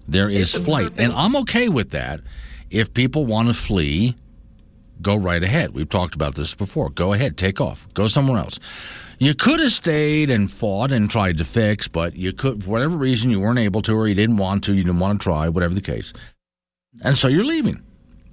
There 0.09 0.29
is 0.29 0.53
flight. 0.53 0.91
And 0.97 1.13
I'm 1.13 1.37
okay 1.37 1.69
with 1.69 1.91
that. 1.91 2.21
If 2.71 2.93
people 2.93 3.25
want 3.25 3.49
to 3.49 3.55
flee, 3.55 4.17
go 5.01 5.15
right 5.15 5.43
ahead. 5.43 5.75
We've 5.75 5.89
talked 5.89 6.15
about 6.15 6.35
this 6.35 6.55
before. 6.55 6.91
Go 6.91 7.13
ahead, 7.13 7.37
take 7.37 7.61
off, 7.61 7.87
go 7.95 8.09
somewhere 8.09 8.39
else. 8.39 8.59
You 9.21 9.35
could 9.35 9.61
have 9.61 9.73
stayed 9.73 10.31
and 10.31 10.51
fought 10.51 10.93
and 10.93 11.11
tried 11.11 11.39
to 11.39 11.45
fix, 11.45 11.89
but 11.89 12.15
you 12.15 12.33
could, 12.33 12.65
for 12.65 12.71
whatever 12.71 12.97
reason, 12.97 13.31
you 13.31 13.41
weren't 13.41 13.59
able 13.59 13.83
to, 13.83 13.95
or 13.95 14.09
you 14.09 14.15
didn't 14.15 14.37
want 14.37 14.65
to, 14.65 14.75
you 14.75 14.83
didn't 14.83 15.01
want 15.01 15.21
to 15.21 15.25
try, 15.25 15.49
whatever 15.49 15.75
the 15.75 15.81
case. 15.81 16.13
And 17.03 17.17
so 17.19 17.29
you're 17.29 17.45
leaving. 17.45 17.83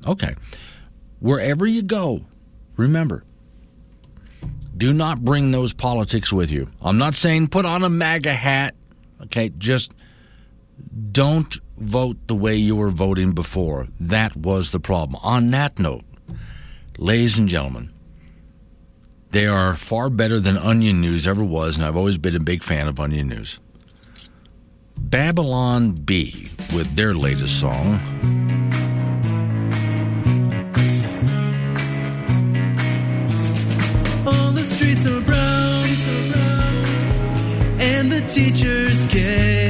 Okay. 0.08 0.36
Wherever 1.26 1.66
you 1.66 1.82
go, 1.82 2.22
remember, 2.78 3.24
do 4.78 4.94
not 4.94 5.26
bring 5.26 5.50
those 5.50 5.74
politics 5.74 6.32
with 6.32 6.52
you. 6.52 6.70
I'm 6.84 7.00
not 7.00 7.16
saying 7.16 7.48
put 7.48 7.66
on 7.66 7.84
a 7.84 7.90
MAGA 7.90 8.32
hat. 8.32 8.76
Okay. 9.24 9.50
Just 9.58 9.96
don't 11.12 11.60
vote 11.78 12.18
the 12.28 12.36
way 12.36 12.58
you 12.58 12.76
were 12.76 12.92
voting 12.92 13.32
before. 13.32 13.88
That 14.00 14.36
was 14.36 14.72
the 14.72 14.80
problem. 14.80 15.20
On 15.24 15.50
that 15.50 15.80
note, 15.80 16.04
ladies 17.00 17.40
and 17.40 17.50
gentlemen, 17.50 17.92
they 19.32 19.48
are 19.48 19.74
far 19.74 20.12
better 20.12 20.40
than 20.40 20.60
Onion 20.60 21.02
News 21.02 21.26
ever 21.26 21.44
was, 21.44 21.76
and 21.76 21.88
I've 21.88 21.98
always 21.98 22.20
been 22.20 22.36
a 22.36 22.40
big 22.40 22.62
fan 22.62 22.88
of 22.88 23.00
Onion 23.00 23.30
News. 23.30 23.60
Babylon 24.96 25.94
Bee 25.94 26.50
with 26.72 26.96
their 26.96 27.16
latest 27.16 27.60
song. 27.60 28.45
Teacher's 38.36 39.06
gate. 39.06 39.65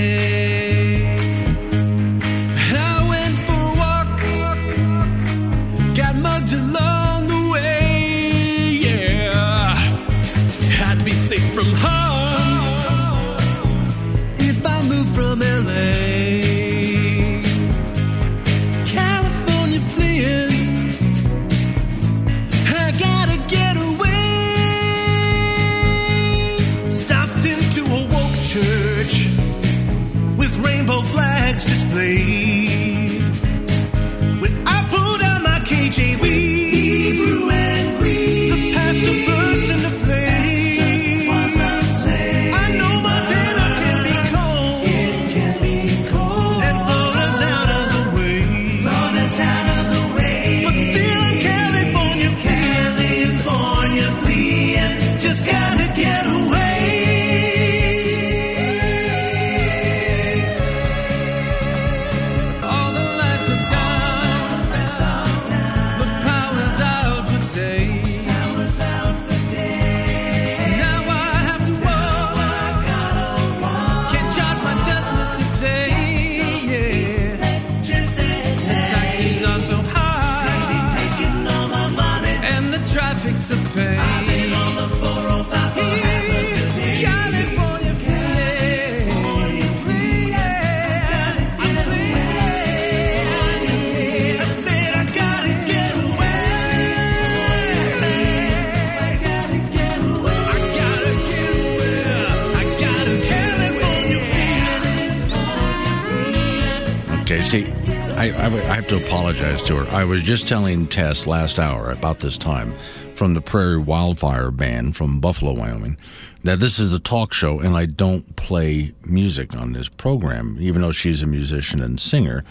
I, 108.32 108.76
have 108.76 108.88
to 108.88 108.98
apologize 108.98 109.62
to 109.64 109.76
her. 109.76 109.96
I 109.96 110.04
was 110.04 110.24
just 110.24 110.48
telling 110.48 110.88
Tess 110.88 111.28
last 111.28 111.60
hour 111.60 111.92
about 111.92 112.20
this 112.20 112.38
time 112.38 112.74
from 113.14 113.36
the 113.36 113.42
Prairie 113.42 113.78
Wildfire 113.78 114.50
Band 114.50 114.96
from 114.96 115.20
Buffalo, 115.20 115.54
Wyoming, 115.54 115.98
that 116.44 116.60
this 116.60 116.80
is 116.80 116.92
a 116.92 117.00
talk 117.00 117.34
show 117.34 117.60
and 117.60 117.76
I 117.76 117.86
don't 117.86 118.36
play 118.36 118.94
music 119.06 119.56
on 119.56 119.74
this 119.74 119.90
program, 119.90 120.58
even 120.60 120.82
though 120.82 120.92
she's 120.92 121.22
a 121.22 121.28
musician 121.28 121.82
and 121.82 122.00
singer. 122.00 122.44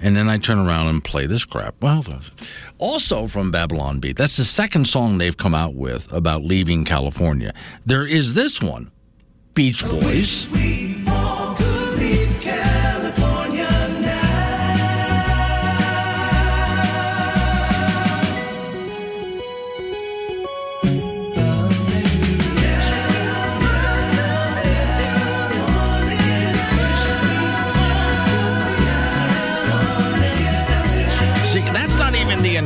And 0.00 0.16
then 0.16 0.30
I 0.30 0.38
turn 0.38 0.58
around 0.58 0.86
and 0.86 1.04
play 1.04 1.26
this 1.26 1.44
crap. 1.44 1.74
Well, 1.82 2.02
also 2.78 3.26
from 3.26 3.50
Babylon 3.50 4.00
Bee. 4.00 4.12
That's 4.12 4.38
the 4.38 4.44
second 4.46 4.88
song 4.88 5.18
they've 5.18 5.36
come 5.36 5.54
out 5.54 5.74
with 5.74 6.10
about 6.10 6.44
leaving 6.44 6.86
California. 6.86 7.52
There 7.84 8.06
is 8.06 8.32
this 8.32 8.62
one, 8.62 8.90
Beach 9.52 9.84
Boys. 9.84 10.48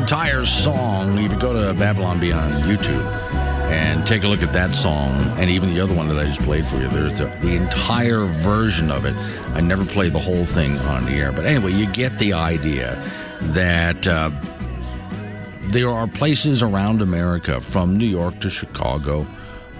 Entire 0.04 0.44
song. 0.44 1.16
You 1.16 1.30
go 1.38 1.54
to 1.54 1.72
Babylon 1.72 2.20
Bee 2.20 2.30
on 2.30 2.52
YouTube 2.64 3.06
and 3.70 4.06
take 4.06 4.22
a 4.22 4.28
look 4.28 4.42
at 4.42 4.52
that 4.52 4.74
song, 4.74 5.14
and 5.38 5.48
even 5.48 5.72
the 5.72 5.80
other 5.80 5.94
one 5.94 6.08
that 6.08 6.18
I 6.18 6.26
just 6.26 6.42
played 6.42 6.66
for 6.66 6.76
you, 6.76 6.88
there's 6.88 7.16
the, 7.16 7.24
the 7.40 7.56
entire 7.56 8.26
version 8.26 8.90
of 8.90 9.06
it. 9.06 9.14
I 9.54 9.62
never 9.62 9.82
played 9.86 10.12
the 10.12 10.18
whole 10.18 10.44
thing 10.44 10.76
on 10.80 11.06
the 11.06 11.12
air, 11.12 11.32
but 11.32 11.46
anyway, 11.46 11.72
you 11.72 11.86
get 11.86 12.18
the 12.18 12.34
idea 12.34 13.02
that 13.40 14.06
uh, 14.06 14.30
there 15.68 15.88
are 15.88 16.06
places 16.06 16.62
around 16.62 17.00
America, 17.00 17.58
from 17.62 17.96
New 17.96 18.04
York 18.04 18.38
to 18.40 18.50
Chicago, 18.50 19.26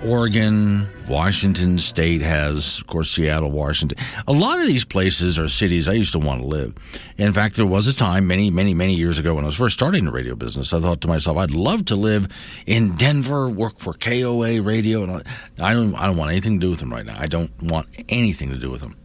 Oregon, 0.04 0.86
Washington 1.08 1.78
State 1.78 2.20
has, 2.20 2.80
of 2.80 2.86
course, 2.86 3.10
Seattle, 3.10 3.50
Washington. 3.50 3.96
A 4.26 4.32
lot 4.32 4.60
of 4.60 4.66
these 4.66 4.84
places 4.84 5.38
are 5.38 5.48
cities 5.48 5.88
I 5.88 5.92
used 5.92 6.12
to 6.12 6.18
want 6.18 6.42
to 6.42 6.46
live. 6.46 6.74
In 7.16 7.32
fact, 7.32 7.56
there 7.56 7.64
was 7.66 7.86
a 7.86 7.94
time 7.94 8.26
many, 8.26 8.50
many, 8.50 8.74
many 8.74 8.94
years 8.94 9.18
ago 9.18 9.34
when 9.34 9.44
I 9.44 9.46
was 9.46 9.56
first 9.56 9.74
starting 9.74 10.04
the 10.04 10.12
radio 10.12 10.34
business, 10.34 10.74
I 10.74 10.80
thought 10.80 11.00
to 11.02 11.08
myself, 11.08 11.38
I'd 11.38 11.52
love 11.52 11.86
to 11.86 11.96
live 11.96 12.28
in 12.66 12.96
Denver, 12.96 13.48
work 13.48 13.78
for 13.78 13.94
KOA 13.94 14.60
radio. 14.60 15.04
And 15.04 15.22
I 15.60 15.72
don't, 15.72 15.94
I 15.94 16.06
don't 16.06 16.18
want 16.18 16.32
anything 16.32 16.60
to 16.60 16.66
do 16.66 16.70
with 16.70 16.80
them 16.80 16.92
right 16.92 17.06
now. 17.06 17.16
I 17.18 17.26
don't 17.26 17.50
want 17.62 17.88
anything 18.10 18.50
to 18.50 18.58
do 18.58 18.70
with 18.70 18.82
them. 18.82 18.96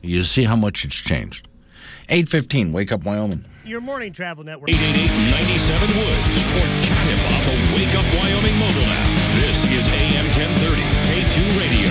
You 0.00 0.22
see 0.22 0.44
how 0.44 0.56
much 0.56 0.86
it's 0.86 0.96
changed. 0.96 1.48
815, 2.08 2.72
Wake 2.72 2.92
Up 2.92 3.04
Wyoming. 3.04 3.44
Your 3.64 3.82
morning 3.82 4.12
travel 4.12 4.42
network. 4.42 4.70
888-97 4.70 5.80
Woods 5.80 6.38
or 6.56 6.66
chat 6.86 7.06
him 7.08 7.20
on 7.20 7.44
the 7.44 7.76
Wake 7.76 7.94
Up 7.94 8.06
Wyoming 8.18 8.58
mobile 8.58 8.86
app. 8.86 9.15
This 9.56 9.86
is 9.86 9.88
AM 9.88 10.26
1030 10.26 10.82
K2 11.08 11.36
Radio. 11.58 11.90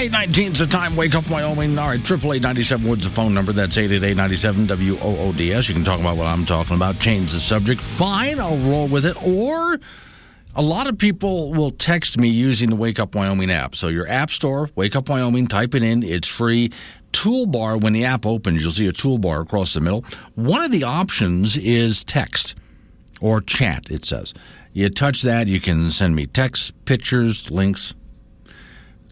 Eight 0.00 0.12
nineteen 0.12 0.52
is 0.52 0.60
the 0.60 0.66
time. 0.66 0.94
Wake 0.94 1.16
up, 1.16 1.28
Wyoming. 1.28 1.76
All 1.76 1.88
right, 1.88 2.04
triple 2.04 2.32
eight 2.32 2.42
ninety 2.42 2.62
seven 2.62 2.88
Woods 2.88 3.02
the 3.02 3.10
phone 3.10 3.34
number. 3.34 3.50
That's 3.50 3.76
eight 3.76 3.90
eight 3.90 4.04
eight 4.04 4.16
ninety 4.16 4.36
seven 4.36 4.66
W 4.66 4.96
O 5.00 5.16
O 5.16 5.32
D 5.32 5.52
S. 5.52 5.68
You 5.68 5.74
can 5.74 5.82
talk 5.82 5.98
about 5.98 6.16
what 6.16 6.26
I'm 6.28 6.44
talking 6.44 6.76
about. 6.76 7.00
Change 7.00 7.32
the 7.32 7.40
subject. 7.40 7.80
Fine, 7.80 8.38
I'll 8.38 8.56
roll 8.58 8.86
with 8.86 9.04
it. 9.04 9.20
Or 9.26 9.80
a 10.54 10.62
lot 10.62 10.86
of 10.86 10.96
people 10.96 11.52
will 11.52 11.70
text 11.72 12.18
me 12.18 12.28
using 12.28 12.70
the 12.70 12.76
Wake 12.76 13.00
Up 13.00 13.16
Wyoming 13.16 13.50
app. 13.50 13.74
So 13.74 13.88
your 13.88 14.06
app 14.08 14.30
store, 14.30 14.70
Wake 14.76 14.94
Up 14.94 15.08
Wyoming, 15.08 15.48
type 15.48 15.74
it 15.74 15.82
in. 15.82 16.04
It's 16.04 16.28
free. 16.28 16.70
Toolbar. 17.14 17.80
When 17.80 17.92
the 17.92 18.04
app 18.04 18.26
opens, 18.26 18.62
you'll 18.62 18.72
see 18.72 18.88
a 18.88 18.92
toolbar 18.92 19.42
across 19.42 19.72
the 19.72 19.80
middle. 19.80 20.04
One 20.34 20.62
of 20.62 20.72
the 20.72 20.84
options 20.84 21.56
is 21.56 22.04
text 22.04 22.56
or 23.20 23.40
chat. 23.40 23.90
It 23.90 24.04
says 24.04 24.34
you 24.72 24.88
touch 24.88 25.22
that, 25.22 25.48
you 25.48 25.60
can 25.60 25.90
send 25.90 26.16
me 26.16 26.26
text, 26.26 26.74
pictures, 26.84 27.50
links 27.50 27.94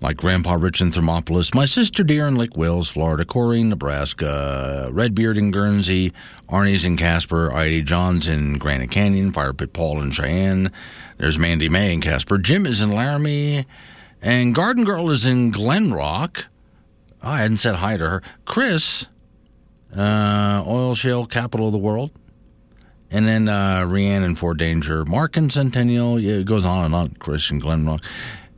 like 0.02 0.16
Grandpa 0.16 0.54
Rich 0.54 0.80
in 0.80 0.90
Thermopolis, 0.90 1.54
my 1.54 1.64
sister 1.64 2.02
dear 2.02 2.26
in 2.26 2.34
Lake 2.36 2.56
Wales, 2.56 2.88
Florida, 2.88 3.24
Corey, 3.24 3.60
in 3.60 3.68
Nebraska, 3.68 4.88
Redbeard 4.90 5.36
in 5.36 5.52
Guernsey, 5.52 6.12
Arnie's 6.48 6.84
in 6.84 6.96
Casper, 6.96 7.52
I.D. 7.52 7.82
Johns 7.82 8.28
in 8.28 8.58
Granite 8.58 8.90
Canyon, 8.90 9.32
Fire 9.32 9.52
Pit 9.52 9.72
Paul 9.72 10.02
in 10.02 10.10
Cheyenne. 10.10 10.72
There's 11.18 11.38
Mandy 11.38 11.68
May 11.68 11.92
in 11.92 12.00
Casper. 12.00 12.38
Jim 12.38 12.66
is 12.66 12.82
in 12.82 12.92
Laramie, 12.92 13.64
and 14.20 14.54
Garden 14.54 14.84
Girl 14.84 15.08
is 15.10 15.24
in 15.24 15.52
Glenrock. 15.52 16.46
I 17.22 17.38
hadn't 17.38 17.58
said 17.58 17.76
hi 17.76 17.96
to 17.96 18.08
her. 18.08 18.22
Chris, 18.44 19.06
uh, 19.96 20.64
oil 20.66 20.94
shale 20.94 21.26
capital 21.26 21.66
of 21.66 21.72
the 21.72 21.78
world. 21.78 22.10
And 23.10 23.26
then 23.26 23.48
uh, 23.48 23.82
Rianne 23.82 24.24
in 24.24 24.36
Fort 24.36 24.56
Danger, 24.56 25.04
Mark 25.04 25.36
and 25.36 25.52
Centennial. 25.52 26.18
Yeah, 26.18 26.36
it 26.36 26.46
goes 26.46 26.64
on 26.64 26.86
and 26.86 26.94
on. 26.94 27.10
Chris 27.18 27.50
in 27.50 27.60
Glenrock. 27.60 28.02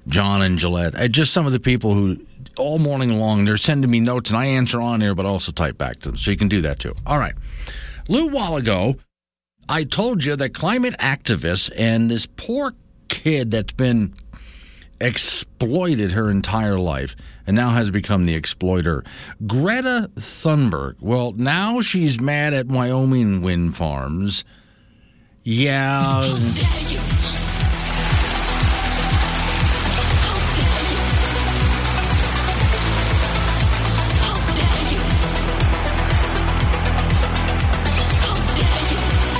John 0.06 0.42
and 0.42 0.58
Gillette. 0.58 0.94
Uh, 0.94 1.08
just 1.08 1.32
some 1.32 1.46
of 1.46 1.52
the 1.52 1.60
people 1.60 1.92
who 1.94 2.18
all 2.56 2.78
morning 2.78 3.18
long 3.18 3.44
they're 3.44 3.56
sending 3.56 3.90
me 3.90 4.00
notes 4.00 4.30
and 4.30 4.38
I 4.38 4.46
answer 4.46 4.80
on 4.80 5.00
here, 5.00 5.14
but 5.14 5.26
also 5.26 5.50
type 5.50 5.76
back 5.76 6.00
to 6.00 6.10
them. 6.10 6.16
So 6.16 6.30
you 6.30 6.36
can 6.36 6.48
do 6.48 6.62
that 6.62 6.78
too. 6.78 6.94
All 7.04 7.18
right. 7.18 7.34
Little 8.08 8.30
while 8.30 8.56
ago, 8.56 8.96
I 9.68 9.84
told 9.84 10.24
you 10.24 10.36
that 10.36 10.54
climate 10.54 10.94
activists 11.00 11.70
and 11.76 12.10
this 12.10 12.26
poor 12.26 12.74
kid 13.08 13.50
that's 13.50 13.72
been 13.72 14.14
exploited 15.00 16.12
her 16.12 16.30
entire 16.30 16.78
life 16.78 17.16
and 17.46 17.56
now 17.56 17.70
has 17.70 17.90
become 17.90 18.26
the 18.26 18.34
exploiter. 18.34 19.04
Greta 19.46 20.10
Thunberg, 20.16 20.96
well, 21.00 21.32
now 21.32 21.80
she's 21.80 22.20
mad 22.20 22.54
at 22.54 22.66
Wyoming 22.66 23.42
wind 23.42 23.76
farms. 23.76 24.44
Yeah. 25.42 26.20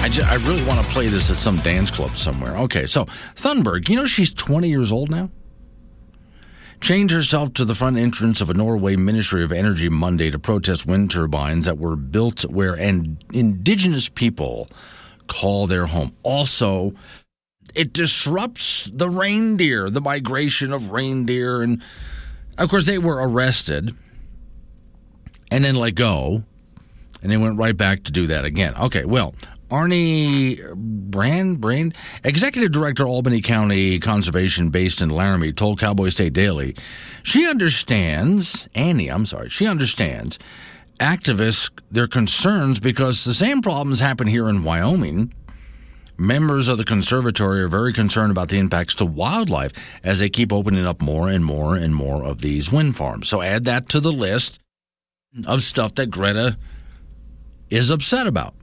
I, 0.05 0.11
I 0.29 0.35
really 0.35 0.63
want 0.65 0.85
to 0.85 0.87
play 0.93 1.09
this 1.09 1.31
at 1.31 1.39
some 1.39 1.57
dance 1.59 1.91
club 1.91 2.11
somewhere. 2.11 2.55
Okay, 2.59 2.85
so 2.85 3.07
Thunberg, 3.37 3.89
you 3.89 3.97
know 3.97 4.05
she's 4.05 4.35
20 4.35 4.69
years 4.69 4.93
old 4.93 5.11
now? 5.11 5.31
Chained 6.85 7.13
herself 7.13 7.55
to 7.55 7.65
the 7.65 7.75
front 7.75 7.97
entrance 7.97 8.43
of 8.43 8.51
a 8.51 8.53
Norway 8.53 8.95
Ministry 8.95 9.43
of 9.43 9.53
Energy 9.53 9.89
Monday 9.89 10.31
to 10.31 10.39
protest 10.39 10.85
wind 10.85 11.11
turbines 11.11 11.65
that 11.65 11.79
were 11.79 11.97
built 11.97 12.43
where 12.43 12.75
an 12.75 13.17
indigenous 13.33 14.11
people 14.11 14.69
call 15.27 15.67
their 15.67 15.87
home. 15.87 16.15
Also, 16.23 16.93
it 17.75 17.95
disrupts 17.95 18.91
the 18.93 19.09
reindeer, 19.09 19.89
the 19.89 20.03
migration 20.03 20.75
of 20.75 20.91
reindeer. 20.91 21.63
And 21.63 21.83
of 22.59 22.69
course, 22.69 22.85
they 22.85 22.99
were 22.99 23.17
arrested 23.17 23.97
and 25.51 25.65
then 25.65 25.77
let 25.77 25.95
go. 25.95 26.45
And 27.23 27.33
they 27.33 27.39
went 27.39 27.57
right 27.57 27.75
back 27.75 28.05
to 28.05 28.13
do 28.13 28.27
that 28.27 28.45
again. 28.45 28.75
Okay, 28.75 29.07
well, 29.07 29.35
Arnie 29.71 30.75
Brand, 30.75 31.61
Brand, 31.61 31.95
Executive 32.23 32.73
Director, 32.73 33.07
Albany 33.07 33.41
County 33.41 33.99
Conservation 33.99 34.71
based 34.71 35.01
in 35.01 35.11
Laramie, 35.11 35.53
told 35.53 35.79
Cowboy 35.79 36.11
State 36.11 36.33
Daily 36.33 36.77
she 37.23 37.49
understands, 37.49 38.69
Annie, 38.75 39.09
I'm 39.09 39.27
sorry, 39.27 39.49
she 39.49 39.67
understands 39.67 40.39
activists, 41.01 41.71
their 41.91 42.07
concerns 42.07 42.81
because 42.81 43.25
the 43.25 43.35
same 43.35 43.63
problems 43.63 44.01
happen 44.01 44.27
here 44.27 44.49
in 44.49 44.65
Wyoming. 44.65 45.33
Members 46.17 46.69
of 46.69 46.79
the 46.79 46.85
conservatory 46.85 47.61
are 47.63 47.69
very 47.69 47.93
concerned 47.93 48.31
about 48.31 48.49
the 48.49 48.59
impacts 48.59 48.95
to 48.97 49.05
wildlife 49.05 49.73
as 50.05 50.21
they 50.21 50.29
keep 50.29 50.53
opening 50.53 50.87
up 50.87 51.03
more 51.03 51.29
and 51.29 51.45
more 51.45 51.75
and 51.75 51.93
more 51.93 52.25
of 52.25 52.41
these 52.41 52.71
wind 52.71 52.97
farms. 52.97 53.29
So 53.29 53.43
add 53.43 53.65
that 53.65 53.89
to 53.89 54.01
the 54.01 54.13
list 54.13 54.61
of 55.47 55.63
stuff 55.63 55.97
that 55.97 56.11
Greta 56.11 56.57
is 57.69 57.91
upset 57.91 58.29
about. 58.29 58.55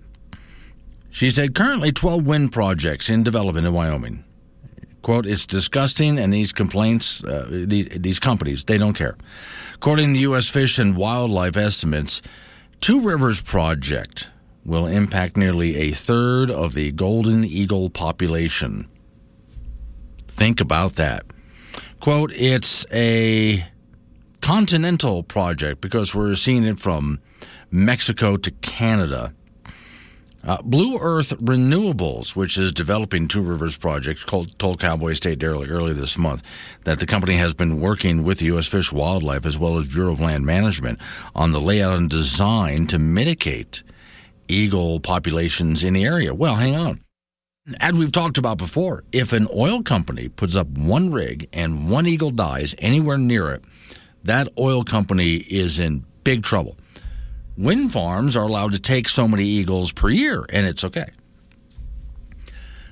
She 1.12 1.30
said 1.30 1.54
currently 1.54 1.92
12 1.92 2.26
wind 2.26 2.52
projects 2.52 3.10
in 3.10 3.24
development 3.24 3.68
in 3.68 3.74
Wyoming. 3.74 4.24
Quote, 5.02 5.26
it's 5.26 5.46
disgusting, 5.46 6.20
and 6.20 6.32
these 6.32 6.52
complaints, 6.52 7.24
uh, 7.24 7.48
these, 7.50 7.88
these 7.90 8.20
companies, 8.20 8.66
they 8.66 8.78
don't 8.78 8.94
care. 8.94 9.18
According 9.74 10.14
to 10.14 10.20
U.S. 10.22 10.48
Fish 10.48 10.78
and 10.78 10.96
Wildlife 10.96 11.58
estimates, 11.58 12.22
Two 12.82 13.02
Rivers 13.02 13.42
Project 13.42 14.30
will 14.66 14.88
impact 14.88 15.38
nearly 15.38 15.76
a 15.78 15.92
third 15.92 16.50
of 16.50 16.74
the 16.74 16.92
golden 16.92 17.44
eagle 17.44 17.90
population. 17.90 18.88
Think 20.28 20.62
about 20.62 20.96
that. 20.96 21.26
Quote, 22.00 22.32
it's 22.34 22.86
a 22.92 23.64
continental 24.42 25.22
project 25.22 25.82
because 25.82 26.16
we're 26.16 26.36
seeing 26.36 26.64
it 26.64 26.80
from 26.80 27.20
Mexico 27.70 28.38
to 28.38 28.50
Canada. 28.50 29.34
Uh, 30.44 30.58
BluEarth 30.60 31.34
Renewables, 31.36 32.36
which 32.36 32.58
is 32.58 32.74
developing 32.74 33.28
Two 33.28 33.42
Rivers 33.42 33.78
project, 33.78 34.26
called, 34.26 34.58
told 34.58 34.80
Cowboy 34.80 35.14
State 35.14 35.38
Daily 35.38 35.70
earlier 35.70 35.94
this 35.94 36.18
month 36.18 36.42
that 36.84 37.00
the 37.00 37.06
company 37.06 37.36
has 37.36 37.54
been 37.54 37.80
working 37.80 38.24
with 38.24 38.40
the 38.40 38.46
U.S. 38.48 38.68
Fish 38.68 38.92
Wildlife 38.92 39.46
as 39.46 39.60
well 39.60 39.78
as 39.78 39.88
Bureau 39.88 40.14
of 40.14 40.20
Land 40.20 40.46
Management 40.46 41.00
on 41.36 41.52
the 41.52 41.62
layout 41.62 41.96
and 41.96 42.10
design 42.10 42.88
to 42.88 42.98
mitigate 42.98 43.84
eagle 44.48 45.00
populations 45.00 45.84
in 45.84 45.94
the 45.94 46.06
area. 46.06 46.34
Well, 46.34 46.56
hang 46.56 46.76
on. 46.76 47.02
As 47.80 47.94
we've 47.94 48.12
talked 48.12 48.40
about 48.40 48.58
before, 48.58 49.04
if 49.12 49.34
an 49.34 49.48
oil 49.56 49.84
company 49.84 50.28
puts 50.28 50.56
up 50.56 50.68
one 50.70 51.12
rig 51.12 51.48
and 51.54 51.92
one 51.92 52.08
eagle 52.08 52.32
dies 52.32 52.74
anywhere 52.80 53.20
near 53.20 53.52
it, 53.52 53.64
that 54.24 54.48
oil 54.58 54.84
company 54.84 55.36
is 55.36 55.80
in 55.80 56.04
big 56.24 56.42
trouble 56.42 56.76
wind 57.58 57.92
farms 57.92 58.36
are 58.36 58.44
allowed 58.44 58.74
to 58.74 58.80
take 58.80 59.10
so 59.10 59.28
many 59.28 59.46
eagles 59.46 59.92
per 59.92 60.10
year, 60.10 60.46
and 60.50 60.66
it's 60.66 60.84
okay. 60.84 61.08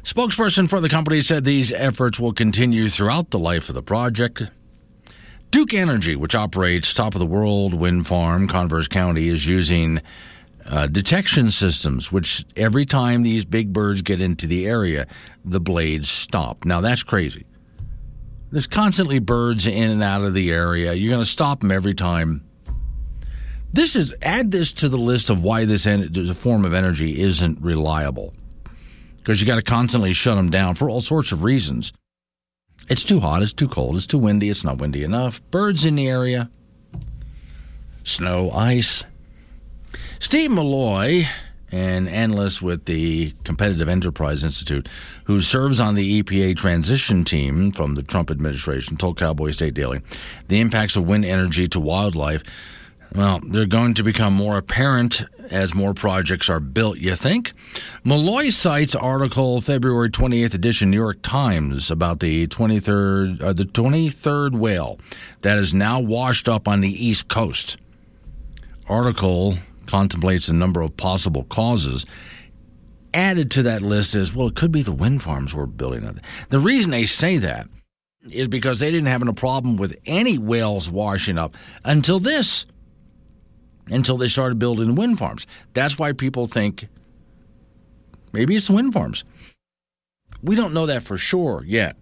Spokesperson 0.04 0.70
for 0.70 0.80
the 0.80 0.90
company 0.90 1.22
said 1.22 1.44
these 1.44 1.72
efforts 1.72 2.20
will 2.20 2.34
continue 2.34 2.88
throughout 2.88 3.32
the 3.32 3.40
life 3.40 3.70
of 3.70 3.76
the 3.76 3.84
project. 3.84 4.44
Duke 5.52 5.74
Energy, 5.74 6.16
which 6.16 6.36
operates 6.36 6.94
top 6.94 7.16
of 7.16 7.20
the 7.20 7.26
world 7.26 7.74
wind 7.74 8.08
farm, 8.08 8.48
Converse 8.48 8.88
County, 8.88 9.28
is 9.28 9.46
using 9.46 10.02
uh, 10.66 10.88
detection 10.88 11.50
systems, 11.50 12.12
which 12.12 12.46
every 12.56 12.86
time 12.86 13.24
these 13.24 13.46
big 13.46 13.74
birds 13.74 14.02
get 14.02 14.22
into 14.22 14.46
the 14.48 14.68
area, 14.68 15.08
the 15.44 15.60
blades 15.60 16.10
stop. 16.10 16.66
Now, 16.66 16.82
that's 16.82 17.04
crazy. 17.04 17.46
There's 18.52 18.68
constantly 18.68 19.20
birds 19.20 19.68
in 19.68 19.90
and 19.92 20.04
out 20.04 20.24
of 20.24 20.34
the 20.34 20.52
area. 20.52 20.94
You're 20.94 21.12
going 21.12 21.24
to 21.24 21.30
stop 21.30 21.60
them 21.60 21.72
every 21.72 21.94
time 21.94 22.44
this 23.74 23.96
is 23.96 24.14
add 24.22 24.52
this 24.52 24.72
to 24.74 24.90
the 24.90 24.98
list 24.98 25.30
of 25.30 25.44
why 25.44 25.66
this 25.66 25.86
en- 25.86 26.12
a 26.16 26.34
form 26.34 26.66
of 26.66 26.74
energy 26.74 27.20
isn't 27.22 27.62
reliable, 27.62 28.34
because 29.18 29.40
you 29.40 29.48
got 29.48 29.56
to 29.56 29.62
constantly 29.62 30.14
shut 30.14 30.36
them 30.36 30.50
down 30.50 30.76
for 30.76 30.90
all 30.90 31.02
sorts 31.02 31.32
of 31.32 31.44
reasons. 31.44 31.94
It's 32.90 33.04
too 33.04 33.20
hot, 33.20 33.44
it's 33.44 33.54
too 33.54 33.68
cold, 33.68 33.96
it's 33.98 34.08
too 34.08 34.18
windy, 34.18 34.50
it's 34.50 34.64
not 34.64 34.80
windy 34.80 35.04
enough. 35.04 35.42
Birds 35.52 35.86
in 35.86 35.96
the 35.96 36.08
area, 36.08 36.50
snow, 38.04 38.52
ice. 38.52 39.04
Steve 40.20 40.50
Milloy, 40.50 41.26
an 41.72 42.08
analyst 42.08 42.62
with 42.62 42.86
the 42.86 43.32
Competitive 43.44 43.88
Enterprise 43.88 44.44
Institute, 44.44 44.90
who 45.26 45.40
serves 45.40 45.80
on 45.80 45.94
the 45.94 46.24
EPA 46.24 46.58
transition 46.58 47.24
team 47.24 47.72
from 47.72 47.94
the 47.94 48.02
Trump 48.02 48.32
administration, 48.32 48.98
told 48.98 49.18
Cowboy 49.18 49.52
State 49.52 49.76
Daily 49.76 50.02
the 50.48 50.60
impacts 50.60 50.96
of 50.96 51.08
wind 51.08 51.26
energy 51.26 51.68
to 51.68 51.80
wildlife 51.80 52.44
well, 53.16 53.40
they're 53.44 53.66
going 53.66 53.96
to 53.96 54.04
become 54.04 54.34
more 54.34 54.58
apparent 54.58 55.26
as 55.50 55.74
more 55.74 55.94
projects 55.94 56.50
are 56.50 56.60
built, 56.60 57.00
you 57.00 57.16
think? 57.16 57.54
Milloy 58.06 58.52
cites 58.52 58.94
article 58.96 59.62
February 59.62 60.10
28th 60.10 60.54
edition 60.54 60.92
New 60.92 60.98
York 60.98 61.22
Times 61.24 61.90
about 61.90 62.20
the 62.20 62.48
23rd 62.48 63.42
uh, 63.42 63.54
the 63.54 63.64
23rd 63.64 64.56
whale 64.56 65.00
that 65.42 65.58
is 65.58 65.74
now 65.74 66.00
washed 66.00 66.48
up 66.48 66.68
on 66.68 66.82
the 66.82 67.06
East 67.06 67.28
Coast. 67.28 67.78
Article 68.88 69.58
contemplates 69.88 70.48
a 70.48 70.54
number 70.54 70.82
of 70.82 70.96
possible 70.96 71.44
causes. 71.46 72.06
Added 73.12 73.50
to 73.52 73.64
that 73.64 73.82
list 73.82 74.16
is 74.16 74.36
well, 74.36 74.48
it 74.48 74.56
could 74.56 74.72
be 74.72 74.84
the 74.84 74.92
wind 74.92 75.24
farms 75.24 75.56
we're 75.56 75.66
building. 75.66 76.20
The 76.50 76.60
reason 76.60 76.92
they 76.92 77.06
say 77.06 77.38
that 77.40 77.68
is 78.32 78.48
because 78.48 78.80
they 78.80 78.92
didn't 78.92 79.08
have 79.08 79.28
a 79.28 79.34
problem 79.34 79.78
with 79.78 79.98
any 80.06 80.38
whales 80.38 80.92
washing 80.92 81.40
up 81.40 81.54
until 81.84 82.20
this 82.20 82.68
until 83.90 84.18
they 84.18 84.28
started 84.28 84.60
building 84.60 84.96
wind 84.96 85.20
farms. 85.20 85.48
That's 85.74 85.98
why 85.98 86.14
people 86.14 86.48
think 86.48 86.88
maybe 88.32 88.56
it's 88.56 88.70
wind 88.70 88.94
farms. 88.94 89.24
We 90.42 90.56
don't 90.56 90.74
know 90.74 90.86
that 90.86 91.04
for 91.04 91.18
sure 91.18 91.64
yet. 91.66 91.98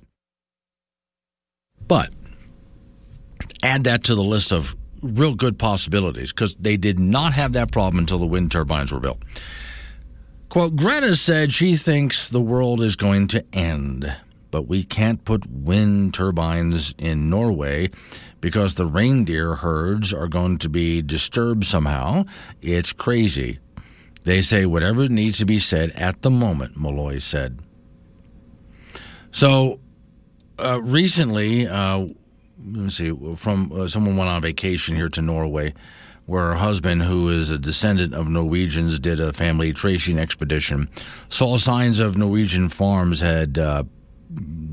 But 1.87 2.11
add 3.63 3.85
that 3.85 4.03
to 4.05 4.15
the 4.15 4.23
list 4.23 4.51
of 4.51 4.75
real 5.01 5.33
good 5.33 5.57
possibilities 5.57 6.31
because 6.31 6.55
they 6.55 6.77
did 6.77 6.99
not 6.99 7.33
have 7.33 7.53
that 7.53 7.71
problem 7.71 7.99
until 7.99 8.19
the 8.19 8.25
wind 8.25 8.51
turbines 8.51 8.91
were 8.91 8.99
built. 8.99 9.21
Quote 10.49 10.75
Greta 10.75 11.15
said 11.15 11.53
she 11.53 11.75
thinks 11.75 12.29
the 12.29 12.41
world 12.41 12.81
is 12.81 12.95
going 12.95 13.27
to 13.27 13.45
end, 13.53 14.15
but 14.51 14.67
we 14.67 14.83
can't 14.83 15.23
put 15.23 15.45
wind 15.45 16.13
turbines 16.13 16.93
in 16.97 17.29
Norway 17.29 17.89
because 18.41 18.75
the 18.75 18.85
reindeer 18.85 19.55
herds 19.55 20.13
are 20.13 20.27
going 20.27 20.57
to 20.59 20.69
be 20.69 21.01
disturbed 21.01 21.65
somehow. 21.65 22.23
It's 22.61 22.93
crazy. 22.93 23.59
They 24.23 24.41
say 24.41 24.65
whatever 24.65 25.07
needs 25.07 25.39
to 25.39 25.45
be 25.45 25.59
said 25.59 25.91
at 25.91 26.21
the 26.21 26.29
moment, 26.29 26.77
Milloy 26.77 27.21
said. 27.21 27.59
So 29.31 29.79
uh, 30.59 30.81
recently, 30.81 31.67
uh, 31.67 32.07
let's 32.65 32.95
see, 32.95 33.15
from 33.35 33.71
uh, 33.71 33.87
someone 33.87 34.17
went 34.17 34.29
on 34.29 34.41
vacation 34.41 34.95
here 34.95 35.09
to 35.09 35.21
Norway, 35.21 35.73
where 36.25 36.47
her 36.47 36.55
husband, 36.55 37.03
who 37.03 37.29
is 37.29 37.51
a 37.51 37.57
descendant 37.57 38.13
of 38.13 38.27
Norwegians, 38.27 38.99
did 38.99 39.19
a 39.19 39.31
family 39.31 39.71
tracing 39.71 40.19
expedition, 40.19 40.89
saw 41.29 41.57
signs 41.57 41.99
of 41.99 42.17
Norwegian 42.17 42.69
farms 42.69 43.21
had 43.21 43.57
uh, 43.57 43.83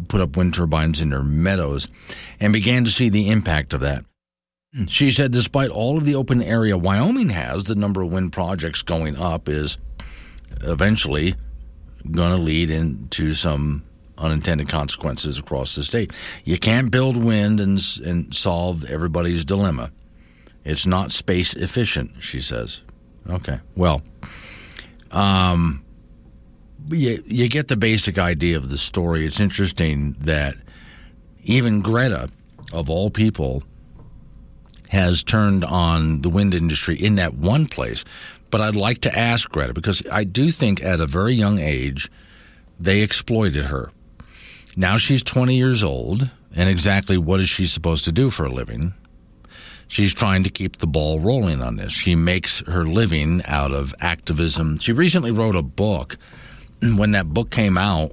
put 0.08 0.20
up 0.20 0.36
wind 0.36 0.54
turbines 0.54 1.00
in 1.00 1.10
their 1.10 1.22
meadows 1.22 1.88
and 2.40 2.52
began 2.52 2.84
to 2.84 2.90
see 2.90 3.08
the 3.08 3.30
impact 3.30 3.72
of 3.74 3.80
that. 3.80 4.04
She 4.88 5.12
said, 5.12 5.30
despite 5.30 5.70
all 5.70 5.96
of 5.96 6.04
the 6.04 6.16
open 6.16 6.42
area 6.42 6.76
Wyoming 6.76 7.30
has, 7.30 7.64
the 7.64 7.76
number 7.76 8.02
of 8.02 8.12
wind 8.12 8.32
projects 8.32 8.82
going 8.82 9.16
up 9.16 9.48
is 9.48 9.78
eventually 10.62 11.36
going 12.10 12.36
to 12.36 12.42
lead 12.42 12.70
into 12.70 13.34
some 13.34 13.84
unintended 14.18 14.68
consequences 14.68 15.38
across 15.38 15.74
the 15.74 15.84
state. 15.84 16.12
You 16.44 16.58
can't 16.58 16.90
build 16.90 17.22
wind 17.22 17.60
and, 17.60 17.80
and 18.04 18.34
solve 18.34 18.84
everybody's 18.84 19.44
dilemma. 19.44 19.92
It's 20.64 20.86
not 20.86 21.12
space 21.12 21.54
efficient, 21.54 22.22
she 22.22 22.40
says. 22.40 22.80
Okay, 23.28 23.60
well, 23.76 24.02
um, 25.10 25.83
you, 26.88 27.22
you 27.26 27.48
get 27.48 27.68
the 27.68 27.76
basic 27.76 28.18
idea 28.18 28.56
of 28.56 28.68
the 28.68 28.78
story. 28.78 29.24
It's 29.26 29.40
interesting 29.40 30.16
that 30.20 30.56
even 31.44 31.82
Greta, 31.82 32.28
of 32.72 32.90
all 32.90 33.10
people, 33.10 33.62
has 34.90 35.22
turned 35.22 35.64
on 35.64 36.22
the 36.22 36.28
wind 36.28 36.54
industry 36.54 36.96
in 36.96 37.16
that 37.16 37.34
one 37.34 37.66
place. 37.66 38.04
But 38.50 38.60
I'd 38.60 38.76
like 38.76 39.00
to 39.00 39.18
ask 39.18 39.50
Greta 39.50 39.74
because 39.74 40.02
I 40.10 40.24
do 40.24 40.50
think 40.50 40.82
at 40.82 41.00
a 41.00 41.06
very 41.06 41.34
young 41.34 41.58
age 41.58 42.10
they 42.78 43.00
exploited 43.00 43.66
her. 43.66 43.90
Now 44.76 44.96
she's 44.96 45.22
20 45.22 45.56
years 45.56 45.82
old, 45.82 46.30
and 46.54 46.68
exactly 46.68 47.16
what 47.18 47.40
is 47.40 47.48
she 47.48 47.66
supposed 47.66 48.04
to 48.04 48.12
do 48.12 48.30
for 48.30 48.44
a 48.44 48.52
living? 48.52 48.94
She's 49.88 50.14
trying 50.14 50.44
to 50.44 50.50
keep 50.50 50.78
the 50.78 50.86
ball 50.86 51.20
rolling 51.20 51.62
on 51.62 51.76
this. 51.76 51.92
She 51.92 52.14
makes 52.14 52.60
her 52.66 52.84
living 52.84 53.42
out 53.44 53.72
of 53.72 53.94
activism. 54.00 54.78
She 54.78 54.92
recently 54.92 55.30
wrote 55.30 55.54
a 55.54 55.62
book. 55.62 56.16
When 56.80 57.12
that 57.12 57.32
book 57.32 57.50
came 57.50 57.78
out, 57.78 58.12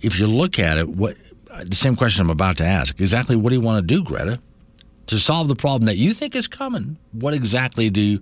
if 0.00 0.18
you 0.18 0.26
look 0.26 0.58
at 0.58 0.78
it, 0.78 0.88
what 0.88 1.16
the 1.64 1.76
same 1.76 1.96
question 1.96 2.22
I'm 2.22 2.30
about 2.30 2.58
to 2.58 2.64
ask 2.64 3.00
exactly 3.00 3.36
what 3.36 3.50
do 3.50 3.56
you 3.56 3.60
want 3.60 3.86
to 3.86 3.94
do, 3.94 4.04
Greta, 4.04 4.38
to 5.08 5.18
solve 5.18 5.48
the 5.48 5.56
problem 5.56 5.86
that 5.86 5.96
you 5.96 6.14
think 6.14 6.34
is 6.34 6.46
coming? 6.46 6.96
What 7.12 7.34
exactly 7.34 7.90
do 7.90 8.20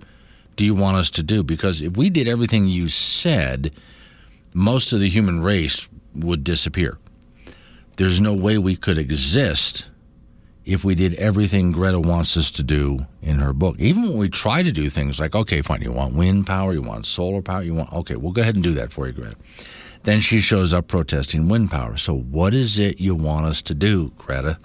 do 0.57 0.65
you 0.65 0.75
want 0.75 0.97
us 0.97 1.11
to 1.11 1.23
do? 1.23 1.43
Because 1.43 1.83
if 1.83 1.97
we 1.97 2.09
did 2.11 2.29
everything 2.29 2.67
you 2.67 2.89
said, 2.89 3.73
most 4.55 4.93
of 4.93 5.01
the 5.01 5.09
human 5.09 5.43
race 5.43 5.87
would 6.15 6.45
disappear. 6.45 6.97
There's 7.97 8.21
no 8.21 8.33
way 8.33 8.59
we 8.59 8.77
could 8.77 8.99
exist 8.99 9.87
if 10.67 10.85
we 10.85 10.97
did 10.97 11.15
everything 11.15 11.71
Greta 11.71 12.01
wants 12.01 12.37
us 12.37 12.51
to 12.51 12.63
do 12.63 13.07
in 13.23 13.39
her 13.39 13.53
book. 13.53 13.77
Even 13.79 14.03
when 14.03 14.19
we 14.19 14.29
try 14.29 14.65
to 14.65 14.73
do 14.73 14.91
things 14.91 15.21
like, 15.21 15.35
okay, 15.35 15.63
fine, 15.63 15.81
you 15.81 15.93
want 15.93 16.15
wind 16.15 16.47
power, 16.47 16.73
you 16.73 16.83
want 16.83 17.07
solar 17.07 17.41
power, 17.41 17.63
you 17.63 17.73
want, 17.73 17.93
okay, 17.93 18.17
we'll 18.17 18.33
go 18.33 18.43
ahead 18.43 18.57
and 18.57 18.65
do 18.65 18.75
that 18.75 18.93
for 18.93 19.07
you, 19.07 19.13
Greta. 19.13 19.37
Then 20.03 20.21
she 20.21 20.41
shows 20.41 20.75
up 20.75 20.89
protesting 20.89 21.49
wind 21.49 21.71
power. 21.71 21.97
So, 21.97 22.15
what 22.15 22.53
is 22.53 22.79
it 22.79 23.01
you 23.01 23.15
want 23.15 23.47
us 23.47 23.63
to 23.63 23.75
do, 23.75 24.13
Greta? 24.19 24.59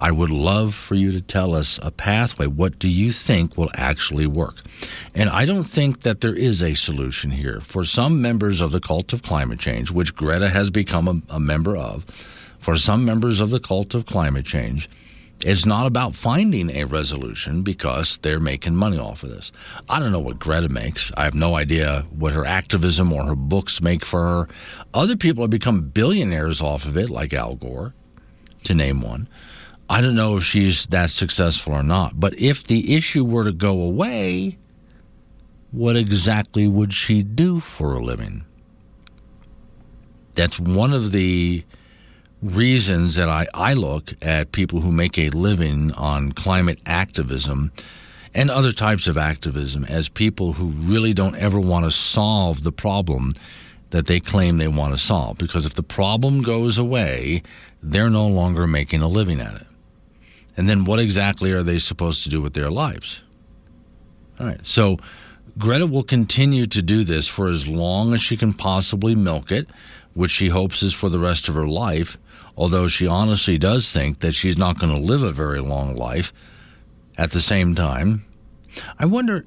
I 0.00 0.10
would 0.10 0.30
love 0.30 0.74
for 0.74 0.94
you 0.94 1.12
to 1.12 1.20
tell 1.20 1.54
us 1.54 1.78
a 1.82 1.90
pathway. 1.90 2.46
What 2.46 2.78
do 2.78 2.88
you 2.88 3.12
think 3.12 3.56
will 3.56 3.70
actually 3.74 4.26
work? 4.26 4.62
And 5.14 5.28
I 5.28 5.44
don't 5.44 5.64
think 5.64 6.00
that 6.00 6.22
there 6.22 6.34
is 6.34 6.62
a 6.62 6.74
solution 6.74 7.30
here. 7.30 7.60
For 7.60 7.84
some 7.84 8.22
members 8.22 8.60
of 8.60 8.70
the 8.70 8.80
cult 8.80 9.12
of 9.12 9.22
climate 9.22 9.60
change, 9.60 9.90
which 9.90 10.14
Greta 10.14 10.48
has 10.48 10.70
become 10.70 11.06
a, 11.06 11.34
a 11.34 11.40
member 11.40 11.76
of, 11.76 12.04
for 12.58 12.76
some 12.76 13.04
members 13.04 13.40
of 13.40 13.50
the 13.50 13.60
cult 13.60 13.94
of 13.94 14.06
climate 14.06 14.46
change, 14.46 14.88
it's 15.42 15.64
not 15.64 15.86
about 15.86 16.14
finding 16.14 16.70
a 16.70 16.84
resolution 16.84 17.62
because 17.62 18.18
they're 18.18 18.40
making 18.40 18.74
money 18.74 18.98
off 18.98 19.22
of 19.22 19.30
this. 19.30 19.52
I 19.88 19.98
don't 19.98 20.12
know 20.12 20.20
what 20.20 20.38
Greta 20.38 20.68
makes. 20.68 21.10
I 21.16 21.24
have 21.24 21.34
no 21.34 21.56
idea 21.56 22.06
what 22.10 22.32
her 22.32 22.44
activism 22.44 23.12
or 23.12 23.24
her 23.24 23.36
books 23.36 23.80
make 23.80 24.04
for 24.04 24.20
her. 24.20 24.48
Other 24.92 25.16
people 25.16 25.42
have 25.42 25.50
become 25.50 25.80
billionaires 25.88 26.60
off 26.60 26.84
of 26.84 26.96
it, 26.96 27.08
like 27.08 27.32
Al 27.32 27.54
Gore, 27.54 27.94
to 28.64 28.74
name 28.74 29.00
one. 29.00 29.28
I 29.88 30.00
don't 30.00 30.14
know 30.14 30.36
if 30.36 30.44
she's 30.44 30.86
that 30.86 31.10
successful 31.10 31.72
or 31.72 31.82
not. 31.82 32.20
But 32.20 32.38
if 32.38 32.64
the 32.64 32.94
issue 32.94 33.24
were 33.24 33.44
to 33.44 33.52
go 33.52 33.80
away, 33.80 34.58
what 35.72 35.96
exactly 35.96 36.68
would 36.68 36.92
she 36.92 37.22
do 37.22 37.60
for 37.60 37.94
a 37.94 38.04
living? 38.04 38.44
That's 40.34 40.60
one 40.60 40.92
of 40.92 41.12
the 41.12 41.64
reasons 42.42 43.16
that 43.16 43.28
I, 43.28 43.46
I 43.52 43.74
look 43.74 44.14
at 44.22 44.52
people 44.52 44.80
who 44.80 44.92
make 44.92 45.18
a 45.18 45.30
living 45.30 45.92
on 45.92 46.32
climate 46.32 46.80
activism 46.86 47.72
and 48.34 48.50
other 48.50 48.72
types 48.72 49.06
of 49.06 49.18
activism 49.18 49.84
as 49.84 50.08
people 50.08 50.54
who 50.54 50.66
really 50.68 51.12
don't 51.12 51.36
ever 51.36 51.60
want 51.60 51.84
to 51.84 51.90
solve 51.90 52.62
the 52.62 52.72
problem 52.72 53.32
that 53.90 54.06
they 54.06 54.20
claim 54.20 54.56
they 54.56 54.68
want 54.68 54.94
to 54.94 54.98
solve. 54.98 55.36
Because 55.36 55.66
if 55.66 55.74
the 55.74 55.82
problem 55.82 56.42
goes 56.42 56.78
away, 56.78 57.42
they're 57.82 58.10
no 58.10 58.26
longer 58.28 58.66
making 58.66 59.00
a 59.00 59.08
living 59.08 59.40
at 59.40 59.54
it. 59.54 59.66
And 60.56 60.68
then 60.68 60.84
what 60.84 61.00
exactly 61.00 61.52
are 61.52 61.62
they 61.62 61.78
supposed 61.78 62.22
to 62.22 62.28
do 62.28 62.40
with 62.40 62.54
their 62.54 62.70
lives? 62.70 63.22
All 64.38 64.46
right. 64.46 64.64
So 64.64 64.98
Greta 65.58 65.86
will 65.86 66.04
continue 66.04 66.66
to 66.66 66.82
do 66.82 67.04
this 67.04 67.26
for 67.26 67.48
as 67.48 67.66
long 67.66 68.14
as 68.14 68.22
she 68.22 68.36
can 68.36 68.52
possibly 68.52 69.14
milk 69.14 69.50
it, 69.50 69.68
which 70.14 70.30
she 70.30 70.48
hopes 70.48 70.82
is 70.82 70.94
for 70.94 71.08
the 71.08 71.18
rest 71.18 71.48
of 71.48 71.54
her 71.54 71.66
life 71.66 72.16
although 72.56 72.88
she 72.88 73.06
honestly 73.06 73.58
does 73.58 73.90
think 73.92 74.20
that 74.20 74.32
she's 74.32 74.58
not 74.58 74.78
going 74.78 74.94
to 74.94 75.00
live 75.00 75.22
a 75.22 75.32
very 75.32 75.60
long 75.60 75.96
life 75.96 76.32
at 77.18 77.32
the 77.32 77.40
same 77.40 77.74
time. 77.74 78.24
I 78.98 79.06
wonder 79.06 79.44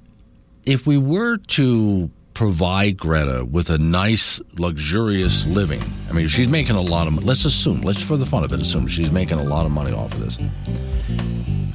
if 0.65 0.85
we 0.85 0.97
were 0.97 1.38
to 1.38 2.09
provide 2.34 2.97
Greta 2.97 3.45
with 3.45 3.69
a 3.69 3.77
nice, 3.77 4.41
luxurious 4.57 5.45
living. 5.45 5.81
I 6.09 6.13
mean, 6.13 6.27
she's 6.27 6.47
making 6.47 6.75
a 6.75 6.81
lot 6.81 7.07
of. 7.07 7.13
money. 7.13 7.25
Let's 7.25 7.45
assume, 7.45 7.81
let's 7.81 8.01
for 8.01 8.17
the 8.17 8.25
fun 8.25 8.43
of 8.43 8.51
it, 8.53 8.59
assume 8.59 8.88
she's 8.88 9.11
making 9.11 9.39
a 9.39 9.43
lot 9.43 9.65
of 9.65 9.71
money 9.71 9.91
off 9.91 10.13
of 10.13 10.19
this. 10.19 10.38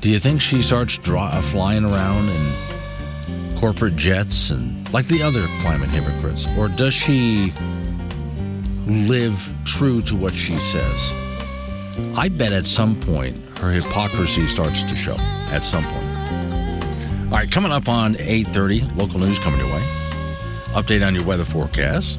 Do 0.00 0.10
you 0.10 0.18
think 0.18 0.40
she 0.40 0.62
starts 0.62 0.98
dry, 0.98 1.30
uh, 1.30 1.42
flying 1.42 1.84
around 1.84 2.28
in 2.28 3.56
corporate 3.58 3.96
jets 3.96 4.50
and 4.50 4.90
like 4.92 5.06
the 5.08 5.22
other 5.22 5.46
climate 5.60 5.90
hypocrites, 5.90 6.46
or 6.56 6.68
does 6.68 6.94
she 6.94 7.52
live 8.88 9.48
true 9.64 10.02
to 10.02 10.16
what 10.16 10.34
she 10.34 10.58
says? 10.58 11.12
I 12.16 12.28
bet 12.28 12.52
at 12.52 12.66
some 12.66 12.96
point 12.96 13.36
her 13.58 13.70
hypocrisy 13.70 14.46
starts 14.46 14.82
to 14.84 14.96
show. 14.96 15.16
At 15.50 15.62
some 15.62 15.84
point. 15.84 16.06
All 17.30 17.38
right, 17.38 17.50
coming 17.50 17.72
up 17.72 17.88
on 17.88 18.14
8:30, 18.14 18.96
local 18.96 19.20
news 19.20 19.38
coming 19.38 19.60
your 19.60 19.68
way. 19.68 19.82
Update 20.72 21.06
on 21.06 21.14
your 21.14 21.24
weather 21.24 21.44
forecast. 21.44 22.18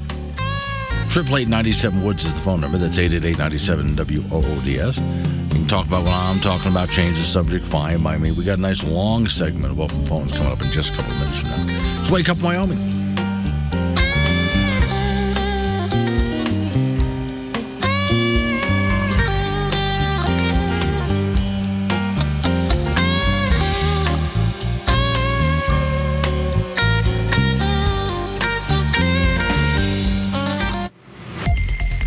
Triple 1.09 1.37
eight 1.37 1.47
ninety 1.47 1.71
seven 1.71 2.03
Woods 2.03 2.23
is 2.23 2.35
the 2.35 2.41
phone 2.41 2.61
number. 2.61 2.77
That's 2.77 2.99
eight 2.99 3.13
eight 3.13 3.25
eight 3.25 3.39
ninety 3.39 3.57
seven 3.57 3.95
W 3.95 4.23
O 4.31 4.43
O 4.43 4.61
D 4.61 4.79
S. 4.79 4.97
You 4.97 5.49
can 5.49 5.65
talk 5.65 5.87
about 5.87 6.03
what 6.03 6.13
I'm 6.13 6.39
talking 6.39 6.71
about. 6.71 6.91
Change 6.91 7.17
the 7.17 7.23
subject. 7.23 7.65
Fine 7.65 8.03
by 8.03 8.19
me. 8.19 8.31
We 8.31 8.43
got 8.43 8.59
a 8.59 8.61
nice 8.61 8.83
long 8.83 9.27
segment 9.27 9.71
of 9.71 9.79
open 9.79 10.05
phones 10.05 10.31
coming 10.31 10.51
up 10.51 10.61
in 10.61 10.71
just 10.71 10.93
a 10.93 10.97
couple 10.97 11.11
of 11.13 11.19
minutes 11.19 11.39
from 11.39 11.49
now. 11.49 11.99
It's 11.99 12.11
Wake 12.11 12.29
Up 12.29 12.39
Wyoming. 12.43 12.98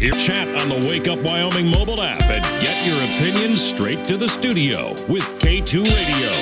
Hear 0.02 0.10
chat 0.14 0.48
on 0.60 0.68
the 0.68 0.88
Wake 0.88 1.06
Up 1.06 1.20
Wyoming 1.20 1.68
mobile 1.68 2.02
app 2.02 2.22
and 2.22 2.42
get 2.60 2.84
your 2.84 3.00
opinions 3.04 3.62
straight 3.62 4.04
to 4.06 4.16
the 4.16 4.28
studio 4.28 4.94
with 5.08 5.22
K2 5.38 5.84
Radio. 5.84 6.32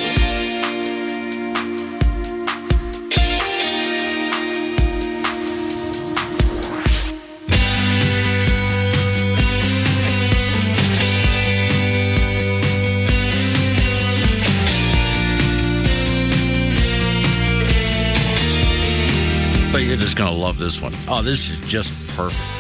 You're 19.79 19.99
just 19.99 20.17
going 20.17 20.33
to 20.33 20.39
love 20.39 20.57
this 20.57 20.81
one. 20.81 20.95
Oh, 21.09 21.21
this 21.21 21.51
is 21.51 21.59
just 21.69 21.93
perfect. 22.17 22.60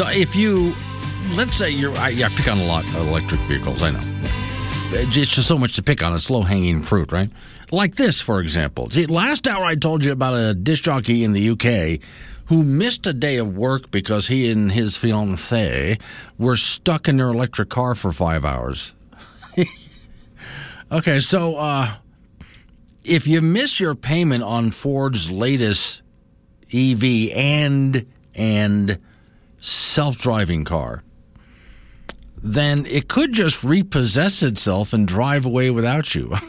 So 0.00 0.08
if 0.08 0.34
you, 0.34 0.74
let's 1.34 1.54
say 1.54 1.68
you're, 1.68 1.94
I, 1.98 2.08
yeah, 2.08 2.28
I 2.28 2.30
pick 2.30 2.48
on 2.48 2.58
a 2.58 2.64
lot 2.64 2.84
of 2.84 3.06
electric 3.06 3.38
vehicles. 3.42 3.82
I 3.82 3.90
know. 3.90 4.00
It's 4.92 5.12
just 5.12 5.46
so 5.46 5.58
much 5.58 5.74
to 5.74 5.82
pick 5.82 6.02
on. 6.02 6.14
It's 6.14 6.30
low 6.30 6.40
hanging 6.40 6.80
fruit, 6.80 7.12
right? 7.12 7.28
Like 7.70 7.96
this, 7.96 8.18
for 8.18 8.40
example. 8.40 8.88
See, 8.88 9.04
last 9.04 9.46
hour 9.46 9.62
I 9.62 9.74
told 9.74 10.02
you 10.02 10.12
about 10.12 10.32
a 10.38 10.54
disc 10.54 10.84
jockey 10.84 11.22
in 11.22 11.34
the 11.34 11.50
UK 11.50 12.00
who 12.46 12.62
missed 12.62 13.06
a 13.08 13.12
day 13.12 13.36
of 13.36 13.58
work 13.58 13.90
because 13.90 14.26
he 14.26 14.50
and 14.50 14.72
his 14.72 14.96
fiancee 14.96 15.98
were 16.38 16.56
stuck 16.56 17.06
in 17.06 17.18
their 17.18 17.28
electric 17.28 17.68
car 17.68 17.94
for 17.94 18.10
five 18.10 18.42
hours. 18.42 18.94
okay, 20.92 21.20
so 21.20 21.56
uh, 21.56 21.92
if 23.04 23.26
you 23.26 23.42
miss 23.42 23.78
your 23.78 23.94
payment 23.94 24.44
on 24.44 24.70
Ford's 24.70 25.30
latest 25.30 26.00
EV 26.72 27.32
and 27.34 28.06
and 28.34 28.98
self-driving 29.60 30.64
car, 30.64 31.02
then 32.42 32.86
it 32.86 33.08
could 33.08 33.32
just 33.32 33.62
repossess 33.62 34.42
itself 34.42 34.92
and 34.92 35.06
drive 35.06 35.44
away 35.44 35.70
without 35.70 36.14
you. 36.14 36.28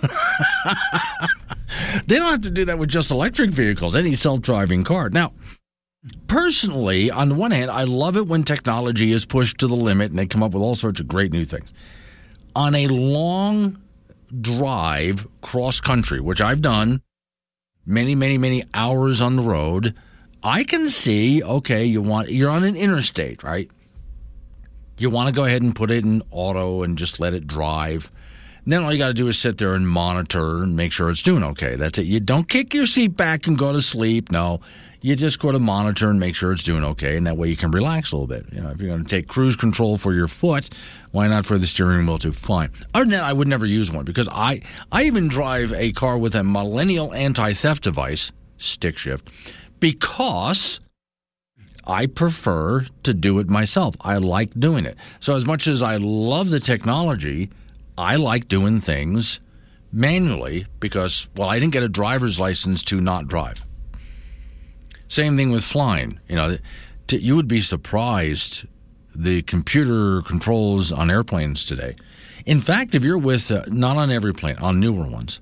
they 2.07 2.17
don't 2.17 2.31
have 2.31 2.41
to 2.41 2.49
do 2.49 2.65
that 2.65 2.79
with 2.79 2.89
just 2.89 3.11
electric 3.11 3.51
vehicles, 3.51 3.95
any 3.95 4.15
self-driving 4.15 4.85
car. 4.85 5.09
Now, 5.09 5.33
personally, 6.27 7.11
on 7.11 7.29
the 7.29 7.35
one 7.35 7.51
hand, 7.51 7.69
I 7.69 7.83
love 7.83 8.15
it 8.15 8.27
when 8.27 8.43
technology 8.43 9.11
is 9.11 9.25
pushed 9.25 9.59
to 9.59 9.67
the 9.67 9.75
limit 9.75 10.11
and 10.11 10.19
they 10.19 10.25
come 10.25 10.43
up 10.43 10.53
with 10.53 10.63
all 10.63 10.75
sorts 10.75 11.01
of 11.01 11.07
great 11.07 11.33
new 11.33 11.43
things. 11.43 11.71
On 12.55 12.73
a 12.73 12.87
long 12.87 13.77
drive 14.39 15.27
cross 15.41 15.81
country, 15.81 16.21
which 16.21 16.41
I've 16.41 16.61
done 16.61 17.01
many, 17.85 18.15
many, 18.15 18.37
many 18.37 18.63
hours 18.73 19.19
on 19.19 19.35
the 19.35 19.43
road, 19.43 19.93
I 20.43 20.63
can 20.63 20.89
see, 20.89 21.43
okay, 21.43 21.85
you 21.85 22.01
want 22.01 22.29
you're 22.29 22.49
on 22.49 22.63
an 22.63 22.75
interstate, 22.75 23.43
right? 23.43 23.69
You 24.97 25.09
want 25.09 25.29
to 25.29 25.33
go 25.33 25.45
ahead 25.45 25.61
and 25.61 25.75
put 25.75 25.91
it 25.91 26.03
in 26.03 26.21
auto 26.31 26.83
and 26.83 26.97
just 26.97 27.19
let 27.19 27.33
it 27.33 27.47
drive. 27.47 28.09
And 28.63 28.71
then 28.71 28.83
all 28.83 28.91
you 28.91 28.99
got 28.99 29.07
to 29.07 29.13
do 29.13 29.27
is 29.27 29.39
sit 29.39 29.57
there 29.57 29.73
and 29.73 29.87
monitor 29.87 30.61
and 30.61 30.75
make 30.75 30.91
sure 30.91 31.09
it's 31.09 31.23
doing 31.23 31.43
okay. 31.43 31.75
That's 31.75 31.97
it. 31.97 32.05
You 32.05 32.19
don't 32.19 32.47
kick 32.47 32.73
your 32.73 32.85
seat 32.85 33.17
back 33.17 33.47
and 33.47 33.57
go 33.57 33.71
to 33.71 33.81
sleep. 33.81 34.31
No, 34.31 34.59
you 35.01 35.15
just 35.15 35.39
go 35.39 35.51
to 35.51 35.57
monitor 35.57 36.11
and 36.11 36.19
make 36.19 36.35
sure 36.35 36.51
it's 36.51 36.63
doing 36.63 36.83
okay, 36.83 37.17
and 37.17 37.25
that 37.25 37.37
way 37.37 37.49
you 37.49 37.55
can 37.57 37.71
relax 37.71 38.11
a 38.11 38.15
little 38.15 38.27
bit. 38.27 38.45
You 38.53 38.61
know, 38.61 38.69
if 38.69 38.79
you're 38.79 38.89
going 38.89 39.03
to 39.03 39.09
take 39.09 39.27
cruise 39.27 39.55
control 39.55 39.97
for 39.97 40.13
your 40.13 40.27
foot, 40.27 40.69
why 41.11 41.27
not 41.27 41.45
for 41.45 41.57
the 41.57 41.65
steering 41.65 42.05
wheel 42.05 42.19
too? 42.19 42.31
Fine. 42.31 42.69
Other 42.93 43.05
than 43.05 43.11
that, 43.11 43.23
I 43.23 43.33
would 43.33 43.47
never 43.47 43.65
use 43.65 43.91
one 43.91 44.05
because 44.05 44.29
I 44.31 44.61
I 44.91 45.03
even 45.03 45.27
drive 45.27 45.73
a 45.73 45.91
car 45.93 46.19
with 46.19 46.35
a 46.35 46.43
millennial 46.43 47.13
anti-theft 47.13 47.83
device, 47.83 48.31
stick 48.57 48.97
shift, 48.97 49.27
because 49.81 50.79
I 51.85 52.05
prefer 52.05 52.85
to 53.03 53.13
do 53.13 53.39
it 53.39 53.49
myself. 53.49 53.97
I 53.99 54.17
like 54.17 54.57
doing 54.57 54.85
it. 54.85 54.95
So 55.19 55.35
as 55.35 55.45
much 55.45 55.67
as 55.67 55.83
I 55.83 55.97
love 55.97 56.49
the 56.49 56.61
technology, 56.61 57.49
I 57.97 58.15
like 58.15 58.47
doing 58.47 58.79
things 58.79 59.41
manually 59.91 60.67
because 60.79 61.27
well, 61.35 61.49
I 61.49 61.59
didn't 61.59 61.73
get 61.73 61.83
a 61.83 61.89
driver's 61.89 62.39
license 62.39 62.83
to 62.83 63.01
not 63.01 63.27
drive. 63.27 63.61
Same 65.09 65.35
thing 65.35 65.51
with 65.51 65.63
flying. 65.63 66.19
You 66.29 66.35
know, 66.37 66.57
you 67.09 67.35
would 67.35 67.49
be 67.49 67.59
surprised 67.59 68.65
the 69.13 69.41
computer 69.41 70.21
controls 70.21 70.93
on 70.93 71.11
airplanes 71.11 71.65
today. 71.65 71.95
In 72.45 72.61
fact, 72.61 72.95
if 72.95 73.03
you're 73.03 73.17
with 73.17 73.51
uh, 73.51 73.63
not 73.67 73.97
on 73.97 74.09
every 74.09 74.33
plane, 74.33 74.55
on 74.57 74.79
newer 74.79 75.05
ones, 75.05 75.41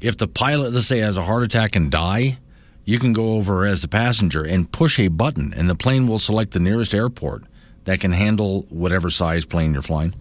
if 0.00 0.16
the 0.16 0.28
pilot, 0.28 0.72
let's 0.72 0.86
say, 0.86 0.98
has 0.98 1.16
a 1.16 1.22
heart 1.22 1.42
attack 1.42 1.74
and 1.74 1.90
die, 1.90 2.38
you 2.84 2.98
can 2.98 3.12
go 3.12 3.34
over 3.34 3.64
as 3.64 3.82
a 3.84 3.88
passenger 3.88 4.44
and 4.44 4.70
push 4.70 4.98
a 4.98 5.08
button, 5.08 5.54
and 5.54 5.68
the 5.68 5.74
plane 5.74 6.06
will 6.06 6.18
select 6.18 6.52
the 6.52 6.60
nearest 6.60 6.94
airport 6.94 7.44
that 7.84 8.00
can 8.00 8.12
handle 8.12 8.62
whatever 8.70 9.10
size 9.10 9.44
plane 9.44 9.72
you're 9.72 9.82
flying, 9.82 10.14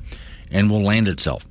and 0.51 0.69
will 0.69 0.81
land 0.81 1.07
itself. 1.07 1.45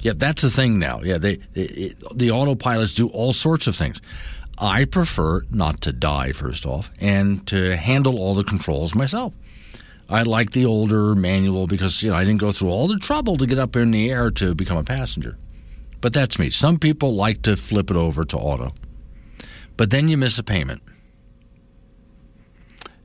Yeah, 0.00 0.12
that's 0.16 0.42
the 0.42 0.50
thing 0.50 0.78
now. 0.78 1.00
Yeah, 1.02 1.18
they, 1.18 1.38
it, 1.54 1.96
the 2.14 2.28
autopilots 2.28 2.94
do 2.94 3.08
all 3.08 3.32
sorts 3.32 3.66
of 3.66 3.76
things. 3.76 4.00
I 4.58 4.84
prefer 4.84 5.42
not 5.50 5.80
to 5.82 5.92
die, 5.92 6.32
first 6.32 6.66
off, 6.66 6.90
and 7.00 7.46
to 7.48 7.76
handle 7.76 8.18
all 8.18 8.34
the 8.34 8.44
controls 8.44 8.94
myself. 8.94 9.32
I 10.08 10.24
like 10.24 10.50
the 10.50 10.66
older 10.66 11.14
manual 11.14 11.66
because 11.66 12.02
you 12.02 12.10
know 12.10 12.16
I 12.16 12.24
didn't 12.24 12.40
go 12.40 12.52
through 12.52 12.70
all 12.70 12.86
the 12.86 12.98
trouble 12.98 13.36
to 13.38 13.46
get 13.46 13.58
up 13.58 13.76
in 13.76 13.92
the 13.92 14.10
air 14.10 14.30
to 14.32 14.54
become 14.54 14.76
a 14.76 14.84
passenger. 14.84 15.38
But 16.00 16.12
that's 16.12 16.38
me. 16.38 16.50
Some 16.50 16.78
people 16.78 17.14
like 17.14 17.42
to 17.42 17.56
flip 17.56 17.90
it 17.90 17.96
over 17.96 18.24
to 18.24 18.36
auto. 18.36 18.72
But 19.76 19.90
then 19.90 20.08
you 20.08 20.16
miss 20.16 20.38
a 20.38 20.42
payment. 20.42 20.82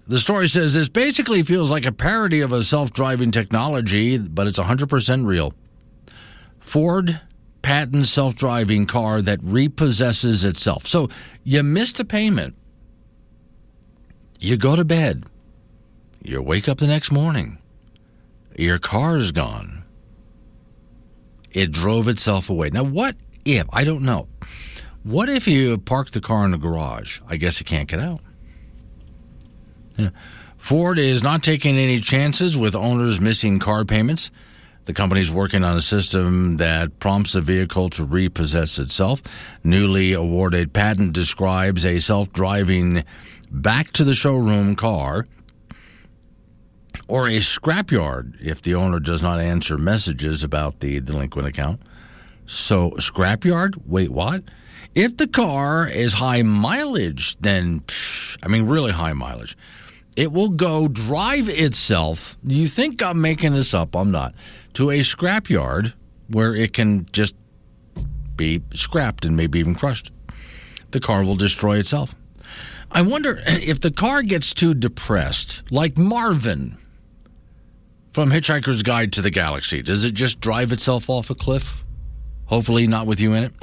The 0.08 0.20
story 0.20 0.48
says 0.48 0.74
this 0.74 0.88
basically 0.88 1.44
feels 1.44 1.70
like 1.70 1.86
a 1.86 1.92
parody 1.92 2.42
of 2.42 2.54
a 2.54 2.64
self 2.64 2.94
driving 2.94 3.32
technology, 3.32 4.18
but 4.18 4.48
it's 4.48 4.60
100% 4.60 5.26
real. 5.26 5.54
Ford 6.60 7.20
patents 7.62 8.10
self 8.10 8.36
driving 8.36 8.86
car 8.86 9.22
that 9.22 9.42
repossesses 9.42 10.46
itself. 10.46 10.88
So 10.88 11.10
you 11.44 11.62
missed 11.64 12.00
a 12.00 12.06
payment. 12.06 12.56
You 14.40 14.56
go 14.56 14.76
to 14.76 14.86
bed. 14.86 15.26
You 16.24 16.42
wake 16.42 16.70
up 16.70 16.78
the 16.78 16.88
next 16.88 17.12
morning. 17.12 17.58
Your 18.58 18.80
car's 18.80 19.32
gone. 19.32 19.84
It 21.52 21.72
drove 21.72 22.08
itself 22.08 22.50
away. 22.50 22.70
Now, 22.70 22.84
what 22.84 23.16
if? 23.46 23.66
I 23.74 23.84
don't 23.84 24.04
know. 24.04 24.28
What 25.08 25.30
if 25.30 25.48
you 25.48 25.78
park 25.78 26.12
the 26.12 26.20
car 26.20 26.44
in 26.44 26.52
the 26.52 26.58
garage? 26.58 27.22
I 27.30 27.38
guess 27.38 27.62
you 27.62 27.66
can't 27.66 27.88
get 27.88 28.02
out. 28.02 28.20
Yeah. 29.96 30.10
Ford 30.58 31.00
is 31.00 31.24
not 31.24 31.44
taking 31.44 31.78
any 31.78 32.02
chances 32.02 32.58
with 32.58 32.76
owners 32.76 33.22
missing 33.22 33.58
car 33.60 33.86
payments. 33.86 34.32
The 34.84 34.92
company's 34.92 35.32
working 35.32 35.64
on 35.64 35.78
a 35.78 35.82
system 35.82 36.58
that 36.58 37.00
prompts 37.00 37.32
the 37.34 37.40
vehicle 37.40 37.90
to 37.92 38.04
repossess 38.04 38.80
itself. 38.80 39.22
Newly 39.64 40.12
awarded 40.12 40.74
patent 40.74 41.14
describes 41.14 41.86
a 41.86 42.02
self 42.02 42.34
driving 42.34 43.06
back 43.50 43.94
to 43.94 44.04
the 44.04 44.14
showroom 44.14 44.76
car 44.76 45.26
or 47.08 47.30
a 47.30 47.38
scrapyard 47.38 48.36
if 48.42 48.62
the 48.62 48.76
owner 48.76 49.00
does 49.00 49.24
not 49.24 49.40
answer 49.40 49.78
messages 49.78 50.44
about 50.44 50.82
the 50.82 51.00
delinquent 51.00 51.48
account. 51.48 51.82
So, 52.46 52.92
scrapyard? 52.98 53.82
Wait, 53.86 54.10
what? 54.10 54.44
If 54.98 55.16
the 55.18 55.28
car 55.28 55.88
is 55.88 56.14
high 56.14 56.42
mileage, 56.42 57.38
then, 57.38 57.84
I 58.42 58.48
mean, 58.48 58.66
really 58.66 58.92
high 58.92 59.14
mileage, 59.14 59.56
it 60.16 60.32
will 60.32 60.50
go 60.50 60.88
drive 60.88 61.50
itself. 61.50 62.36
You 62.44 62.68
think 62.68 63.04
I'm 63.04 63.22
making 63.22 63.54
this 63.54 63.76
up? 63.76 63.96
I'm 63.96 64.10
not. 64.10 64.34
To 64.74 64.90
a 64.90 65.02
scrapyard 65.02 65.94
where 66.30 66.56
it 66.56 66.74
can 66.74 67.06
just 67.12 67.36
be 68.36 68.64
scrapped 68.74 69.24
and 69.24 69.38
maybe 69.38 69.60
even 69.60 69.76
crushed. 69.76 70.10
The 70.90 71.00
car 71.00 71.24
will 71.24 71.36
destroy 71.36 71.78
itself. 71.78 72.16
I 72.90 73.04
wonder 73.04 73.40
if 73.46 73.80
the 73.80 73.92
car 73.92 74.24
gets 74.24 74.52
too 74.52 74.74
depressed, 74.74 75.62
like 75.70 75.96
Marvin 76.00 76.76
from 78.14 78.32
Hitchhiker's 78.32 78.82
Guide 78.82 79.14
to 79.14 79.22
the 79.22 79.30
Galaxy, 79.30 79.84
does 79.84 80.06
it 80.06 80.16
just 80.16 80.40
drive 80.40 80.72
itself 80.72 81.08
off 81.08 81.30
a 81.30 81.36
cliff? 81.36 81.84
Hopefully, 82.46 82.88
not 82.88 83.06
with 83.06 83.22
you 83.22 83.34
in 83.34 83.44
it. 83.44 83.54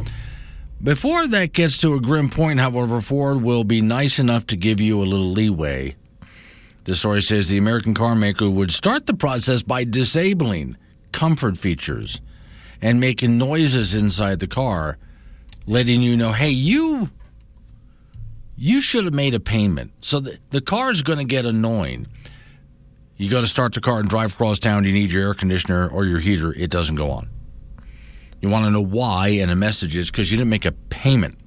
Before 0.82 1.26
that 1.26 1.52
gets 1.52 1.78
to 1.78 1.94
a 1.94 2.01
grim 2.01 2.28
point, 2.28 2.60
however, 2.60 3.01
Ford 3.01 3.42
will 3.42 3.64
be 3.64 3.80
nice 3.80 4.18
enough 4.18 4.46
to 4.48 4.56
give 4.56 4.80
you 4.80 5.01
a 5.01 5.05
little 5.05 5.32
leeway. 5.32 5.96
The 6.84 6.94
story 6.94 7.22
says 7.22 7.48
the 7.48 7.56
American 7.56 7.94
car 7.94 8.14
maker 8.14 8.51
would 8.51 8.70
start 8.70 9.06
the 9.06 9.14
process 9.14 9.62
by 9.62 9.84
disabling 9.84 10.76
comfort 11.12 11.56
features 11.56 12.20
and 12.82 13.01
making 13.01 13.38
noises 13.38 13.94
inside 13.94 14.40
the 14.40 14.46
car, 14.46 14.98
letting 15.66 16.02
you 16.02 16.16
know, 16.16 16.32
hey, 16.32 16.51
you 16.51 17.09
you 18.56 18.80
should 18.80 19.05
have 19.05 19.14
made 19.14 19.34
a 19.34 19.40
payment. 19.40 19.92
So 20.01 20.20
the, 20.20 20.38
the 20.51 20.60
car 20.60 20.90
is 20.90 21.02
going 21.02 21.18
to 21.18 21.24
get 21.24 21.46
annoying. 21.46 22.06
You 23.16 23.30
go 23.30 23.40
to 23.40 23.46
start 23.46 23.72
the 23.72 23.80
car 23.80 24.01
and 24.01 24.09
drive 24.09 24.34
across 24.34 24.59
town, 24.59 24.84
you 24.84 24.92
need 24.92 25.10
your 25.10 25.28
air 25.28 25.34
conditioner 25.34 25.88
or 25.88 26.05
your 26.05 26.18
heater, 26.18 26.52
it 26.52 26.70
doesn't 26.70 26.96
go 26.96 27.10
on. 27.10 27.28
You 28.44 28.50
want 28.50 28.66
to 28.66 28.70
know 28.70 28.84
why, 28.84 29.28
and 29.28 29.50
the 29.50 29.56
message 29.56 29.96
is 29.96 30.10
because 30.10 30.30
you 30.30 30.36
didn't 30.36 30.50
make 30.50 30.66
a 30.66 30.72
payment. 30.72 31.38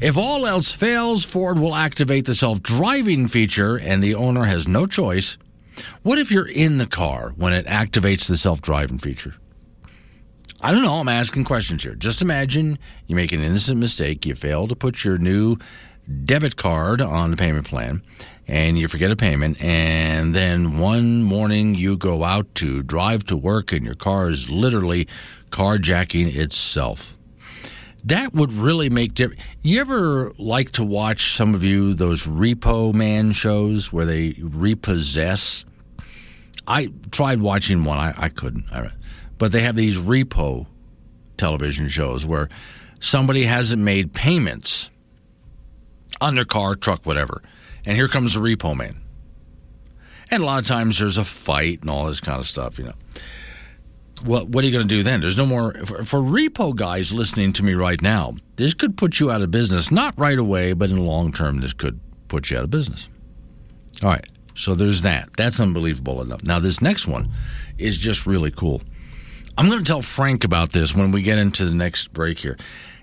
If 0.00 0.16
all 0.16 0.48
else 0.48 0.72
fails, 0.72 1.24
Ford 1.24 1.60
will 1.60 1.76
activate 1.76 2.24
the 2.24 2.34
self 2.34 2.60
driving 2.60 3.28
feature 3.28 3.76
and 3.76 4.02
the 4.02 4.16
owner 4.16 4.42
has 4.46 4.66
no 4.66 4.86
choice. 4.86 5.38
What 6.02 6.18
if 6.18 6.32
you're 6.32 6.48
in 6.48 6.78
the 6.78 6.88
car 6.88 7.34
when 7.36 7.52
it 7.52 7.66
activates 7.66 8.26
the 8.26 8.36
self 8.36 8.62
driving 8.62 8.98
feature? 8.98 9.36
I 10.60 10.72
don't 10.72 10.82
know. 10.82 10.96
I'm 10.96 11.06
asking 11.06 11.44
questions 11.44 11.84
here. 11.84 11.94
Just 11.94 12.20
imagine 12.20 12.76
you 13.06 13.14
make 13.14 13.30
an 13.30 13.38
innocent 13.38 13.78
mistake. 13.78 14.26
You 14.26 14.34
fail 14.34 14.66
to 14.66 14.74
put 14.74 15.04
your 15.04 15.18
new 15.18 15.58
debit 16.24 16.56
card 16.56 17.00
on 17.00 17.30
the 17.30 17.36
payment 17.36 17.68
plan 17.68 18.02
and 18.46 18.78
you 18.78 18.88
forget 18.88 19.10
a 19.10 19.16
payment. 19.16 19.60
And 19.62 20.34
then 20.34 20.78
one 20.78 21.22
morning 21.22 21.74
you 21.74 21.96
go 21.96 22.24
out 22.24 22.52
to 22.56 22.82
drive 22.82 23.24
to 23.26 23.36
work 23.36 23.72
and 23.72 23.84
your 23.84 23.94
car 23.94 24.28
is 24.28 24.50
literally 24.50 25.08
carjacking 25.54 26.34
itself. 26.34 27.16
That 28.02 28.34
would 28.34 28.52
really 28.52 28.90
make 28.90 29.14
difference. 29.14 29.40
You 29.62 29.80
ever 29.80 30.32
like 30.36 30.72
to 30.72 30.84
watch 30.84 31.36
some 31.36 31.54
of 31.54 31.62
you 31.62 31.94
those 31.94 32.26
Repo 32.26 32.92
Man 32.92 33.30
shows 33.30 33.92
where 33.92 34.04
they 34.04 34.34
repossess? 34.40 35.64
I 36.66 36.88
tried 37.12 37.40
watching 37.40 37.84
one. 37.84 37.98
I, 37.98 38.14
I 38.16 38.28
couldn't. 38.30 38.66
But 39.38 39.52
they 39.52 39.62
have 39.62 39.76
these 39.76 39.96
repo 39.96 40.66
television 41.36 41.86
shows 41.86 42.26
where 42.26 42.48
somebody 42.98 43.44
hasn't 43.44 43.80
made 43.80 44.12
payments 44.12 44.90
on 46.20 46.34
their 46.34 46.44
car, 46.44 46.74
truck, 46.74 47.06
whatever. 47.06 47.42
And 47.86 47.96
here 47.96 48.08
comes 48.08 48.34
the 48.34 48.40
repo 48.40 48.76
man. 48.76 48.96
And 50.32 50.42
a 50.42 50.46
lot 50.46 50.58
of 50.58 50.66
times 50.66 50.98
there's 50.98 51.18
a 51.18 51.24
fight 51.24 51.82
and 51.82 51.90
all 51.90 52.06
this 52.06 52.20
kind 52.20 52.40
of 52.40 52.46
stuff, 52.46 52.76
you 52.76 52.86
know. 52.86 52.94
What 54.24 54.48
what 54.48 54.64
are 54.64 54.66
you 54.66 54.72
going 54.72 54.88
to 54.88 54.94
do 54.94 55.02
then? 55.02 55.20
There's 55.20 55.36
no 55.36 55.46
more 55.46 55.74
for, 55.84 56.04
for 56.04 56.20
repo 56.20 56.74
guys 56.74 57.12
listening 57.12 57.52
to 57.54 57.62
me 57.62 57.74
right 57.74 58.00
now. 58.00 58.36
This 58.56 58.72
could 58.72 58.96
put 58.96 59.20
you 59.20 59.30
out 59.30 59.42
of 59.42 59.50
business, 59.50 59.90
not 59.90 60.18
right 60.18 60.38
away, 60.38 60.72
but 60.72 60.90
in 60.90 60.96
the 60.96 61.02
long 61.02 61.32
term, 61.32 61.60
this 61.60 61.72
could 61.72 62.00
put 62.28 62.50
you 62.50 62.56
out 62.56 62.64
of 62.64 62.70
business. 62.70 63.08
All 64.02 64.08
right, 64.08 64.26
so 64.54 64.74
there's 64.74 65.02
that. 65.02 65.28
That's 65.36 65.60
unbelievable 65.60 66.22
enough. 66.22 66.42
Now 66.42 66.58
this 66.58 66.80
next 66.80 67.06
one 67.06 67.28
is 67.78 67.98
just 67.98 68.26
really 68.26 68.50
cool. 68.50 68.82
I'm 69.56 69.66
going 69.68 69.78
to 69.78 69.84
tell 69.84 70.02
Frank 70.02 70.42
about 70.42 70.72
this 70.72 70.94
when 70.94 71.12
we 71.12 71.22
get 71.22 71.38
into 71.38 71.64
the 71.64 71.74
next 71.74 72.12
break 72.12 72.38
here. 72.38 72.56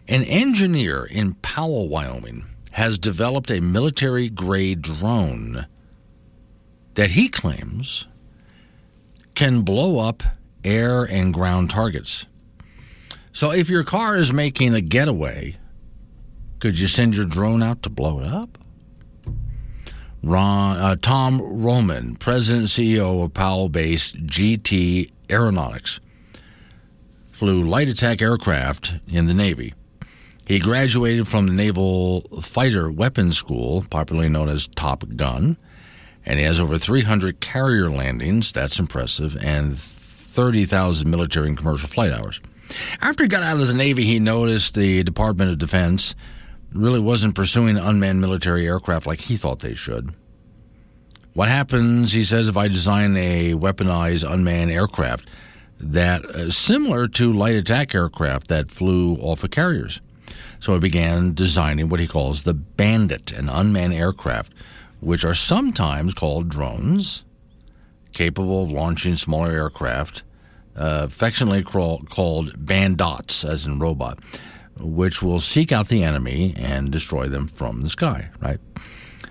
An 0.07 0.23
engineer 0.23 1.05
in 1.05 1.35
Powell, 1.35 1.87
Wyoming, 1.87 2.45
has 2.71 2.97
developed 2.97 3.51
a 3.51 3.61
military 3.61 4.27
grade 4.29 4.81
drone 4.81 5.65
that 6.95 7.11
he 7.11 7.29
claims 7.29 8.07
can 9.33 9.61
blow 9.61 9.99
up 9.99 10.23
air 10.63 11.03
and 11.03 11.33
ground 11.33 11.69
targets. 11.69 12.25
So 13.33 13.51
if 13.51 13.69
your 13.69 13.83
car 13.83 14.17
is 14.17 14.33
making 14.33 14.73
a 14.73 14.81
getaway, 14.81 15.55
could 16.59 16.77
you 16.77 16.87
send 16.87 17.15
your 17.15 17.25
drone 17.25 17.63
out 17.63 17.83
to 17.83 17.89
blow 17.89 18.19
it 18.19 18.27
up? 18.27 18.57
Ron, 20.23 20.77
uh, 20.77 20.95
Tom 21.01 21.41
Roman, 21.41 22.15
president 22.15 22.67
CEO 22.67 23.23
of 23.23 23.33
Powell 23.33 23.69
based 23.69 24.15
GT 24.27 25.11
Aeronautics, 25.29 25.99
flew 27.31 27.63
light 27.63 27.87
attack 27.87 28.21
aircraft 28.21 28.93
in 29.07 29.25
the 29.25 29.33
Navy. 29.33 29.73
He 30.45 30.59
graduated 30.59 31.27
from 31.27 31.47
the 31.47 31.53
Naval 31.53 32.21
Fighter 32.41 32.91
Weapons 32.91 33.37
School, 33.37 33.83
popularly 33.89 34.29
known 34.29 34.49
as 34.49 34.67
Top 34.67 35.03
Gun, 35.15 35.57
and 36.25 36.37
he 36.37 36.45
has 36.45 36.59
over 36.59 36.77
300 36.77 37.39
carrier 37.39 37.89
landings. 37.89 38.51
That's 38.51 38.77
impressive, 38.77 39.35
and 39.41 39.73
30,000 40.31 41.09
military 41.09 41.47
and 41.47 41.57
commercial 41.57 41.89
flight 41.89 42.11
hours. 42.11 42.41
After 43.01 43.23
he 43.23 43.27
got 43.27 43.43
out 43.43 43.59
of 43.59 43.67
the 43.67 43.73
Navy, 43.73 44.03
he 44.03 44.19
noticed 44.19 44.75
the 44.75 45.03
Department 45.03 45.51
of 45.51 45.57
Defense 45.57 46.15
really 46.73 46.99
wasn't 46.99 47.35
pursuing 47.35 47.77
unmanned 47.77 48.21
military 48.21 48.65
aircraft 48.65 49.05
like 49.05 49.19
he 49.19 49.35
thought 49.35 49.59
they 49.59 49.73
should. 49.73 50.13
What 51.33 51.49
happens, 51.49 52.11
he 52.11 52.23
says, 52.23 52.49
if 52.49 52.57
I 52.57 52.67
design 52.67 53.15
a 53.17 53.53
weaponized 53.53 54.29
unmanned 54.29 54.71
aircraft 54.71 55.29
that 55.79 56.25
uh, 56.25 56.49
similar 56.49 57.07
to 57.07 57.33
light 57.33 57.55
attack 57.55 57.95
aircraft 57.95 58.47
that 58.47 58.71
flew 58.71 59.15
off 59.15 59.43
of 59.43 59.51
carriers? 59.51 60.01
So 60.59 60.73
he 60.73 60.79
began 60.79 61.33
designing 61.33 61.89
what 61.89 61.99
he 61.99 62.07
calls 62.07 62.43
the 62.43 62.53
Bandit, 62.53 63.31
an 63.31 63.49
unmanned 63.49 63.93
aircraft, 63.93 64.53
which 64.99 65.25
are 65.25 65.33
sometimes 65.33 66.13
called 66.13 66.49
drones, 66.49 67.23
capable 68.13 68.63
of 68.63 68.71
launching 68.71 69.15
smaller 69.15 69.51
aircraft, 69.51 70.23
uh, 70.75 71.03
affectionately 71.05 71.63
crawl, 71.63 71.99
called 72.09 72.65
bandots, 72.65 73.47
as 73.47 73.65
in 73.65 73.79
robot, 73.79 74.19
which 74.79 75.21
will 75.21 75.39
seek 75.39 75.71
out 75.71 75.87
the 75.87 76.03
enemy 76.03 76.53
and 76.57 76.91
destroy 76.91 77.27
them 77.27 77.47
from 77.47 77.81
the 77.81 77.89
sky, 77.89 78.29
right? 78.39 78.59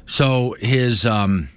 So 0.07 0.57
his 0.61 1.07
um, 1.07 1.49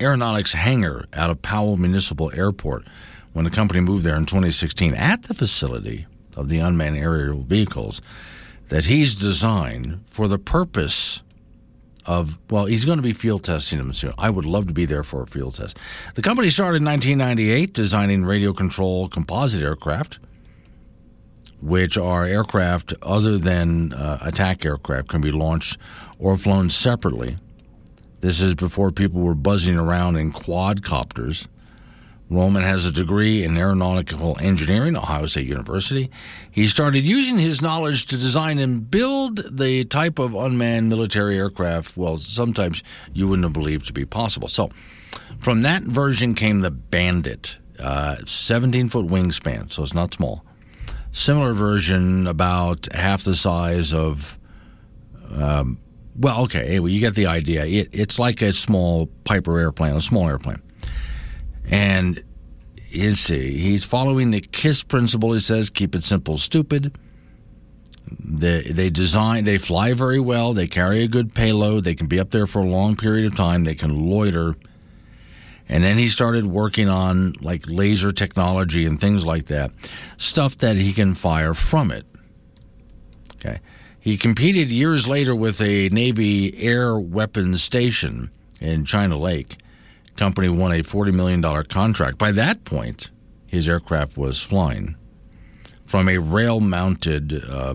aeronautics 0.00 0.52
hangar 0.52 1.06
out 1.12 1.30
of 1.30 1.40
Powell 1.42 1.76
Municipal 1.76 2.30
Airport, 2.34 2.86
when 3.32 3.44
the 3.44 3.50
company 3.50 3.80
moved 3.80 4.04
there 4.04 4.16
in 4.16 4.26
2016, 4.26 4.94
at 4.94 5.24
the 5.24 5.34
facility 5.34 6.06
of 6.36 6.48
the 6.48 6.58
unmanned 6.58 6.96
aerial 6.96 7.42
vehicles, 7.42 8.00
that 8.68 8.84
he's 8.84 9.14
designed 9.14 10.00
for 10.06 10.28
the 10.28 10.38
purpose 10.38 11.22
of 12.06 12.38
well, 12.50 12.66
he's 12.66 12.84
going 12.84 12.98
to 12.98 13.02
be 13.02 13.12
field 13.12 13.44
testing 13.44 13.78
them 13.78 13.92
soon. 13.92 14.12
I 14.18 14.30
would 14.30 14.44
love 14.44 14.66
to 14.68 14.74
be 14.74 14.84
there 14.84 15.02
for 15.02 15.22
a 15.22 15.26
field 15.26 15.54
test. 15.54 15.78
The 16.14 16.22
company 16.22 16.50
started 16.50 16.78
in 16.78 16.84
1998 16.84 17.72
designing 17.72 18.24
radio 18.24 18.52
control 18.52 19.08
composite 19.08 19.62
aircraft, 19.62 20.18
which 21.60 21.96
are 21.96 22.24
aircraft 22.24 22.94
other 23.02 23.38
than 23.38 23.92
uh, 23.92 24.18
attack 24.22 24.64
aircraft 24.64 25.08
can 25.08 25.20
be 25.20 25.30
launched 25.30 25.78
or 26.18 26.36
flown 26.36 26.70
separately. 26.70 27.36
This 28.20 28.40
is 28.40 28.54
before 28.54 28.90
people 28.90 29.20
were 29.20 29.34
buzzing 29.34 29.76
around 29.76 30.16
in 30.16 30.32
quadcopters. 30.32 31.46
Roman 32.30 32.62
has 32.62 32.86
a 32.86 32.92
degree 32.92 33.44
in 33.44 33.56
aeronautical 33.56 34.38
engineering, 34.40 34.96
at 34.96 35.02
Ohio 35.02 35.26
State 35.26 35.46
University. 35.46 36.10
He 36.50 36.68
started 36.68 37.04
using 37.04 37.38
his 37.38 37.60
knowledge 37.60 38.06
to 38.06 38.16
design 38.16 38.58
and 38.58 38.90
build 38.90 39.56
the 39.56 39.84
type 39.84 40.18
of 40.18 40.34
unmanned 40.34 40.88
military 40.88 41.36
aircraft, 41.36 41.96
well, 41.96 42.16
sometimes 42.16 42.82
you 43.12 43.28
wouldn't 43.28 43.44
have 43.44 43.52
believed 43.52 43.86
to 43.86 43.92
be 43.92 44.06
possible. 44.06 44.48
So, 44.48 44.70
from 45.38 45.62
that 45.62 45.82
version 45.82 46.34
came 46.34 46.60
the 46.60 46.70
Bandit, 46.70 47.58
uh, 47.78 48.16
17 48.24 48.88
foot 48.88 49.06
wingspan, 49.06 49.70
so 49.70 49.82
it's 49.82 49.94
not 49.94 50.14
small. 50.14 50.44
Similar 51.12 51.52
version, 51.52 52.26
about 52.26 52.88
half 52.92 53.22
the 53.22 53.36
size 53.36 53.92
of, 53.92 54.38
um, 55.30 55.78
well, 56.16 56.42
okay, 56.44 56.66
anyway, 56.68 56.90
you 56.90 57.00
get 57.00 57.14
the 57.14 57.26
idea. 57.26 57.66
It, 57.66 57.90
it's 57.92 58.18
like 58.18 58.40
a 58.40 58.52
small 58.52 59.08
Piper 59.24 59.58
airplane, 59.58 59.94
a 59.94 60.00
small 60.00 60.26
airplane 60.28 60.62
and 61.68 62.22
is 62.90 63.26
he's 63.26 63.84
following 63.84 64.30
the 64.30 64.40
KISS 64.40 64.84
principle. 64.84 65.32
He 65.32 65.40
says, 65.40 65.70
keep 65.70 65.94
it 65.94 66.02
simple, 66.02 66.38
stupid. 66.38 66.96
They, 68.20 68.62
they 68.62 68.90
design, 68.90 69.44
they 69.44 69.58
fly 69.58 69.94
very 69.94 70.20
well. 70.20 70.54
They 70.54 70.66
carry 70.66 71.02
a 71.02 71.08
good 71.08 71.34
payload. 71.34 71.84
They 71.84 71.94
can 71.94 72.06
be 72.06 72.20
up 72.20 72.30
there 72.30 72.46
for 72.46 72.60
a 72.60 72.66
long 72.66 72.96
period 72.96 73.26
of 73.26 73.36
time. 73.36 73.64
They 73.64 73.74
can 73.74 74.08
loiter. 74.08 74.54
And 75.68 75.82
then 75.82 75.96
he 75.96 76.08
started 76.08 76.46
working 76.46 76.88
on 76.88 77.32
like 77.40 77.64
laser 77.66 78.12
technology 78.12 78.84
and 78.84 79.00
things 79.00 79.24
like 79.24 79.46
that, 79.46 79.72
stuff 80.18 80.58
that 80.58 80.76
he 80.76 80.92
can 80.92 81.14
fire 81.14 81.54
from 81.54 81.90
it. 81.90 82.04
Okay. 83.36 83.60
He 83.98 84.18
competed 84.18 84.70
years 84.70 85.08
later 85.08 85.34
with 85.34 85.60
a 85.62 85.88
Navy 85.88 86.62
air 86.62 86.98
weapons 86.98 87.62
station 87.62 88.30
in 88.60 88.84
China 88.84 89.16
Lake 89.18 89.56
company 90.16 90.48
won 90.48 90.72
a 90.72 90.82
$40 90.82 91.12
million 91.14 91.42
contract. 91.64 92.18
By 92.18 92.32
that 92.32 92.64
point, 92.64 93.10
his 93.46 93.68
aircraft 93.68 94.16
was 94.16 94.42
flying 94.42 94.96
from 95.86 96.08
a 96.08 96.18
rail 96.18 96.60
mounted 96.60 97.44
uh, 97.48 97.74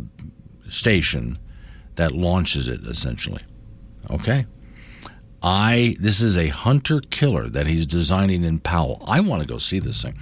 station 0.68 1.38
that 1.96 2.12
launches 2.12 2.68
it 2.68 2.82
essentially. 2.86 3.42
Okay. 4.10 4.46
I 5.42 5.96
this 6.00 6.20
is 6.20 6.38
a 6.38 6.48
hunter 6.48 7.00
killer 7.00 7.48
that 7.50 7.66
he's 7.66 7.88
designing 7.88 8.44
in 8.44 8.60
Powell. 8.60 9.02
I 9.08 9.22
want 9.22 9.42
to 9.42 9.48
go 9.48 9.58
see 9.58 9.80
this 9.80 10.02
thing. 10.02 10.18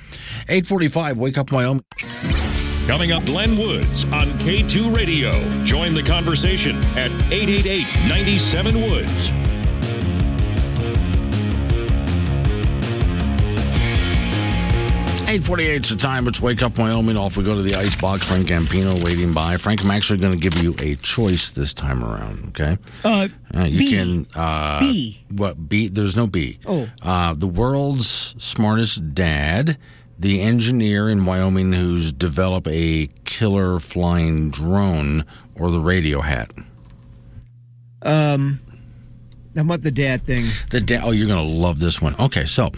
845 0.48 1.18
Wake 1.18 1.38
Up 1.38 1.52
Wyoming. 1.52 1.84
Coming 2.86 3.12
up, 3.12 3.26
Glenn 3.26 3.58
Woods 3.58 4.04
on 4.06 4.28
K2 4.40 4.96
Radio. 4.96 5.32
Join 5.64 5.94
the 5.94 6.04
conversation 6.04 6.78
at 6.96 7.12
888 7.32 7.86
97 8.08 8.82
Woods. 8.82 9.57
848 15.28 15.84
is 15.86 15.90
the 15.92 15.98
time. 15.98 16.26
It's 16.30 16.42
Wake 16.42 16.64
Up 16.64 16.78
Wyoming. 16.78 17.18
Off 17.18 17.36
we 17.36 17.44
go 17.44 17.54
to 17.54 17.62
the 17.62 17.76
ice 17.76 17.98
box. 18.00 18.24
Frank 18.24 18.48
Campino 18.48 19.04
waiting 19.04 19.34
by. 19.34 19.58
Frank, 19.58 19.84
I'm 19.84 19.92
actually 19.92 20.20
going 20.20 20.32
to 20.32 20.40
give 20.40 20.64
you 20.64 20.74
a 20.80 20.96
choice 20.96 21.52
this 21.52 21.74
time 21.74 22.02
around, 22.02 22.48
okay? 22.50 22.78
Uh, 23.04 23.28
Uh, 23.54 23.64
you 23.64 23.80
B. 23.80 23.90
can. 23.92 24.28
Uh, 24.34 24.80
B. 24.80 25.22
What? 25.30 25.68
B? 25.68 25.90
There's 25.90 26.16
no 26.16 26.28
B. 26.28 26.60
Oh. 26.66 26.90
Uh, 27.02 27.34
the 27.34 27.46
world's 27.48 28.08
smartest 28.42 29.14
dad, 29.14 29.78
the 30.18 30.40
engineer 30.42 31.10
in 31.10 31.26
Wyoming 31.26 31.74
who's 31.74 32.14
developed 32.14 32.68
a 32.70 33.10
killer 33.26 33.80
flying 33.80 34.50
drone, 34.50 35.26
or 35.56 35.72
the 35.72 35.82
radio 35.82 36.22
hat. 36.22 36.54
Um, 38.02 38.62
how 39.58 39.64
about 39.64 39.82
the 39.82 39.92
dad 39.92 40.24
thing? 40.24 40.46
The 40.70 40.80
dad. 40.80 41.02
oh, 41.04 41.10
you're 41.10 41.28
going 41.28 41.44
to 41.44 41.52
love 41.52 41.80
this 41.80 42.00
one. 42.00 42.16
Okay, 42.20 42.46
so 42.46 42.72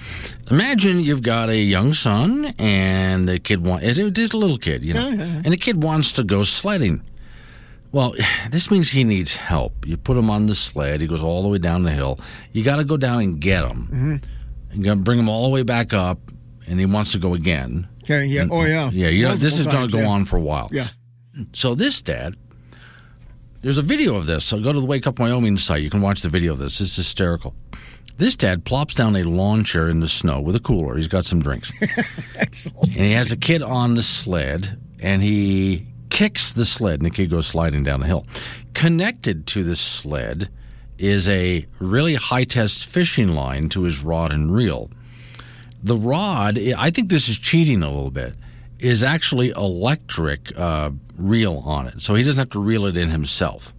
imagine 0.49 1.01
you've 1.01 1.22
got 1.22 1.49
a 1.49 1.57
young 1.57 1.91
son, 1.93 2.53
and 2.57 3.27
the 3.27 3.38
kid 3.38 3.65
wants 3.65 3.85
it's 3.85 3.97
just 4.15 4.34
a 4.34 4.38
little 4.38 4.57
kid, 4.57 4.85
you 4.85 4.93
know, 4.93 5.10
and 5.10 5.45
the 5.45 5.57
kid 5.57 5.84
wants 5.84 6.14
to 6.14 6.23
go 6.23 6.43
sledding. 6.43 7.03
Well, 7.91 8.15
this 8.49 8.72
means 8.72 8.89
he 8.89 9.03
needs 9.03 9.35
help. 9.35 9.85
You 9.85 9.97
put 9.97 10.15
him 10.15 10.30
on 10.30 10.45
the 10.45 10.56
sled. 10.56 11.01
He 11.01 11.07
goes 11.07 11.22
all 11.22 11.41
the 11.43 11.49
way 11.49 11.57
down 11.57 11.84
the 11.84 11.91
hill. 11.91 12.18
You 12.53 12.64
got 12.64 12.77
to 12.77 12.85
go 12.85 12.95
down 12.95 13.22
and 13.22 13.41
get 13.41 13.65
him. 13.65 14.22
Mhm. 14.72 14.77
You 14.77 14.84
got 14.84 14.93
to 14.93 14.99
bring 15.01 15.19
him 15.19 15.27
all 15.27 15.43
the 15.43 15.49
way 15.49 15.64
back 15.64 15.93
up, 15.93 16.19
and 16.65 16.80
he 16.80 16.85
wants 16.85 17.11
to 17.11 17.18
go 17.18 17.34
again. 17.34 17.89
Okay, 18.03 18.26
yeah. 18.26 18.45
Oh, 18.49 18.64
yeah. 18.65 18.89
Yeah, 18.91 19.10
you 19.10 19.26
know, 19.26 19.35
this 19.35 19.60
is 19.60 19.68
going 19.68 19.88
to 19.88 19.91
go 19.91 20.01
yeah. 20.01 20.07
on 20.07 20.23
for 20.26 20.38
a 20.38 20.41
while. 20.41 20.69
Yeah. 20.72 20.88
So 21.51 21.76
this 21.76 22.01
dad, 22.01 22.38
there's 23.61 23.77
a 23.77 23.84
video 23.84 24.15
of 24.15 24.26
this. 24.26 24.45
So 24.45 24.60
go 24.60 24.72
to 24.72 24.80
the 24.80 24.86
Wake 24.86 25.07
Up 25.07 25.19
Wyoming 25.19 25.57
site. 25.57 25.81
You 25.81 25.90
can 25.90 26.02
watch 26.02 26.22
the 26.22 26.30
video 26.30 26.53
of 26.53 26.60
this. 26.60 26.80
It's 26.81 26.95
hysterical. 26.95 27.56
This 28.18 28.36
dad 28.36 28.65
plops 28.65 28.95
down 28.95 29.15
a 29.15 29.23
lawn 29.23 29.64
chair 29.64 29.88
in 29.88 30.02
the 30.02 30.07
snow 30.07 30.41
with 30.41 30.56
a 30.56 30.60
cooler. 30.60 30.95
He's 30.95 31.07
got 31.07 31.26
some 31.26 31.41
drinks. 31.41 31.72
And 32.81 33.06
he 33.06 33.11
has 33.11 33.31
a 33.31 33.38
kid 33.38 33.61
on 33.61 33.94
the 33.95 34.02
sled, 34.02 34.77
and 34.99 35.22
he 35.22 35.88
kicks 36.10 36.52
the 36.53 36.65
sled, 36.65 36.99
and 36.99 37.06
the 37.06 37.15
kid 37.15 37.30
goes 37.30 37.48
sliding 37.48 37.84
down 37.84 38.02
the 38.02 38.07
hill. 38.07 38.26
Connected 38.73 39.48
to 39.48 39.64
the 39.64 39.76
sled 39.76 40.49
is 40.98 41.30
a 41.30 41.65
really 41.80 42.15
high 42.15 42.44
test 42.44 42.88
fishing 42.88 43.30
line 43.30 43.69
to 43.69 43.84
his 43.84 44.03
rod 44.03 44.34
and 44.34 44.53
reel. 44.53 44.90
The 45.81 45.95
rod, 45.95 46.60
I 46.60 46.90
think 46.90 47.10
this 47.10 47.30
is 47.30 47.38
cheating 47.38 47.84
a 47.84 47.90
little 47.90 48.11
bit, 48.11 48.36
is 48.80 49.03
actually 49.03 49.49
electric 49.49 50.57
uh, 50.57 50.91
reel 51.18 51.61
on 51.65 51.88
it. 51.88 52.01
So 52.01 52.15
he 52.15 52.23
doesn't 52.23 52.39
have 52.39 52.49
to 52.51 52.60
reel 52.60 52.85
it 52.85 52.97
in 52.97 53.10
himself. 53.10 53.73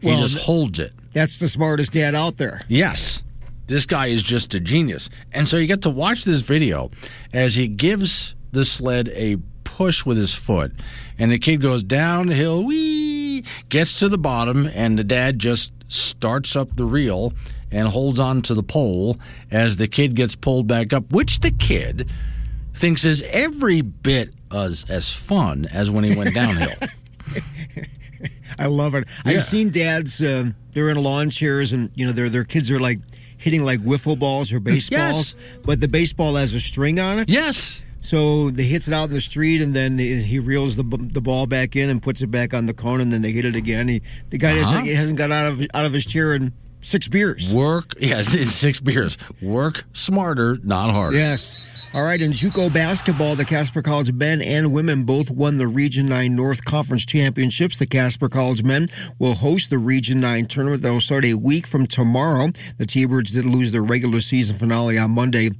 He 0.00 0.08
Well, 0.08 0.20
just 0.20 0.38
holds 0.38 0.78
it. 0.78 0.92
That's 1.12 1.38
the 1.38 1.48
smartest 1.48 1.92
dad 1.92 2.14
out 2.14 2.36
there. 2.36 2.60
Yes. 2.68 3.22
This 3.66 3.86
guy 3.86 4.06
is 4.08 4.22
just 4.22 4.54
a 4.54 4.60
genius. 4.60 5.08
And 5.32 5.48
so 5.48 5.56
you 5.56 5.66
get 5.66 5.82
to 5.82 5.90
watch 5.90 6.24
this 6.24 6.40
video 6.40 6.90
as 7.32 7.54
he 7.54 7.68
gives 7.68 8.34
the 8.50 8.64
sled 8.64 9.08
a 9.10 9.36
push 9.64 10.04
with 10.04 10.16
his 10.16 10.34
foot. 10.34 10.72
And 11.18 11.30
the 11.30 11.38
kid 11.38 11.60
goes 11.60 11.82
downhill, 11.82 12.66
wee, 12.66 13.44
gets 13.68 14.00
to 14.00 14.08
the 14.08 14.18
bottom, 14.18 14.66
and 14.74 14.98
the 14.98 15.04
dad 15.04 15.38
just 15.38 15.72
starts 15.88 16.56
up 16.56 16.74
the 16.76 16.84
reel 16.84 17.32
and 17.70 17.88
holds 17.88 18.20
on 18.20 18.42
to 18.42 18.54
the 18.54 18.62
pole 18.62 19.16
as 19.50 19.76
the 19.76 19.88
kid 19.88 20.14
gets 20.14 20.34
pulled 20.36 20.66
back 20.66 20.92
up, 20.92 21.10
which 21.12 21.40
the 21.40 21.50
kid 21.50 22.10
thinks 22.74 23.04
is 23.04 23.22
every 23.30 23.80
bit 23.80 24.30
as, 24.52 24.84
as 24.88 25.14
fun 25.14 25.66
as 25.66 25.90
when 25.90 26.04
he 26.04 26.16
went 26.16 26.34
downhill. 26.42 26.74
I 28.58 28.66
love 28.66 28.94
it. 28.94 29.08
Yeah. 29.24 29.32
I've 29.32 29.42
seen 29.42 29.70
dads. 29.70 30.22
Um, 30.22 30.54
they're 30.72 30.90
in 30.90 31.02
lawn 31.02 31.30
chairs, 31.30 31.72
and 31.72 31.90
you 31.94 32.06
know 32.06 32.12
their 32.12 32.28
their 32.28 32.44
kids 32.44 32.70
are 32.70 32.78
like 32.80 32.98
hitting 33.38 33.64
like 33.64 33.80
wiffle 33.80 34.18
balls 34.18 34.52
or 34.52 34.60
baseballs, 34.60 35.34
but 35.64 35.80
the 35.80 35.88
baseball 35.88 36.34
has 36.36 36.54
a 36.54 36.60
string 36.60 37.00
on 37.00 37.18
it. 37.18 37.28
Yes. 37.30 37.82
So 38.04 38.50
they 38.50 38.64
hits 38.64 38.88
it 38.88 38.94
out 38.94 39.08
in 39.08 39.14
the 39.14 39.20
street, 39.20 39.62
and 39.62 39.74
then 39.74 39.98
he 39.98 40.22
he 40.22 40.38
reels 40.38 40.76
the 40.76 40.82
the 40.84 41.20
ball 41.20 41.46
back 41.46 41.76
in 41.76 41.88
and 41.88 42.02
puts 42.02 42.20
it 42.20 42.28
back 42.30 42.52
on 42.52 42.66
the 42.66 42.74
cone, 42.74 43.00
and 43.00 43.10
then 43.12 43.22
they 43.22 43.32
hit 43.32 43.44
it 43.44 43.56
again. 43.56 43.88
He, 43.88 44.02
the 44.30 44.38
guy 44.38 44.52
Uh-huh. 44.58 44.70
hasn't, 44.72 44.88
hasn't 44.88 45.18
got 45.18 45.32
out 45.32 45.46
of 45.46 45.66
out 45.74 45.84
of 45.86 45.92
his 45.92 46.04
chair 46.06 46.34
in 46.34 46.52
six 46.80 47.08
beers. 47.08 47.52
Work, 47.54 47.94
yes, 48.00 48.28
six 48.54 48.80
beers. 48.80 49.16
Work 49.40 49.84
smarter, 49.92 50.58
not 50.62 50.90
harder. 50.90 51.16
Yes. 51.16 51.64
All 51.94 52.04
right, 52.04 52.22
in 52.22 52.30
JUCO 52.30 52.72
basketball, 52.72 53.36
the 53.36 53.44
Casper 53.44 53.82
College 53.82 54.12
men 54.12 54.40
and 54.40 54.72
women 54.72 55.02
both 55.02 55.30
won 55.30 55.58
the 55.58 55.66
Region 55.66 56.06
9 56.06 56.34
North 56.34 56.64
Conference 56.64 57.04
Championships. 57.04 57.76
The 57.76 57.86
Casper 57.86 58.30
College 58.30 58.62
men 58.62 58.88
will 59.18 59.34
host 59.34 59.68
the 59.68 59.76
Region 59.76 60.18
9 60.18 60.46
tournament 60.46 60.82
that 60.82 60.90
will 60.90 61.02
start 61.02 61.26
a 61.26 61.34
week 61.34 61.66
from 61.66 61.86
tomorrow. 61.86 62.48
The 62.78 62.86
T-Birds 62.86 63.32
did 63.32 63.44
lose 63.44 63.72
their 63.72 63.82
regular 63.82 64.22
season 64.22 64.56
finale 64.56 64.96
on 64.96 65.10
Monday 65.10 65.50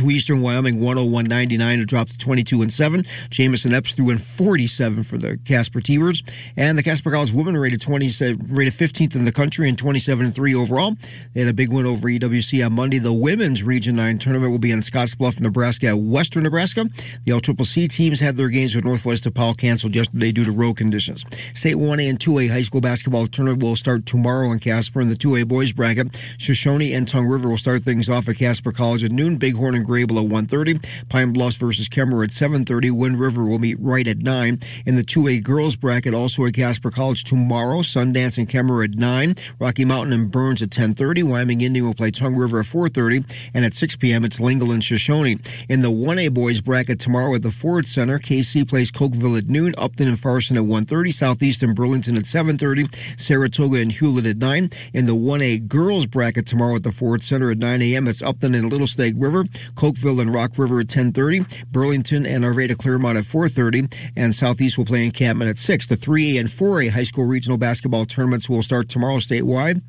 to 0.00 0.10
Eastern 0.10 0.40
Wyoming 0.40 0.78
101.99 0.78 1.80
to 1.80 1.84
drop 1.84 2.08
to 2.08 2.18
22 2.18 2.62
and 2.62 2.72
7. 2.72 3.04
Jamison 3.28 3.74
Epps 3.74 3.92
threw 3.92 4.10
in 4.10 4.18
47 4.18 5.02
for 5.02 5.18
the 5.18 5.38
Casper 5.44 5.80
T-Birds. 5.80 6.22
And 6.56 6.78
the 6.78 6.82
Casper 6.82 7.10
College 7.10 7.32
women 7.32 7.56
rated 7.56 7.82
20 7.82 8.06
uh, 8.06 8.34
rated 8.48 8.72
15th 8.72 9.14
in 9.14 9.24
the 9.24 9.32
country 9.32 9.68
and 9.68 9.76
27 9.76 10.26
and 10.26 10.34
3 10.34 10.54
overall. 10.54 10.94
They 11.34 11.40
had 11.40 11.50
a 11.50 11.54
big 11.54 11.72
win 11.72 11.86
over 11.86 12.08
EWC 12.08 12.64
on 12.64 12.72
Monday. 12.72 12.98
The 12.98 13.12
women's 13.12 13.62
Region 13.62 13.96
9 13.96 14.18
tournament 14.18 14.50
will 14.50 14.58
be 14.58 14.72
in 14.72 14.80
Scottsbluff, 14.80 15.38
Nebraska 15.38 15.88
at 15.88 15.98
Western 15.98 16.44
Nebraska. 16.44 16.84
The 17.24 17.32
LCCC 17.32 17.88
teams 17.88 18.20
had 18.20 18.36
their 18.36 18.48
games 18.48 18.74
with 18.74 18.84
Northwest 18.84 19.24
DePaul 19.24 19.56
canceled 19.56 19.94
yesterday 19.94 20.32
due 20.32 20.44
to 20.44 20.52
road 20.52 20.76
conditions. 20.78 21.26
State 21.54 21.76
1A 21.76 22.08
and 22.08 22.18
2A 22.18 22.50
high 22.50 22.62
school 22.62 22.80
basketball 22.80 23.26
tournament 23.26 23.62
will 23.62 23.76
start 23.76 24.06
tomorrow 24.06 24.50
in 24.50 24.58
Casper 24.58 25.00
in 25.00 25.08
the 25.08 25.14
2A 25.14 25.46
boys 25.46 25.72
bracket. 25.72 26.16
Shoshone 26.38 26.94
and 26.94 27.06
Tongue 27.06 27.26
River 27.26 27.50
will 27.50 27.58
start 27.58 27.82
things 27.82 28.08
off 28.08 28.28
at 28.28 28.36
Casper 28.36 28.72
College 28.72 29.04
at 29.04 29.12
noon. 29.12 29.36
Bighorn 29.36 29.74
and 29.74 29.84
Greybull 29.90 30.24
at 30.24 30.30
1.30. 30.48 31.08
Pine 31.08 31.32
Bluffs 31.32 31.56
versus 31.56 31.88
Kemmerer 31.88 32.22
at 32.22 32.30
7.30. 32.30 32.92
Wind 32.92 33.18
River 33.18 33.44
will 33.44 33.58
meet 33.58 33.76
right 33.80 34.06
at 34.06 34.18
9. 34.18 34.60
In 34.86 34.94
the 34.94 35.02
2A 35.02 35.42
girls 35.42 35.74
bracket, 35.74 36.14
also 36.14 36.46
at 36.46 36.54
Casper 36.54 36.92
College 36.92 37.24
tomorrow. 37.24 37.78
Sundance 37.78 38.38
and 38.38 38.48
Kemmerer 38.48 38.84
at 38.84 38.94
9. 38.94 39.34
Rocky 39.58 39.84
Mountain 39.84 40.12
and 40.12 40.30
Burns 40.30 40.62
at 40.62 40.70
10.30. 40.70 41.24
Wyoming 41.24 41.60
Indian 41.60 41.86
will 41.86 41.94
play 41.94 42.12
Tongue 42.12 42.36
River 42.36 42.60
at 42.60 42.66
4.30. 42.66 43.50
And 43.52 43.64
at 43.64 43.74
6 43.74 43.96
p.m., 43.96 44.24
it's 44.24 44.38
Lingle 44.38 44.70
and 44.70 44.84
Shoshone. 44.84 45.38
In 45.68 45.80
the 45.80 45.90
1A 45.90 46.32
boys 46.32 46.60
bracket 46.60 47.00
tomorrow 47.00 47.34
at 47.34 47.42
the 47.42 47.50
Ford 47.50 47.86
Center, 47.86 48.20
Kaycee 48.20 48.68
plays 48.68 48.92
Cokeville 48.92 49.38
at 49.38 49.48
noon. 49.48 49.74
Upton 49.76 50.06
and 50.06 50.20
Farson 50.20 50.56
at 50.56 50.62
1.30. 50.62 51.12
Southeast 51.12 51.64
and 51.64 51.74
Burlington 51.74 52.16
at 52.16 52.24
7.30. 52.24 53.20
Saratoga 53.20 53.80
and 53.80 53.90
Hulett 53.90 54.30
at 54.30 54.36
9. 54.36 54.70
In 54.94 55.06
the 55.06 55.14
1A 55.14 55.66
girls 55.66 56.06
bracket 56.06 56.46
tomorrow 56.46 56.76
at 56.76 56.84
the 56.84 56.92
Ford 56.92 57.24
Center 57.24 57.50
at 57.50 57.58
9 57.58 57.82
a.m., 57.82 58.06
it's 58.06 58.22
Upton 58.22 58.54
and 58.54 58.70
Little 58.70 58.86
Snake 58.86 59.14
River. 59.16 59.44
Cokeville 59.74 60.20
and 60.20 60.32
Rock 60.32 60.58
River 60.58 60.80
at 60.80 60.86
10.30. 60.86 61.66
Burlington 61.70 62.26
and 62.26 62.44
Arvada 62.44 62.76
Clearmont 62.76 63.18
at 63.18 63.24
4.30. 63.24 63.92
And 64.16 64.34
Southeast 64.34 64.78
will 64.78 64.84
play 64.84 65.04
Encampment 65.04 65.50
at 65.50 65.58
6. 65.58 65.86
The 65.86 65.96
3A 65.96 66.40
and 66.40 66.48
4A 66.48 66.90
high 66.90 67.04
school 67.04 67.24
regional 67.24 67.58
basketball 67.58 68.04
tournaments 68.04 68.48
will 68.48 68.62
start 68.62 68.88
tomorrow 68.88 69.16
statewide. 69.16 69.82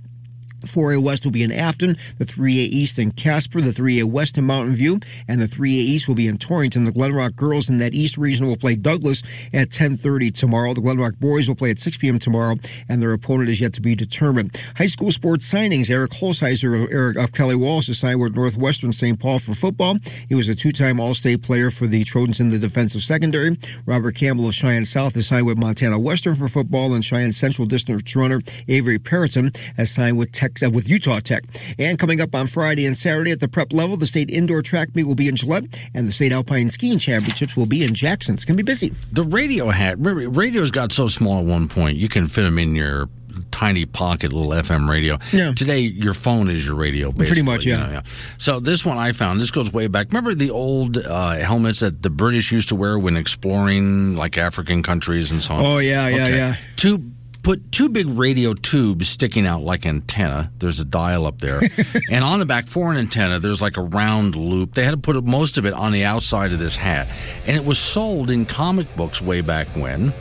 4A 0.68 1.02
West 1.02 1.24
will 1.24 1.32
be 1.32 1.44
in 1.44 1.52
Afton, 1.52 1.96
the 2.18 2.26
3A 2.26 2.52
East 2.52 3.00
in 3.00 3.12
Casper, 3.12 3.62
the 3.62 3.72
3A 3.72 4.06
West 4.06 4.38
in 4.38 4.46
Mountain 4.46 4.76
View, 4.76 5.00
and 5.28 5.42
the 5.42 5.46
3A 5.46 5.70
East 5.70 6.08
will 6.08 6.16
be 6.16 6.28
in 6.28 6.38
Torrington. 6.38 6.84
The 6.84 6.92
Glenrock 6.92 7.36
girls 7.36 7.70
in 7.70 7.78
that 7.78 7.94
East 7.94 8.18
region 8.18 8.48
will 8.48 8.56
play 8.56 8.76
Douglas 8.76 9.24
at 9.54 9.70
10:30 9.70 10.32
tomorrow. 10.32 10.74
The 10.74 10.82
Glenrock 10.82 11.20
boys 11.20 11.48
will 11.48 11.56
play 11.56 11.72
at 11.72 11.80
6 11.80 11.98
p.m. 11.98 12.20
tomorrow, 12.20 12.56
and 12.90 13.02
their 13.02 13.14
opponent 13.14 13.50
is 13.50 13.62
yet 13.62 13.74
to 13.74 13.82
be 13.82 13.96
determined. 13.96 14.58
High 14.76 14.88
school 14.88 15.12
sports 15.12 15.52
signings: 15.52 15.90
Eric 15.90 16.12
Holsheiser 16.12 16.84
of, 16.84 16.92
Eric, 16.92 17.18
of 17.18 17.32
Kelly 17.32 17.56
Walsh 17.56 17.90
is 17.90 18.00
signed 18.00 18.20
with 18.20 18.36
Northwestern 18.36 18.94
St. 18.94 19.20
Paul 19.20 19.40
for 19.40 19.54
football. 19.54 19.98
He 20.30 20.36
was 20.36 20.48
a 20.48 20.56
two-time 20.56 21.00
All-State 21.00 21.42
player 21.42 21.72
for 21.72 21.88
the 21.88 22.04
Trojans 22.04 22.40
in 22.40 22.50
the 22.50 22.60
defensive 22.60 23.02
secondary. 23.02 23.58
Robert 23.86 24.16
Campbell 24.16 24.48
of 24.48 24.56
Cheyenne 24.56 24.86
South 24.86 25.16
is 25.18 25.28
signed 25.28 25.46
with 25.46 25.58
Montana 25.58 26.00
Western 26.00 26.36
for 26.36 26.48
football, 26.48 26.94
and 26.94 27.04
Cheyenne 27.04 27.32
Central 27.32 27.68
District 27.68 28.16
runner 28.16 28.42
Avery 28.68 29.00
Perriton 29.00 29.56
has 29.78 29.92
signed 29.92 30.18
with 30.18 30.32
Tech 30.56 30.68
uh, 30.68 30.72
with 30.72 30.90
Utah 30.90 31.19
Tech. 31.19 31.44
And 31.78 31.98
coming 31.99 32.22
up 32.22 32.36
on 32.36 32.48
Friday 32.48 32.86
and 32.86 32.98
Saturday 32.98 33.32
at 33.32 33.40
the 33.40 33.48
prep 33.48 33.73
level, 33.73 33.98
the 33.98 34.07
state 34.07 34.30
indoor 34.30 34.61
track 34.61 34.95
meet 34.95 35.03
will 35.06 35.15
be 35.15 35.28
in 35.28 35.36
Gillette, 35.36 35.65
and 35.94 36.07
the 36.07 36.11
state 36.11 36.32
alpine 36.32 36.69
skiing 36.69 36.99
championships 36.99 37.56
will 37.56 37.65
be 37.65 37.84
in 37.84 37.94
Jackson. 37.94 38.36
It's 38.36 38.45
going 38.45 38.57
to 38.57 38.64
be 38.64 38.65
busy. 38.69 38.94
The 39.11 39.23
radio 39.23 39.69
hat, 39.69 39.95
radios 39.99 40.72
got 40.72 40.91
so 40.91 41.07
small 41.07 41.40
at 41.40 41.45
one 41.45 41.68
point, 41.68 41.98
you 41.98 42.10
can 42.10 42.28
fit 42.28 42.44
them 42.44 42.57
in 42.57 42.76
your 42.76 43.10
tiny 43.52 43.86
pocket 43.86 44.34
little 44.34 44.52
FM 44.52 44.90
radio. 44.90 45.18
Yeah. 45.32 45.53
Today, 45.53 45.80
your 45.80 46.14
phone 46.14 46.49
is 46.49 46.65
your 46.65 46.76
radio, 46.76 47.07
basically. 47.11 47.26
Pretty 47.28 47.41
much, 47.44 47.65
yeah. 47.65 47.88
You 47.88 47.94
know, 47.94 48.02
So 48.38 48.60
this 48.60 48.86
one 48.86 48.98
I 48.98 49.11
found, 49.14 49.40
this 49.40 49.52
goes 49.52 49.72
way 49.72 49.88
back. 49.88 50.10
Remember 50.10 50.34
the 50.34 50.52
old 50.52 50.98
uh, 50.98 51.32
helmets 51.36 51.80
that 51.80 52.02
the 52.02 52.10
British 52.10 52.52
used 52.52 52.69
to 52.69 52.76
wear 52.76 52.98
when 52.99 53.15
exploring 53.15 54.15
like 54.15 54.38
African 54.38 54.84
countries 54.84 55.32
and 55.32 55.41
so 55.41 55.56
on? 55.56 55.65
Oh, 55.65 55.78
yeah, 55.80 56.07
yeah, 56.07 56.28
yeah. 56.28 56.56
Two 56.76 57.11
put 57.44 57.72
two 57.72 57.90
big 57.90 58.08
radio 58.08 58.54
tubes 58.54 59.08
sticking 59.08 59.46
out 59.46 59.64
like 59.64 59.86
antenna. 59.86 60.52
There's 60.58 60.80
a 60.80 60.86
dial 60.86 61.26
up 61.26 61.40
there, 61.40 61.62
and 62.12 62.24
on 62.24 62.40
the 62.40 62.46
back 62.46 62.68
for 62.68 62.92
an 62.92 62.98
antenna, 62.98 63.40
there's 63.40 63.62
like 63.62 63.78
a 63.78 63.82
round 63.82 64.36
loop. 64.36 64.74
They 64.74 64.84
had 64.84 64.92
to 64.92 64.98
put 64.98 65.24
most 65.24 65.58
of 65.58 65.66
it 65.66 65.74
on 65.74 65.92
the 65.92 66.06
outside 66.06 66.52
of 66.52 66.60
this 66.60 66.76
hat, 66.76 67.08
and 67.46 67.56
it 67.56 67.66
was 67.66 67.80
sold 67.80 68.30
in 68.30 68.46
comic 68.46 68.94
books 68.96 69.22
way 69.22 69.42
back 69.42 69.68
when 69.76 70.14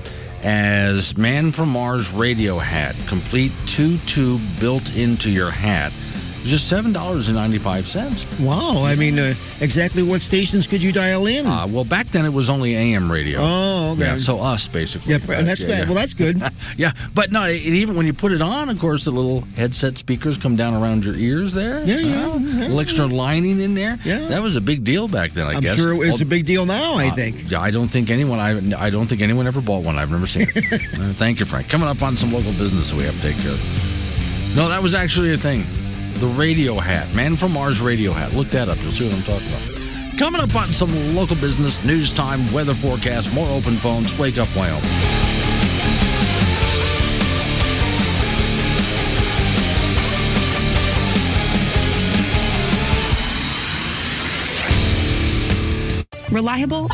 as 0.43 1.17
Man 1.17 1.53
from 1.53 1.69
Mars 1.71 2.11
radio 2.13 2.59
hat, 2.59 2.97
complete 3.07 3.53
two 3.67 3.99
tube 3.99 4.41
built 4.59 4.95
into 4.97 5.31
your 5.31 5.51
hat. 5.51 5.93
Just 6.45 6.69
seven 6.71 6.93
dollars 6.93 7.29
and 7.29 7.37
ninety 7.37 7.59
five 7.59 7.87
cents. 7.87 8.25
Wow. 8.41 8.83
I 8.85 8.95
mean, 8.97 9.19
uh, 9.19 9.35
exactly 9.61 10.03
what 10.03 10.23
stations 10.23 10.67
could 10.67 10.83
you 10.83 10.91
dial 10.91 11.27
in? 11.27 11.47
Uh, 11.47 11.67
well, 11.67 11.85
back 11.85 12.07
then 12.09 12.25
it 12.25 12.33
was 12.33 12.49
only 12.49 12.75
AM 12.75 13.13
radio. 13.13 13.41
Oh, 13.43 13.93
okay. 13.93 14.01
Yeah, 14.03 14.17
so 14.17 14.41
us 14.41 14.67
basically. 14.67 15.13
Yeah, 15.13 15.19
and 15.39 15.47
that's 15.47 15.63
good. 15.63 15.87
Well, 15.87 15.95
that's 15.97 16.15
good. 16.15 16.43
yeah, 16.79 16.93
but 17.15 17.31
no, 17.31 17.45
it, 17.45 17.57
even 17.61 17.95
when 17.95 18.07
you 18.07 18.15
put 18.15 18.33
it 18.33 18.41
on, 18.41 18.71
of 18.71 18.79
course, 18.81 19.05
the 19.05 19.11
little 19.11 19.43
headset 19.57 19.99
speakers 19.99 20.39
come 20.39 20.57
down 20.57 20.73
around 20.75 21.05
your 21.05 21.15
ears 21.15 21.53
there. 21.53 21.85
Yeah, 21.85 21.99
yeah, 21.99 22.27
Uh, 22.31 22.39
yeah. 22.39 22.61
Little 22.63 22.81
extra 22.81 23.07
lining 23.07 23.61
in 23.61 23.75
there. 23.75 23.99
Yeah. 24.05 24.29
that 24.29 24.43
was 24.43 24.57
a 24.57 24.61
big 24.63 24.83
deal 24.83 25.09
back 25.09 25.33
then. 25.33 25.47
I 25.47 25.53
I'm 25.55 25.61
guess. 25.61 25.77
sure 25.77 25.93
it's 26.05 26.15
Well, 26.15 26.23
a 26.23 26.25
big 26.31 26.47
deal 26.47 26.65
now. 26.65 26.95
I 26.95 27.09
uh, 27.09 27.15
think. 27.15 27.51
yeah, 27.51 27.61
I 27.61 27.71
don't 27.71 27.89
think 27.89 28.09
anyone. 28.11 28.39
I 28.39 28.87
I 28.87 28.89
don't 28.89 29.07
think 29.07 29.21
anyone 29.21 29.47
ever 29.47 29.61
bought 29.61 29.85
one. 29.85 29.99
I've 29.99 30.11
never 30.11 30.27
seen 30.27 30.47
it. 30.55 30.81
Uh, 31.01 31.13
thank 31.15 31.39
you, 31.41 31.47
Frank. 31.47 31.69
Coming 31.69 31.89
up 31.89 32.03
on 32.03 32.17
some 32.17 32.33
local 32.33 32.53
business 32.53 32.91
that 32.91 32.97
we 32.97 33.05
have 33.05 33.15
to 33.15 33.21
take 33.23 33.37
care 33.39 33.53
of. 33.53 33.61
No, 34.57 34.69
that 34.69 34.83
was 34.83 34.95
actually 34.95 35.33
a 35.33 35.37
thing. 35.37 35.65
The 36.21 36.27
radio 36.27 36.75
hat, 36.75 37.15
Man 37.15 37.35
from 37.35 37.55
Mars 37.55 37.81
radio 37.81 38.13
hat. 38.13 38.35
Look 38.35 38.49
that 38.49 38.69
up. 38.69 38.77
You'll 38.83 38.93
see 38.93 39.09
what 39.09 39.17
I'm 39.17 39.23
talking 39.23 39.49
about. 39.49 40.19
Coming 40.19 40.43
up 40.43 40.55
on 40.55 40.71
some 40.75 41.17
local 41.17 41.35
business, 41.37 41.83
news 41.83 42.13
time, 42.13 42.53
weather 42.53 42.75
forecast, 42.75 43.33
more 43.33 43.49
open 43.49 43.73
phones. 43.77 44.19
Wake 44.19 44.37
up, 44.37 44.55
Wyoming. 44.55 44.85
Reliable? 56.31 56.87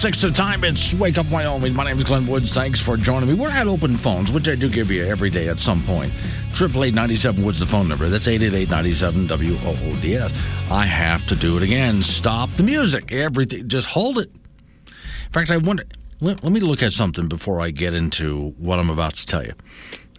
Six 0.00 0.22
the 0.22 0.30
time. 0.30 0.64
It's 0.64 0.94
Wake 0.94 1.18
Up 1.18 1.26
Wyoming. 1.26 1.74
My 1.74 1.84
name 1.84 1.98
is 1.98 2.04
Glenn 2.04 2.26
Woods. 2.26 2.54
Thanks 2.54 2.80
for 2.80 2.96
joining 2.96 3.28
me. 3.28 3.34
We're 3.34 3.50
at 3.50 3.66
open 3.66 3.98
phones, 3.98 4.32
which 4.32 4.48
I 4.48 4.54
do 4.54 4.70
give 4.70 4.90
you 4.90 5.04
every 5.04 5.28
day 5.28 5.48
at 5.50 5.60
some 5.60 5.82
point. 5.82 6.10
Triple 6.54 6.84
eight 6.84 6.94
ninety 6.94 7.16
seven 7.16 7.44
Woods 7.44 7.60
the 7.60 7.66
phone 7.66 7.86
number. 7.86 8.08
That's 8.08 8.26
eight 8.26 8.40
eight 8.40 8.54
eight 8.54 8.70
ninety 8.70 8.94
seven 8.94 9.26
W 9.26 9.58
O 9.62 9.76
O 9.78 9.94
D 9.96 10.14
S. 10.14 10.32
I 10.70 10.86
have 10.86 11.26
to 11.26 11.36
do 11.36 11.58
it 11.58 11.62
again. 11.62 12.02
Stop 12.02 12.50
the 12.54 12.62
music. 12.62 13.12
Everything. 13.12 13.68
Just 13.68 13.88
hold 13.88 14.16
it. 14.16 14.30
In 14.86 15.32
fact, 15.32 15.50
I 15.50 15.58
wonder. 15.58 15.84
Let, 16.22 16.42
let 16.42 16.50
me 16.50 16.60
look 16.60 16.82
at 16.82 16.94
something 16.94 17.28
before 17.28 17.60
I 17.60 17.70
get 17.70 17.92
into 17.92 18.54
what 18.56 18.78
I'm 18.78 18.88
about 18.88 19.16
to 19.16 19.26
tell 19.26 19.44
you. 19.44 19.52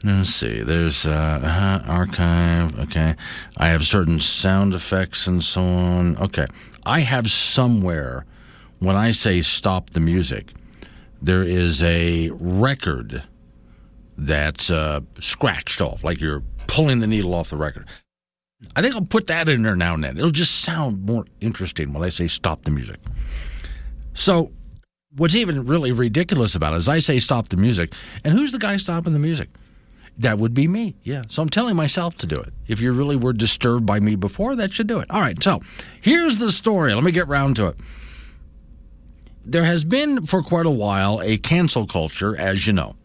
Let's 0.03 0.29
see. 0.29 0.61
There's 0.61 1.07
uh, 1.07 1.81
uh, 1.87 1.89
archive. 1.91 2.77
Okay. 2.81 3.15
I 3.57 3.69
have 3.69 3.83
certain 3.83 4.19
sound 4.19 4.75
effects 4.75 5.25
and 5.25 5.43
so 5.43 5.63
on. 5.63 6.17
Okay. 6.17 6.45
I 6.85 6.99
have 6.99 7.31
somewhere 7.31 8.27
when 8.81 8.95
I 8.95 9.11
say 9.11 9.41
stop 9.41 9.91
the 9.91 9.99
music, 9.99 10.53
there 11.21 11.43
is 11.43 11.83
a 11.83 12.31
record 12.33 13.23
that's 14.17 14.71
uh, 14.71 15.01
scratched 15.19 15.81
off, 15.81 16.03
like 16.03 16.19
you're 16.19 16.41
pulling 16.65 16.99
the 16.99 17.07
needle 17.07 17.35
off 17.35 17.51
the 17.51 17.57
record. 17.57 17.87
I 18.75 18.81
think 18.81 18.95
I'll 18.95 19.01
put 19.01 19.27
that 19.27 19.47
in 19.49 19.61
there 19.61 19.75
now 19.75 19.93
and 19.93 20.03
then. 20.03 20.17
It'll 20.17 20.31
just 20.31 20.61
sound 20.61 21.05
more 21.05 21.25
interesting 21.41 21.93
when 21.93 22.03
I 22.03 22.09
say 22.09 22.27
stop 22.27 22.63
the 22.63 22.71
music. 22.71 22.99
So, 24.13 24.51
what's 25.15 25.35
even 25.35 25.67
really 25.67 25.91
ridiculous 25.91 26.55
about 26.55 26.73
it 26.73 26.77
is 26.77 26.89
I 26.89 26.99
say 26.99 27.19
stop 27.19 27.49
the 27.49 27.57
music, 27.57 27.93
and 28.23 28.33
who's 28.33 28.51
the 28.51 28.59
guy 28.59 28.77
stopping 28.77 29.13
the 29.13 29.19
music? 29.19 29.49
That 30.17 30.39
would 30.39 30.55
be 30.55 30.67
me. 30.67 30.95
Yeah. 31.03 31.21
So 31.29 31.43
I'm 31.43 31.49
telling 31.49 31.75
myself 31.75 32.17
to 32.17 32.27
do 32.27 32.39
it. 32.39 32.51
If 32.67 32.81
you 32.81 32.91
really 32.93 33.15
were 33.15 33.33
disturbed 33.33 33.85
by 33.85 33.99
me 33.99 34.15
before, 34.15 34.55
that 34.55 34.73
should 34.73 34.87
do 34.87 34.99
it. 34.99 35.09
All 35.09 35.21
right. 35.21 35.41
So 35.41 35.61
here's 36.01 36.37
the 36.37 36.51
story. 36.51 36.93
Let 36.93 37.03
me 37.03 37.11
get 37.11 37.27
round 37.27 37.55
to 37.57 37.67
it. 37.67 37.77
There 39.43 39.63
has 39.63 39.83
been 39.83 40.25
for 40.25 40.43
quite 40.43 40.65
a 40.65 40.71
while 40.71 41.21
a 41.21 41.37
cancel 41.37 41.87
culture, 41.87 42.35
as 42.35 42.67
you 42.67 42.73
know. 42.73 42.95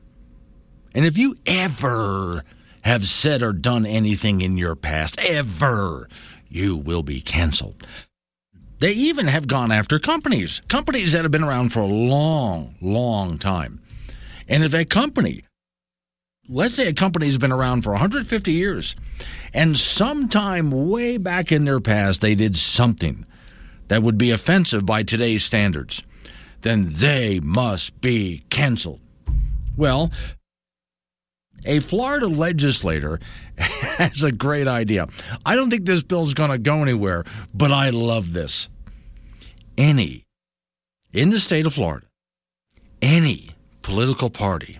And 0.94 1.04
if 1.04 1.18
you 1.18 1.34
ever 1.46 2.42
have 2.82 3.06
said 3.06 3.42
or 3.42 3.52
done 3.52 3.84
anything 3.84 4.40
in 4.40 4.56
your 4.56 4.76
past, 4.76 5.18
ever, 5.18 6.08
you 6.48 6.76
will 6.76 7.02
be 7.02 7.20
canceled. 7.20 7.86
They 8.78 8.92
even 8.92 9.26
have 9.26 9.48
gone 9.48 9.72
after 9.72 9.98
companies, 9.98 10.60
companies 10.68 11.12
that 11.12 11.24
have 11.24 11.30
been 11.30 11.42
around 11.42 11.70
for 11.70 11.80
a 11.80 11.86
long, 11.86 12.74
long 12.80 13.38
time. 13.38 13.80
And 14.48 14.62
if 14.62 14.74
a 14.74 14.84
company, 14.84 15.44
let's 16.48 16.74
say 16.74 16.88
a 16.88 16.92
company's 16.92 17.38
been 17.38 17.52
around 17.52 17.82
for 17.82 17.90
150 17.90 18.52
years, 18.52 18.94
and 19.54 19.76
sometime 19.76 20.88
way 20.88 21.16
back 21.16 21.50
in 21.50 21.64
their 21.64 21.80
past 21.80 22.20
they 22.20 22.34
did 22.34 22.56
something 22.56 23.24
that 23.88 24.02
would 24.02 24.18
be 24.18 24.30
offensive 24.30 24.84
by 24.84 25.02
today's 25.02 25.44
standards, 25.44 26.02
then 26.66 26.88
they 26.88 27.38
must 27.38 28.01
be 28.01 28.44
canceled. 28.51 29.01
Well, 29.76 30.10
a 31.64 31.78
Florida 31.78 32.26
legislator 32.26 33.20
has 33.59 34.24
a 34.24 34.32
great 34.32 34.66
idea. 34.66 35.06
I 35.44 35.55
don't 35.55 35.70
think 35.70 35.84
this 35.84 36.02
bill's 36.02 36.34
going 36.34 36.51
to 36.51 36.59
go 36.59 36.82
anywhere, 36.82 37.24
but 37.55 37.70
I 37.70 37.90
love 37.90 38.32
this. 38.32 38.68
Any, 39.78 40.24
in 41.12 41.30
the 41.30 41.38
state 41.38 41.66
of 41.66 41.74
Florida, 41.74 42.06
any 43.01 43.51
political 43.82 44.30
party 44.30 44.78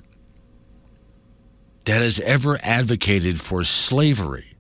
that 1.85 2.03
has 2.03 2.19
ever 2.21 2.59
advocated 2.63 3.41
for 3.41 3.63
slavery 3.63 4.57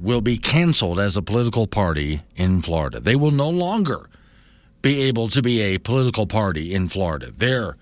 will 0.00 0.22
be 0.22 0.38
canceled 0.38 0.98
as 0.98 1.16
a 1.16 1.22
political 1.22 1.66
party 1.66 2.22
in 2.34 2.62
Florida. 2.62 3.00
They 3.00 3.16
will 3.16 3.30
no 3.30 3.50
longer 3.50 4.09
be 4.82 5.02
able 5.02 5.28
to 5.28 5.42
be 5.42 5.60
a 5.60 5.78
political 5.78 6.26
party 6.26 6.74
in 6.74 6.88
Florida. 6.88 7.32
They're 7.36 7.76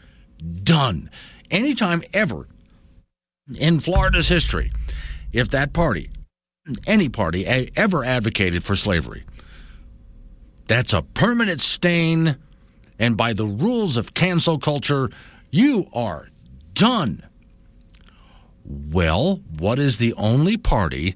done. 0.62 1.10
Anytime 1.50 2.02
ever 2.12 2.46
in 3.56 3.80
Florida's 3.80 4.28
history, 4.28 4.72
if 5.32 5.48
that 5.50 5.72
party, 5.72 6.10
any 6.86 7.08
party, 7.08 7.46
ever 7.76 8.04
advocated 8.04 8.64
for 8.64 8.76
slavery, 8.76 9.24
that's 10.66 10.92
a 10.92 11.02
permanent 11.02 11.60
stain. 11.60 12.36
And 12.98 13.16
by 13.16 13.32
the 13.32 13.46
rules 13.46 13.96
of 13.96 14.12
cancel 14.14 14.58
culture, 14.58 15.08
you 15.50 15.88
are 15.92 16.28
done. 16.74 17.24
Well, 18.64 19.40
what 19.58 19.78
is 19.78 19.98
the 19.98 20.12
only 20.14 20.56
party 20.56 21.14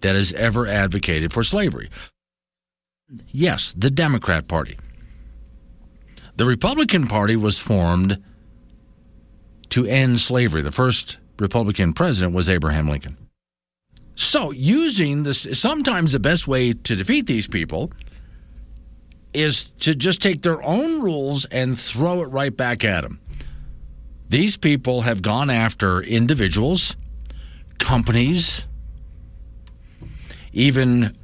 that 0.00 0.14
has 0.14 0.32
ever 0.34 0.66
advocated 0.66 1.32
for 1.32 1.42
slavery? 1.42 1.90
Yes, 3.32 3.74
the 3.76 3.90
Democrat 3.90 4.46
Party. 4.46 4.78
The 6.36 6.44
Republican 6.44 7.06
Party 7.06 7.36
was 7.36 7.58
formed 7.58 8.22
to 9.70 9.86
end 9.86 10.20
slavery. 10.20 10.62
The 10.62 10.72
first 10.72 11.18
Republican 11.38 11.92
president 11.92 12.34
was 12.34 12.50
Abraham 12.50 12.88
Lincoln. 12.88 13.16
So, 14.16 14.52
using 14.52 15.24
this, 15.24 15.46
sometimes 15.52 16.12
the 16.12 16.20
best 16.20 16.46
way 16.46 16.72
to 16.72 16.96
defeat 16.96 17.26
these 17.26 17.48
people 17.48 17.90
is 19.32 19.70
to 19.80 19.94
just 19.94 20.22
take 20.22 20.42
their 20.42 20.62
own 20.62 21.02
rules 21.02 21.44
and 21.46 21.78
throw 21.78 22.22
it 22.22 22.26
right 22.26 22.56
back 22.56 22.84
at 22.84 23.02
them. 23.02 23.20
These 24.28 24.56
people 24.56 25.02
have 25.02 25.22
gone 25.22 25.50
after 25.50 26.00
individuals, 26.00 26.96
companies, 27.78 28.64
even 30.52 31.16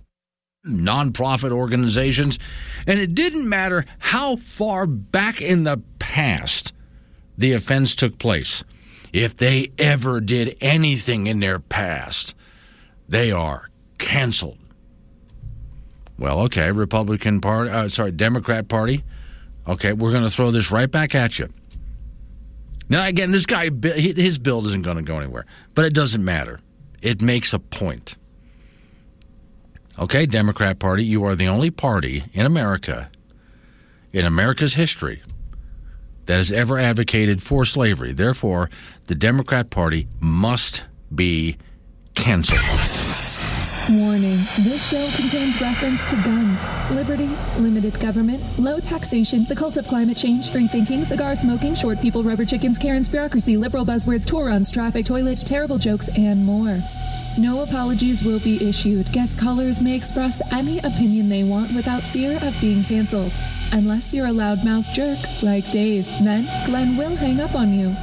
nonprofit 0.66 1.53
organizations, 1.53 2.39
and 2.87 2.99
it 2.99 3.15
didn't 3.15 3.49
matter 3.49 3.85
how 3.99 4.37
far 4.37 4.87
back 4.87 5.41
in 5.41 5.65
the 5.65 5.82
past 5.99 6.73
the 7.39 7.53
offense 7.53 7.95
took 7.95 8.19
place. 8.19 8.65
If 9.12 9.37
they 9.37 9.73
ever 9.78 10.20
did 10.20 10.57
anything 10.61 11.27
in 11.27 11.41
their 11.41 11.59
past, 11.59 12.35
they 13.09 13.32
are 13.32 13.69
canceled. 13.99 14.59
Well, 16.19 16.41
okay, 16.43 16.70
Republican 16.70 17.41
Party, 17.41 17.70
uh, 17.70 17.89
sorry, 17.89 18.12
Democrat 18.12 18.69
Party. 18.69 19.05
Okay, 19.66 19.93
we're 19.93 20.12
going 20.12 20.24
to 20.24 20.31
throw 20.31 20.51
this 20.51 20.70
right 20.70 20.91
back 20.91 21.15
at 21.15 21.39
you. 21.39 21.49
Now, 22.89 23.07
again, 23.07 23.31
this 23.31 23.47
guy, 23.47 23.70
his 23.82 24.39
bill 24.39 24.66
isn't 24.66 24.85
going 24.85 24.97
to 24.97 25.03
go 25.03 25.19
anywhere, 25.19 25.47
but 25.74 25.85
it 25.85 25.95
doesn't 25.95 26.24
matter. 26.24 26.61
It 27.01 27.23
makes 27.23 27.55
a 27.55 27.59
point. 27.59 28.16
Okay, 30.01 30.24
Democrat 30.24 30.78
Party, 30.78 31.05
you 31.05 31.24
are 31.24 31.35
the 31.35 31.47
only 31.47 31.70
party 31.70 32.24
in 32.32 32.47
America, 32.47 33.10
in 34.14 34.24
America's 34.24 34.72
history, 34.72 35.22
that 36.24 36.36
has 36.36 36.51
ever 36.51 36.78
advocated 36.78 37.43
for 37.43 37.66
slavery. 37.66 38.12
Therefore, 38.12 38.70
the 39.09 39.14
Democrat 39.14 39.68
Party 39.68 40.09
must 40.18 40.85
be 41.14 41.59
canceled. 42.14 42.60
Warning 43.90 44.39
this 44.60 44.89
show 44.89 45.10
contains 45.16 45.60
reference 45.60 46.06
to 46.06 46.16
guns, 46.22 46.64
liberty, 46.93 47.28
limited 47.59 48.01
government, 48.01 48.43
low 48.59 48.81
taxation, 48.81 49.44
the 49.51 49.56
cult 49.56 49.77
of 49.77 49.86
climate 49.86 50.16
change, 50.16 50.51
free 50.51 50.68
thinking, 50.68 51.05
cigar 51.05 51.35
smoking, 51.35 51.74
short 51.74 52.01
people, 52.01 52.22
rubber 52.22 52.47
chickens, 52.47 52.78
Karen's 52.78 53.09
bureaucracy, 53.09 53.59
liberal 53.59 53.85
buzzwords, 53.85 54.24
tour 54.24 54.47
runs, 54.47 54.72
traffic, 54.72 55.05
toilets, 55.05 55.43
terrible 55.43 55.77
jokes, 55.77 56.09
and 56.16 56.43
more. 56.43 56.81
No 57.40 57.62
apologies 57.62 58.22
will 58.22 58.38
be 58.38 58.62
issued. 58.62 59.10
Guest 59.12 59.38
callers 59.38 59.80
may 59.80 59.96
express 59.96 60.42
any 60.52 60.78
opinion 60.80 61.30
they 61.30 61.42
want 61.42 61.72
without 61.74 62.02
fear 62.02 62.38
of 62.42 62.54
being 62.60 62.84
canceled. 62.84 63.32
Unless 63.72 64.12
you're 64.12 64.26
a 64.26 64.30
loudmouth 64.30 64.92
jerk 64.92 65.18
like 65.42 65.70
Dave, 65.70 66.04
then 66.22 66.44
Glenn 66.66 66.98
will 66.98 67.16
hang 67.16 67.40
up 67.40 67.54
on 67.54 67.72
you. 67.72 67.96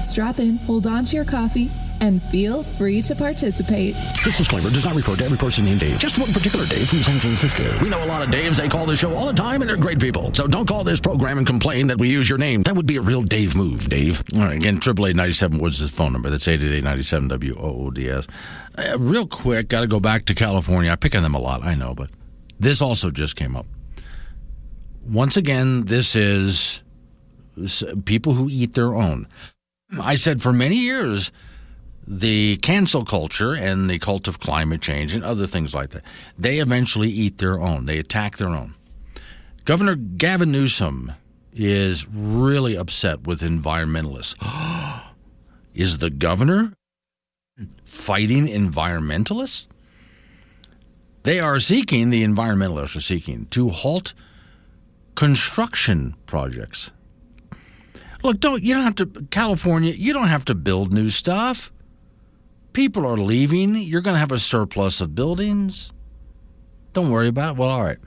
Strap 0.00 0.40
in, 0.40 0.56
hold 0.56 0.86
on 0.86 1.04
to 1.04 1.16
your 1.16 1.26
coffee, 1.26 1.70
and 2.00 2.22
feel 2.22 2.62
free 2.62 3.02
to 3.02 3.14
participate. 3.14 3.94
This 4.24 4.38
disclaimer 4.38 4.70
does 4.70 4.84
not 4.86 4.96
refer 4.96 5.16
to 5.16 5.24
every 5.24 5.36
person 5.36 5.66
named 5.66 5.80
Dave, 5.80 5.98
just 5.98 6.18
one 6.18 6.32
particular 6.32 6.66
Dave 6.66 6.88
from 6.88 7.02
San 7.02 7.20
Francisco. 7.20 7.78
We 7.82 7.90
know 7.90 8.02
a 8.02 8.06
lot 8.06 8.22
of 8.22 8.30
Daves. 8.30 8.56
They 8.56 8.68
call 8.68 8.86
this 8.86 9.00
show 9.00 9.14
all 9.14 9.26
the 9.26 9.34
time, 9.34 9.60
and 9.60 9.68
they're 9.68 9.76
great 9.76 10.00
people. 10.00 10.34
So 10.34 10.48
don't 10.48 10.66
call 10.66 10.82
this 10.82 10.98
program 10.98 11.38
and 11.38 11.46
complain 11.46 11.86
that 11.88 11.98
we 11.98 12.08
use 12.08 12.28
your 12.28 12.38
name. 12.38 12.62
That 12.62 12.74
would 12.74 12.86
be 12.86 12.96
a 12.96 13.02
real 13.02 13.22
Dave 13.22 13.54
move, 13.54 13.88
Dave. 13.88 14.22
All 14.34 14.40
right, 14.40 14.56
again, 14.56 14.78
888 14.78 15.60
Woods 15.60 15.80
is 15.80 15.90
the 15.90 15.96
phone 15.96 16.12
number. 16.12 16.30
That's 16.30 16.48
888 16.48 17.54
WOODS. 17.54 18.26
Uh, 18.76 18.96
real 18.98 19.26
quick, 19.26 19.68
got 19.68 19.80
to 19.80 19.86
go 19.86 20.00
back 20.00 20.24
to 20.26 20.34
California. 20.34 20.90
I 20.90 20.96
pick 20.96 21.14
on 21.14 21.22
them 21.22 21.34
a 21.34 21.40
lot, 21.40 21.62
I 21.62 21.74
know, 21.74 21.94
but 21.94 22.10
this 22.58 22.80
also 22.80 23.10
just 23.10 23.36
came 23.36 23.56
up. 23.56 23.66
Once 25.04 25.36
again, 25.36 25.84
this 25.84 26.16
is 26.16 26.82
people 28.04 28.34
who 28.34 28.48
eat 28.48 28.74
their 28.74 28.94
own. 28.94 29.26
I 30.00 30.14
said 30.14 30.40
for 30.40 30.52
many 30.52 30.76
years, 30.76 31.32
the 32.06 32.56
cancel 32.58 33.04
culture 33.04 33.52
and 33.54 33.90
the 33.90 33.98
cult 33.98 34.26
of 34.26 34.40
climate 34.40 34.80
change 34.80 35.14
and 35.14 35.24
other 35.24 35.46
things 35.46 35.74
like 35.74 35.90
that, 35.90 36.02
they 36.38 36.58
eventually 36.58 37.10
eat 37.10 37.38
their 37.38 37.60
own. 37.60 37.84
They 37.86 37.98
attack 37.98 38.38
their 38.38 38.48
own. 38.48 38.74
Governor 39.64 39.94
Gavin 39.94 40.50
Newsom 40.50 41.12
is 41.52 42.08
really 42.08 42.76
upset 42.76 43.26
with 43.26 43.42
environmentalists. 43.42 44.34
is 45.74 45.98
the 45.98 46.10
governor 46.10 46.72
fighting 47.84 48.46
environmentalists? 48.46 49.68
They 51.22 51.38
are 51.38 51.60
seeking, 51.60 52.10
the 52.10 52.24
environmentalists 52.24 52.96
are 52.96 53.00
seeking, 53.00 53.46
to 53.50 53.68
halt 53.68 54.14
construction 55.14 56.16
projects. 56.26 56.90
Look, 58.22 58.40
don't 58.40 58.62
you 58.62 58.74
don't 58.74 58.84
have 58.84 58.94
to 58.96 59.06
California, 59.30 59.92
you 59.92 60.12
don't 60.12 60.28
have 60.28 60.44
to 60.46 60.54
build 60.54 60.92
new 60.92 61.10
stuff. 61.10 61.72
People 62.72 63.06
are 63.06 63.16
leaving. 63.16 63.74
You're 63.76 64.00
going 64.00 64.14
to 64.14 64.20
have 64.20 64.32
a 64.32 64.38
surplus 64.38 65.00
of 65.00 65.14
buildings. 65.14 65.92
Don't 66.94 67.10
worry 67.10 67.28
about 67.28 67.56
it. 67.56 67.58
Well, 67.58 67.68
all 67.68 67.84
right. 67.84 67.98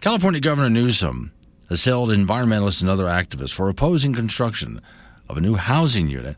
California 0.00 0.40
Governor 0.40 0.70
Newsom 0.70 1.32
assailed 1.68 2.10
environmentalists 2.10 2.80
and 2.80 2.88
other 2.88 3.06
activists 3.06 3.52
for 3.52 3.68
opposing 3.68 4.14
construction 4.14 4.80
of 5.28 5.36
a 5.36 5.40
new 5.40 5.56
housing 5.56 6.08
unit 6.08 6.36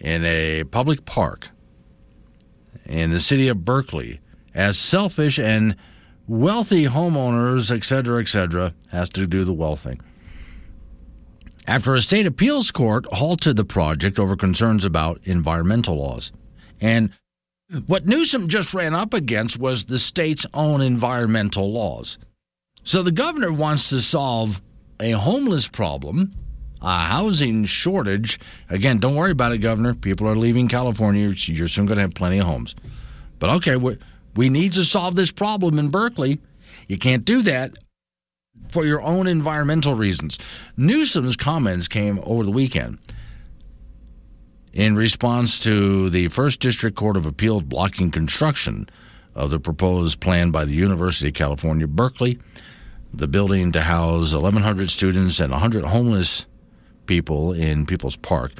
in 0.00 0.24
a 0.24 0.64
public 0.64 1.04
park 1.04 1.48
in 2.84 3.10
the 3.10 3.20
city 3.20 3.48
of 3.48 3.64
Berkeley 3.64 4.20
as 4.54 4.78
selfish 4.78 5.38
and 5.38 5.76
wealthy 6.26 6.84
homeowners, 6.84 7.70
etc., 7.70 7.86
cetera, 7.86 8.20
et 8.20 8.28
cetera, 8.28 8.74
has 8.90 9.10
to 9.10 9.26
do 9.26 9.44
the 9.44 9.52
wealth 9.52 9.80
thing. 9.80 10.00
After 11.66 11.94
a 11.94 12.00
state 12.00 12.26
appeals 12.26 12.70
court 12.70 13.06
halted 13.10 13.56
the 13.56 13.64
project 13.64 14.18
over 14.18 14.36
concerns 14.36 14.84
about 14.84 15.20
environmental 15.24 15.96
laws. 15.96 16.32
And 16.80 17.10
what 17.86 18.06
Newsom 18.06 18.48
just 18.48 18.74
ran 18.74 18.94
up 18.94 19.14
against 19.14 19.58
was 19.58 19.86
the 19.86 19.98
state's 19.98 20.46
own 20.52 20.82
environmental 20.82 21.72
laws. 21.72 22.18
So 22.82 23.02
the 23.02 23.12
governor 23.12 23.50
wants 23.50 23.88
to 23.88 24.00
solve 24.00 24.60
a 25.00 25.12
homeless 25.12 25.66
problem, 25.66 26.32
a 26.84 26.98
housing 27.06 27.64
shortage. 27.64 28.38
Again, 28.68 28.98
don't 28.98 29.14
worry 29.14 29.30
about 29.30 29.52
it, 29.52 29.58
Governor. 29.58 29.94
People 29.94 30.28
are 30.28 30.36
leaving 30.36 30.68
California. 30.68 31.30
You're 31.30 31.68
soon 31.68 31.86
going 31.86 31.96
to 31.96 32.02
have 32.02 32.14
plenty 32.14 32.38
of 32.38 32.44
homes. 32.44 32.76
But 33.38 33.50
okay, 33.50 33.76
we, 33.76 33.98
we 34.36 34.50
need 34.50 34.74
to 34.74 34.84
solve 34.84 35.16
this 35.16 35.32
problem 35.32 35.78
in 35.78 35.88
Berkeley. 35.88 36.40
You 36.86 36.98
can't 36.98 37.24
do 37.24 37.42
that 37.42 37.72
for 38.68 38.84
your 38.84 39.00
own 39.02 39.26
environmental 39.26 39.94
reasons. 39.94 40.38
Newsom's 40.76 41.36
comments 41.36 41.88
came 41.88 42.20
over 42.22 42.44
the 42.44 42.50
weekend 42.50 42.98
in 44.74 44.94
response 44.94 45.60
to 45.62 46.10
the 46.10 46.28
First 46.28 46.60
District 46.60 46.96
Court 46.96 47.16
of 47.16 47.24
Appeals 47.24 47.62
blocking 47.62 48.10
construction 48.10 48.88
of 49.34 49.50
the 49.50 49.58
proposed 49.58 50.20
plan 50.20 50.50
by 50.50 50.64
the 50.64 50.74
University 50.74 51.28
of 51.28 51.34
California, 51.34 51.86
Berkeley, 51.86 52.38
the 53.12 53.28
building 53.28 53.72
to 53.72 53.80
house 53.80 54.34
1,100 54.34 54.90
students 54.90 55.40
and 55.40 55.50
100 55.50 55.84
homeless 55.84 56.46
people 57.06 57.52
in 57.52 57.86
People's 57.86 58.16
Park, 58.16 58.52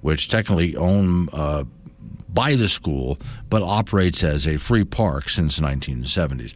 which 0.00 0.28
technically 0.28 0.76
owned 0.76 1.30
uh, 1.32 1.64
by 2.28 2.54
the 2.54 2.68
school 2.68 3.18
but 3.48 3.62
operates 3.62 4.22
as 4.22 4.46
a 4.46 4.58
free 4.58 4.84
park 4.84 5.28
since 5.28 5.56
the 5.56 5.66
1970s. 5.66 6.54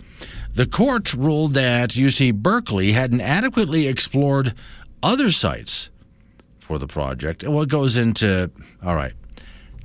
The 0.53 0.67
court 0.67 1.15
ruled 1.15 1.55
that 1.55 1.91
UC 1.91 2.35
Berkeley 2.35 2.93
hadn't 2.93 3.21
adequately 3.21 3.87
explored 3.87 4.55
other 5.03 5.31
sites 5.31 5.91
for 6.59 6.79
the 6.79 6.87
project. 6.87 7.43
And 7.43 7.55
what 7.55 7.69
goes 7.69 7.97
into, 7.97 8.51
all 8.85 8.95
right, 8.95 9.15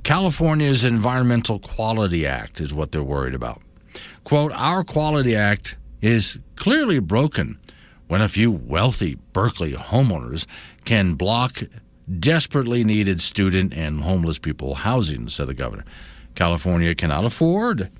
California's 0.02 0.84
Environmental 0.84 1.58
Quality 1.58 2.26
Act 2.26 2.60
is 2.60 2.74
what 2.74 2.92
they're 2.92 3.02
worried 3.02 3.34
about. 3.34 3.60
Quote, 4.24 4.52
Our 4.52 4.84
Quality 4.84 5.34
Act 5.34 5.76
is 6.00 6.38
clearly 6.56 6.98
broken 6.98 7.58
when 8.08 8.20
a 8.20 8.28
few 8.28 8.50
wealthy 8.50 9.16
Berkeley 9.32 9.72
homeowners 9.72 10.46
can 10.84 11.14
block 11.14 11.62
desperately 12.18 12.84
needed 12.84 13.20
student 13.20 13.72
and 13.74 14.02
homeless 14.02 14.38
people 14.38 14.74
housing, 14.74 15.28
said 15.28 15.48
the 15.48 15.54
governor. 15.54 15.84
California 16.34 16.94
cannot 16.94 17.24
afford 17.24 17.90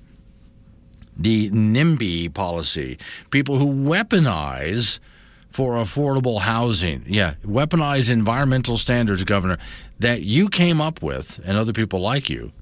the 1.16 1.50
NIMBY 1.50 2.32
policy, 2.34 2.98
people 3.30 3.56
who 3.56 3.66
weaponize 3.66 5.00
for 5.48 5.74
affordable 5.76 6.40
housing. 6.40 7.04
Yeah, 7.06 7.34
weaponize 7.42 8.10
environmental 8.10 8.76
standards, 8.76 9.24
Governor, 9.24 9.56
that 10.00 10.20
you 10.20 10.48
came 10.50 10.80
up 10.82 11.02
with 11.02 11.40
and 11.44 11.56
other 11.56 11.72
people 11.72 12.00
like 12.00 12.28
you. 12.28 12.52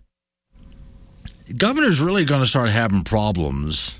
Governor's 1.56 2.00
really 2.00 2.24
going 2.24 2.40
to 2.40 2.46
start 2.46 2.70
having 2.70 3.02
problems 3.02 3.98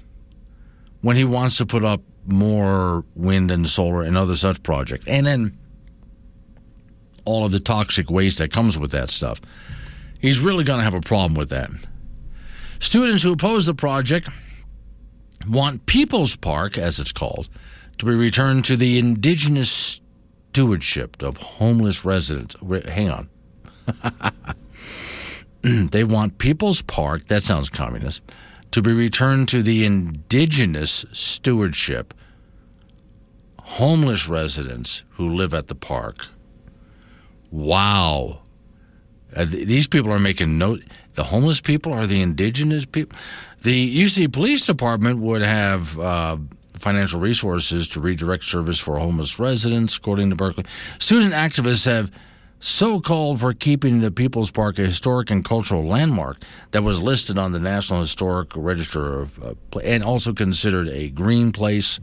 when 1.00 1.16
he 1.16 1.24
wants 1.24 1.58
to 1.58 1.66
put 1.66 1.84
up 1.84 2.00
more 2.26 3.04
wind 3.14 3.50
and 3.50 3.68
solar 3.68 4.02
and 4.02 4.16
other 4.16 4.34
such 4.34 4.62
projects. 4.62 5.04
And 5.06 5.26
then 5.26 5.58
all 7.24 7.44
of 7.44 7.52
the 7.52 7.60
toxic 7.60 8.10
waste 8.10 8.38
that 8.38 8.52
comes 8.52 8.78
with 8.78 8.90
that 8.92 9.10
stuff. 9.10 9.40
He's 10.20 10.40
really 10.40 10.64
going 10.64 10.78
to 10.78 10.84
have 10.84 10.94
a 10.94 11.00
problem 11.00 11.34
with 11.34 11.50
that. 11.50 11.70
Students 12.78 13.22
who 13.22 13.32
oppose 13.32 13.66
the 13.66 13.74
project 13.74 14.28
want 15.48 15.86
People's 15.86 16.36
Park, 16.36 16.78
as 16.78 16.98
it's 16.98 17.12
called, 17.12 17.48
to 17.98 18.06
be 18.06 18.14
returned 18.14 18.64
to 18.66 18.76
the 18.76 18.98
indigenous 18.98 20.00
stewardship 20.50 21.22
of 21.22 21.36
homeless 21.36 22.04
residents. 22.04 22.56
Hang 22.88 23.10
on. 23.10 23.28
they 25.90 26.04
want 26.04 26.38
People's 26.38 26.82
Park, 26.82 27.26
that 27.26 27.42
sounds 27.42 27.68
communist, 27.68 28.22
to 28.74 28.82
be 28.82 28.92
returned 28.92 29.48
to 29.48 29.62
the 29.62 29.84
indigenous 29.84 31.04
stewardship 31.12 32.12
homeless 33.60 34.28
residents 34.28 35.04
who 35.10 35.28
live 35.28 35.54
at 35.54 35.68
the 35.68 35.76
park. 35.76 36.26
Wow. 37.52 38.40
Uh, 39.32 39.44
th- 39.44 39.68
these 39.68 39.86
people 39.86 40.12
are 40.12 40.18
making 40.18 40.58
note. 40.58 40.82
The 41.12 41.22
homeless 41.22 41.60
people 41.60 41.92
are 41.92 42.04
the 42.04 42.20
indigenous 42.20 42.84
people. 42.84 43.16
The 43.62 44.02
UC 44.02 44.32
Police 44.32 44.66
Department 44.66 45.20
would 45.20 45.42
have 45.42 45.96
uh, 46.00 46.38
financial 46.76 47.20
resources 47.20 47.86
to 47.90 48.00
redirect 48.00 48.42
service 48.42 48.80
for 48.80 48.98
homeless 48.98 49.38
residents, 49.38 49.96
according 49.96 50.30
to 50.30 50.36
Berkeley. 50.36 50.64
Student 50.98 51.32
activists 51.32 51.86
have 51.86 52.10
so 52.64 52.98
called 52.98 53.40
for 53.40 53.52
keeping 53.52 54.00
the 54.00 54.10
People's 54.10 54.50
Park 54.50 54.78
a 54.78 54.82
historic 54.82 55.30
and 55.30 55.44
cultural 55.44 55.84
landmark 55.84 56.38
that 56.70 56.82
was 56.82 57.02
listed 57.02 57.36
on 57.36 57.52
the 57.52 57.60
National 57.60 58.00
Historic 58.00 58.52
Register 58.56 59.20
of 59.20 59.42
uh, 59.44 59.78
and 59.80 60.02
also 60.02 60.32
considered 60.32 60.88
a 60.88 61.10
green 61.10 61.52
place. 61.52 62.00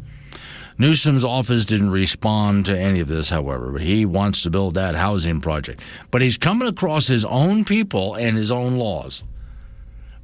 Newsom's 0.77 1.25
office 1.25 1.65
didn't 1.65 1.89
respond 1.89 2.67
to 2.67 2.77
any 2.77 2.99
of 2.99 3.07
this, 3.07 3.31
however, 3.31 3.79
he 3.79 4.05
wants 4.05 4.43
to 4.43 4.51
build 4.51 4.75
that 4.75 4.93
housing 4.93 5.41
project. 5.41 5.81
But 6.11 6.21
he's 6.21 6.37
coming 6.37 6.67
across 6.67 7.07
his 7.07 7.25
own 7.25 7.65
people 7.65 8.13
and 8.13 8.37
his 8.37 8.51
own 8.51 8.75
laws. 8.75 9.23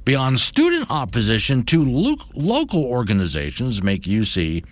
Beyond 0.04 0.38
student 0.38 0.88
opposition, 0.88 1.64
two 1.64 1.84
lo- 1.84 2.24
local 2.34 2.84
organizations 2.84 3.82
make 3.82 4.02
UC 4.02 4.64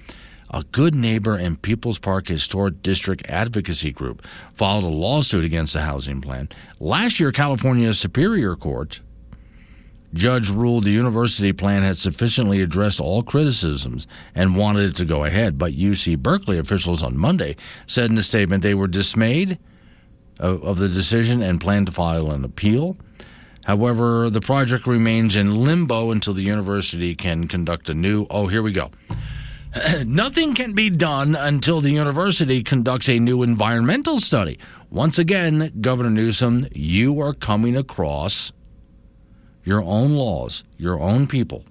a 0.51 0.65
good 0.73 0.95
neighbor 0.95 1.35
and 1.35 1.61
People's 1.61 1.99
Park 1.99 2.29
Historic 2.29 2.83
District 2.83 3.25
Advocacy 3.29 3.93
Group 3.93 4.27
filed 4.53 4.85
a 4.85 4.89
lawsuit 4.89 5.45
against 5.45 5.73
the 5.73 5.83
housing 5.83 6.21
plan. 6.21 6.49
Last 6.79 7.21
year, 7.21 7.33
California's 7.33 7.99
Superior 7.99 8.55
Court 8.55 9.01
judge 10.15 10.49
ruled 10.51 10.85
the 10.85 10.91
university 10.91 11.53
plan 11.53 11.83
had 11.83 11.97
sufficiently 11.97 12.63
addressed 12.63 13.01
all 13.01 13.23
criticisms 13.23 14.07
and 14.35 14.57
wanted 14.57 14.91
it 14.91 14.97
to 14.97 15.05
go 15.05 15.25
ahead. 15.25 15.59
But 15.59 15.75
UC 15.75 16.19
Berkeley 16.19 16.59
officials 16.59 17.03
on 17.03 17.17
Monday 17.17 17.57
said 17.87 18.11
in 18.11 18.19
a 18.19 18.23
statement 18.23 18.63
they 18.63 18.75
were 18.75 18.89
dismayed 18.89 19.59
of, 20.41 20.63
of 20.63 20.79
the 20.79 20.89
decision 20.89 21.43
and 21.43 21.61
plan 21.61 21.85
to 21.87 21.93
file 21.93 22.31
an 22.31 22.45
appeal. 22.45 22.97
However, 23.65 24.31
the 24.31 24.41
project 24.41 24.87
remains 24.87 25.35
in 25.35 25.65
limbo 25.65 26.13
until 26.13 26.35
the 26.35 26.43
university 26.43 27.15
can 27.17 27.49
conduct 27.49 27.89
a 27.89 27.95
new. 27.95 28.27
Oh, 28.31 28.47
here 28.47 28.63
we 28.63 28.73
go. 28.73 28.91
Nothing 30.07 30.55
can 30.55 30.73
be 30.73 30.91
done 30.91 31.35
until 31.35 31.81
the 31.81 31.91
university 31.91 32.63
conducts 32.63 33.09
a 33.09 33.19
new 33.19 33.43
environmental 33.43 34.21
study. 34.21 34.59
Once 34.91 35.19
again, 35.19 35.73
Governor 35.81 36.11
Newsom, 36.11 36.67
you 36.73 37.21
are 37.21 37.35
coming 37.35 37.77
across 37.77 38.53
your 39.65 39.83
own 39.83 40.13
laws, 40.13 40.65
your 40.79 41.01
own 41.01 41.27
people. 41.27 41.65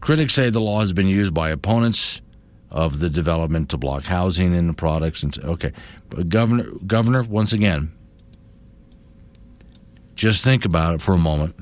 Critics 0.00 0.34
say 0.34 0.50
the 0.50 0.60
law 0.60 0.80
has 0.80 0.92
been 0.92 1.08
used 1.08 1.34
by 1.34 1.50
opponents 1.50 2.22
of 2.70 2.98
the 2.98 3.10
development 3.10 3.70
to 3.70 3.76
block 3.76 4.04
housing 4.04 4.54
and 4.54 4.76
products. 4.76 5.22
And 5.22 5.38
okay, 5.44 5.72
but 6.08 6.28
Governor, 6.28 6.70
Governor, 6.86 7.22
once 7.22 7.52
again, 7.52 7.92
just 10.14 10.44
think 10.44 10.64
about 10.64 10.94
it 10.94 11.02
for 11.02 11.14
a 11.14 11.18
moment. 11.18 11.54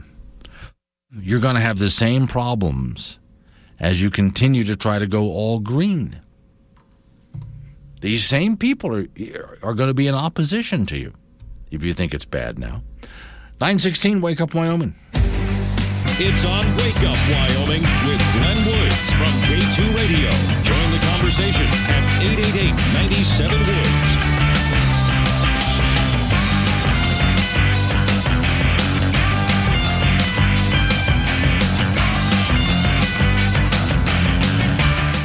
You're 1.17 1.41
going 1.41 1.55
to 1.55 1.61
have 1.61 1.79
the 1.79 1.91
same 1.91 2.27
problems 2.27 3.19
as 3.79 4.03
you 4.03 4.11
continue 4.11 4.65
to 4.65 4.77
try 4.77 4.99
to 4.99 5.07
go 5.07 5.31
all 5.31 5.59
green. 5.59 6.21
These 8.01 8.27
same 8.27 8.57
people 8.57 8.95
are, 8.95 9.07
are 9.63 9.75
going 9.75 9.89
to 9.89 9.95
be 9.95 10.07
in 10.07 10.15
opposition 10.15 10.87
to 10.87 10.99
you 10.99 11.13
if 11.71 11.83
you 11.83 11.93
think 11.93 12.15
it's 12.15 12.25
bad 12.27 12.59
now. 12.59 12.83
916, 13.61 14.21
Wake 14.21 14.41
Up 14.41 14.55
Wyoming. 14.55 14.95
It's 16.17 16.45
on 16.45 16.67
Wake 16.77 17.03
Up 17.03 17.19
Wyoming 17.33 17.83
with 18.07 18.21
Glenn 18.37 18.61
Woods 18.67 19.11
from 19.19 19.33
K2 19.49 19.79
Radio. 19.97 20.31
Join 20.63 20.91
the 20.93 21.01
conversation 21.11 21.67
at 21.91 22.05
888 22.23 22.71
97 23.11 23.59
Woods. 23.67 24.14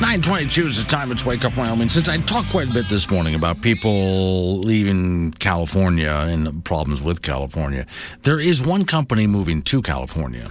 Nine 0.09 0.23
twenty-two 0.23 0.65
is 0.65 0.83
the 0.83 0.89
time. 0.89 1.11
It's 1.11 1.23
Wake 1.23 1.45
Up 1.45 1.55
Wyoming. 1.55 1.87
Since 1.87 2.09
I 2.09 2.17
talked 2.17 2.49
quite 2.49 2.67
a 2.67 2.73
bit 2.73 2.89
this 2.89 3.11
morning 3.11 3.35
about 3.35 3.61
people 3.61 4.57
leaving 4.57 5.33
California 5.33 6.09
and 6.09 6.65
problems 6.65 7.03
with 7.03 7.21
California, 7.21 7.85
there 8.23 8.39
is 8.39 8.65
one 8.65 8.85
company 8.85 9.27
moving 9.27 9.61
to 9.61 9.83
California. 9.83 10.49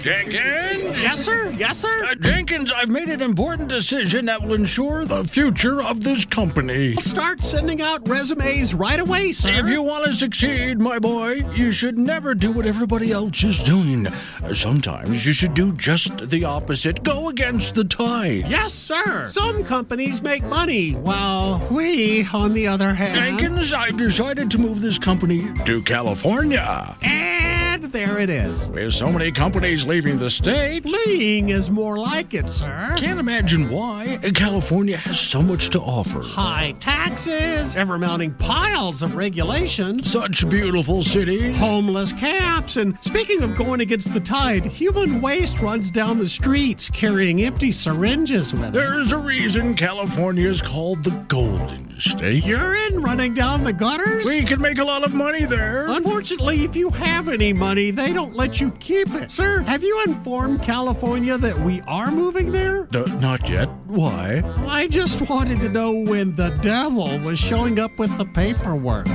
Jenkins? 0.00 1.02
Yes, 1.02 1.24
sir. 1.24 1.50
Yes, 1.58 1.78
sir. 1.78 2.04
Uh, 2.04 2.14
Jenkins, 2.14 2.70
I've 2.72 2.88
made 2.88 3.08
an 3.08 3.20
important 3.20 3.68
decision 3.68 4.26
that 4.26 4.42
will 4.42 4.54
ensure 4.54 5.04
the 5.04 5.24
future 5.24 5.82
of 5.82 6.02
this 6.04 6.24
company. 6.24 6.94
Start 6.96 7.42
sending 7.42 7.82
out 7.82 8.06
resumes 8.08 8.74
right 8.74 9.00
away, 9.00 9.32
sir. 9.32 9.50
If 9.50 9.66
you 9.66 9.82
want 9.82 10.06
to 10.06 10.12
succeed, 10.12 10.80
my 10.80 10.98
boy, 10.98 11.44
you 11.54 11.72
should 11.72 11.98
never 11.98 12.34
do 12.34 12.52
what 12.52 12.66
everybody 12.66 13.12
else 13.12 13.42
is 13.42 13.58
doing. 13.58 14.06
Sometimes 14.54 15.26
you 15.26 15.32
should 15.32 15.54
do 15.54 15.72
just 15.72 16.28
the 16.28 16.44
opposite. 16.44 17.02
Go 17.02 17.28
against 17.28 17.74
the 17.74 17.84
tide. 17.84 18.48
Yes, 18.48 18.72
sir. 18.72 19.26
Some 19.26 19.64
companies 19.64 20.22
make 20.22 20.44
money, 20.44 20.92
while 20.92 21.66
we, 21.70 22.26
on 22.32 22.52
the 22.52 22.66
other 22.66 22.94
hand. 22.94 23.14
Jenkins, 23.14 23.72
I've 23.72 23.96
decided 23.96 24.50
to 24.52 24.58
move 24.58 24.80
this 24.80 24.98
company 24.98 25.50
to 25.64 25.82
California. 25.82 26.96
And 27.02 27.67
there 27.82 28.18
it 28.18 28.30
is. 28.30 28.68
With 28.70 28.92
so 28.94 29.10
many 29.12 29.30
companies 29.32 29.84
leaving 29.86 30.18
the 30.18 30.30
state, 30.30 30.82
Fleeing 30.88 31.48
is 31.50 31.70
more 31.70 31.96
like 31.98 32.34
it, 32.34 32.48
sir. 32.48 32.94
can't 32.96 33.18
imagine 33.20 33.70
why 33.70 34.18
California 34.34 34.96
has 34.96 35.18
so 35.20 35.40
much 35.42 35.68
to 35.70 35.80
offer. 35.80 36.20
High 36.20 36.74
taxes, 36.80 37.76
ever 37.76 37.98
mounting 37.98 38.32
piles 38.34 39.02
of 39.02 39.14
regulations, 39.16 40.10
Such 40.10 40.48
beautiful 40.48 41.02
cities. 41.02 41.56
homeless 41.56 42.12
camps, 42.12 42.76
and 42.76 42.98
speaking 43.02 43.42
of 43.42 43.54
going 43.56 43.80
against 43.80 44.12
the 44.12 44.20
tide, 44.20 44.64
human 44.66 45.20
waste 45.20 45.60
runs 45.60 45.90
down 45.90 46.18
the 46.18 46.28
streets 46.28 46.90
carrying 46.90 47.42
empty 47.42 47.72
syringes 47.72 48.52
with 48.52 48.64
it. 48.64 48.72
There's 48.72 49.12
a 49.12 49.18
reason 49.18 49.74
California 49.74 50.48
is 50.48 50.60
called 50.62 51.04
the 51.04 51.10
Golden 51.28 51.98
State. 52.00 52.44
Urine 52.44 53.02
running 53.02 53.34
down 53.34 53.64
the 53.64 53.72
gutters? 53.72 54.24
We 54.24 54.44
can 54.44 54.60
make 54.60 54.78
a 54.78 54.84
lot 54.84 55.04
of 55.04 55.14
money 55.14 55.44
there. 55.46 55.86
Unfortunately, 55.88 56.64
if 56.64 56.76
you 56.76 56.90
have 56.90 57.28
any 57.28 57.52
money, 57.52 57.67
they 57.74 58.12
don't 58.14 58.34
let 58.34 58.60
you 58.60 58.70
keep 58.80 59.12
it. 59.14 59.30
Sir, 59.30 59.60
have 59.60 59.84
you 59.84 60.02
informed 60.06 60.62
California 60.62 61.36
that 61.36 61.58
we 61.60 61.82
are 61.82 62.10
moving 62.10 62.50
there? 62.50 62.88
Uh, 62.94 63.04
not 63.20 63.46
yet. 63.48 63.68
Why? 63.86 64.42
I 64.66 64.86
just 64.88 65.28
wanted 65.28 65.60
to 65.60 65.68
know 65.68 65.92
when 65.92 66.34
the 66.34 66.48
devil 66.62 67.18
was 67.18 67.38
showing 67.38 67.78
up 67.78 67.98
with 67.98 68.16
the 68.16 68.24
paperwork. 68.24 69.06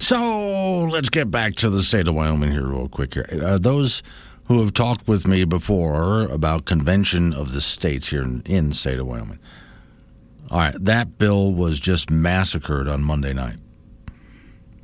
So 0.00 0.84
let's 0.90 1.10
get 1.10 1.30
back 1.30 1.54
to 1.56 1.70
the 1.70 1.84
state 1.84 2.08
of 2.08 2.14
Wyoming 2.16 2.50
here, 2.50 2.66
real 2.66 2.88
quick. 2.88 3.14
Here, 3.14 3.26
uh, 3.40 3.58
those 3.58 4.02
who 4.46 4.60
have 4.60 4.74
talked 4.74 5.06
with 5.06 5.28
me 5.28 5.44
before 5.44 6.22
about 6.22 6.64
convention 6.64 7.32
of 7.32 7.52
the 7.52 7.60
states 7.60 8.08
here 8.08 8.22
in, 8.22 8.42
in 8.46 8.70
the 8.70 8.74
state 8.74 8.98
of 8.98 9.06
Wyoming. 9.06 9.38
All 10.50 10.58
right, 10.58 10.74
that 10.84 11.18
bill 11.18 11.52
was 11.52 11.78
just 11.78 12.10
massacred 12.10 12.88
on 12.88 13.04
Monday 13.04 13.32
night. 13.32 13.58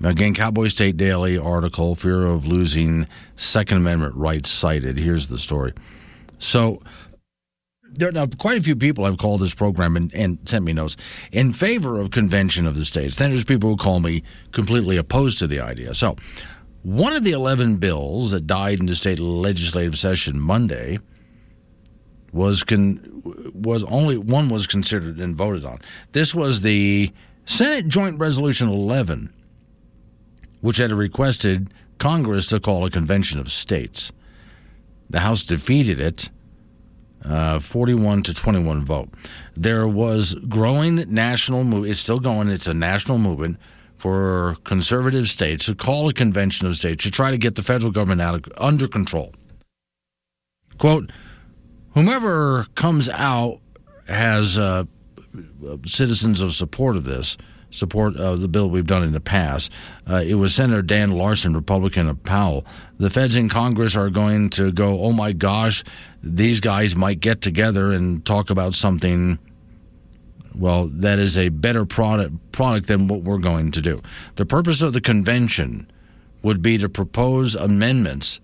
Again, 0.04 0.34
Cowboy 0.34 0.68
State 0.68 0.96
Daily 0.96 1.38
article: 1.38 1.94
Fear 1.94 2.26
of 2.26 2.46
losing 2.46 3.06
Second 3.36 3.78
Amendment 3.78 4.14
rights 4.14 4.50
cited. 4.50 4.98
Here's 4.98 5.28
the 5.28 5.38
story. 5.38 5.72
So 6.38 6.82
there 7.98 8.12
now 8.12 8.26
quite 8.26 8.58
a 8.58 8.62
few 8.62 8.76
people 8.76 9.04
have 9.04 9.18
called 9.18 9.40
this 9.40 9.54
program 9.54 9.96
and, 9.96 10.12
and 10.14 10.38
sent 10.48 10.64
me 10.64 10.72
notes 10.72 10.96
in 11.32 11.52
favor 11.52 11.98
of 11.98 12.10
convention 12.10 12.66
of 12.66 12.74
the 12.74 12.84
states. 12.84 13.16
Then 13.16 13.30
there's 13.30 13.44
people 13.44 13.70
who 13.70 13.76
call 13.76 14.00
me 14.00 14.22
completely 14.52 14.96
opposed 14.96 15.38
to 15.38 15.46
the 15.46 15.60
idea. 15.60 15.94
So 15.94 16.16
one 16.82 17.14
of 17.14 17.24
the 17.24 17.32
11 17.32 17.78
bills 17.78 18.30
that 18.32 18.46
died 18.46 18.80
in 18.80 18.86
the 18.86 18.94
state 18.94 19.18
legislative 19.18 19.98
session 19.98 20.38
Monday 20.38 20.98
was 22.32 22.62
con, 22.62 23.00
was 23.54 23.82
only 23.84 24.18
one 24.18 24.48
was 24.48 24.66
considered 24.66 25.18
and 25.18 25.34
voted 25.34 25.64
on. 25.64 25.80
This 26.12 26.34
was 26.34 26.60
the 26.60 27.10
Senate 27.44 27.88
Joint 27.88 28.18
Resolution 28.18 28.68
11, 28.68 29.32
which 30.60 30.78
had 30.78 30.92
requested 30.92 31.72
Congress 31.98 32.46
to 32.48 32.60
call 32.60 32.84
a 32.84 32.90
convention 32.90 33.40
of 33.40 33.50
states. 33.50 34.12
The 35.08 35.20
House 35.20 35.44
defeated 35.44 36.00
it 36.00 36.30
uh, 37.24 37.58
41 37.58 38.22
to 38.24 38.34
21 38.34 38.84
vote. 38.84 39.08
There 39.56 39.88
was 39.88 40.34
growing 40.48 41.12
national 41.12 41.64
move. 41.64 41.86
It's 41.86 41.98
still 41.98 42.20
going. 42.20 42.48
It's 42.48 42.66
a 42.66 42.74
national 42.74 43.18
movement 43.18 43.58
for 43.96 44.56
conservative 44.64 45.28
states 45.28 45.66
to 45.66 45.74
call 45.74 46.08
a 46.08 46.12
convention 46.12 46.66
of 46.66 46.76
states 46.76 47.02
to 47.04 47.10
try 47.10 47.30
to 47.30 47.38
get 47.38 47.54
the 47.54 47.62
federal 47.62 47.90
government 47.90 48.20
out 48.20 48.34
of, 48.34 48.52
under 48.58 48.86
control. 48.86 49.32
Quote: 50.78 51.10
Whomever 51.94 52.66
comes 52.74 53.08
out 53.08 53.60
has 54.06 54.58
uh, 54.58 54.84
citizens 55.84 56.42
of 56.42 56.52
support 56.52 56.96
of 56.96 57.04
this 57.04 57.36
support 57.70 58.16
of 58.16 58.40
the 58.40 58.48
bill 58.48 58.70
we've 58.70 58.86
done 58.86 59.02
in 59.02 59.12
the 59.12 59.20
past. 59.20 59.72
Uh, 60.06 60.22
it 60.26 60.34
was 60.34 60.54
Senator 60.54 60.82
Dan 60.82 61.12
Laursen, 61.12 61.54
Republican 61.54 62.08
of 62.08 62.22
Powell. 62.22 62.64
The 62.98 63.10
feds 63.10 63.36
in 63.36 63.48
Congress 63.48 63.96
are 63.96 64.10
going 64.10 64.50
to 64.50 64.72
go, 64.72 65.00
oh 65.00 65.12
my 65.12 65.32
gosh, 65.32 65.84
these 66.22 66.60
guys 66.60 66.96
might 66.96 67.20
get 67.20 67.40
together 67.40 67.92
and 67.92 68.24
talk 68.24 68.50
about 68.50 68.74
something. 68.74 69.38
Well, 70.54 70.86
that 70.86 71.18
is 71.18 71.36
a 71.36 71.50
better 71.50 71.84
product 71.84 72.52
product 72.52 72.86
than 72.86 73.08
what 73.08 73.22
we're 73.22 73.38
going 73.38 73.72
to 73.72 73.82
do. 73.82 74.00
The 74.36 74.46
purpose 74.46 74.80
of 74.80 74.94
the 74.94 75.02
convention 75.02 75.90
would 76.42 76.62
be 76.62 76.78
to 76.78 76.88
propose 76.88 77.54
amendments 77.54 78.40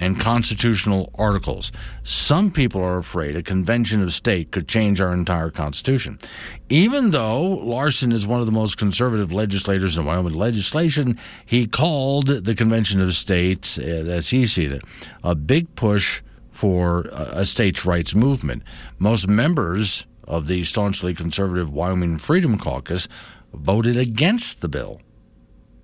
and 0.00 0.18
constitutional 0.18 1.12
articles. 1.14 1.70
Some 2.02 2.50
people 2.50 2.82
are 2.82 2.98
afraid 2.98 3.36
a 3.36 3.42
convention 3.42 4.02
of 4.02 4.12
state 4.12 4.50
could 4.50 4.66
change 4.66 5.00
our 5.00 5.12
entire 5.12 5.50
constitution. 5.50 6.18
Even 6.70 7.10
though 7.10 7.60
Laursen 7.62 8.12
is 8.12 8.26
one 8.26 8.40
of 8.40 8.46
the 8.46 8.52
most 8.52 8.78
conservative 8.78 9.32
legislators 9.32 9.98
in 9.98 10.06
Wyoming 10.06 10.32
legislation, 10.32 11.18
he 11.44 11.66
called 11.66 12.26
the 12.26 12.54
convention 12.54 13.00
of 13.00 13.14
states, 13.14 13.78
uh, 13.78 13.82
as 13.82 14.30
he 14.30 14.46
sees 14.46 14.72
it, 14.72 14.82
a 15.22 15.34
big 15.34 15.72
push 15.74 16.22
for 16.50 17.06
a 17.12 17.44
states' 17.44 17.86
rights 17.86 18.14
movement. 18.14 18.62
Most 18.98 19.28
members 19.28 20.06
of 20.24 20.46
the 20.46 20.62
staunchly 20.64 21.14
conservative 21.14 21.70
Wyoming 21.70 22.18
Freedom 22.18 22.58
Caucus 22.58 23.08
voted 23.52 23.96
against 23.96 24.60
the 24.60 24.68
bill. 24.68 25.00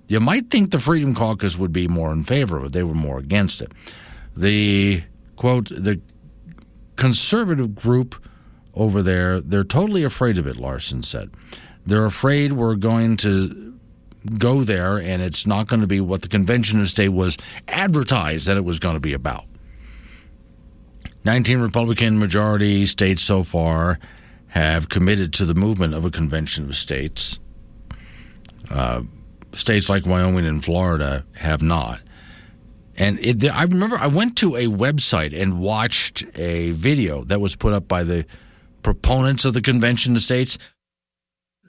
You 0.09 0.21
might 0.21 0.51
think 0.51 0.71
the 0.71 0.79
Freedom 0.79 1.15
Caucus 1.15 1.59
would 1.59 1.73
be 1.73 1.89
more 1.89 2.13
in 2.13 2.23
favor 2.23 2.61
but. 2.61 2.73
They 2.73 2.85
were 2.85 2.95
more 2.95 3.19
against 3.19 3.61
it. 3.61 3.73
The 4.37 5.03
quote, 5.37 5.69
the 5.69 6.01
conservative 6.97 7.75
group 7.75 8.15
over 8.75 9.03
there, 9.03 9.41
they're 9.41 9.65
totally 9.65 10.03
afraid 10.03 10.39
of 10.39 10.47
it, 10.47 10.57
Laursen 10.57 11.05
said. 11.05 11.31
They're 11.87 12.05
afraid 12.05 12.53
we're 12.53 12.75
going 12.75 13.17
to 13.19 13.75
go 14.39 14.63
there 14.63 14.99
and 14.99 15.23
it's 15.23 15.47
not 15.47 15.69
going 15.69 15.81
to 15.81 15.87
be 15.87 16.01
what 16.01 16.23
the 16.23 16.29
convention 16.29 16.81
of 16.81 16.89
state 16.89 17.11
was 17.11 17.37
advertised 17.69 18.49
that 18.49 18.57
it 18.57 18.65
was 18.65 18.79
going 18.79 18.95
to 18.95 19.01
be 19.01 19.13
about. 19.13 19.45
19 21.25 21.61
Republican 21.61 22.19
majority 22.19 22.87
states 22.87 23.23
so 23.23 23.43
far 23.43 23.99
have 24.49 24.89
committed 24.89 25.33
to 25.35 25.45
the 25.45 25.55
movement 25.55 25.95
of 25.95 26.05
a 26.05 26.11
convention 26.11 26.65
of 26.65 26.77
states. 26.77 27.39
Uh, 28.71 29.03
states 29.53 29.89
like 29.89 30.07
Wyoming 30.07 30.47
and 30.47 30.65
Florida 30.65 31.25
have 31.35 31.63
not. 31.63 32.01
And 32.99 33.19
it, 33.21 33.45
I 33.45 33.63
remember 33.63 33.99
I 33.99 34.07
went 34.07 34.37
to 34.39 34.57
a 34.57 34.67
website 34.67 35.39
and 35.39 35.61
watched 35.61 36.25
a 36.35 36.71
video 36.71 37.25
that 37.25 37.41
was 37.41 37.55
put 37.55 37.73
up 37.73 37.87
by 37.87 38.05
the 38.05 38.25
proponents 38.83 39.45
of 39.45 39.53
the 39.53 39.61
convention 39.61 40.17
of 40.17 40.23
states, 40.23 40.59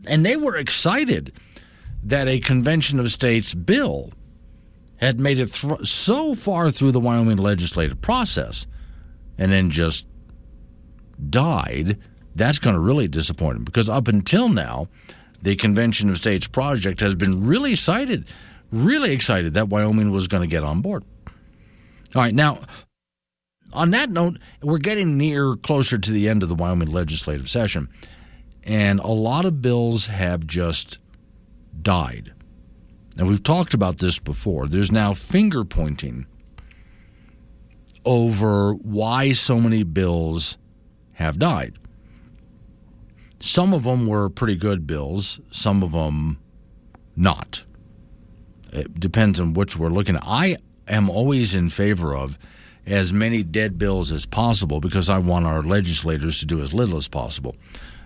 and 0.08 0.26
they 0.26 0.38
were 0.38 0.56
excited 0.56 1.34
that 2.04 2.28
a 2.28 2.40
convention 2.40 3.00
of 3.00 3.12
states 3.12 3.54
bill 3.54 4.12
had 4.98 5.20
made 5.20 5.40
it 5.40 5.50
thr 5.50 5.84
so 5.84 6.36
far 6.36 6.70
through 6.72 6.92
the 6.92 7.00
Wyoming 7.00 7.38
legislative 7.38 8.00
process 8.02 8.66
and 9.38 9.52
then 9.52 9.70
just 9.70 10.06
died. 11.30 11.98
That's 12.36 12.60
going 12.60 12.76
to 12.76 12.80
really 12.80 13.08
disappoint 13.08 13.56
them 13.56 13.64
because 13.64 13.90
up 13.90 14.08
until 14.08 14.50
now, 14.50 14.88
the 15.42 15.56
Convention 15.56 16.10
of 16.10 16.18
States 16.18 16.48
project 16.48 17.00
has 17.00 17.16
been 17.16 17.46
really 17.46 17.74
excited, 17.74 18.26
really 18.72 19.12
excited 19.12 19.54
that 19.56 19.70
Wyoming 19.70 20.12
was 20.12 20.28
going 20.28 20.42
to 20.42 20.48
get 20.48 20.64
on 20.64 20.82
board. 20.82 21.04
All 22.18 22.24
right, 22.24 22.34
now, 22.34 22.62
on 23.74 23.92
that 23.92 24.10
note, 24.10 24.40
we're 24.64 24.80
getting 24.80 25.20
near 25.20 25.56
closer 25.56 26.00
to 26.00 26.12
the 26.12 26.28
end 26.28 26.42
of 26.42 26.50
the 26.50 26.56
Wyoming 26.56 26.88
legislative 26.88 27.48
session, 27.48 27.90
and 28.64 29.00
a 29.00 29.12
lot 29.12 29.46
of 29.46 29.62
bills 29.62 30.08
have 30.08 30.48
just 30.48 30.98
died. 31.80 32.34
And 33.20 33.28
we've 33.28 33.44
talked 33.44 33.76
about 33.76 34.00
this 34.00 34.18
before. 34.18 34.68
There's 34.68 34.92
now 34.92 35.14
finger 35.14 35.64
pointing 35.64 36.26
over 38.04 38.74
why 38.74 39.34
so 39.34 39.60
many 39.60 39.84
bills 39.84 40.58
have 41.14 41.38
died. 41.38 41.78
Some 43.40 43.76
of 43.76 43.84
them 43.84 44.08
were 44.08 44.28
pretty 44.32 44.56
good 44.56 44.88
bills, 44.88 45.40
some 45.52 45.84
of 45.84 45.92
them 45.92 46.40
not. 47.16 47.64
It 48.74 49.00
depends 49.00 49.40
on 49.40 49.54
which 49.54 49.78
we're 49.78 49.90
looking 49.90 50.16
at. 50.16 50.24
I 50.26 50.58
am 50.88 51.10
always 51.10 51.56
in 51.56 51.70
favor 51.70 52.16
of 52.16 52.38
as 52.86 53.12
many 53.12 53.44
dead 53.44 53.78
bills 53.78 54.12
as 54.12 54.26
possible 54.26 54.80
because 54.80 55.10
I 55.10 55.18
want 55.18 55.46
our 55.46 55.62
legislators 55.62 56.40
to 56.40 56.46
do 56.46 56.62
as 56.62 56.74
little 56.74 56.98
as 56.98 57.08
possible. 57.08 57.56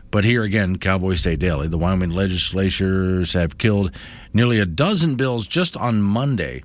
But 0.09 0.25
here 0.25 0.43
again, 0.43 0.77
Cowboy 0.77 1.13
State 1.15 1.39
Daily, 1.39 1.69
the 1.69 1.77
Wyoming 1.77 2.09
legislatures 2.09 3.33
have 3.33 3.57
killed 3.57 3.95
nearly 4.33 4.59
a 4.59 4.65
dozen 4.65 5.15
bills 5.15 5.47
just 5.47 5.77
on 5.77 6.01
Monday, 6.01 6.63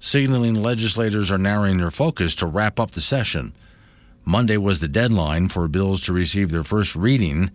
signaling 0.00 0.62
legislators 0.62 1.32
are 1.32 1.38
narrowing 1.38 1.78
their 1.78 1.90
focus 1.90 2.36
to 2.36 2.46
wrap 2.46 2.78
up 2.78 2.92
the 2.92 3.00
session. 3.00 3.52
Monday 4.24 4.56
was 4.56 4.78
the 4.78 4.86
deadline 4.86 5.48
for 5.48 5.66
bills 5.66 6.02
to 6.02 6.12
receive 6.12 6.50
their 6.50 6.62
first 6.62 6.94
reading 6.94 7.50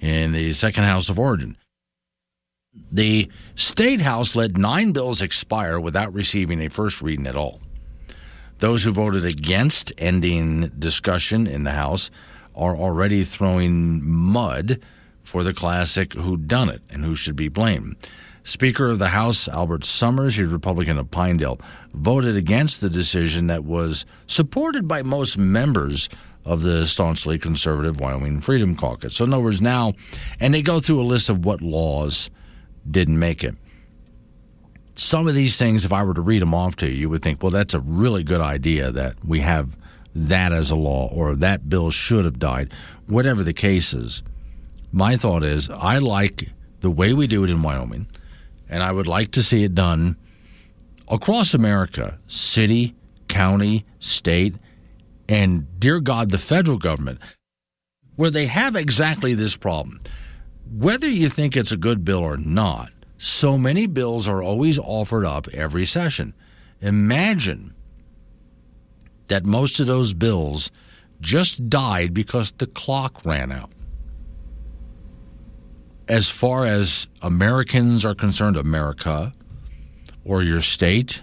in 0.00 0.32
the 0.32 0.52
second 0.54 0.84
House 0.84 1.10
of 1.10 1.18
Origin. 1.18 1.56
The 2.92 3.28
State 3.54 4.00
House 4.00 4.34
let 4.34 4.56
nine 4.56 4.92
bills 4.92 5.22
expire 5.22 5.78
without 5.78 6.12
receiving 6.12 6.60
a 6.60 6.70
first 6.70 7.02
reading 7.02 7.26
at 7.26 7.36
all. 7.36 7.60
Those 8.58 8.82
who 8.82 8.92
voted 8.92 9.24
against 9.24 9.92
ending 9.96 10.68
discussion 10.78 11.46
in 11.46 11.64
the 11.64 11.72
House 11.72 12.10
are 12.54 12.76
already 12.76 13.24
throwing 13.24 14.08
mud 14.08 14.80
for 15.22 15.44
the 15.44 15.54
classic 15.54 16.14
who 16.14 16.36
done 16.36 16.68
it 16.68 16.82
and 16.90 17.04
who 17.04 17.14
should 17.14 17.36
be 17.36 17.48
blamed. 17.48 17.96
Speaker 18.42 18.88
of 18.88 18.98
the 18.98 19.08
House, 19.08 19.48
Albert 19.48 19.84
Sommers, 19.84 20.36
he's 20.36 20.48
Republican 20.48 20.98
of 20.98 21.10
Pinedale, 21.10 21.60
voted 21.94 22.36
against 22.36 22.80
the 22.80 22.90
decision 22.90 23.46
that 23.48 23.64
was 23.64 24.06
supported 24.26 24.88
by 24.88 25.02
most 25.02 25.38
members 25.38 26.08
of 26.44 26.62
the 26.62 26.86
staunchly 26.86 27.38
conservative 27.38 28.00
Wyoming 28.00 28.40
Freedom 28.40 28.74
Caucus. 28.74 29.14
So, 29.14 29.24
in 29.24 29.32
other 29.32 29.42
words, 29.42 29.60
now, 29.60 29.92
and 30.40 30.54
they 30.54 30.62
go 30.62 30.80
through 30.80 31.00
a 31.00 31.04
list 31.04 31.30
of 31.30 31.44
what 31.44 31.60
laws 31.60 32.30
didn't 32.88 33.18
make 33.18 33.42
it. 33.42 33.54
Some 34.94 35.26
of 35.28 35.34
these 35.34 35.56
things, 35.56 35.84
if 35.84 35.92
I 35.92 36.02
were 36.02 36.14
to 36.14 36.20
read 36.20 36.42
them 36.42 36.54
off 36.54 36.76
to 36.76 36.88
you, 36.88 36.92
you 36.92 37.10
would 37.10 37.22
think, 37.22 37.42
well, 37.42 37.50
that's 37.50 37.74
a 37.74 37.80
really 37.80 38.22
good 38.22 38.40
idea 38.40 38.90
that 38.92 39.16
we 39.24 39.40
have 39.40 39.76
that 40.14 40.52
as 40.52 40.70
a 40.70 40.76
law 40.76 41.08
or 41.08 41.36
that 41.36 41.68
bill 41.68 41.90
should 41.90 42.24
have 42.24 42.38
died. 42.38 42.72
Whatever 43.06 43.42
the 43.42 43.52
case 43.52 43.94
is, 43.94 44.22
my 44.92 45.16
thought 45.16 45.44
is 45.44 45.70
I 45.70 45.98
like 45.98 46.50
the 46.80 46.90
way 46.90 47.12
we 47.12 47.26
do 47.26 47.44
it 47.44 47.50
in 47.50 47.62
Wyoming, 47.62 48.06
and 48.68 48.82
I 48.82 48.92
would 48.92 49.06
like 49.06 49.32
to 49.32 49.42
see 49.42 49.62
it 49.64 49.74
done 49.74 50.16
across 51.08 51.54
America 51.54 52.18
city, 52.26 52.94
county, 53.28 53.84
state, 54.00 54.56
and 55.28 55.66
dear 55.78 56.00
God, 56.00 56.30
the 56.30 56.38
federal 56.38 56.78
government, 56.78 57.20
where 58.16 58.30
they 58.30 58.46
have 58.46 58.76
exactly 58.76 59.34
this 59.34 59.56
problem. 59.56 60.00
Whether 60.70 61.08
you 61.08 61.28
think 61.28 61.56
it's 61.56 61.72
a 61.72 61.76
good 61.76 62.04
bill 62.04 62.20
or 62.20 62.36
not, 62.36 62.92
so 63.18 63.58
many 63.58 63.86
bills 63.86 64.28
are 64.28 64.40
always 64.40 64.78
offered 64.78 65.24
up 65.24 65.48
every 65.48 65.84
session. 65.84 66.32
Imagine 66.80 67.74
that 69.26 69.44
most 69.44 69.80
of 69.80 69.88
those 69.88 70.14
bills 70.14 70.70
just 71.20 71.68
died 71.68 72.14
because 72.14 72.52
the 72.52 72.68
clock 72.68 73.20
ran 73.26 73.50
out. 73.50 73.70
As 76.06 76.30
far 76.30 76.66
as 76.66 77.08
Americans 77.20 78.04
are 78.04 78.14
concerned, 78.14 78.56
America, 78.56 79.32
or 80.24 80.42
your 80.42 80.60
state, 80.60 81.22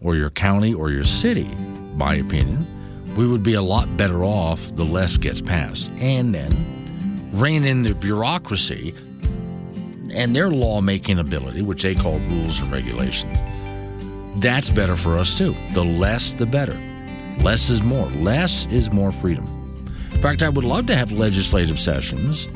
or 0.00 0.16
your 0.16 0.30
county, 0.30 0.72
or 0.72 0.90
your 0.90 1.04
city, 1.04 1.48
my 1.94 2.14
opinion, 2.14 2.66
we 3.14 3.26
would 3.26 3.42
be 3.42 3.54
a 3.54 3.62
lot 3.62 3.94
better 3.96 4.24
off 4.24 4.74
the 4.74 4.84
less 4.84 5.16
gets 5.18 5.40
passed. 5.40 5.90
And 5.96 6.34
then 6.34 6.77
rein 7.32 7.64
in 7.64 7.82
the 7.82 7.94
bureaucracy 7.94 8.94
and 10.12 10.34
their 10.34 10.50
lawmaking 10.50 11.18
ability, 11.18 11.62
which 11.62 11.82
they 11.82 11.94
call 11.94 12.18
rules 12.20 12.60
and 12.60 12.72
regulations. 12.72 13.36
That's 14.36 14.70
better 14.70 14.96
for 14.96 15.18
us 15.18 15.36
too. 15.36 15.54
The 15.74 15.84
less, 15.84 16.34
the 16.34 16.46
better. 16.46 16.76
Less 17.40 17.70
is 17.70 17.82
more. 17.82 18.06
Less 18.06 18.66
is 18.66 18.90
more 18.92 19.12
freedom. 19.12 19.44
In 20.12 20.22
fact, 20.22 20.42
I 20.42 20.48
would 20.48 20.64
love 20.64 20.86
to 20.86 20.96
have 20.96 21.12
legislative 21.12 21.78
sessions 21.78 22.46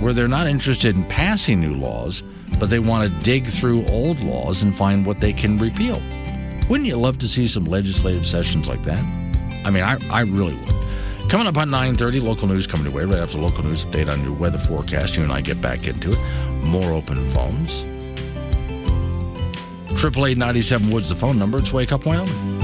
where 0.00 0.12
they're 0.12 0.28
not 0.28 0.46
interested 0.46 0.94
in 0.96 1.04
passing 1.04 1.60
new 1.60 1.74
laws, 1.74 2.22
but 2.58 2.70
they 2.70 2.78
want 2.78 3.10
to 3.10 3.24
dig 3.24 3.46
through 3.46 3.84
old 3.86 4.20
laws 4.20 4.62
and 4.62 4.74
find 4.74 5.04
what 5.04 5.20
they 5.20 5.32
can 5.32 5.58
repeal. 5.58 6.00
Wouldn't 6.68 6.88
you 6.88 6.96
love 6.96 7.18
to 7.18 7.28
see 7.28 7.46
some 7.46 7.64
legislative 7.64 8.26
sessions 8.26 8.68
like 8.68 8.82
that? 8.84 9.02
I 9.64 9.70
mean, 9.70 9.82
I, 9.82 9.98
I 10.10 10.20
really 10.22 10.54
would. 10.54 10.89
Coming 11.30 11.46
up 11.46 11.58
on 11.58 11.70
9.30, 11.70 12.20
local 12.24 12.48
news 12.48 12.66
coming 12.66 12.86
your 12.86 12.92
way. 12.92 13.04
Right 13.04 13.22
after 13.22 13.38
local 13.38 13.62
news 13.62 13.84
update 13.84 14.10
on 14.10 14.20
your 14.24 14.32
weather 14.32 14.58
forecast, 14.58 15.16
you 15.16 15.22
and 15.22 15.32
I 15.32 15.40
get 15.40 15.62
back 15.62 15.86
into 15.86 16.10
it. 16.10 16.18
More 16.60 16.90
open 16.92 17.30
phones. 17.30 17.86
Triple 19.96 20.26
eight 20.26 20.38
ninety 20.38 20.60
seven 20.60 20.90
Woods 20.90 21.08
the 21.08 21.14
phone 21.14 21.38
number. 21.38 21.58
It's 21.58 21.72
Wake 21.72 21.92
Up 21.92 22.04
Wyoming. 22.04 22.59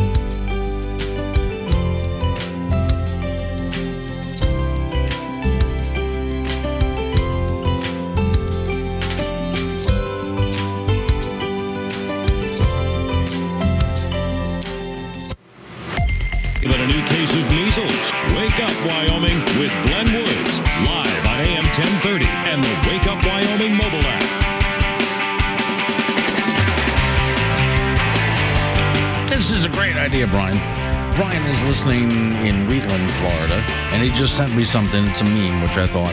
Brian 31.17 31.43
is 31.45 31.63
listening 31.63 32.11
in 32.45 32.69
Wheatland, 32.69 33.11
Florida, 33.13 33.55
and 33.91 34.03
he 34.03 34.11
just 34.11 34.37
sent 34.37 34.55
me 34.55 34.65
something. 34.65 35.07
It's 35.07 35.23
a 35.23 35.25
meme, 35.25 35.63
which 35.63 35.79
I 35.79 35.87
thought, 35.87 36.13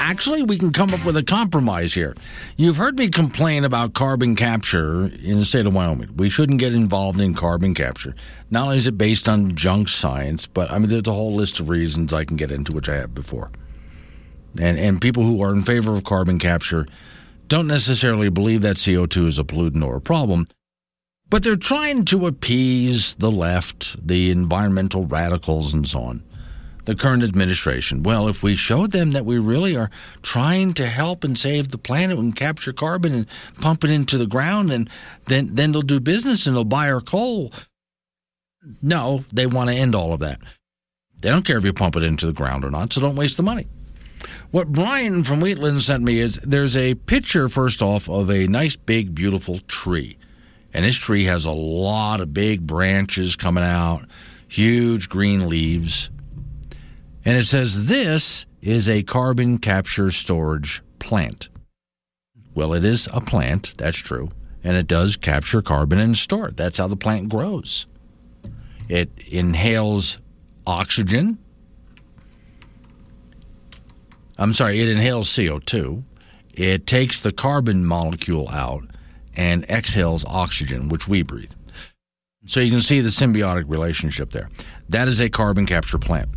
actually, 0.00 0.42
we 0.42 0.58
can 0.58 0.72
come 0.72 0.92
up 0.92 1.04
with 1.04 1.16
a 1.16 1.22
compromise 1.22 1.94
here. 1.94 2.16
You've 2.56 2.78
heard 2.78 2.98
me 2.98 3.06
complain 3.08 3.62
about 3.62 3.94
carbon 3.94 4.34
capture 4.34 5.06
in 5.06 5.38
the 5.38 5.44
state 5.44 5.66
of 5.66 5.74
Wyoming. 5.74 6.16
We 6.16 6.30
shouldn't 6.30 6.58
get 6.58 6.74
involved 6.74 7.20
in 7.20 7.34
carbon 7.34 7.74
capture. 7.74 8.12
Not 8.50 8.64
only 8.64 8.78
is 8.78 8.88
it 8.88 8.98
based 8.98 9.28
on 9.28 9.54
junk 9.54 9.88
science, 9.88 10.48
but 10.48 10.72
I 10.72 10.78
mean, 10.78 10.88
there's 10.88 11.06
a 11.06 11.12
whole 11.12 11.36
list 11.36 11.60
of 11.60 11.68
reasons 11.68 12.12
I 12.12 12.24
can 12.24 12.36
get 12.36 12.50
into, 12.50 12.72
which 12.72 12.88
I 12.88 12.96
have 12.96 13.14
before. 13.14 13.52
And, 14.58 14.80
and 14.80 15.00
people 15.00 15.22
who 15.22 15.44
are 15.44 15.52
in 15.52 15.62
favor 15.62 15.92
of 15.92 16.02
carbon 16.02 16.40
capture 16.40 16.88
don't 17.46 17.68
necessarily 17.68 18.30
believe 18.30 18.62
that 18.62 18.76
CO2 18.76 19.26
is 19.26 19.38
a 19.38 19.44
pollutant 19.44 19.86
or 19.86 19.98
a 19.98 20.00
problem. 20.00 20.48
But 21.32 21.44
they're 21.44 21.56
trying 21.56 22.04
to 22.04 22.26
appease 22.26 23.14
the 23.14 23.30
left, 23.30 24.06
the 24.06 24.30
environmental 24.30 25.06
radicals, 25.06 25.72
and 25.72 25.88
so 25.88 26.02
on. 26.02 26.22
The 26.84 26.94
current 26.94 27.22
administration. 27.22 28.02
Well, 28.02 28.28
if 28.28 28.42
we 28.42 28.54
showed 28.54 28.90
them 28.90 29.12
that 29.12 29.24
we 29.24 29.38
really 29.38 29.74
are 29.74 29.88
trying 30.20 30.74
to 30.74 30.86
help 30.86 31.24
and 31.24 31.38
save 31.38 31.68
the 31.68 31.78
planet 31.78 32.18
and 32.18 32.36
capture 32.36 32.74
carbon 32.74 33.14
and 33.14 33.26
pump 33.62 33.82
it 33.82 33.88
into 33.88 34.18
the 34.18 34.26
ground, 34.26 34.70
and 34.70 34.90
then 35.24 35.54
then 35.54 35.72
they'll 35.72 35.80
do 35.80 36.00
business 36.00 36.46
and 36.46 36.54
they'll 36.54 36.64
buy 36.64 36.92
our 36.92 37.00
coal. 37.00 37.50
No, 38.82 39.24
they 39.32 39.46
want 39.46 39.70
to 39.70 39.74
end 39.74 39.94
all 39.94 40.12
of 40.12 40.20
that. 40.20 40.38
They 41.22 41.30
don't 41.30 41.46
care 41.46 41.56
if 41.56 41.64
you 41.64 41.72
pump 41.72 41.96
it 41.96 42.02
into 42.02 42.26
the 42.26 42.34
ground 42.34 42.62
or 42.62 42.70
not, 42.70 42.92
so 42.92 43.00
don't 43.00 43.16
waste 43.16 43.38
the 43.38 43.42
money. 43.42 43.68
What 44.50 44.70
Brian 44.70 45.24
from 45.24 45.40
Wheatland 45.40 45.80
sent 45.80 46.02
me 46.02 46.18
is 46.18 46.38
there's 46.42 46.76
a 46.76 46.94
picture, 46.94 47.48
first 47.48 47.80
off, 47.80 48.10
of 48.10 48.28
a 48.28 48.46
nice, 48.48 48.76
big, 48.76 49.14
beautiful 49.14 49.60
tree. 49.60 50.18
And 50.74 50.84
this 50.84 50.96
tree 50.96 51.24
has 51.24 51.44
a 51.44 51.52
lot 51.52 52.20
of 52.20 52.32
big 52.32 52.66
branches 52.66 53.36
coming 53.36 53.64
out, 53.64 54.06
huge 54.48 55.08
green 55.08 55.48
leaves. 55.48 56.10
And 57.24 57.36
it 57.36 57.44
says 57.44 57.88
this 57.88 58.46
is 58.60 58.88
a 58.88 59.02
carbon 59.02 59.58
capture 59.58 60.10
storage 60.10 60.82
plant. 60.98 61.50
Well, 62.54 62.74
it 62.74 62.84
is 62.84 63.08
a 63.12 63.20
plant, 63.20 63.74
that's 63.76 63.98
true. 63.98 64.28
And 64.64 64.76
it 64.76 64.86
does 64.86 65.16
capture 65.16 65.62
carbon 65.62 65.98
and 65.98 66.16
store 66.16 66.48
it. 66.48 66.56
That's 66.56 66.78
how 66.78 66.86
the 66.86 66.96
plant 66.96 67.28
grows. 67.28 67.86
It 68.88 69.10
inhales 69.26 70.18
oxygen. 70.66 71.38
I'm 74.38 74.54
sorry, 74.54 74.80
it 74.80 74.88
inhales 74.88 75.28
CO2. 75.28 76.04
It 76.54 76.86
takes 76.86 77.20
the 77.20 77.32
carbon 77.32 77.84
molecule 77.84 78.48
out 78.48 78.84
and 79.36 79.64
exhales 79.64 80.24
oxygen, 80.26 80.88
which 80.88 81.08
we 81.08 81.22
breathe. 81.22 81.52
So 82.44 82.60
you 82.60 82.70
can 82.70 82.82
see 82.82 83.00
the 83.00 83.08
symbiotic 83.08 83.68
relationship 83.68 84.30
there. 84.30 84.50
That 84.88 85.08
is 85.08 85.20
a 85.20 85.30
carbon 85.30 85.66
capture 85.66 85.98
plant. 85.98 86.28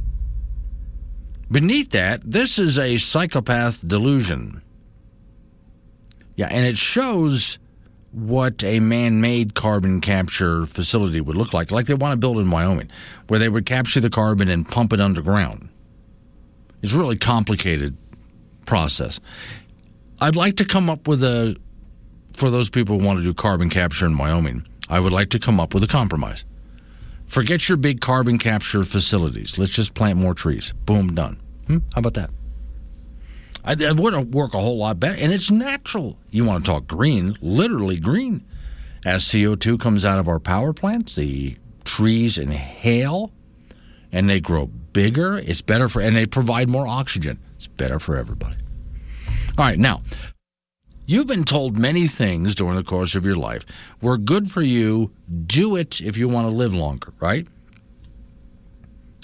Beneath 1.50 1.92
that, 1.92 2.22
this 2.24 2.60
is 2.60 2.80
a 2.80 2.98
psychopath 2.98 3.88
delusion. 3.88 4.62
Yeah, 6.36 6.48
and 6.52 6.66
it 6.66 6.78
shows 6.78 7.60
what 8.12 8.64
a 8.64 8.80
man 8.80 9.20
made 9.20 9.56
carbon 9.56 10.00
capture 10.00 10.66
facility 10.66 11.22
would 11.22 11.36
look 11.36 11.54
like, 11.54 11.72
like 11.72 11.86
they 11.86 11.94
want 11.94 12.14
to 12.14 12.20
build 12.20 12.40
in 12.40 12.50
Wyoming, 12.50 12.90
where 13.28 13.40
they 13.40 13.50
would 13.50 13.66
capture 13.66 14.00
the 14.00 14.10
carbon 14.10 14.48
and 14.48 14.68
pump 14.68 14.94
it 14.94 15.02
underground. 15.02 15.70
It's 16.82 16.94
a 16.94 16.98
really 16.98 17.18
complicated 17.18 17.98
process. 18.66 19.20
I'd 20.22 20.36
like 20.36 20.58
to 20.58 20.66
come 20.66 20.90
up 20.90 21.08
with 21.08 21.24
a, 21.24 21.58
for 22.36 22.49
those 22.49 22.70
people 22.70 22.99
who 22.99 23.06
want 23.06 23.20
to 23.20 23.24
do 23.24 23.34
carbon 23.34 23.70
capture 23.70 24.06
in 24.06 24.18
Wyoming, 24.18 24.66
I 24.90 24.99
would 24.99 25.12
like 25.12 25.30
to 25.30 25.40
come 25.40 25.60
up 25.60 25.74
with 25.74 25.84
a 25.84 25.88
compromise. 25.88 26.45
Forget 27.28 27.68
your 27.68 27.78
big 27.78 28.02
carbon 28.02 28.38
capture 28.38 28.84
facilities. 28.84 29.57
Let's 29.57 29.72
just 29.72 29.94
plant 29.94 30.20
more 30.20 30.34
trees. 30.34 30.74
Boom, 30.86 31.16
done. 31.16 31.41
Hmm? 31.68 31.80
How 31.94 31.99
about 31.99 32.14
that? 32.16 32.30
I, 33.64 33.76
that 33.76 33.95
would 33.95 34.34
work 34.34 34.53
a 34.53 34.60
whole 34.60 34.78
lot 34.78 34.99
better. 34.99 35.18
And 35.18 35.34
it's 35.34 35.49
natural. 35.49 36.18
You 36.30 36.45
want 36.45 36.64
to 36.64 36.72
talk 36.72 36.88
green, 36.88 37.36
literally 37.41 37.99
green. 37.99 38.45
As 39.06 39.24
CO2 39.24 39.80
comes 39.80 40.06
out 40.06 40.20
of 40.20 40.28
our 40.28 40.40
power 40.40 40.74
plants, 40.74 41.16
the 41.16 41.57
trees 41.84 42.38
inhale 42.38 43.32
and 44.12 44.30
they 44.30 44.40
grow 44.40 44.68
bigger. 44.68 45.38
It's 45.38 45.62
better 45.62 45.90
for, 45.90 46.02
and 46.02 46.16
they 46.16 46.26
provide 46.26 46.70
more 46.70 46.88
oxygen. 46.88 47.40
It's 47.56 47.68
better 47.68 47.99
for 47.99 48.16
everybody. 48.16 48.56
All 49.57 49.66
right, 49.66 49.80
now, 49.80 50.02
you've 51.06 51.27
been 51.27 51.44
told 51.44 51.77
many 51.77 52.07
things 52.07 52.56
during 52.56 52.76
the 52.76 52.84
course 52.84 53.15
of 53.15 53.26
your 53.26 53.36
life 53.36 53.65
were 54.02 54.18
good 54.18 54.49
for 54.49 54.61
you. 54.61 55.11
Do 55.45 55.76
it 55.76 56.02
if 56.02 56.18
you 56.18 56.27
want 56.27 56.48
to 56.48 56.56
live 56.56 56.73
longer, 56.73 57.14
right? 57.19 57.48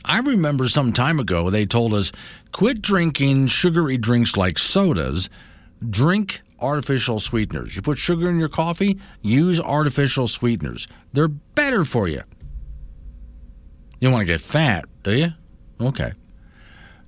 I 0.04 0.20
remember 0.20 0.68
some 0.68 0.94
time 0.94 1.20
ago 1.20 1.50
they 1.50 1.66
told 1.66 1.94
us 1.94 2.12
quit 2.52 2.82
drinking 2.82 3.48
sugary 3.48 3.98
drinks 3.98 4.36
like 4.36 4.58
sodas, 4.58 5.30
drink 5.90 6.42
artificial 6.60 7.20
sweeteners. 7.20 7.76
You 7.76 7.82
put 7.82 7.98
sugar 7.98 8.30
in 8.30 8.40
your 8.40 8.50
coffee, 8.50 9.00
use 9.22 9.60
artificial 9.60 10.28
sweeteners. 10.28 10.88
They're 11.14 11.28
better 11.28 11.86
for 11.86 12.08
you. 12.08 12.22
You 14.00 14.08
don't 14.08 14.14
want 14.14 14.28
to 14.28 14.34
get 14.34 14.42
fat, 14.42 14.86
do 15.04 15.16
you? 15.16 15.34
Okay. 15.80 16.14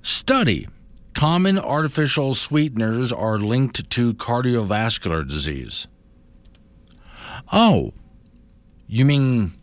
Study. 0.01 0.67
Common 1.13 1.59
artificial 1.59 2.33
sweeteners 2.33 3.13
are 3.13 3.37
linked 3.37 3.89
to 3.91 4.13
cardiovascular 4.15 5.27
disease. 5.27 5.87
Oh, 7.51 7.93
you 8.87 9.05
mean 9.05 9.53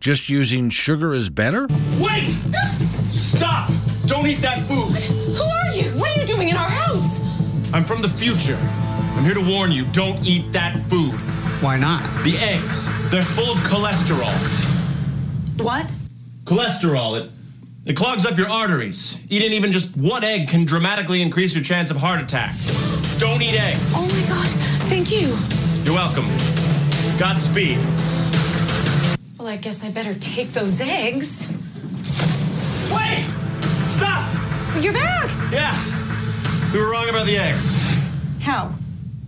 just 0.00 0.28
using 0.28 0.70
sugar 0.70 1.12
is 1.12 1.28
better? 1.28 1.66
Wait! 1.98 2.28
Stop! 3.10 3.70
Don't 4.06 4.26
eat 4.26 4.38
that 4.38 4.60
food! 4.62 4.94
Who 5.34 5.42
are 5.42 5.74
you? 5.74 5.90
What 5.98 6.16
are 6.16 6.20
you 6.20 6.26
doing 6.26 6.48
in 6.48 6.56
our 6.56 6.68
house? 6.68 7.20
I'm 7.72 7.84
from 7.84 8.00
the 8.00 8.08
future. 8.08 8.56
I'm 8.60 9.24
here 9.24 9.34
to 9.34 9.44
warn 9.52 9.72
you 9.72 9.84
don't 9.86 10.24
eat 10.26 10.52
that 10.52 10.78
food. 10.84 11.12
Why 11.60 11.76
not? 11.76 12.02
The 12.24 12.38
eggs, 12.38 12.88
they're 13.10 13.22
full 13.22 13.50
of 13.50 13.58
cholesterol. 13.58 14.32
What? 15.62 15.90
Cholesterol, 16.44 17.20
it, 17.20 17.30
it 17.88 17.96
clogs 17.96 18.26
up 18.26 18.36
your 18.36 18.48
arteries. 18.48 19.18
Eating 19.30 19.52
even 19.52 19.72
just 19.72 19.96
one 19.96 20.22
egg 20.22 20.48
can 20.48 20.66
dramatically 20.66 21.22
increase 21.22 21.54
your 21.54 21.64
chance 21.64 21.90
of 21.90 21.96
heart 21.96 22.20
attack. 22.20 22.54
Don't 23.16 23.40
eat 23.40 23.58
eggs. 23.58 23.94
Oh 23.96 24.06
my 24.06 24.28
god, 24.28 24.46
thank 24.88 25.10
you. 25.10 25.34
You're 25.84 25.94
welcome. 25.94 26.26
Godspeed. 27.18 27.78
Well, 29.38 29.48
I 29.48 29.56
guess 29.56 29.84
I 29.84 29.90
better 29.90 30.12
take 30.14 30.48
those 30.48 30.80
eggs. 30.82 31.48
Wait! 32.92 33.24
Stop! 33.88 34.28
You're 34.82 34.92
back! 34.92 35.52
Yeah. 35.52 35.74
We 36.72 36.80
were 36.80 36.90
wrong 36.90 37.08
about 37.08 37.26
the 37.26 37.38
eggs. 37.38 37.74
How? 38.40 38.74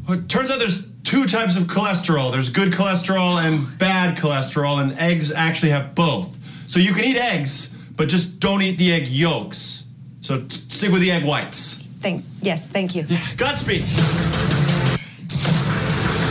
Well, 0.07 0.19
it 0.19 0.29
turns 0.29 0.51
out 0.51 0.59
there's 0.59 0.87
two 1.03 1.25
types 1.25 1.57
of 1.57 1.63
cholesterol. 1.63 2.31
There's 2.31 2.51
good 2.51 2.73
cholesterol 2.73 3.43
and 3.43 3.79
bad 3.79 4.19
cholesterol, 4.19 4.83
and 4.83 4.93
eggs 4.99 5.33
actually 5.33 5.71
have 5.71 5.95
both. 5.95 6.37
So 6.69 6.79
you 6.79 6.93
can 6.93 7.05
eat 7.05 7.17
eggs, 7.17 7.75
but 8.01 8.09
just 8.09 8.41
don't 8.41 8.63
eat 8.63 8.79
the 8.79 8.91
egg 8.95 9.07
yolks. 9.09 9.85
So 10.23 10.41
t- 10.41 10.49
stick 10.49 10.91
with 10.91 11.03
the 11.03 11.13
egg 11.13 11.23
whites. 11.23 11.87
Thank 12.01 12.25
yes, 12.41 12.67
thank 12.67 12.95
you. 12.95 13.03
Godspeed. 13.37 13.83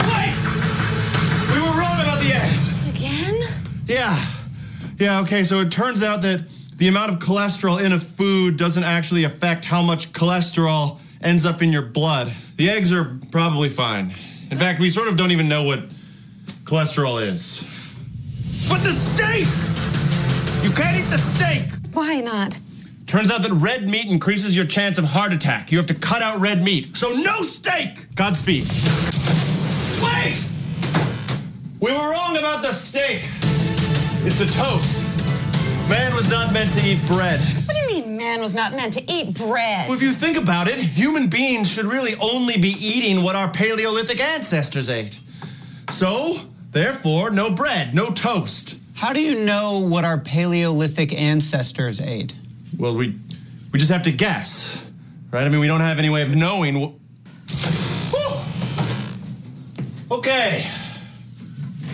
Wait! 0.10 0.34
We 1.54 1.60
were 1.62 1.78
wrong 1.78 2.02
about 2.02 2.22
the 2.24 2.32
eggs. 2.34 2.90
Again? 2.90 3.36
Yeah. 3.86 4.20
Yeah, 4.98 5.22
okay, 5.22 5.44
so 5.44 5.60
it 5.60 5.72
turns 5.72 6.04
out 6.04 6.24
that 6.24 6.44
the 6.78 6.88
amount 6.88 7.12
of 7.12 7.20
cholesterol 7.20 7.80
in 7.80 7.94
a 7.94 8.00
food 8.00 8.58
doesn't 8.58 8.84
actually 8.84 9.26
affect 9.26 9.64
how 9.64 9.84
much 9.84 10.12
cholesterol 10.12 10.98
ends 11.22 11.46
up 11.46 11.62
in 11.62 11.72
your 11.72 11.84
blood. 11.84 12.34
The 12.56 12.72
eggs 12.72 12.92
are 12.92 13.20
probably 13.30 13.70
fine. 13.70 14.06
In 14.50 14.58
fact, 14.58 14.80
we 14.80 14.90
sort 14.90 15.08
of 15.08 15.18
don't 15.18 15.30
even 15.30 15.48
know 15.48 15.62
what 15.66 15.82
cholesterol 16.64 17.22
is. 17.22 17.62
But 18.68 18.84
the 18.84 18.92
steak! 18.92 19.46
You 20.62 20.72
can't 20.72 20.98
eat 20.98 21.10
the 21.10 21.18
steak! 21.18 21.64
Why 21.94 22.20
not? 22.20 22.60
Turns 23.08 23.32
out 23.32 23.44
that 23.44 23.52
red 23.54 23.88
meat 23.88 24.08
increases 24.08 24.56
your 24.56 24.66
chance 24.66 24.98
of 24.98 25.06
heart 25.06 25.32
attack. 25.32 25.72
You 25.72 25.78
have 25.78 25.88
to 25.88 25.94
cut 25.94 26.22
out 26.22 26.40
red 26.42 26.62
meat. 26.62 26.98
So 26.98 27.14
no 27.14 27.42
steak! 27.44 28.14
Godspeed. 28.16 28.68
Wait! 30.04 30.44
We 31.80 31.92
were 31.92 32.12
wrong 32.12 32.38
about 32.38 32.62
the 32.62 32.74
steak. 32.74 33.22
It's 34.26 34.38
the 34.38 34.46
toast. 34.46 35.08
Man 35.90 36.14
was 36.14 36.30
not 36.30 36.52
meant 36.52 36.74
to 36.74 36.86
eat 36.86 37.00
bread. 37.08 37.40
What 37.40 37.76
do 37.76 37.82
you 37.82 37.88
mean 37.88 38.18
man 38.18 38.42
was 38.42 38.54
not 38.54 38.74
meant 38.74 38.92
to 38.94 39.12
eat 39.12 39.36
bread? 39.40 39.88
Well, 39.88 39.96
if 39.98 40.04
you 40.04 40.12
think 40.12 40.36
about 40.36 40.68
it, 40.68 40.78
human 40.78 41.30
beings 41.30 41.72
should 41.72 41.86
really 41.86 42.16
only 42.22 42.58
be 42.58 42.76
eating 42.80 43.24
what 43.24 43.38
our 43.38 43.50
Paleolithic 43.50 44.20
ancestors 44.20 44.90
ate. 44.90 45.20
So, 45.90 46.36
therefore, 46.72 47.32
no 47.32 47.50
bread, 47.50 47.96
no 47.96 48.12
toast. 48.12 48.78
How 49.00 49.14
do 49.14 49.22
you 49.22 49.46
know 49.46 49.80
what 49.80 50.04
our 50.04 50.18
Paleolithic 50.18 51.14
ancestors 51.14 52.02
ate? 52.02 52.36
Well, 52.78 52.96
we 52.96 53.16
we 53.72 53.80
just 53.80 53.92
have 53.92 54.04
to 54.04 54.12
guess, 54.12 54.90
right? 55.32 55.44
I 55.44 55.50
mean, 55.50 55.60
we 55.62 55.68
don't 55.68 55.80
have 55.82 56.00
any 56.00 56.10
way 56.10 56.22
of 56.22 56.36
knowing. 56.36 56.76
wh- 56.76 56.94
Whew. 58.14 58.42
Okay, 60.18 60.66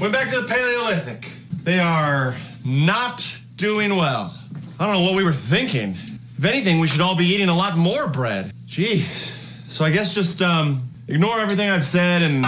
went 0.02 0.14
back 0.14 0.30
to 0.30 0.40
the 0.42 0.48
Paleolithic. 0.48 1.30
They 1.64 1.80
are 1.80 2.34
not 2.66 3.40
doing 3.56 3.96
well. 3.96 4.34
I 4.80 4.86
don't 4.86 4.96
know 4.96 5.02
what 5.02 5.16
we 5.16 5.24
were 5.24 5.34
thinking. 5.34 5.96
If 6.38 6.44
anything, 6.44 6.80
we 6.80 6.88
should 6.88 7.02
all 7.02 7.16
be 7.16 7.26
eating 7.26 7.50
a 7.50 7.56
lot 7.56 7.78
more 7.78 8.08
bread. 8.10 8.52
Jeez. 8.66 9.34
So 9.70 9.86
I 9.86 9.92
guess 9.92 10.14
just 10.16 10.42
um, 10.42 10.90
ignore 11.08 11.40
everything 11.40 11.70
I've 11.70 11.86
said 11.86 12.24
and 12.24 12.46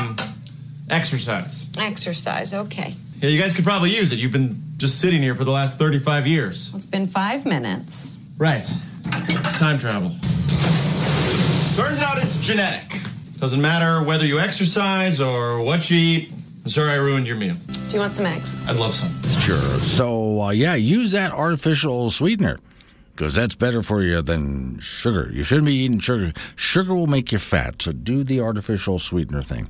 exercise. 0.89 1.67
Exercise, 1.77 2.53
okay. 2.53 2.95
Yeah, 3.19 3.29
you 3.29 3.41
guys 3.41 3.53
could 3.53 3.65
probably 3.65 3.95
use 3.95 4.11
it. 4.11 4.19
You've 4.19 4.31
been 4.31 4.61
just 4.77 4.99
sitting 5.01 5.23
here 5.23 5.33
for 5.33 5.43
the 5.43 5.51
last 5.51 5.79
35 5.79 6.27
years. 6.27 6.73
It's 6.75 6.85
been 6.85 7.07
five 7.07 7.45
minutes. 7.45 8.17
Right. 8.37 8.63
Time 9.57 9.77
travel. 9.79 10.09
Turns 11.75 12.01
out 12.01 12.21
it's 12.21 12.37
genetic. 12.37 13.01
Doesn't 13.39 13.61
matter 13.61 14.05
whether 14.05 14.25
you 14.25 14.39
exercise 14.39 15.19
or 15.19 15.61
what 15.61 15.89
you 15.89 15.97
eat. 15.97 16.31
I'm 16.63 16.69
sorry 16.69 16.91
I 16.91 16.95
ruined 16.95 17.27
your 17.27 17.37
meal. 17.37 17.55
Do 17.87 17.95
you 17.95 17.99
want 18.01 18.13
some 18.13 18.27
eggs? 18.27 18.67
I'd 18.67 18.75
love 18.75 18.93
some. 18.93 19.11
Sure. 19.39 19.57
So, 19.57 20.41
uh, 20.43 20.49
yeah, 20.51 20.75
use 20.75 21.11
that 21.13 21.31
artificial 21.31 22.11
sweetener 22.11 22.57
because 23.15 23.33
that's 23.33 23.55
better 23.55 23.81
for 23.81 24.03
you 24.03 24.21
than 24.21 24.79
sugar. 24.79 25.31
You 25.33 25.41
shouldn't 25.41 25.65
be 25.65 25.73
eating 25.73 25.99
sugar. 25.99 26.33
Sugar 26.55 26.93
will 26.93 27.07
make 27.07 27.31
you 27.31 27.39
fat, 27.39 27.81
so 27.81 27.91
do 27.93 28.23
the 28.23 28.41
artificial 28.41 28.99
sweetener 28.99 29.41
thing. 29.41 29.69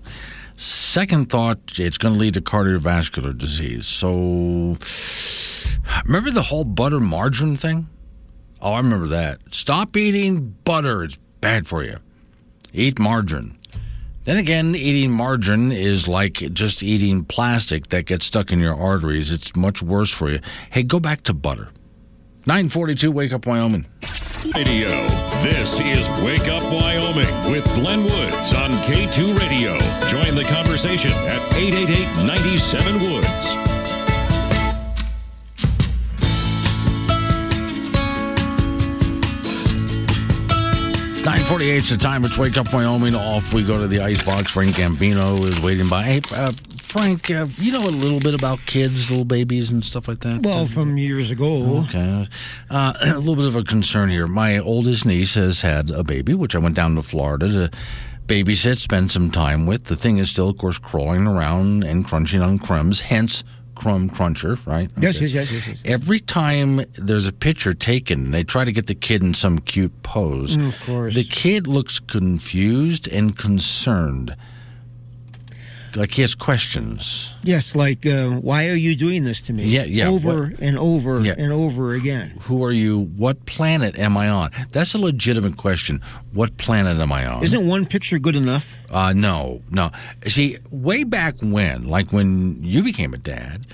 Second 0.58 1.30
thought, 1.30 1.80
it's 1.80 2.00
going 2.00 2.16
to 2.16 2.20
lead 2.20 2.34
to 2.34 2.42
cardiovascular 2.42 3.38
disease. 3.38 3.86
So, 3.86 4.76
remember 6.06 6.32
the 6.32 6.42
whole 6.42 6.64
butter 6.64 7.00
margarine 7.00 7.56
thing? 7.56 7.88
Oh, 8.60 8.74
I 8.74 8.80
remember 8.80 9.08
that. 9.08 9.40
Stop 9.52 9.96
eating 9.96 10.56
butter, 10.64 11.04
it's 11.04 11.18
bad 11.42 11.68
for 11.68 11.84
you. 11.84 11.98
Eat 12.74 13.00
margarine. 13.00 13.56
Then 14.24 14.38
again, 14.38 14.76
eating 14.76 15.12
margarine 15.12 15.72
is 15.72 16.08
like 16.08 16.34
just 16.54 16.84
eating 16.84 17.24
plastic 17.24 17.88
that 17.90 18.08
gets 18.08 18.26
stuck 18.26 18.52
in 18.52 18.60
your 18.60 18.76
arteries. 18.76 19.32
It's 19.32 19.56
much 19.56 19.82
worse 19.82 20.12
for 20.12 20.30
you. 20.30 20.40
Hey, 20.72 20.84
go 20.84 21.00
back 21.00 21.24
to 21.24 21.34
butter. 21.34 21.70
942 22.48 23.12
Wake 23.12 23.34
Up 23.34 23.46
Wyoming. 23.46 23.86
Radio. 24.56 24.88
This 25.44 25.82
is 25.82 26.08
Wake 26.24 26.48
Up 26.48 26.64
Wyoming 26.72 27.52
with 27.52 27.66
Glenn 27.76 28.04
Woods 28.04 28.54
on 28.54 28.72
K2 28.88 29.38
Radio. 29.38 29.78
Join 30.08 30.34
the 30.34 30.46
conversation 30.46 31.12
at 31.12 31.42
888 31.58 32.26
97 32.26 33.02
Woods. 33.02 33.28
948 41.26 41.76
is 41.76 41.90
the 41.90 41.98
time. 41.98 42.24
It's 42.24 42.38
Wake 42.38 42.58
Up 42.58 42.74
Wyoming. 42.74 43.14
Off 43.14 43.54
we 43.54 43.62
go 43.62 43.78
to 43.78 43.88
the 43.88 44.00
icebox. 44.00 44.54
Frank 44.54 44.72
Gambino 44.72 45.38
is 45.44 45.60
waiting 45.60 45.90
by. 45.90 46.04
Hey, 46.04 46.22
uh, 46.34 46.54
Frank, 46.98 47.32
uh, 47.32 47.48
you 47.58 47.72
know 47.72 47.84
a 47.84 47.90
little 47.90 48.20
bit 48.20 48.34
about 48.34 48.60
kids, 48.66 49.10
little 49.10 49.26
babies, 49.26 49.72
and 49.72 49.84
stuff 49.84 50.08
like 50.08 50.20
that? 50.22 50.42
Well, 50.42 50.66
from 50.66 50.98
years 50.98 51.32
ago. 51.32 51.86
Okay. 51.88 52.28
Uh, 52.70 52.94
a 53.02 53.20
little 53.20 53.36
bit 53.36 53.46
of 53.46 53.56
a 53.56 53.64
concern 53.64 54.10
here. 54.10 54.28
My 54.28 54.58
oldest 54.58 55.06
niece 55.06 55.36
has 55.36 55.62
had 55.62 55.90
a 55.90 56.04
baby, 56.04 56.34
which 56.34 56.56
I 56.56 56.60
went 56.60 56.76
down 56.76 56.96
to 56.96 57.02
Florida 57.02 57.48
to 57.48 57.72
babysit, 58.26 58.78
spend 58.78 59.12
some 59.12 59.32
time 59.32 59.66
with. 59.66 59.86
The 59.86 59.96
thing 59.96 60.18
is 60.18 60.30
still, 60.32 60.50
of 60.50 60.58
course, 60.58 60.78
crawling 60.78 61.28
around 61.28 61.84
and 61.84 62.06
crunching 62.06 62.42
on 62.42 62.60
crumbs, 62.60 63.02
hence 63.02 63.44
crumb 63.76 64.10
cruncher, 64.10 64.58
right? 64.66 64.90
Yes, 65.00 65.22
yes, 65.22 65.34
yes, 65.34 65.52
yes, 65.52 65.68
yes. 65.68 65.82
Every 65.86 66.20
time 66.20 66.82
there's 66.96 67.28
a 67.28 67.34
picture 67.34 67.74
taken, 67.74 68.32
they 68.32 68.44
try 68.44 68.66
to 68.66 68.72
get 68.72 68.88
the 68.88 68.96
kid 68.96 69.24
in 69.24 69.34
some 69.34 69.60
cute 69.60 70.02
pose. 70.04 70.58
Mm, 70.58 70.68
of 70.68 70.80
course. 70.82 71.14
The 71.14 71.24
kid 71.24 71.68
looks 71.68 72.00
confused 72.00 73.08
and 73.08 73.38
concerned. 73.38 74.36
Like 75.98 76.14
he 76.14 76.22
has 76.22 76.36
questions. 76.36 77.34
Yes, 77.44 77.76
like, 77.76 78.06
uh, 78.06 78.30
why 78.30 78.68
are 78.70 78.76
you 78.76 78.96
doing 78.96 79.24
this 79.24 79.42
to 79.44 79.54
me? 79.54 79.64
Yeah, 79.64 79.84
yeah, 79.86 80.08
Over 80.10 80.50
what- 80.50 80.60
and 80.60 80.78
over 80.78 81.22
Yeah. 81.26 81.34
and 81.38 81.52
over 81.52 81.94
again. 81.96 82.34
Who 82.42 82.64
are 82.64 82.72
you? 82.72 83.10
What 83.18 83.46
planet 83.48 83.98
am 83.98 84.16
I 84.16 84.30
on? 84.30 84.52
That's 84.72 84.94
a 84.94 85.00
legitimate 85.00 85.58
question. 85.58 86.00
What 86.34 86.58
planet 86.58 87.00
am 87.00 87.12
I 87.12 87.26
on? 87.26 87.44
Isn't 87.44 87.66
one 87.68 87.86
picture 87.88 88.20
good 88.20 88.36
enough? 88.36 88.78
Uh, 88.92 89.14
no, 89.16 89.62
no. 89.72 89.90
See, 90.28 90.58
way 90.70 91.04
back 91.04 91.36
when, 91.42 91.86
like 91.88 92.14
when 92.14 92.60
you 92.64 92.84
became 92.84 93.14
a 93.16 93.18
dad, 93.18 93.66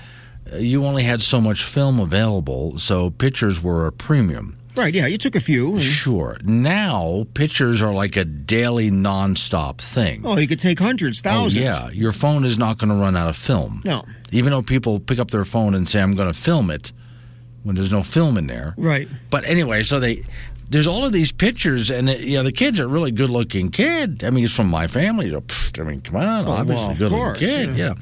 uh, 0.50 0.56
you 0.56 0.84
only 0.86 1.02
had 1.02 1.20
so 1.20 1.40
much 1.42 1.62
film 1.64 2.00
available, 2.00 2.78
so 2.78 3.10
pictures 3.10 3.62
were 3.62 3.86
a 3.86 3.92
premium. 3.92 4.56
Right, 4.76 4.94
yeah, 4.94 5.06
you 5.06 5.18
took 5.18 5.36
a 5.36 5.40
few. 5.40 5.80
Sure. 5.80 6.36
Now, 6.42 7.26
pictures 7.34 7.80
are 7.82 7.92
like 7.94 8.16
a 8.16 8.24
daily 8.24 8.90
nonstop 8.90 9.78
thing. 9.78 10.22
Oh, 10.24 10.36
you 10.36 10.46
could 10.48 10.58
take 10.60 10.78
hundreds, 10.78 11.20
oh, 11.20 11.30
thousands. 11.30 11.64
Oh, 11.64 11.68
yeah. 11.68 11.90
Your 11.90 12.12
phone 12.12 12.44
is 12.44 12.58
not 12.58 12.78
going 12.78 12.88
to 12.90 12.96
run 12.96 13.16
out 13.16 13.28
of 13.28 13.36
film. 13.36 13.82
No. 13.84 14.02
Even 14.32 14.50
though 14.50 14.62
people 14.62 14.98
pick 14.98 15.18
up 15.18 15.30
their 15.30 15.44
phone 15.44 15.74
and 15.74 15.88
say, 15.88 16.00
I'm 16.02 16.14
going 16.14 16.32
to 16.32 16.38
film 16.38 16.70
it 16.70 16.92
when 17.62 17.76
there's 17.76 17.92
no 17.92 18.02
film 18.02 18.36
in 18.36 18.46
there. 18.48 18.74
Right. 18.76 19.08
But 19.30 19.44
anyway, 19.44 19.82
so 19.84 20.00
they 20.00 20.24
there's 20.70 20.86
all 20.86 21.04
of 21.04 21.12
these 21.12 21.30
pictures, 21.30 21.90
and 21.90 22.08
it, 22.10 22.20
you 22.20 22.36
know 22.38 22.42
the 22.42 22.50
kid's 22.52 22.78
a 22.80 22.88
really 22.88 23.10
good 23.12 23.30
looking 23.30 23.70
kid. 23.70 24.24
I 24.24 24.30
mean, 24.30 24.42
he's 24.44 24.54
from 24.54 24.68
my 24.68 24.86
family. 24.86 25.30
So, 25.30 25.40
pfft, 25.42 25.80
I 25.80 25.84
mean, 25.88 26.00
come 26.00 26.16
on, 26.16 26.46
Oh, 26.46 26.52
obviously 26.52 26.82
well, 26.82 26.90
of 26.90 26.98
good-looking 26.98 27.38
kid. 27.38 27.76
yeah. 27.76 27.84
Yeah, 27.88 27.94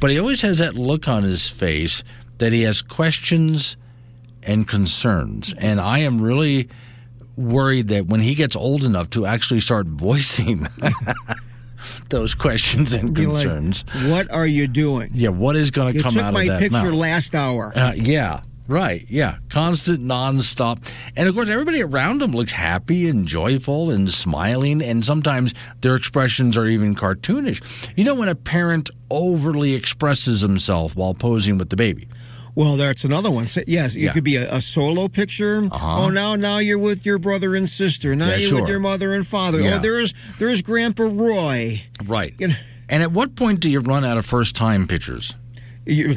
but 0.00 0.10
he 0.10 0.18
always 0.18 0.40
has 0.40 0.58
that 0.58 0.74
look 0.74 1.08
on 1.08 1.22
his 1.22 1.48
face 1.48 2.02
that 2.38 2.52
he 2.52 2.62
has 2.62 2.82
questions 2.82 3.76
and 4.46 4.66
concerns, 4.68 5.52
and 5.58 5.80
I 5.80 5.98
am 6.00 6.20
really 6.20 6.68
worried 7.36 7.88
that 7.88 8.06
when 8.06 8.20
he 8.20 8.34
gets 8.34 8.56
old 8.56 8.82
enough 8.84 9.10
to 9.10 9.26
actually 9.26 9.60
start 9.60 9.86
voicing 9.86 10.66
those 12.08 12.34
questions 12.34 12.92
and 12.92 13.14
Be 13.14 13.26
like, 13.26 13.46
concerns. 13.46 13.84
what 14.10 14.30
are 14.30 14.46
you 14.46 14.66
doing? 14.68 15.10
yeah, 15.14 15.28
what 15.28 15.56
is 15.56 15.70
going 15.70 15.94
to 15.94 16.02
come 16.02 16.16
out 16.18 16.34
of 16.34 16.34
that 16.34 16.42
took 16.44 16.48
my 16.48 16.58
picture 16.58 16.90
mouth? 16.90 17.00
last 17.00 17.34
hour. 17.34 17.72
Uh, 17.76 17.92
yeah, 17.94 18.40
right. 18.68 19.04
Yeah, 19.08 19.36
constant, 19.50 20.00
nonstop, 20.00 20.88
and 21.16 21.28
of 21.28 21.34
course, 21.34 21.48
everybody 21.48 21.82
around 21.82 22.22
him 22.22 22.32
looks 22.32 22.52
happy 22.52 23.08
and 23.08 23.26
joyful 23.26 23.90
and 23.90 24.10
smiling, 24.10 24.82
and 24.82 25.04
sometimes 25.04 25.52
their 25.82 25.94
expressions 25.96 26.56
are 26.56 26.66
even 26.66 26.94
cartoonish. 26.94 27.62
You 27.96 28.04
know, 28.04 28.14
when 28.14 28.28
a 28.28 28.34
parent 28.34 28.90
overly 29.10 29.74
expresses 29.74 30.40
himself 30.40 30.96
while 30.96 31.14
posing 31.14 31.58
with 31.58 31.70
the 31.70 31.76
baby. 31.76 32.08
Well, 32.56 32.76
that's 32.76 33.04
another 33.04 33.30
one. 33.30 33.46
So, 33.46 33.60
yes, 33.66 33.94
it 33.94 34.00
Yeah. 34.00 34.12
could 34.12 34.24
be 34.24 34.36
a, 34.36 34.52
a 34.54 34.60
solo 34.60 35.06
picture. 35.08 35.68
Uh-huh. 35.70 36.04
Oh, 36.06 36.10
now 36.10 36.34
now 36.34 36.58
you're 36.58 36.78
with 36.78 37.06
your 37.06 37.18
brother 37.18 37.54
and 37.54 37.68
sister. 37.68 38.16
Now 38.16 38.30
Yeah, 38.30 38.36
you're 38.36 38.48
sure. 38.48 38.60
with 38.62 38.70
your 38.70 38.80
mother 38.80 39.14
and 39.14 39.24
father. 39.26 39.60
Oh, 39.60 39.64
yeah. 39.64 39.76
Oh, 39.76 39.78
there's 39.78 40.14
there's 40.38 40.62
Grandpa 40.62 41.04
Roy. 41.04 41.82
Right. 42.06 42.34
You 42.38 42.48
know- 42.48 42.54
And 42.88 43.02
at 43.02 43.12
what 43.12 43.36
point 43.36 43.60
do 43.60 43.68
you 43.68 43.80
run 43.80 44.04
out 44.04 44.16
of 44.16 44.24
first 44.26 44.56
time 44.56 44.86
pictures? 44.88 45.34
You, 45.84 46.16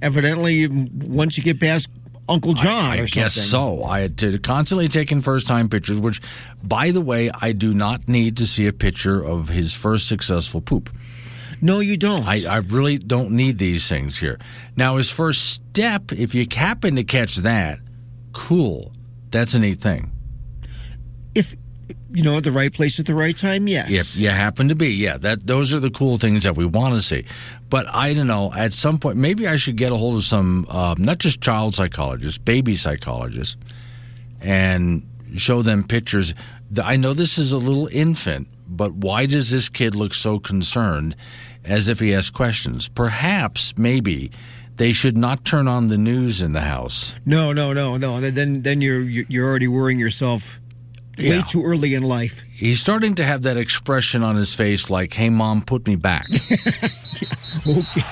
evidently, 0.00 0.66
once 0.68 1.36
you 1.36 1.42
get 1.42 1.60
past 1.60 1.88
Uncle 2.28 2.54
John 2.54 2.72
I 2.92 2.98
or 2.98 3.06
something. 3.06 3.22
guess 3.24 3.34
so. 3.34 3.84
I 3.84 4.00
had 4.00 4.16
to 4.18 4.38
constantly 4.38 4.88
taking 4.88 5.20
first 5.20 5.46
time 5.46 5.68
pictures, 5.68 5.98
which, 5.98 6.22
by 6.62 6.90
the 6.90 7.00
way, 7.02 7.30
I 7.42 7.52
do 7.52 7.74
not 7.74 8.08
need 8.08 8.36
to 8.38 8.46
see 8.46 8.66
a 8.66 8.72
picture 8.72 9.22
of 9.22 9.48
his 9.48 9.74
first 9.74 10.08
successful 10.08 10.60
poop. 10.62 10.88
No, 11.64 11.80
you 11.80 11.96
don't. 11.96 12.28
I, 12.28 12.44
I 12.46 12.56
really 12.58 12.98
don't 12.98 13.30
need 13.30 13.56
these 13.56 13.88
things 13.88 14.18
here. 14.18 14.38
Now, 14.76 14.98
his 14.98 15.08
first 15.08 15.48
step, 15.48 16.12
if 16.12 16.34
you 16.34 16.46
happen 16.54 16.96
to 16.96 17.04
catch 17.04 17.36
that, 17.36 17.78
cool. 18.34 18.92
That's 19.30 19.54
a 19.54 19.58
neat 19.58 19.80
thing. 19.80 20.10
If 21.34 21.56
you 22.12 22.22
know, 22.22 22.36
at 22.36 22.44
the 22.44 22.52
right 22.52 22.70
place 22.70 23.00
at 23.00 23.06
the 23.06 23.14
right 23.14 23.34
time, 23.34 23.66
yes. 23.66 23.90
If 23.90 24.16
you 24.16 24.28
happen 24.28 24.68
to 24.68 24.74
be, 24.74 24.88
yeah, 24.88 25.16
that 25.16 25.46
those 25.46 25.74
are 25.74 25.80
the 25.80 25.90
cool 25.90 26.18
things 26.18 26.44
that 26.44 26.54
we 26.54 26.66
want 26.66 26.96
to 26.96 27.00
see. 27.00 27.24
But 27.70 27.86
I 27.88 28.12
don't 28.12 28.26
know. 28.26 28.52
At 28.52 28.74
some 28.74 28.98
point, 28.98 29.16
maybe 29.16 29.48
I 29.48 29.56
should 29.56 29.76
get 29.76 29.90
a 29.90 29.96
hold 29.96 30.16
of 30.16 30.24
some, 30.24 30.66
uh, 30.68 30.94
not 30.98 31.16
just 31.16 31.40
child 31.40 31.74
psychologists, 31.74 32.36
baby 32.36 32.76
psychologists, 32.76 33.56
and 34.42 35.02
show 35.34 35.62
them 35.62 35.82
pictures. 35.82 36.34
I 36.82 36.96
know 36.96 37.14
this 37.14 37.38
is 37.38 37.52
a 37.52 37.58
little 37.58 37.86
infant, 37.86 38.48
but 38.68 38.92
why 38.92 39.24
does 39.24 39.50
this 39.50 39.70
kid 39.70 39.94
look 39.94 40.12
so 40.12 40.38
concerned, 40.38 41.16
as 41.64 41.88
if 41.88 42.00
he 42.00 42.10
has 42.10 42.30
questions? 42.30 42.88
Perhaps, 42.88 43.76
maybe. 43.78 44.30
They 44.76 44.92
should 44.92 45.16
not 45.16 45.44
turn 45.44 45.68
on 45.68 45.86
the 45.88 45.96
news 45.98 46.42
in 46.42 46.52
the 46.52 46.60
house. 46.62 47.14
No, 47.24 47.52
no, 47.52 47.72
no, 47.72 47.96
no. 47.96 48.20
Then 48.20 48.62
then 48.62 48.80
you're 48.80 49.02
you're 49.02 49.48
already 49.48 49.68
worrying 49.68 50.00
yourself 50.00 50.60
way 51.18 51.26
Yeah. 51.36 51.42
too 51.42 51.62
early 51.64 51.94
in 51.94 52.02
life. 52.02 52.42
He's 52.56 52.80
starting 52.80 53.16
to 53.16 53.24
have 53.24 53.42
that 53.42 53.56
expression 53.56 54.22
on 54.22 54.36
his 54.36 54.54
face 54.54 54.88
like, 54.88 55.12
hey, 55.12 55.28
mom, 55.28 55.62
put 55.62 55.88
me 55.88 55.96
back. 55.96 56.26
Okay. 57.66 58.02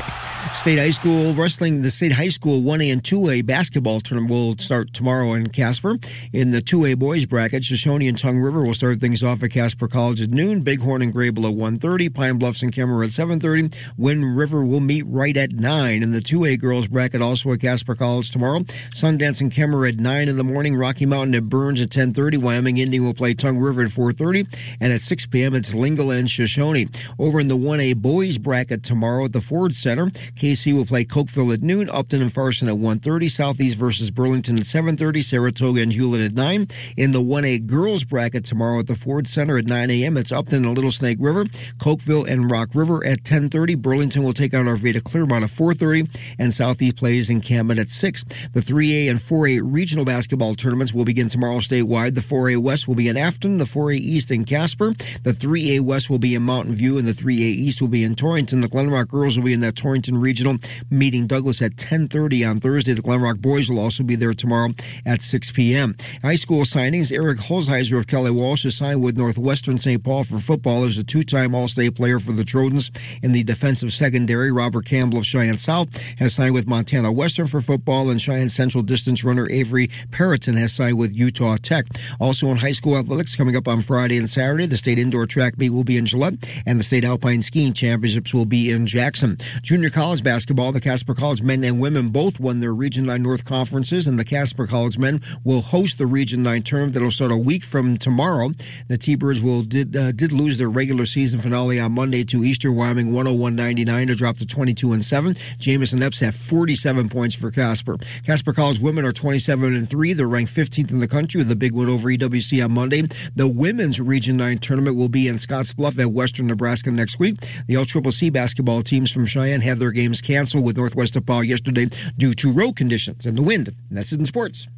State 0.54 0.78
high 0.78 0.90
school 0.90 1.32
wrestling, 1.34 1.82
the 1.82 1.90
state 1.90 2.12
high 2.12 2.28
school 2.28 2.60
1A 2.60 2.92
and 2.92 3.02
2A 3.02 3.44
basketball 3.46 4.00
tournament 4.00 4.30
will 4.30 4.56
start 4.58 4.92
tomorrow 4.92 5.32
in 5.32 5.48
Casper. 5.48 5.96
In 6.32 6.50
the 6.50 6.60
2A 6.60 6.98
boys 6.98 7.24
bracket, 7.26 7.64
Shoshone 7.64 8.06
and 8.06 8.18
Tongue 8.18 8.38
River 8.38 8.62
will 8.62 8.74
start 8.74 8.98
things 9.00 9.22
off 9.22 9.42
at 9.42 9.50
Casper 9.50 9.88
College 9.88 10.20
at 10.20 10.30
noon. 10.30 10.62
Bighorn 10.62 11.00
and 11.02 11.12
Greybull 11.12 11.50
at 11.50 11.80
1.30. 11.80 12.14
Pine 12.14 12.38
Bluffs 12.38 12.62
and 12.62 12.72
Kemmerer 12.72 13.04
at 13.04 13.10
7.30. 13.10 13.74
Wind 13.96 14.36
River 14.36 14.64
will 14.64 14.80
meet 14.80 15.04
Wright 15.06 15.36
at 15.36 15.52
9. 15.52 16.02
In 16.02 16.12
the 16.12 16.20
2A 16.20 16.60
girls 16.60 16.86
bracket, 16.86 17.22
also 17.22 17.52
at 17.52 17.60
Casper 17.60 17.94
College 17.94 18.30
tomorrow. 18.30 18.60
Sundance 18.60 19.40
and 19.40 19.50
Kemmerer 19.50 19.88
at 19.88 20.00
9 20.00 20.28
in 20.28 20.36
the 20.36 20.44
morning. 20.44 20.76
Rocky 20.76 21.06
Mountain 21.06 21.34
at 21.34 21.48
Burns 21.48 21.80
at 21.80 21.88
10.30. 21.88 22.38
Wyoming 22.38 22.76
Indian 22.76 23.04
will 23.04 23.14
play 23.14 23.32
Tongue 23.32 23.58
River 23.58 23.82
at 23.82 23.88
4.30. 23.90 24.31
And 24.80 24.92
at 24.92 25.00
6 25.00 25.26
p.m., 25.26 25.54
it's 25.54 25.74
Lingle 25.74 26.10
and 26.10 26.28
Shoshone. 26.28 26.88
Over 27.18 27.40
in 27.40 27.48
the 27.48 27.56
1A 27.56 27.96
boys 27.96 28.38
bracket 28.38 28.82
tomorrow 28.82 29.24
at 29.24 29.32
the 29.32 29.40
Ford 29.40 29.74
Center, 29.74 30.06
Kaycee 30.06 30.74
will 30.74 30.86
play 30.86 31.04
Cokeville 31.04 31.54
at 31.54 31.62
noon, 31.62 31.88
Upton 31.90 32.22
and 32.22 32.32
Farson 32.32 32.68
at 32.68 32.74
1.30, 32.74 33.30
Southeast 33.30 33.78
versus 33.78 34.10
Burlington 34.10 34.56
at 34.56 34.62
7.30, 34.62 35.22
Saratoga 35.22 35.82
and 35.82 35.92
Hulett 35.92 36.26
at 36.26 36.32
9. 36.34 36.66
In 36.96 37.12
the 37.12 37.20
1A 37.20 37.66
girls 37.66 38.04
bracket 38.04 38.44
tomorrow 38.44 38.80
at 38.80 38.86
the 38.86 38.94
Ford 38.94 39.26
Center 39.26 39.58
at 39.58 39.66
9 39.66 39.90
a.m., 39.90 40.16
it's 40.16 40.32
Upton 40.32 40.64
and 40.64 40.74
Little 40.74 40.90
Snake 40.90 41.18
River, 41.20 41.44
Cokeville 41.78 42.28
and 42.28 42.50
Rock 42.50 42.70
River 42.74 43.04
at 43.04 43.22
10.30. 43.22 43.80
Burlington 43.80 44.22
will 44.22 44.32
take 44.32 44.54
on 44.54 44.66
Arvada 44.66 45.02
Clearmont 45.02 45.44
at 45.44 45.50
4.30, 45.50 46.34
and 46.38 46.52
Southeast 46.52 46.96
plays 46.96 47.30
Encampment 47.30 47.80
at 47.80 47.90
6. 47.90 48.24
The 48.52 48.60
3A 48.60 49.10
and 49.10 49.18
4A 49.18 49.60
regional 49.64 50.04
basketball 50.04 50.54
tournaments 50.54 50.94
will 50.94 51.04
begin 51.04 51.28
tomorrow 51.28 51.58
statewide. 51.58 52.14
The 52.14 52.20
4A 52.20 52.58
West 52.58 52.88
will 52.88 52.94
be 52.94 53.08
in 53.08 53.16
Afton, 53.16 53.58
the 53.58 53.64
4A 53.64 53.96
East 53.96 54.21
in 54.30 54.44
Casper, 54.44 54.94
the 55.22 55.32
3A 55.32 55.80
West 55.80 56.10
will 56.10 56.18
be 56.18 56.34
in 56.34 56.42
Mountain 56.42 56.74
View, 56.74 56.98
and 56.98 57.06
the 57.06 57.12
3A 57.12 57.38
East 57.38 57.80
will 57.80 57.88
be 57.88 58.04
in 58.04 58.14
Torrington. 58.14 58.60
The 58.60 58.68
Glenrock 58.68 59.08
girls 59.08 59.36
will 59.36 59.44
be 59.44 59.52
in 59.52 59.60
that 59.60 59.76
Torrington 59.76 60.18
regional 60.18 60.58
meeting 60.90 61.26
Douglas 61.26 61.62
at 61.62 61.76
10:30 61.76 62.48
on 62.48 62.60
Thursday. 62.60 62.92
The 62.92 63.02
Glenrock 63.02 63.40
boys 63.40 63.70
will 63.70 63.78
also 63.78 64.02
be 64.04 64.14
there 64.14 64.34
tomorrow 64.34 64.70
at 65.04 65.22
6 65.22 65.52
p.m. 65.52 65.96
High 66.22 66.36
school 66.36 66.62
signings: 66.62 67.12
Eric 67.12 67.38
Holzheiser 67.38 67.98
of 67.98 68.06
Kelly 68.06 68.30
Walsh 68.30 68.64
has 68.64 68.76
signed 68.76 69.02
with 69.02 69.16
Northwestern 69.16 69.78
St. 69.78 70.02
Paul 70.02 70.24
for 70.24 70.38
football 70.38 70.84
as 70.84 70.98
a 70.98 71.04
two-time 71.04 71.54
All-State 71.54 71.94
player 71.94 72.18
for 72.18 72.32
the 72.32 72.44
Trojans 72.44 72.90
in 73.22 73.32
the 73.32 73.42
defensive 73.42 73.92
secondary. 73.92 74.52
Robert 74.52 74.86
Campbell 74.86 75.18
of 75.18 75.26
Cheyenne 75.26 75.58
South 75.58 75.96
has 76.18 76.34
signed 76.34 76.54
with 76.54 76.66
Montana 76.66 77.10
Western 77.10 77.46
for 77.46 77.60
football, 77.60 78.10
and 78.10 78.20
Cheyenne 78.20 78.48
Central 78.48 78.82
distance 78.82 79.24
runner 79.24 79.48
Avery 79.48 79.88
Perriton 80.10 80.56
has 80.58 80.72
signed 80.72 80.98
with 80.98 81.14
Utah 81.14 81.56
Tech. 81.56 81.86
Also 82.20 82.48
in 82.48 82.56
high 82.58 82.72
school 82.72 82.96
athletics 82.96 83.36
coming 83.36 83.56
up 83.56 83.68
on 83.68 83.82
Friday 83.82 84.11
and 84.16 84.28
Saturday, 84.28 84.66
the 84.66 84.76
state 84.76 84.98
indoor 84.98 85.26
track 85.26 85.58
meet 85.58 85.70
will 85.70 85.84
be 85.84 85.96
in 85.96 86.06
Gillette, 86.06 86.34
and 86.66 86.78
the 86.78 86.84
state 86.84 87.04
alpine 87.04 87.42
skiing 87.42 87.72
championships 87.72 88.34
will 88.34 88.44
be 88.44 88.70
in 88.70 88.86
Jackson. 88.86 89.36
Junior 89.62 89.90
college 89.90 90.22
basketball, 90.22 90.72
the 90.72 90.80
Casper 90.80 91.14
College 91.14 91.42
men 91.42 91.64
and 91.64 91.80
women 91.80 92.08
both 92.08 92.40
won 92.40 92.60
their 92.60 92.74
Region 92.74 93.04
9 93.06 93.22
North 93.22 93.44
conferences, 93.44 94.06
and 94.06 94.18
the 94.18 94.24
Casper 94.24 94.66
College 94.66 94.98
men 94.98 95.20
will 95.44 95.60
host 95.60 95.98
the 95.98 96.06
Region 96.06 96.42
9 96.42 96.62
tournament 96.62 96.94
that'll 96.94 97.10
start 97.10 97.32
a 97.32 97.36
week 97.36 97.64
from 97.64 97.96
tomorrow. 97.96 98.50
The 98.88 98.98
T-Birds 98.98 99.42
will 99.42 99.62
did 99.62 99.96
uh, 99.96 100.12
did 100.12 100.32
lose 100.32 100.58
their 100.58 100.70
regular 100.70 101.06
season 101.06 101.40
finale 101.40 101.80
on 101.80 101.92
Monday 101.92 102.24
to 102.24 102.44
Eastern 102.44 102.76
Wyoming 102.76 103.12
101-99 103.12 104.08
to 104.08 104.14
drop 104.14 104.36
to 104.38 104.46
22 104.46 104.92
and 104.92 105.04
7. 105.04 105.34
Jamison 105.58 106.02
Epps 106.02 106.20
had 106.20 106.34
47 106.34 107.08
points 107.08 107.34
for 107.34 107.50
Casper. 107.50 107.96
Casper 108.24 108.52
College 108.52 108.80
women 108.80 109.04
are 109.04 109.12
27 109.12 109.74
and 109.74 109.88
3. 109.88 110.12
They're 110.12 110.28
ranked 110.28 110.54
15th 110.54 110.92
in 110.92 111.00
the 111.00 111.08
country 111.08 111.38
with 111.38 111.50
a 111.50 111.56
big 111.56 111.72
win 111.72 111.88
over 111.88 112.08
EWC 112.08 112.64
on 112.64 112.72
Monday. 112.72 113.02
The 113.34 113.48
women's 113.48 114.00
Region 114.02 114.36
9 114.36 114.58
tournament 114.58 114.96
will 114.96 115.08
be 115.08 115.28
in 115.28 115.36
Scottsbluff 115.36 115.98
at 115.98 116.12
Western 116.12 116.46
Nebraska 116.46 116.90
next 116.90 117.18
week. 117.18 117.40
The 117.66 117.74
LCCC 117.74 118.32
basketball 118.32 118.82
teams 118.82 119.10
from 119.10 119.26
Cheyenne 119.26 119.60
had 119.60 119.78
their 119.78 119.92
games 119.92 120.20
canceled 120.20 120.64
with 120.64 120.76
Northwest 120.76 121.14
DePaul 121.14 121.46
yesterday 121.46 121.88
due 122.18 122.34
to 122.34 122.52
road 122.52 122.76
conditions 122.76 123.26
and 123.26 123.36
the 123.36 123.42
wind. 123.42 123.68
And 123.68 123.98
that's 123.98 124.12
it 124.12 124.18
in 124.18 124.26
sports. 124.26 124.68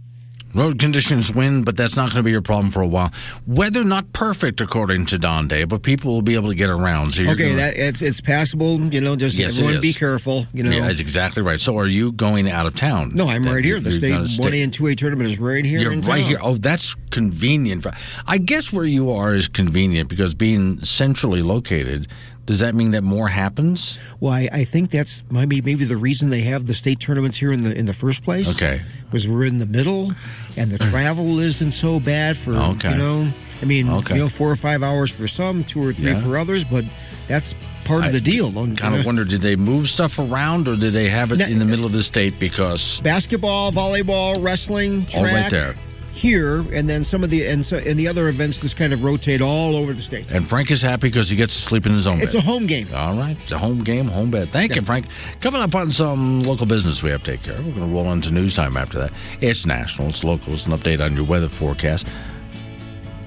Road 0.55 0.79
conditions 0.79 1.35
win, 1.35 1.65
but 1.65 1.77
that's 1.77 1.97
not 1.97 2.11
going 2.11 2.19
to 2.19 2.23
be 2.23 2.31
your 2.31 2.41
problem 2.43 2.71
for 2.71 2.81
a 2.81 2.87
while. 2.87 3.13
Weather 3.47 3.83
not 3.83 4.13
perfect 4.13 4.61
according 4.61 5.07
to 5.07 5.19
Don 5.19 5.49
Day, 5.49 5.65
but 5.65 5.83
people 5.83 6.13
will 6.15 6.23
be 6.23 6.35
able 6.37 6.49
to 6.51 6.55
get 6.55 6.71
around. 6.71 7.15
So 7.15 7.23
Okay, 7.25 7.49
gonna- 7.51 7.57
that 7.57 7.77
it's 7.77 8.01
it's 8.03 8.21
passable. 8.21 8.81
You 8.81 9.01
know, 9.01 9.17
just 9.17 9.37
Yes, 9.37 9.59
everyone 9.59 9.81
be 9.81 9.93
careful. 9.93 10.47
You 10.55 10.63
know. 10.63 10.71
yeah, 10.71 10.87
that's 10.87 11.01
exactly 11.01 11.43
right. 11.43 11.61
So 11.61 11.77
are 11.79 11.87
you 11.89 12.13
going 12.13 12.49
out 12.49 12.67
of 12.67 12.75
town? 12.77 13.13
no, 13.15 13.29
I'm 13.29 13.45
right 13.45 13.65
here. 13.65 13.81
The 13.81 13.91
state 13.93 14.13
one 14.39 14.55
A 14.55 14.63
and 14.63 14.73
two 14.73 14.87
A 14.87 14.95
tournament 14.95 15.29
is 15.29 15.39
right 15.41 15.65
here. 15.65 15.81
You're 15.81 15.93
in 15.93 16.03
right 16.03 16.21
town. 16.21 16.29
here. 16.29 16.39
Oh, 16.41 16.57
that's 16.57 16.95
convenient. 17.11 17.85
I 18.27 18.39
guess 18.39 18.73
where 18.73 18.85
you 18.85 19.11
are 19.13 19.35
is 19.35 19.49
convenient 19.49 20.09
because 20.09 20.35
being 20.35 20.83
centrally 20.85 21.43
located. 21.43 22.07
Does 22.47 22.61
that 22.61 22.75
mean 22.75 22.91
that 22.91 23.03
more 23.03 23.29
happens? 23.29 23.99
Well, 24.21 24.33
I, 24.33 24.49
I 24.53 24.65
think 24.65 24.91
that's 24.91 25.25
maybe 25.31 25.63
maybe 25.63 25.85
the 25.87 25.97
reason 25.97 26.29
they 26.31 26.43
have 26.43 26.67
the 26.67 26.75
state 26.75 27.01
tournaments 27.01 27.39
here 27.39 27.53
in 27.53 27.63
the 27.63 27.77
in 27.77 27.87
the 27.87 27.93
first 27.95 28.23
place. 28.23 28.55
Okay. 28.57 28.83
was 29.13 29.27
we're 29.29 29.45
in 29.45 29.59
the 29.59 29.67
middle, 29.67 30.13
and 30.57 30.71
the 30.71 30.79
travel 30.79 31.39
isn't 31.39 31.71
so 31.73 32.01
bad 32.01 32.37
for 32.37 32.53
Okay. 32.53 32.91
you 32.93 32.99
know. 32.99 33.33
I 33.63 33.65
mean, 33.67 33.89
Okay. 33.89 34.15
you 34.17 34.21
know, 34.21 34.29
four 34.29 34.51
or 34.51 34.57
five 34.57 34.83
hours 34.83 35.11
for 35.11 35.27
some, 35.27 35.65
two 35.65 35.83
or 35.83 35.93
three 35.93 36.09
Yeah. 36.09 36.21
for 36.21 36.37
others, 36.37 36.65
but 36.65 36.85
that's 37.29 37.55
part 37.85 38.05
of 38.05 38.13
the 38.13 38.21
deal. 38.21 38.49
I 38.59 38.75
kind 38.75 38.95
of 38.95 39.07
wonder, 39.07 39.25
did 39.25 39.41
they 39.41 39.57
move 39.57 39.89
stuff 39.89 40.19
around 40.19 40.69
or 40.69 40.77
did 40.77 40.93
they 40.93 41.09
have 41.09 41.33
it 41.33 41.39
No, 41.39 41.47
in 41.47 41.61
the 41.61 41.65
middle 41.65 41.87
of 41.87 41.93
the 41.93 42.03
state 42.03 42.39
because 42.39 43.01
basketball, 43.03 43.73
volleyball, 43.73 44.43
wrestling, 44.43 45.07
track 45.07 45.17
all 45.17 45.25
right 45.25 45.51
there? 45.51 45.77
Here, 46.15 46.61
and 46.73 46.89
then 46.89 47.05
some 47.05 47.25
of 47.25 47.31
the 47.31 47.47
and 47.47 47.65
so 47.65 47.77
and 47.77 47.99
the 47.99 48.09
other 48.09 48.29
events 48.29 48.61
just 48.61 48.77
kind 48.77 48.93
of 48.93 49.03
rotate 49.03 49.41
all 49.41 49.75
over 49.75 49.93
the 49.93 50.03
state. 50.03 50.31
And 50.31 50.49
Frank 50.49 50.71
is 50.71 50.81
happy 50.81 51.09
because 51.09 51.29
he 51.29 51.37
gets 51.37 51.55
to 51.55 51.61
sleep 51.61 51.87
in 51.87 51.93
his 51.93 52.07
own 52.07 52.19
bed. 52.19 52.25
It's 52.25 52.35
bed. 52.35 52.43
a 52.43 52.47
home 52.47 52.67
game. 52.67 52.89
All 52.95 53.15
right. 53.15 53.37
It's 53.43 53.53
a 53.53 53.59
home 53.59 53.83
game, 53.83 54.07
home 54.07 54.31
bed. 54.31 54.51
Thank 54.51 54.77
you, 54.77 54.83
Frank. 54.83 55.07
Coming 55.41 55.61
up 55.61 55.75
on 55.75 55.91
some 55.93 56.43
local 56.43 56.67
business 56.67 57.03
we 57.03 57.11
have 57.11 57.23
to 57.25 57.33
take 57.33 57.43
care 57.43 57.57
of. 57.57 57.67
We're 57.67 57.73
going 57.73 57.87
to 57.87 57.93
roll 57.93 58.13
into 58.13 58.33
news 58.33 58.57
time 58.57 58.77
after 58.77 58.99
that. 59.01 59.13
It's 59.41 59.67
national, 59.67 60.09
it's 60.09 60.25
local, 60.25 60.53
it's 60.53 60.67
an 60.67 60.73
update 60.73 61.05
on 61.05 61.17
your 61.17 61.25
weather 61.25 61.49
forecast. 61.49 62.07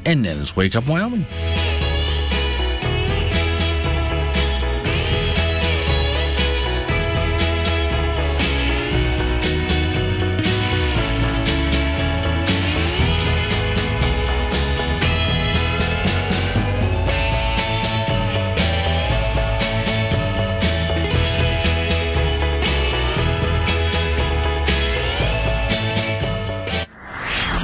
And 0.06 0.24
then 0.24 0.40
it's 0.40 0.56
Wake 0.56 0.76
Up 0.76 0.88
Wyoming. 0.88 1.26